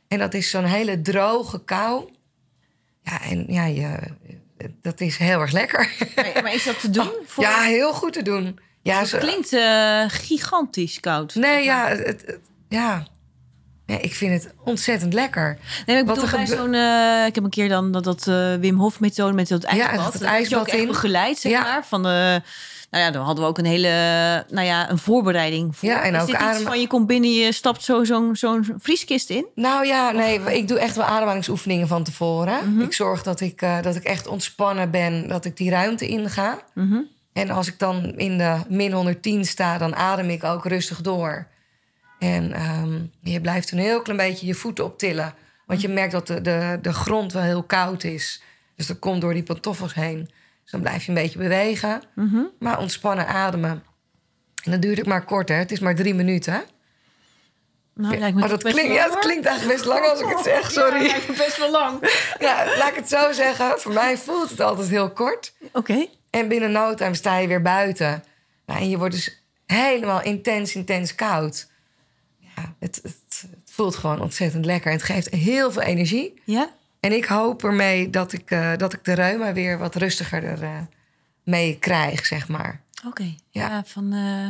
En 0.07 0.19
dat 0.19 0.33
is 0.33 0.49
zo'n 0.49 0.63
hele 0.65 1.01
droge 1.01 1.63
kou. 1.63 2.09
Ja, 3.03 3.21
en 3.21 3.45
ja, 3.47 3.65
je, 3.65 3.97
dat 4.81 5.01
is 5.01 5.17
heel 5.17 5.39
erg 5.41 5.51
lekker. 5.51 5.95
Maar, 6.15 6.43
maar 6.43 6.53
is 6.53 6.63
dat 6.63 6.79
te 6.79 6.89
doen? 6.89 7.11
Voor... 7.25 7.43
Ja, 7.43 7.61
heel 7.61 7.93
goed 7.93 8.13
te 8.13 8.21
doen. 8.21 8.59
Ja, 8.81 8.99
het 8.99 9.07
zo- 9.07 9.17
klinkt 9.17 9.53
eh, 9.53 10.03
gigantisch 10.07 10.99
koud. 10.99 11.35
Nee, 11.35 11.63
ja, 11.63 11.87
het, 11.87 12.05
het- 12.05 12.23
het- 12.25 12.39
ja. 12.69 13.07
Nee, 13.85 13.99
ik 13.99 14.13
vind 14.15 14.43
het 14.43 14.53
ontzettend 14.63 15.13
lekker. 15.13 15.57
Nee, 15.85 15.97
ik 15.97 16.05
bedoel, 16.05 16.29
bij 16.29 16.47
zo'n... 16.47 16.73
eh, 16.73 17.25
ik 17.25 17.35
heb 17.35 17.43
een 17.43 17.49
keer 17.49 17.69
dan 17.69 17.91
dat, 17.91 18.03
dat 18.03 18.27
eh, 18.27 18.55
Wim 18.55 18.77
Hof 18.79 18.99
methode 18.99 19.33
met 19.33 19.47
dat 19.47 19.63
ijsbad. 19.63 20.03
het 20.03 20.11
Dat 20.13 20.21
je 20.21 20.27
ijsbad 20.27 20.67
echt 20.67 20.77
in. 20.77 20.87
begeleid, 20.87 21.37
zeg 21.37 21.51
Ja. 21.51 21.61
maar. 21.61 21.85
Van 21.85 22.03
de, 22.03 22.41
nou 22.91 23.03
ja, 23.03 23.11
dan 23.11 23.23
hadden 23.25 23.43
we 23.43 23.49
ook 23.49 23.57
een 23.57 23.65
hele, 23.65 23.89
nou 24.49 24.65
ja, 24.65 24.89
een 24.89 24.97
voorbereiding 24.97 25.77
voor. 25.77 25.89
Ja, 25.89 26.03
en 26.03 26.13
Is 26.15 26.21
ook 26.21 26.27
dit 26.27 26.35
iets 26.35 26.45
adem- 26.45 26.63
van 26.65 26.79
je 26.79 26.87
komt 26.87 27.07
binnen, 27.07 27.33
je 27.33 27.51
stapt 27.51 27.83
zo 27.83 28.03
zo'n 28.03 28.35
zo'n 28.35 28.73
vrieskist 28.77 29.29
in? 29.29 29.45
Nou 29.55 29.85
ja, 29.85 30.11
nee, 30.11 30.39
ik 30.39 30.67
doe 30.67 30.79
echt 30.79 30.95
wel 30.95 31.05
ademhalingsoefeningen 31.05 31.87
van 31.87 32.03
tevoren. 32.03 32.81
Ik 32.81 32.93
zorg 32.93 33.23
dat 33.23 33.39
ik, 33.39 33.61
eh, 33.61 33.81
dat 33.81 33.95
ik 33.95 34.03
echt 34.03 34.27
ontspannen 34.27 34.91
ben, 34.91 35.27
dat 35.27 35.45
ik 35.45 35.57
die 35.57 35.69
ruimte 35.69 36.07
inga. 36.07 36.59
Mhm. 36.73 36.99
En 37.33 37.49
als 37.49 37.67
ik 37.67 37.79
dan 37.79 38.03
in 38.17 38.37
de 38.37 38.55
min 38.69 38.91
110 38.91 39.45
sta, 39.45 39.77
dan 39.77 39.95
adem 39.95 40.29
ik 40.29 40.43
ook 40.43 40.65
rustig 40.65 41.01
door. 41.01 41.47
En 42.19 42.53
ehm, 42.53 42.99
je 43.21 43.41
blijft 43.41 43.71
een 43.71 43.77
heel 43.79 44.01
klein 44.01 44.17
beetje 44.17 44.45
je 44.45 44.53
voeten 44.53 44.85
optillen. 44.85 45.33
Want 45.65 45.81
je 45.81 45.87
merkt 45.87 46.11
dat 46.11 46.27
de, 46.27 46.41
de, 46.41 46.79
de 46.81 46.93
grond 46.93 47.33
wel 47.33 47.43
heel 47.43 47.63
koud 47.63 48.03
is. 48.03 48.41
Dus 48.75 48.87
dat 48.87 48.99
komt 48.99 49.21
door 49.21 49.33
die 49.33 49.43
pantoffels 49.43 49.93
heen. 49.93 50.29
Dus 50.69 50.79
dan 50.79 50.89
blijf 50.89 51.03
je 51.03 51.09
een 51.09 51.23
beetje 51.23 51.39
bewegen. 51.39 52.01
Mhm. 52.15 52.41
Maar 52.59 52.79
ontspannen 52.79 53.27
ademen. 53.27 53.83
En 54.63 54.71
dat 54.71 54.81
duurt 54.81 54.97
het 54.97 55.07
maar 55.07 55.25
kort, 55.25 55.49
hè. 55.49 55.55
Het 55.55 55.71
is 55.71 55.79
maar 55.79 55.95
drie 55.95 56.13
minuten. 56.13 56.63
Nou, 57.93 58.17
lijkt 58.17 58.35
me 58.35 58.39
maar 58.39 58.49
toch 58.49 58.59
dat 58.59 58.73
klinkt, 58.73 58.93
ja, 58.93 59.07
klinkt 59.07 59.45
eigenlijk 59.45 59.77
best 59.77 59.89
lang 59.89 60.05
als 60.05 60.19
ik 60.19 60.27
het 60.27 60.43
zeg, 60.43 60.71
sorry. 60.81 61.01
Ja, 61.01 61.07
lijkt 61.07 61.27
me 61.27 61.35
best 61.35 61.57
wel 61.57 61.71
lang. 61.71 61.99
Ja, 62.39 62.65
laat 62.77 62.89
ik 62.89 62.95
het 62.95 63.09
zo 63.09 63.31
zeggen. 63.31 63.79
Voor 63.79 63.93
mij 63.93 64.17
voelt 64.17 64.49
het 64.49 64.59
altijd 64.59 64.87
heel 64.87 65.11
kort. 65.11 65.53
Oké. 65.73 66.07
En 66.29 66.47
binnen 66.47 66.71
no 66.71 66.93
time 66.93 67.15
sta 67.15 67.37
je 67.37 67.47
weer 67.47 67.61
buiten. 67.61 68.23
Nou, 68.65 68.79
en 68.79 68.89
je 68.89 68.97
wordt 68.97 69.13
dus 69.15 69.43
helemaal 69.65 70.21
intens, 70.21 70.75
intens 70.75 71.15
koud. 71.15 71.67
Ja, 72.37 72.75
het, 72.79 72.95
het, 72.95 73.15
het 73.41 73.71
voelt 73.71 73.95
gewoon 73.95 74.21
ontzettend 74.21 74.65
lekker. 74.65 74.91
En 74.91 74.97
het 74.97 75.05
geeft 75.05 75.29
heel 75.29 75.71
veel 75.71 75.81
energie. 75.81 76.41
Ja? 76.45 76.69
En 76.99 77.11
ik 77.11 77.25
hoop 77.25 77.63
ermee 77.63 78.09
dat 78.09 78.33
ik, 78.33 78.51
eh, 78.51 78.71
dat 78.77 78.93
ik 78.93 79.03
de 79.03 79.13
reuma 79.13 79.53
weer 79.53 79.77
wat 79.77 79.95
rustiger 79.95 80.43
er 80.43 80.63
eh, 80.63 80.77
mee 81.43 81.77
krijg, 81.79 82.25
zeg 82.25 82.47
maar. 82.47 82.81
Oké. 83.07 83.23
Ja. 83.49 83.67
Ja. 83.69 83.83
van... 83.85 84.13
eh, 84.13 84.47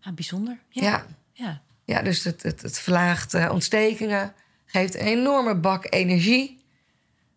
ja, 0.00 0.12
bijzonder. 0.14 0.58
Ja. 0.68 0.82
Ja, 0.82 1.06
ja. 1.32 1.62
ja 1.84 2.02
dus 2.02 2.24
het, 2.24 2.42
het, 2.42 2.62
het 2.62 2.78
verlaagt 2.78 3.48
ontstekingen. 3.50 4.32
Geeft 4.66 4.94
een 4.94 5.00
enorme 5.06 5.54
bak 5.56 5.86
energie. 5.90 6.54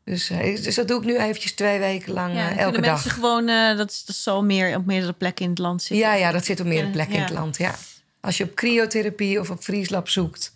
Dus, 0.03 0.27
dus 0.63 0.75
dat 0.75 0.87
doe 0.87 0.99
ik 0.99 1.05
nu 1.05 1.17
eventjes 1.17 1.51
twee 1.53 1.79
weken 1.79 2.13
lang 2.13 2.33
Ja, 2.33 2.57
elke 2.57 2.81
dag. 2.81 2.91
mensen 2.91 3.11
gewoon... 3.11 3.45
dat, 3.77 3.89
is- 3.89 4.05
dat 4.05 4.15
zal 4.15 4.43
meer 4.43 4.75
op 4.77 4.85
meerdere 4.85 5.13
plekken 5.13 5.43
in 5.45 5.49
het 5.49 5.59
land 5.59 5.81
zitten. 5.81 6.07
Ja, 6.07 6.13
ja, 6.13 6.31
dat 6.31 6.45
zit 6.45 6.59
op 6.59 6.65
meerdere 6.65 6.87
Ja, 6.87 6.93
plekken 6.93 7.15
in 7.15 7.21
het 7.21 7.31
land. 7.33 7.57
Ja. 7.57 7.75
Als 8.21 8.37
je 8.37 8.43
op 8.43 8.55
cryotherapie 8.55 9.39
of 9.39 9.49
op 9.49 9.63
vrieslab 9.63 10.09
zoekt, 10.09 10.55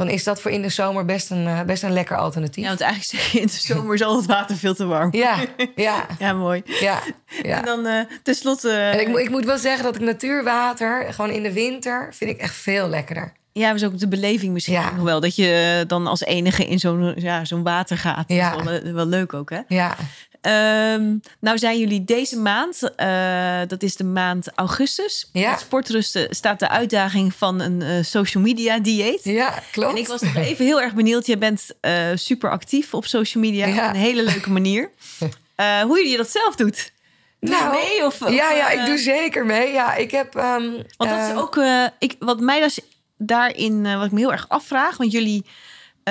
dan 0.00 0.08
is 0.08 0.24
dat 0.24 0.40
voor 0.40 0.50
in 0.50 0.62
de 0.62 0.68
zomer 0.68 1.04
best 1.04 1.30
een, 1.30 1.46
eh, 1.46 1.60
best 1.62 1.82
een 1.82 1.92
lekker 1.92 2.16
alternatief. 2.16 2.62
Ja, 2.62 2.68
want 2.68 2.80
eigenlijk 2.80 3.12
zeg 3.22 3.32
je 3.32 3.40
in 3.40 3.46
de 3.46 3.52
zomer 3.52 3.94
is 3.94 4.02
al 4.02 4.16
het 4.16 4.26
water 4.26 4.56
veel 4.56 4.74
te 4.74 4.86
warm. 4.86 5.08
Ja, 5.14 5.36
ja, 5.76 6.06
Ja, 6.18 6.32
mooi. 6.32 6.62
ja. 6.80 6.98
ja. 7.42 7.58
En 7.58 7.64
dan 7.64 7.86
eh 7.86 8.00
tenslotte... 8.22 8.70
En 8.70 9.00
ik, 9.00 9.08
moet- 9.08 9.18
ik 9.20 9.30
moet 9.30 9.44
wel 9.44 9.58
zeggen 9.58 9.84
dat 9.84 9.94
ik 9.96 10.00
natuurwater, 10.00 11.12
gewoon 11.12 11.30
in 11.30 11.42
de 11.42 11.52
winter, 11.52 12.08
vind 12.14 12.30
ik 12.30 12.38
echt 12.38 12.54
veel 12.54 12.88
lekkerder. 12.88 13.32
Ja, 13.52 13.66
maar 13.66 13.74
is 13.74 13.84
ook 13.84 13.98
de 13.98 14.08
beleving 14.08 14.52
misschien 14.52 14.74
Ja. 14.74 14.90
nog 14.94 15.04
wel. 15.04 15.20
Dat 15.20 15.36
je 15.36 15.76
eh, 15.80 15.88
dan 15.88 16.06
als 16.06 16.20
enige 16.20 16.66
in 16.66 16.78
zo'n 16.78 17.12
ja, 17.16 17.44
zo'n 17.44 17.62
water 17.62 17.98
gaat. 17.98 18.24
Ja. 18.26 18.50
Dat 18.50 18.60
is 18.70 18.80
wel, 18.82 18.92
wel 18.92 19.06
leuk 19.06 19.34
ook, 19.34 19.50
hè? 19.50 19.60
Ja, 19.68 19.96
Ehm, 20.40 21.16
nou 21.40 21.58
zijn 21.58 21.78
jullie 21.78 22.04
deze 22.04 22.38
maand, 22.38 22.94
eh, 22.96 23.60
dat 23.66 23.82
is 23.82 23.96
de 23.96 24.04
maand 24.04 24.48
augustus. 24.54 25.28
Ja. 25.32 25.50
Met 25.50 25.60
sportrusten 25.60 26.34
staat 26.34 26.58
de 26.58 26.68
uitdaging 26.68 27.34
van 27.34 27.60
een 27.60 27.82
eh, 27.82 28.02
social 28.04 28.42
media 28.42 28.78
dieet. 28.78 29.24
ja 29.24 29.62
klopt. 29.72 29.92
En 29.92 29.96
ik 29.98 30.06
was 30.08 30.20
nog 30.20 30.34
even 30.34 30.64
heel 30.64 30.80
erg 30.82 30.94
benieuwd. 30.94 31.26
Jij 31.26 31.38
bent 31.38 31.66
eh, 31.80 32.06
super 32.14 32.50
actief 32.50 32.94
op 32.94 33.06
social 33.06 33.42
media 33.44 33.66
Ja. 33.66 33.88
op 33.88 33.94
een 33.94 34.00
hele 34.00 34.22
leuke 34.22 34.50
manier. 34.50 34.90
Hoe 35.86 36.08
je 36.08 36.16
dat 36.16 36.30
zelf 36.30 36.56
doet? 36.56 36.92
Doe 37.40 37.54
je 37.54 37.68
mee? 37.72 38.06
Of, 38.06 38.22
of, 38.22 38.30
ja, 38.32 38.50
ja, 38.52 38.70
ik 38.70 38.86
doe 38.86 38.98
zeker 38.98 39.46
mee. 39.46 39.72
Ja, 39.72 39.94
ik 39.94 40.10
heb... 40.10 40.34
ehm, 40.36 40.70
Want 40.96 41.10
dat 41.10 41.28
is 41.28 41.34
ook 41.34 41.60
ik, 41.98 42.16
wat 42.18 42.40
mij 42.40 42.60
dus 42.60 42.80
daarin, 43.18 43.96
wat 43.96 44.06
ik 44.06 44.12
me 44.12 44.18
heel 44.18 44.32
erg 44.32 44.48
afvraag. 44.48 44.96
Want 44.96 45.12
jullie 45.12 45.44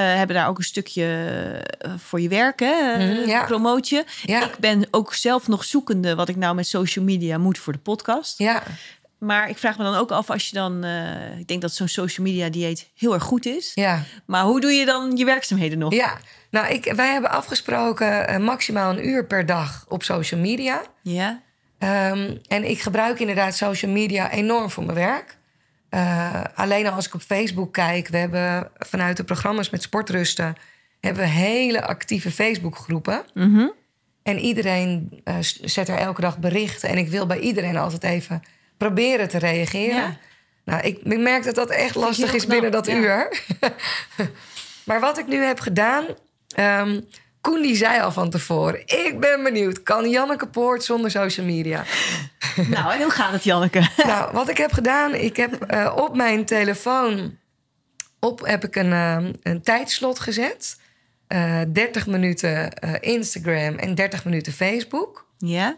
hebben 0.01 0.35
daar 0.35 0.47
ook 0.47 0.57
een 0.57 0.63
stukje 0.63 1.05
eh, 1.79 1.91
voor 1.97 2.21
je 2.21 2.29
werk, 2.29 2.59
hè? 2.59 2.91
eh, 2.93 2.97
Mhm, 3.17 3.27
ja. 3.29 3.45
promoot 3.45 3.89
je. 3.89 4.03
Ja. 4.23 4.43
Ik 4.43 4.57
ben 4.57 4.87
ook 4.91 5.13
zelf 5.13 5.47
nog 5.47 5.63
zoekende 5.63 6.15
wat 6.15 6.29
ik 6.29 6.35
nou 6.35 6.55
met 6.55 6.67
social 6.67 7.05
media 7.05 7.37
moet 7.37 7.57
voor 7.57 7.73
de 7.73 7.79
podcast. 7.79 8.37
Ja, 8.37 8.63
Maar 9.17 9.49
ik 9.49 9.57
vraag 9.57 9.77
me 9.77 9.83
dan 9.83 9.95
ook 9.95 10.11
af 10.11 10.29
als 10.29 10.47
je 10.49 10.55
dan, 10.55 10.83
eh, 10.83 11.39
ik 11.39 11.47
denk 11.47 11.61
dat 11.61 11.73
zo'n 11.73 11.87
social 11.87 12.25
media 12.25 12.49
dieet 12.49 12.89
heel 12.97 13.13
erg 13.13 13.23
goed 13.23 13.45
is. 13.45 13.71
ja. 13.75 14.03
Maar 14.25 14.43
hoe 14.43 14.61
doe 14.61 14.71
je 14.71 14.85
dan 14.85 15.15
je 15.17 15.25
werkzaamheden 15.25 15.77
nog? 15.77 15.93
Ja, 15.93 16.17
nou, 16.51 16.67
ik, 16.73 16.93
wij 16.95 17.11
hebben 17.11 17.31
afgesproken 17.31 18.27
eh, 18.27 18.37
maximaal 18.37 18.89
een 18.91 19.07
uur 19.07 19.25
per 19.25 19.45
dag 19.45 19.85
op 19.87 20.03
social 20.03 20.39
media. 20.39 20.81
Ja? 21.01 21.41
Ehm, 21.79 22.35
en 22.47 22.69
ik 22.69 22.81
gebruik 22.81 23.19
inderdaad 23.19 23.55
social 23.55 23.91
media 23.91 24.31
enorm 24.31 24.69
voor 24.69 24.83
mijn 24.83 24.97
werk. 24.97 25.37
Eh, 25.89 26.43
alleen 26.53 26.87
al 26.87 26.93
als 26.93 27.07
ik 27.07 27.13
op 27.13 27.21
Facebook 27.21 27.73
kijk, 27.73 28.07
we 28.07 28.17
hebben 28.17 28.71
vanuit 28.77 29.17
de 29.17 29.23
programma's 29.23 29.69
met 29.69 29.81
sportrusten 29.81 30.55
hebben 30.99 31.23
we 31.23 31.29
hele 31.29 31.85
actieve 31.85 32.31
Facebookgroepen. 32.31 33.23
Mhm. 33.33 33.67
En 34.23 34.39
iedereen 34.39 35.21
eh, 35.23 35.35
zet 35.61 35.87
er 35.87 35.97
elke 35.97 36.21
dag 36.21 36.39
berichten. 36.39 36.89
En 36.89 36.97
ik 36.97 37.07
wil 37.07 37.25
bij 37.25 37.39
iedereen 37.39 37.77
altijd 37.77 38.03
even 38.03 38.41
proberen 38.77 39.29
te 39.29 39.37
reageren. 39.37 39.95
Ja. 39.95 40.17
Nou, 40.65 40.81
ik, 40.81 40.99
ik 41.03 41.19
merk 41.19 41.43
dat 41.43 41.55
dat 41.55 41.69
echt 41.69 41.95
lastig 41.95 42.33
is 42.33 42.45
knap, 42.45 42.51
binnen 42.51 42.71
dat 42.71 42.85
ja. 42.85 42.93
uur. 42.93 43.43
maar 44.87 44.99
wat 44.99 45.17
ik 45.17 45.27
nu 45.27 45.37
heb 45.37 45.59
gedaan... 45.59 46.05
ehm, 46.47 47.01
Koen 47.41 47.61
die 47.61 47.75
zei 47.75 48.01
al 48.01 48.11
van 48.11 48.29
tevoren... 48.29 48.81
ik 48.85 49.15
ben 49.19 49.43
benieuwd, 49.43 49.83
kan 49.83 50.09
Janneke 50.09 50.47
Poort 50.47 50.83
zonder 50.83 51.11
social 51.11 51.45
media? 51.45 51.83
nou, 52.67 52.93
en 52.93 53.01
hoe 53.01 53.11
gaat 53.11 53.31
het, 53.31 53.43
Janneke? 53.43 53.81
nou, 54.05 54.31
wat 54.33 54.49
ik 54.49 54.57
heb 54.57 54.71
gedaan... 54.71 55.13
ik 55.15 55.35
heb 55.35 55.63
eh, 55.63 55.93
op 55.95 56.15
mijn 56.15 56.45
telefoon... 56.45 57.37
Op 58.19 58.45
heb 58.45 58.63
ik 58.63 58.75
een, 58.75 58.91
ehm, 58.91 59.33
een 59.43 59.61
tijdslot 59.61 60.19
gezet. 60.19 60.79
Eh 61.27 61.61
30 61.73 62.07
minuten 62.07 62.73
eh, 62.73 62.93
Instagram 62.99 63.75
en 63.75 63.95
30 63.95 64.25
minuten 64.25 64.53
Facebook. 64.53 65.25
ja? 65.37 65.77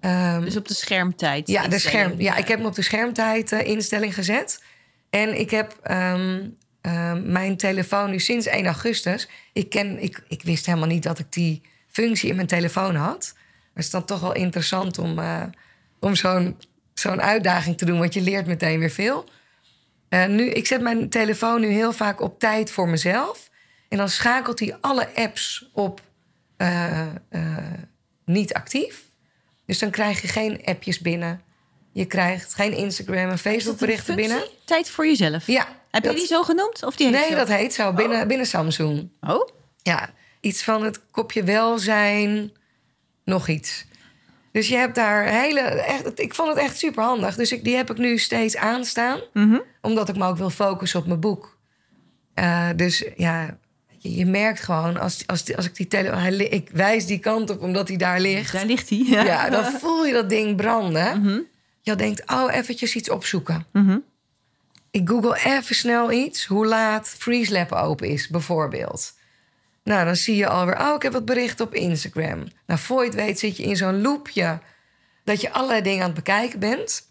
Ehm, 0.00 0.40
Dus 0.40 0.56
op 0.56 0.68
de 0.68 0.74
schermtijd. 0.74 1.48
ja, 1.48 1.68
de 1.68 1.78
scherm, 1.78 2.20
ja, 2.20 2.36
ik 2.36 2.48
heb 2.48 2.58
hem 2.58 2.66
op 2.66 2.74
de 2.74 2.82
schermtijd 2.82 3.52
eh, 3.52 3.66
instelling 3.66 4.14
gezet. 4.14 4.62
En 5.10 5.38
ik 5.40 5.50
heb 5.50 5.78
ehm, 5.82 6.48
ehm, 6.82 7.32
mijn 7.32 7.56
telefoon 7.56 8.10
nu 8.10 8.18
sinds 8.18 8.46
1 8.46 8.66
augustus. 8.66 9.28
Ik, 9.52 9.70
ken, 9.70 10.02
ik, 10.02 10.22
ik 10.28 10.42
wist 10.42 10.66
helemaal 10.66 10.88
niet 10.88 11.02
dat 11.02 11.18
ik 11.18 11.32
die 11.32 11.62
functie 11.88 12.28
in 12.28 12.36
mijn 12.36 12.46
telefoon 12.46 12.94
had. 12.94 13.32
Maar 13.34 13.72
het 13.74 13.84
is 13.84 13.90
dan 13.90 14.04
toch 14.04 14.20
wel 14.20 14.34
interessant 14.34 14.98
om, 14.98 15.18
eh, 15.18 15.42
om 16.00 16.14
zo'n 16.14 16.56
zo'n 16.94 17.22
uitdaging 17.22 17.78
te 17.78 17.84
doen, 17.84 17.98
want 17.98 18.14
je 18.14 18.20
leert 18.20 18.46
meteen 18.46 18.78
weer 18.78 18.90
veel. 18.90 19.28
Eh, 20.08 20.26
nu, 20.26 20.50
ik 20.50 20.66
zet 20.66 20.80
mijn 20.80 21.08
telefoon 21.08 21.60
nu 21.60 21.68
heel 21.68 21.92
vaak 21.92 22.20
op 22.20 22.38
tijd 22.38 22.70
voor 22.70 22.88
mezelf. 22.88 23.50
En 23.88 23.98
dan 23.98 24.08
schakelt 24.08 24.58
hij 24.58 24.76
alle 24.80 25.14
apps 25.14 25.68
op 25.72 26.00
eh, 26.56 27.06
niet 28.24 28.54
actief. 28.54 29.04
Dus 29.66 29.78
dan 29.78 29.90
krijg 29.90 30.22
je 30.22 30.28
geen 30.28 30.60
appjes 30.64 31.00
binnen. 31.00 31.42
Je 31.92 32.04
krijgt 32.04 32.54
geen 32.54 32.76
Instagram 32.76 33.30
en 33.30 33.38
Facebook 33.38 33.78
berichten 33.78 34.16
binnen. 34.16 34.42
Tijd 34.64 34.90
voor 34.90 35.06
jezelf. 35.06 35.46
Ja. 35.46 35.81
Heb 35.92 36.02
dat- 36.02 36.12
je 36.12 36.18
die 36.18 36.26
zo 36.28 36.42
genoemd? 36.42 36.84
Of 36.84 36.96
die 36.96 37.06
heet 37.06 37.16
Nee, 37.16 37.30
zo? 37.30 37.36
dat 37.36 37.48
heet 37.48 37.74
zo. 37.74 37.92
Binnen, 37.92 38.28
binnen 38.28 38.46
Samsung. 38.46 39.08
Oh? 39.20 39.48
Ja, 39.82 40.10
iets 40.40 40.62
van 40.62 40.84
het 40.84 41.00
kopje 41.10 41.42
welzijn, 41.42 42.52
nog 43.24 43.48
iets. 43.48 43.84
Dus 44.52 44.68
je 44.68 44.76
hebt 44.76 44.94
daar 44.94 45.24
hele... 45.24 45.60
Echt, 45.60 46.20
ik 46.20 46.34
vond 46.34 46.48
het 46.48 46.58
echt 46.58 46.78
super 46.78 47.02
handig. 47.04 47.34
Dus 47.34 47.52
ik, 47.52 47.64
die 47.64 47.76
heb 47.76 47.90
ik 47.90 47.98
nu 47.98 48.18
steeds 48.18 48.56
aanstaan. 48.56 49.20
Mhm. 49.32 49.58
Omdat 49.80 50.08
ik 50.08 50.16
me 50.16 50.26
ook 50.26 50.36
wil 50.36 50.50
focussen 50.50 51.00
op 51.00 51.06
mijn 51.06 51.20
boek. 51.20 51.58
Eh, 52.34 52.68
dus 52.76 53.04
ja, 53.16 53.58
je, 53.98 54.14
je 54.16 54.26
merkt 54.26 54.60
gewoon... 54.60 54.98
Als, 55.00 55.26
als, 55.26 55.56
als 55.56 55.66
ik 55.66 55.76
die 55.76 55.86
telefoon... 55.88 56.40
Ik 56.40 56.68
wijs 56.72 57.06
die 57.06 57.18
kant 57.18 57.50
op 57.50 57.62
omdat 57.62 57.88
hij 57.88 57.96
daar 57.96 58.20
ligt. 58.20 58.52
Daar 58.52 58.66
ligt 58.66 58.88
hij. 58.88 59.02
Ja. 59.06 59.24
Ja, 59.24 59.50
dan 59.50 59.64
voel 59.64 60.06
je 60.06 60.12
dat 60.12 60.28
ding 60.28 60.56
branden. 60.56 61.20
Mhm. 61.22 61.40
Je 61.80 61.94
denkt, 61.94 62.30
oh, 62.30 62.54
eventjes 62.54 62.94
iets 62.94 63.10
opzoeken. 63.10 63.66
Mhm. 63.72 63.98
Ik 64.92 65.08
google 65.08 65.38
even 65.44 65.74
snel 65.74 66.12
iets. 66.12 66.46
Hoe 66.46 66.66
laat 66.66 67.08
Freeze 67.08 67.52
Lab 67.52 67.72
open 67.72 68.08
is, 68.08 68.28
bijvoorbeeld. 68.28 69.12
Nou, 69.84 70.04
dan 70.04 70.16
zie 70.16 70.36
je 70.36 70.48
alweer, 70.48 70.80
oh, 70.80 70.94
ik 70.94 71.02
heb 71.02 71.12
wat 71.12 71.24
berichten 71.24 71.66
op 71.66 71.74
Instagram. 71.74 72.46
Nou, 72.66 72.80
voor 72.80 73.00
je 73.00 73.06
het 73.06 73.14
weet 73.14 73.38
zit 73.38 73.56
je 73.56 73.62
in 73.62 73.76
zo'n 73.76 74.00
loopje... 74.00 74.58
dat 75.24 75.40
je 75.40 75.52
allerlei 75.52 75.82
dingen 75.82 76.00
aan 76.00 76.10
het 76.10 76.24
bekijken 76.24 76.58
bent. 76.58 77.08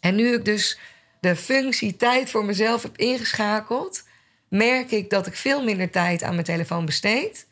En 0.00 0.14
nu 0.14 0.34
ik 0.34 0.44
dus 0.44 0.78
de 1.20 1.36
functie 1.36 1.96
tijd 1.96 2.30
voor 2.30 2.44
mezelf 2.44 2.82
heb 2.82 2.96
ingeschakeld... 2.96 4.02
merk 4.48 4.90
ik 4.90 5.10
dat 5.10 5.26
ik 5.26 5.34
veel 5.34 5.64
minder 5.64 5.90
tijd 5.90 6.22
aan 6.22 6.34
mijn 6.34 6.44
telefoon 6.44 6.84
besteed. 6.84 7.46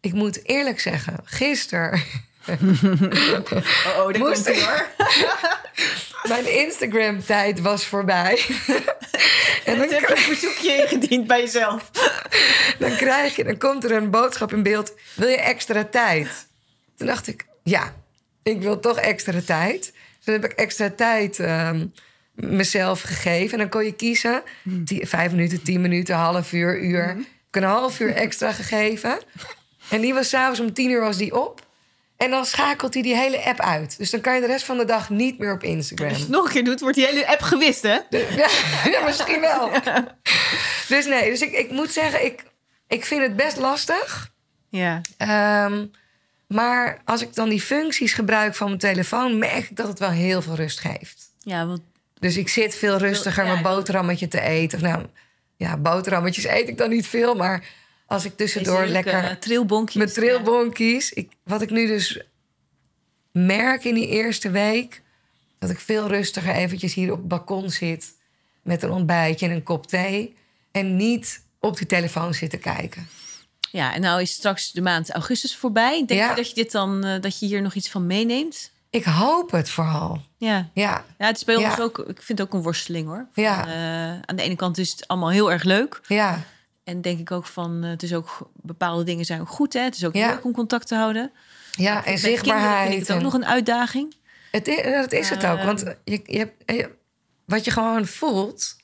Ik 0.00 0.12
moet 0.12 0.48
eerlijk 0.48 0.80
zeggen, 0.80 1.20
gisteren... 1.24 2.02
Oh, 3.86 4.06
oh 4.06 4.14
Moest 4.18 4.46
ik- 4.46 4.58
hoor. 4.58 4.88
Mijn 6.28 6.52
Instagram-tijd 6.52 7.60
was 7.60 7.86
voorbij. 7.86 8.38
en 9.64 9.78
dan, 9.78 9.88
heb 9.88 10.00
je 10.00 10.10
een 10.10 10.16
verzoekje 10.16 10.76
ingediend 10.76 11.26
bij 11.26 11.40
jezelf. 11.40 11.90
dan 12.78 12.96
krijg 12.96 13.36
je, 13.36 13.44
dan 13.44 13.58
komt 13.58 13.84
er 13.84 13.92
een 13.92 14.10
boodschap 14.10 14.52
in 14.52 14.62
beeld. 14.62 14.94
Wil 15.14 15.28
je 15.28 15.36
extra 15.36 15.84
tijd? 15.84 16.46
Toen 16.96 17.06
dacht 17.06 17.26
ik, 17.26 17.44
ja, 17.62 17.94
ik 18.42 18.62
wil 18.62 18.80
toch 18.80 18.98
extra 18.98 19.40
tijd. 19.46 19.80
Dus 19.82 20.24
dan 20.24 20.34
heb 20.34 20.44
ik 20.44 20.52
extra 20.52 20.90
tijd 20.90 21.38
ehm, 21.38 21.86
mezelf 22.34 23.00
gegeven. 23.00 23.52
En 23.52 23.58
dan 23.58 23.68
kon 23.68 23.84
je 23.84 23.94
kiezen, 23.94 24.42
die, 24.62 25.06
vijf 25.06 25.30
minuten, 25.30 25.62
tien 25.62 25.80
minuten, 25.80 26.14
half 26.14 26.52
uur, 26.52 26.80
uur. 26.82 27.10
Ik 27.10 27.60
heb 27.60 27.62
een 27.62 27.68
half 27.68 28.00
uur 28.00 28.14
extra 28.14 28.52
gegeven. 28.52 29.18
En 29.90 30.00
die 30.00 30.14
was 30.14 30.28
s'avonds 30.28 30.60
om 30.60 30.72
tien 30.72 30.90
uur 30.90 31.00
was 31.00 31.16
die 31.16 31.40
op. 31.40 31.63
En 32.24 32.30
dan 32.30 32.44
schakelt 32.44 32.94
hij 32.94 33.02
die 33.02 33.16
hele 33.16 33.44
app 33.44 33.60
uit. 33.60 33.98
Dus 33.98 34.10
dan 34.10 34.20
kan 34.20 34.34
je 34.34 34.40
de 34.40 34.46
rest 34.46 34.64
van 34.64 34.76
de 34.76 34.84
dag 34.84 35.10
niet 35.10 35.38
meer 35.38 35.52
op 35.52 35.62
Instagram. 35.62 36.08
Als 36.08 36.16
je 36.16 36.22
het 36.22 36.32
nog 36.32 36.44
een 36.44 36.50
keer 36.52 36.64
doet, 36.64 36.80
wordt 36.80 36.96
die 36.96 37.06
hele 37.06 37.28
app 37.28 37.40
gewist, 37.40 37.82
hè? 37.82 37.98
Ja, 38.36 38.48
ja, 38.90 39.04
misschien 39.04 39.40
wel. 39.40 39.70
Dus 40.88 41.06
nee, 41.06 41.30
dus 41.30 41.40
ik, 41.40 41.52
ik 41.52 41.70
moet 41.70 41.90
zeggen, 41.90 42.24
ik, 42.24 42.44
ik 42.88 43.04
vind 43.04 43.22
het 43.22 43.36
best 43.36 43.56
lastig. 43.56 44.32
Ja. 44.68 45.00
Ehm, 45.16 45.86
maar 46.46 47.00
als 47.04 47.22
ik 47.22 47.34
dan 47.34 47.48
die 47.48 47.60
functies 47.60 48.12
gebruik 48.12 48.54
van 48.54 48.66
mijn 48.66 48.78
telefoon, 48.78 49.38
merk 49.38 49.70
ik 49.70 49.76
dat 49.76 49.88
het 49.88 49.98
wel 49.98 50.10
heel 50.10 50.42
veel 50.42 50.54
rust 50.54 50.80
geeft. 50.80 51.30
Ja, 51.38 51.66
want 51.66 51.80
Dus 52.18 52.36
ik 52.36 52.48
zit 52.48 52.74
veel 52.74 52.96
rustiger 52.96 53.44
Ja, 53.44 53.50
mijn 53.50 53.62
boterhammetje 53.62 54.28
te 54.28 54.40
eten. 54.40 54.78
Of 54.78 54.84
nou, 54.84 55.06
ja, 55.56 55.76
boterhammetjes 55.76 56.46
eet 56.46 56.68
ik 56.68 56.78
dan 56.78 56.90
niet 56.90 57.06
veel, 57.06 57.34
maar 57.34 57.64
als 58.06 58.24
ik 58.24 58.36
tussendoor 58.36 58.80
deze 58.80 58.92
lekker 58.92 59.24
eh, 59.24 59.30
trilbonkjes. 59.36 60.02
met 60.04 60.14
trilbonkies. 60.14 61.12
Ik, 61.12 61.32
wat 61.42 61.62
ik 61.62 61.70
nu 61.70 61.86
dus 61.86 62.20
merk 63.32 63.84
in 63.84 63.94
die 63.94 64.08
eerste 64.08 64.50
week... 64.50 65.02
dat 65.58 65.70
ik 65.70 65.80
veel 65.80 66.06
rustiger 66.08 66.54
eventjes 66.54 66.94
hier 66.94 67.12
op 67.12 67.18
het 67.18 67.28
balkon 67.28 67.70
zit... 67.70 68.12
met 68.62 68.82
een 68.82 68.90
ontbijtje 68.90 69.46
en 69.46 69.52
een 69.52 69.62
kop 69.62 69.86
thee... 69.86 70.36
en 70.72 70.96
niet 70.96 71.42
op 71.60 71.76
die 71.76 71.86
telefoon 71.86 72.34
zitten 72.34 72.58
kijken. 72.60 73.08
Ja, 73.70 73.94
en 73.94 74.00
nou 74.00 74.20
is 74.20 74.32
straks 74.32 74.72
de 74.72 74.80
maand 74.82 75.10
augustus 75.10 75.56
voorbij. 75.56 76.04
Denk 76.06 76.20
Ja. 76.20 76.30
je 76.30 76.36
dat 76.36 76.48
je 76.48 76.54
dit 76.54 76.72
dan, 76.72 77.04
eh, 77.04 77.20
dat 77.20 77.38
je 77.38 77.46
hier 77.46 77.62
nog 77.62 77.74
iets 77.74 77.90
van 77.90 78.06
meeneemt? 78.06 78.72
Ik 78.90 79.04
hoop 79.04 79.50
het 79.50 79.70
vooral. 79.70 80.20
Ja. 80.36 80.68
Ja, 80.74 81.04
Ja, 81.18 81.26
het 81.26 81.36
is 81.36 81.44
bij 81.44 81.56
ons 81.56 81.80
ook, 81.80 81.98
ik 81.98 82.22
vind 82.22 82.38
het 82.38 82.48
ook 82.48 82.54
een 82.54 82.62
worsteling 82.62 83.06
hoor. 83.06 83.26
Van, 83.32 83.42
Ja. 83.42 83.66
eh, 83.66 84.20
aan 84.24 84.36
de 84.36 84.42
ene 84.42 84.56
kant 84.56 84.78
is 84.78 84.90
het 84.90 85.08
allemaal 85.08 85.30
heel 85.30 85.52
erg 85.52 85.62
leuk. 85.62 86.00
ja, 86.08 86.42
En 86.84 87.00
denk 87.00 87.18
ik 87.18 87.30
ook 87.30 87.46
van, 87.46 87.84
eh, 87.84 87.90
het 87.90 88.02
is 88.02 88.14
ook, 88.14 88.50
bepaalde 88.54 89.04
dingen 89.04 89.24
zijn 89.24 89.46
goed 89.46 89.72
hè. 89.72 89.80
Het 89.80 89.94
is 89.96 90.04
ook 90.04 90.14
Ja. 90.14 90.28
leuk 90.28 90.44
om 90.44 90.52
contact 90.52 90.86
te 90.88 90.94
houden. 90.94 91.30
ja. 91.72 91.96
En 91.96 92.02
kinderen 92.02 92.30
zichtbaarheid. 92.30 92.80
vind 92.88 92.92
ik 92.94 92.98
het 93.00 93.10
ook 93.10 93.16
en- 93.16 93.22
nog 93.22 93.34
een 93.34 93.46
uitdaging. 93.46 94.14
Het 94.50 94.68
is, 94.68 94.82
dat 94.82 95.12
is 95.12 95.28
het 95.30 95.46
ook. 95.46 95.62
Want 95.62 95.84
je, 96.04 96.20
je 96.24 96.38
hebt, 96.38 96.62
je- 96.66 96.90
wat 97.44 97.64
je 97.64 97.70
gewoon 97.70 98.06
voelt, 98.06 98.76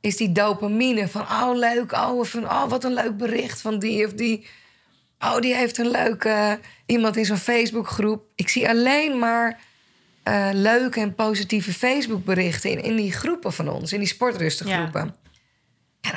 is 0.00 0.16
die 0.16 0.32
dopamine 0.32 1.08
van... 1.08 1.20
oh, 1.22 1.50
leuk, 1.54 1.92
oh, 1.92 2.18
of 2.18 2.28
van, 2.28 2.44
oh, 2.44 2.68
wat 2.68 2.84
een 2.84 2.94
leuk 2.94 3.16
bericht 3.16 3.60
van 3.60 3.78
die 3.78 4.06
of 4.06 4.12
die. 4.12 4.46
Oh, 5.18 5.38
die 5.40 5.54
heeft 5.54 5.78
een 5.78 5.90
leuke... 5.90 6.60
iemand 6.86 7.16
in 7.16 7.24
zo'n 7.24 7.36
Facebookgroep. 7.36 8.22
Ik 8.34 8.48
zie 8.48 8.68
alleen 8.68 9.18
maar 9.18 9.60
eh, 10.22 10.48
leuke 10.52 11.00
en 11.00 11.14
positieve 11.14 11.72
Facebook-berichten... 11.72 12.70
In, 12.70 12.82
in 12.82 12.96
die 12.96 13.12
groepen 13.12 13.52
van 13.52 13.68
ons, 13.68 13.92
in 13.92 13.98
die 13.98 14.08
sportrustengroepen. 14.08 15.04
Ja. 15.04 15.23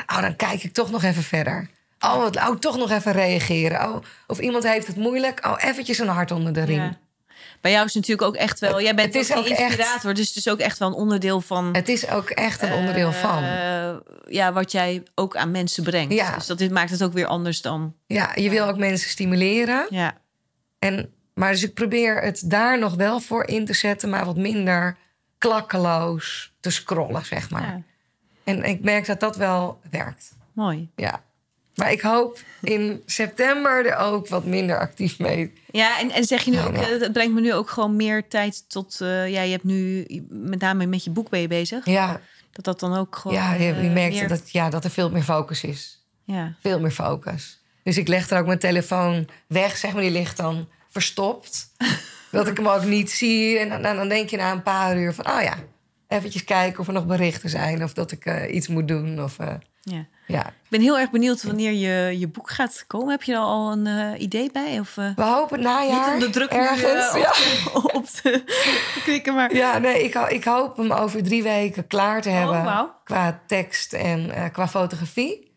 Oh, 0.08 0.22
dan 0.22 0.36
kijk 0.36 0.64
ik 0.64 0.74
toch 0.74 0.92
nog 0.92 1.04
even 1.04 1.24
verder. 1.24 1.70
Oh, 2.00 2.18
wat, 2.18 2.36
oh, 2.36 2.56
toch 2.56 2.78
nog 2.78 2.92
even 2.92 3.12
reageren. 3.12 3.90
Oh, 3.90 4.04
of 4.28 4.40
iemand 4.40 4.64
heeft 4.64 4.88
het 4.88 4.96
moeilijk. 4.96 5.46
Oh, 5.46 5.56
eventjes 5.58 6.00
een 6.00 6.08
hart 6.08 6.32
onder 6.32 6.54
de 6.54 6.64
riem. 6.64 6.82
Ja. 6.84 6.98
Bij 7.62 7.72
jou 7.72 7.86
is 7.86 7.94
het 7.94 8.08
natuurlijk 8.08 8.28
ook 8.28 8.42
echt 8.42 8.60
wel... 8.60 8.82
Jij 8.82 8.96
bent 8.96 9.14
het 9.14 9.24
is 9.24 9.34
ook 9.36 9.46
echt- 9.46 9.60
inspirator. 9.60 10.14
Dus 10.14 10.28
het 10.28 10.36
is 10.38 10.50
ook 10.50 10.60
echt 10.60 10.78
wel 10.78 10.88
een 10.88 10.94
onderdeel 10.94 11.42
van... 11.42 11.70
Het 11.76 11.90
is 11.90 12.10
ook 12.10 12.30
echt 12.30 12.62
een 12.62 12.74
onderdeel 12.74 13.12
van. 13.12 13.44
eh, 13.44 13.96
ja, 14.28 14.54
wat 14.54 14.72
jij 14.72 15.04
ook 15.16 15.36
aan 15.36 15.52
mensen 15.52 15.84
brengt. 15.84 16.14
Ja. 16.14 16.36
Dus 16.36 16.46
dat 16.46 16.58
dit 16.58 16.72
maakt 16.72 16.90
het 16.92 17.04
ook 17.04 17.14
weer 17.14 17.26
anders 17.28 17.62
dan... 17.62 17.94
Ja, 18.06 18.32
je 18.36 18.50
wil 18.50 18.68
ook 18.68 18.78
mensen 18.78 19.10
stimuleren. 19.10 19.86
Ja, 19.90 20.18
En, 20.80 21.14
maar 21.34 21.52
dus 21.52 21.64
ik 21.64 21.74
probeer 21.74 22.22
het 22.22 22.42
daar 22.46 22.80
nog 22.80 22.96
wel 22.96 23.20
voor 23.20 23.46
in 23.48 23.66
te 23.66 23.74
zetten, 23.74 24.10
maar 24.10 24.26
wat 24.26 24.38
minder 24.38 24.98
klakkeloos 25.38 26.54
te 26.60 26.70
scrollen, 26.70 27.26
zeg 27.26 27.50
maar. 27.50 27.62
ja. 27.62 27.82
En 28.48 28.64
ik 28.64 28.82
merk 28.84 29.06
dat 29.06 29.20
dat 29.20 29.36
wel 29.36 29.80
werkt. 29.92 30.36
mooi. 30.54 30.90
Ja. 30.96 31.24
Maar 31.76 31.92
ik 31.92 32.02
hoop 32.02 32.40
in 32.62 33.02
september 33.06 33.86
er 33.86 33.98
ook 33.98 34.28
wat 34.28 34.46
minder 34.46 34.80
actief 34.80 35.20
mee. 35.20 35.54
Ja, 35.72 36.00
en, 36.00 36.12
en 36.12 36.24
zeg 36.24 36.42
je 36.44 36.52
nu 36.52 36.60
ook, 36.60 36.76
ja. 36.76 36.82
eh, 36.82 37.00
het 37.02 37.14
brengt 37.14 37.34
me 37.34 37.42
nu 37.42 37.54
ook 37.54 37.70
gewoon 37.70 37.96
meer 37.96 38.28
tijd 38.28 38.70
tot... 38.70 39.02
eh, 39.02 39.30
ja, 39.30 39.42
je 39.42 39.52
hebt 39.52 39.64
nu 39.64 40.06
met 40.30 40.60
name 40.60 40.86
met 40.86 41.04
je 41.04 41.10
boek 41.10 41.30
ben 41.30 41.40
je 41.40 41.48
bezig. 41.48 41.86
Ja, 41.86 42.22
Dat 42.52 42.66
dat 42.66 42.80
dan 42.80 42.98
ook 42.98 43.16
gewoon... 43.16 43.38
ja 43.38 43.54
je, 43.54 43.72
eh, 43.74 43.94
merkt 43.94 44.16
meer- 44.16 44.28
dat, 44.28 44.52
ja, 44.52 44.70
dat 44.70 44.84
er 44.84 44.90
veel 44.90 45.10
meer 45.10 45.24
focus 45.24 45.64
is. 45.64 46.06
Ja, 46.24 46.56
Veel 46.62 46.80
meer 46.80 46.92
focus. 46.92 47.60
Dus 47.84 47.98
ik 47.98 48.08
leg 48.08 48.30
er 48.30 48.40
ook 48.40 48.46
mijn 48.46 48.60
telefoon 48.60 49.28
weg, 49.48 49.78
zeg 49.78 49.94
maar. 49.94 50.02
Die 50.02 50.12
ligt 50.12 50.38
dan 50.38 50.68
verstopt. 50.90 51.72
dat 52.32 52.48
ik 52.48 52.58
hem 52.58 52.68
ook 52.68 52.84
niet 52.84 53.12
zie. 53.12 53.58
En 53.60 53.82
dan, 53.82 53.96
dan 53.96 54.08
denk 54.10 54.30
je 54.30 54.38
na 54.38 54.52
een 54.52 54.64
paar 54.64 54.98
uur 54.98 55.14
van... 55.14 55.28
oh 55.28 55.42
ja, 55.42 55.54
eventjes 56.08 56.44
kijken 56.44 56.80
of 56.80 56.88
er 56.88 56.94
nog 56.94 57.06
berichten 57.06 57.50
zijn... 57.50 57.84
of 57.84 57.94
dat 57.94 58.12
ik 58.12 58.26
eh, 58.26 58.56
iets 58.56 58.68
moet 58.68 58.88
doen. 58.88 59.24
Of, 59.24 59.40
eh, 59.40 59.54
ja. 59.82 60.06
ja. 60.28 60.48
Ik 60.48 60.70
ben 60.70 60.82
heel 60.82 61.00
erg 61.00 61.12
benieuwd 61.12 61.44
wanneer 61.44 61.72
je, 61.72 62.20
je 62.20 62.28
boek 62.28 62.50
gaat 62.50 62.84
komen. 62.88 63.10
Heb 63.10 63.24
je 63.24 63.34
er 63.34 63.40
al 63.40 63.72
een 63.72 63.88
eh, 63.88 64.22
idee 64.22 64.52
bij? 64.52 64.80
Of, 64.80 64.96
We 64.96 65.14
hopen 65.24 65.62
najaar 65.62 66.14
niet 66.14 66.14
om 66.14 66.20
de 66.20 66.30
druk 66.30 66.52
nu, 66.52 66.58
ergens. 66.58 67.10
op, 67.10 67.18
ja. 67.18 67.34
op 68.00 68.06
te 68.06 68.44
klikken, 69.04 69.36
maar... 69.36 69.56
ja, 69.56 69.78
nee, 69.78 70.04
ik, 70.04 70.16
ik 70.16 70.44
hoop 70.44 70.78
hem 70.78 70.92
over 70.92 71.24
drie 71.24 71.44
weken 71.44 71.88
klaar 71.88 72.22
te 72.22 72.30
hebben. 72.30 72.58
Oh, 72.58 72.66
wauw. 72.66 72.96
Qua 73.04 73.42
tekst 73.46 73.94
en 73.94 74.52
qua 74.52 74.68
fotografie. 74.68 75.48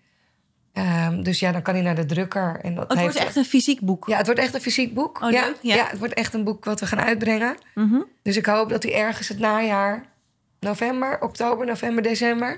Ehm, 0.73 1.23
dus 1.23 1.41
ja, 1.41 1.53
dan 1.53 1.63
kan 1.63 1.75
hij 1.75 1.83
naar 1.83 1.95
de 1.95 2.07
drukker. 2.07 2.61
En 2.63 2.75
dat 2.75 2.85
Oh, 2.85 2.91
het 2.91 2.99
heeft 2.99 3.13
wordt 3.13 3.27
echt 3.27 3.37
een 3.37 3.45
fysiek 3.45 3.81
boek. 3.81 4.07
Ja, 4.07 4.17
het 4.17 4.27
wordt 4.27 4.41
echt 4.41 4.55
een 4.55 4.61
fysiek 4.61 4.95
boek. 4.95 5.23
Oh, 5.23 5.31
ja. 5.31 5.53
ja. 5.61 5.87
het 5.87 5.99
wordt 5.99 6.15
echt 6.15 6.35
een 6.35 6.45
boek 6.45 6.65
wat 6.65 6.81
we 6.81 6.87
gaan 6.87 7.01
uitbrengen. 7.01 7.57
Mhm. 7.75 8.01
Dus 8.23 8.37
ik 8.37 8.47
hoop 8.47 8.69
dat 8.69 8.83
hij 8.83 8.95
ergens 8.95 9.29
het 9.29 9.39
najaar, 9.39 10.05
november, 10.61 11.21
oktober, 11.23 11.67
november, 11.67 12.03
december, 12.03 12.57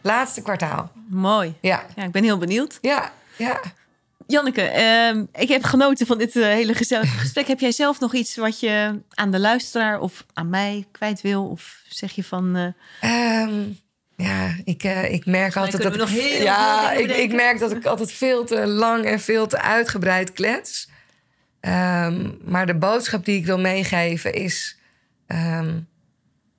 laatste 0.00 0.42
kwartaal. 0.42 0.92
Mooi. 1.08 1.54
Ja, 1.60 1.86
Ja, 1.96 2.04
ik 2.04 2.10
ben 2.12 2.22
heel 2.22 2.38
benieuwd. 2.38 2.78
ja, 2.80 3.12
ja. 3.36 3.60
Janneke, 4.26 4.62
ehm, 4.62 5.24
ik 5.32 5.48
heb 5.48 5.64
genoten 5.64 6.06
van 6.06 6.18
dit 6.18 6.36
eh, 6.36 6.42
hele 6.42 6.74
gezellige 6.74 7.18
gesprek. 7.18 7.46
Heb 7.46 7.60
jij 7.60 7.72
zelf 7.72 8.00
nog 8.00 8.14
iets 8.14 8.36
wat 8.36 8.60
je 8.60 9.00
aan 9.14 9.30
de 9.30 9.40
luisteraar 9.40 10.00
of 10.00 10.26
aan 10.32 10.48
mij 10.50 10.86
kwijt 10.92 11.20
wil? 11.20 11.44
Of 11.48 11.82
zeg 11.88 12.12
je 12.12 12.24
van... 12.24 12.56
eh, 13.00 13.40
Ehm, 13.40 13.62
ja, 14.16 14.54
ik, 14.64 14.82
eh, 14.84 15.12
ik 15.12 15.26
merk 15.26 15.56
altijd 15.56 15.82
dat 15.82 15.92
ik, 15.94 16.00
nog 16.00 16.08
heel 16.10 16.42
ja, 16.42 16.92
ik, 16.92 17.10
ik 17.10 17.32
merk 17.32 17.58
dat 17.58 17.72
ik 17.72 17.84
altijd 17.86 18.12
veel 18.12 18.44
te 18.44 18.66
lang 18.66 19.04
en 19.04 19.20
veel 19.20 19.46
te 19.46 19.60
uitgebreid 19.60 20.32
klets. 20.32 20.88
Ehm, 21.60 22.30
maar 22.44 22.66
de 22.66 22.74
boodschap 22.74 23.24
die 23.24 23.38
ik 23.38 23.46
wil 23.46 23.58
meegeven 23.58 24.32
is, 24.32 24.78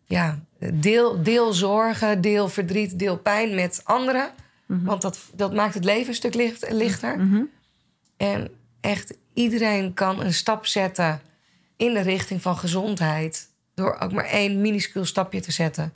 ja, 0.06 0.40
deel, 0.74 1.24
deel 1.24 1.54
zorgen, 1.54 2.22
deel 2.22 2.50
verdriet, 2.50 3.00
deel 3.00 3.18
pijn 3.18 3.56
met 3.56 3.82
anderen. 3.84 4.30
Mhm. 4.66 4.84
Want 4.84 5.02
dat, 5.02 5.20
dat 5.36 5.54
maakt 5.54 5.74
het 5.74 5.84
leven 5.84 6.08
een 6.08 6.16
stuk 6.16 6.34
licht, 6.34 6.72
lichter. 6.72 7.20
En 8.18 8.50
echt 8.82 9.18
iedereen 9.34 9.94
kan 9.94 10.22
een 10.22 10.34
stap 10.34 10.66
zetten 10.66 11.22
in 11.78 11.94
de 11.94 12.02
richting 12.02 12.42
van 12.42 12.58
gezondheid. 12.58 13.50
Door 13.74 13.98
ook 14.00 14.12
maar 14.12 14.26
één 14.26 14.62
minuscuul 14.62 15.06
stapje 15.06 15.40
te 15.40 15.52
zetten. 15.52 15.94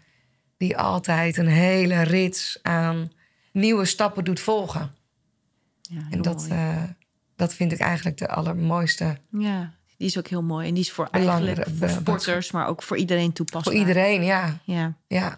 Die 0.58 0.78
altijd 0.78 1.38
een 1.38 1.48
hele 1.48 2.02
rits 2.02 2.60
aan 2.62 3.12
nieuwe 3.52 3.86
stappen 3.86 4.24
doet 4.24 4.40
volgen. 4.40 4.92
Ja, 5.82 6.02
En 6.10 6.22
dat, 6.22 6.48
eh, 6.50 6.84
dat 7.36 7.54
vind 7.54 7.72
ik 7.72 7.80
eigenlijk 7.80 8.18
de 8.18 8.28
allermooiste 8.28 9.18
ja, 9.30 9.74
die 10.00 10.08
is 10.08 10.18
ook 10.18 10.28
heel 10.28 10.42
mooi. 10.42 10.68
En 10.68 10.74
die 10.74 10.84
is 10.84 10.92
voor 10.92 11.08
eigenlijk 11.12 11.66
voor 11.80 11.90
sporters, 11.90 12.52
maar 12.52 12.68
ook 12.68 12.84
voor 12.84 12.98
iedereen 12.98 13.34
toepasbaar. 13.34 13.64
voor 13.74 13.82
iedereen, 13.82 14.24
ja. 14.24 14.58
Ja. 14.64 14.94
Ja, 15.08 15.38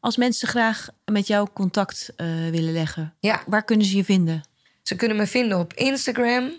Als 0.00 0.16
mensen 0.16 0.48
graag 0.48 0.88
met 1.04 1.26
jou 1.26 1.48
contact 1.52 2.12
eh, 2.16 2.26
willen 2.50 2.72
leggen, 2.72 3.14
ja. 3.20 3.42
waar 3.46 3.64
kunnen 3.64 3.86
ze 3.86 3.96
je 3.96 4.04
vinden? 4.04 4.42
Ze 4.82 4.94
kunnen 4.96 5.16
me 5.16 5.26
vinden 5.26 5.58
op 5.58 5.72
Instagram. 5.74 6.50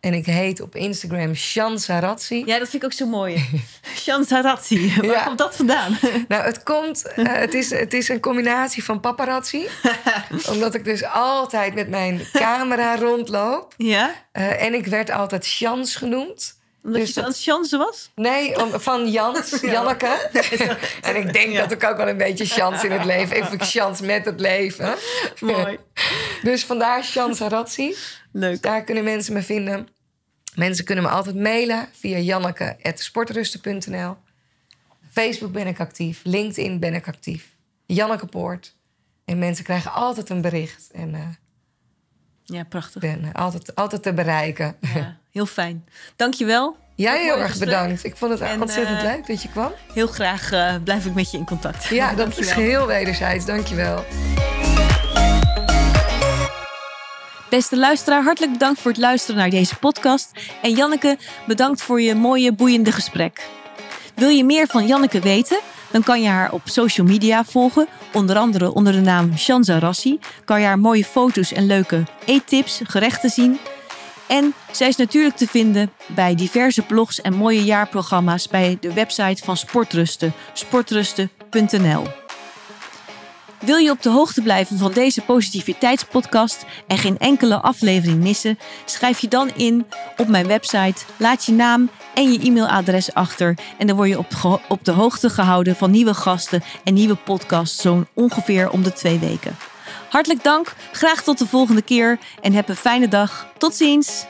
En 0.00 0.14
ik 0.14 0.26
heet 0.26 0.60
op 0.60 0.74
Instagram 0.76 1.34
Shan 1.34 1.78
Saratsi. 1.78 2.42
Ja, 2.46 2.58
dat 2.58 2.68
vind 2.68 2.82
ik 2.82 2.84
ook 2.84 2.92
zo 2.94 3.06
mooi. 3.06 3.44
Shansaratsi, 4.02 4.92
waar 4.96 5.04
Ja. 5.04 5.22
komt 5.24 5.38
dat 5.38 5.56
vandaan? 5.56 5.98
Nou, 6.28 6.42
het 6.44 6.62
komt, 6.62 7.12
eh, 7.12 7.24
het, 7.32 7.54
is, 7.54 7.70
het 7.70 7.92
is 7.94 8.08
een 8.08 8.20
combinatie 8.20 8.84
van 8.84 9.00
paparazzi. 9.00 9.66
omdat 10.48 10.74
ik 10.74 10.84
dus 10.84 11.04
altijd 11.04 11.74
met 11.74 11.88
mijn 11.88 12.20
camera 12.32 12.96
rondloop. 12.96 13.74
ja? 13.76 14.14
Eh, 14.32 14.62
en 14.62 14.74
ik 14.74 14.86
werd 14.86 15.10
altijd 15.10 15.44
Sjans 15.44 15.96
genoemd. 15.96 16.58
Omdat 16.84 17.00
Dus 17.00 17.14
je 17.14 17.20
aan 17.22 17.28
het 17.28 17.42
chansen 17.42 17.78
was? 17.78 18.10
Nee, 18.14 18.62
om- 18.62 18.80
van 18.80 19.10
Jans, 19.10 19.60
Janneke. 19.74 20.30
en 21.02 21.16
ik 21.16 21.32
denk 21.32 21.56
dat 21.56 21.70
ik 21.72 21.84
ook 21.84 21.96
wel 21.96 22.08
een 22.08 22.16
beetje 22.16 22.44
chance 22.46 22.86
in 22.86 22.92
het 22.92 23.04
leven. 23.04 23.36
Even 23.36 23.60
chance 23.60 24.04
met 24.04 24.24
het 24.24 24.40
leven. 24.40 24.94
Mooi. 25.40 25.78
Dus 26.42 26.64
vandaar 26.64 27.04
Sjans 27.04 27.36
Saratsi. 27.36 27.96
Leuk. 28.32 28.62
Daar 28.62 28.84
kunnen 28.84 29.04
mensen 29.04 29.32
me 29.32 29.42
vinden. 29.42 29.88
Mensen 30.54 30.84
kunnen 30.84 31.04
me 31.04 31.10
altijd 31.10 31.36
mailen 31.36 31.88
via 31.92 32.18
janneke.sportrusten.nl. 32.18 34.16
Facebook 35.12 35.52
ben 35.52 35.66
ik 35.66 35.80
actief. 35.80 36.20
LinkedIn 36.24 36.78
ben 36.78 36.94
ik 36.94 37.08
actief. 37.08 37.48
Janneke 37.86 38.26
Poort. 38.26 38.74
En 39.24 39.38
mensen 39.38 39.64
krijgen 39.64 39.92
altijd 39.92 40.28
een 40.30 40.40
bericht. 40.40 40.90
En 40.92 41.14
eh, 41.14 41.20
Ja, 42.44 42.64
prachtig. 42.64 43.00
ben 43.00 43.32
altijd, 43.32 43.74
altijd 43.74 44.02
te 44.02 44.12
bereiken. 44.12 44.76
Ja, 44.94 45.19
heel 45.32 45.46
fijn. 45.46 45.84
Dankjewel. 46.16 46.76
Jij 46.94 47.22
heel 47.22 47.38
erg 47.38 47.58
bedankt. 47.58 48.04
Ik 48.04 48.16
vond 48.16 48.32
het 48.32 48.40
En, 48.40 48.60
ontzettend 48.60 48.98
eh, 48.98 49.04
leuk 49.04 49.26
dat 49.26 49.42
je 49.42 49.48
kwam. 49.48 49.72
Heel 49.94 50.06
graag 50.06 50.52
eh, 50.52 50.74
blijf 50.84 51.06
ik 51.06 51.14
met 51.14 51.30
je 51.30 51.36
in 51.36 51.44
contact. 51.44 51.84
Ja, 51.84 52.14
dat 52.14 52.38
is 52.38 52.50
geheel 52.50 52.86
wederzijds. 52.86 53.44
Dankjewel. 53.44 54.04
Beste 57.50 57.76
luisteraar, 57.76 58.22
hartelijk 58.22 58.52
bedankt 58.52 58.80
voor 58.80 58.90
het 58.90 59.00
luisteren 59.00 59.40
naar 59.40 59.50
deze 59.50 59.76
podcast. 59.76 60.30
En 60.62 60.70
Janneke, 60.70 61.18
bedankt 61.46 61.82
voor 61.82 62.00
je 62.00 62.14
mooie, 62.14 62.52
boeiende 62.52 62.92
gesprek. 62.92 63.48
Wil 64.14 64.28
je 64.28 64.44
meer 64.44 64.66
van 64.66 64.86
Janneke 64.86 65.20
weten? 65.20 65.60
Dan 65.90 66.02
kan 66.02 66.22
je 66.22 66.28
haar 66.28 66.52
op 66.52 66.60
social 66.64 67.06
media 67.06 67.44
volgen. 67.44 67.88
Onder 68.12 68.36
andere 68.36 68.74
onder 68.74 68.92
de 68.92 69.00
naam 69.00 69.36
Shanza 69.36 69.78
Rassi. 69.78 70.18
Kan 70.44 70.60
je 70.60 70.66
haar 70.66 70.78
mooie 70.78 71.04
foto's 71.04 71.52
en 71.52 71.66
leuke 71.66 72.02
eettips, 72.24 72.80
gerechten 72.84 73.30
zien. 73.30 73.58
En 74.30 74.54
zij 74.70 74.88
is 74.88 74.96
natuurlijk 74.96 75.36
te 75.36 75.46
vinden 75.46 75.92
bij 76.06 76.34
diverse 76.34 76.82
blogs 76.82 77.20
en 77.20 77.34
mooie 77.34 77.64
jaarprogramma's 77.64 78.48
bij 78.48 78.76
de 78.80 78.92
website 78.92 79.44
van 79.44 79.56
Sportrusten, 79.56 80.32
sportrusten.nl. 80.52 82.02
Wil 83.60 83.76
je 83.76 83.90
op 83.90 84.02
de 84.02 84.10
hoogte 84.10 84.42
blijven 84.42 84.78
van 84.78 84.92
deze 84.92 85.20
positiviteitspodcast 85.20 86.64
en 86.86 86.98
geen 86.98 87.18
enkele 87.18 87.60
aflevering 87.60 88.22
missen? 88.22 88.58
Schrijf 88.84 89.18
je 89.18 89.28
dan 89.28 89.50
in 89.56 89.86
op 90.16 90.28
mijn 90.28 90.46
website, 90.46 91.04
laat 91.16 91.44
je 91.44 91.52
naam 91.52 91.90
en 92.14 92.32
je 92.32 92.40
e-mailadres 92.40 93.14
achter 93.14 93.58
en 93.78 93.86
dan 93.86 93.96
word 93.96 94.08
je 94.08 94.18
op, 94.68 94.84
de 94.84 94.92
hoogte 94.92 95.30
gehouden 95.30 95.76
van 95.76 95.90
nieuwe 95.90 96.14
gasten 96.14 96.62
en 96.84 96.94
nieuwe 96.94 97.16
podcasts 97.16 97.82
zo'n 97.82 98.06
ongeveer 98.14 98.70
om 98.70 98.82
de 98.82 98.92
twee 98.92 99.18
weken. 99.18 99.69
Hartelijk 100.10 100.44
dank, 100.44 100.74
graag 100.92 101.22
tot 101.22 101.38
de 101.38 101.46
volgende 101.46 101.82
keer 101.82 102.18
en 102.40 102.52
heb 102.52 102.68
een 102.68 102.76
fijne 102.76 103.08
dag. 103.08 103.52
Tot 103.58 103.74
ziens! 103.74 104.26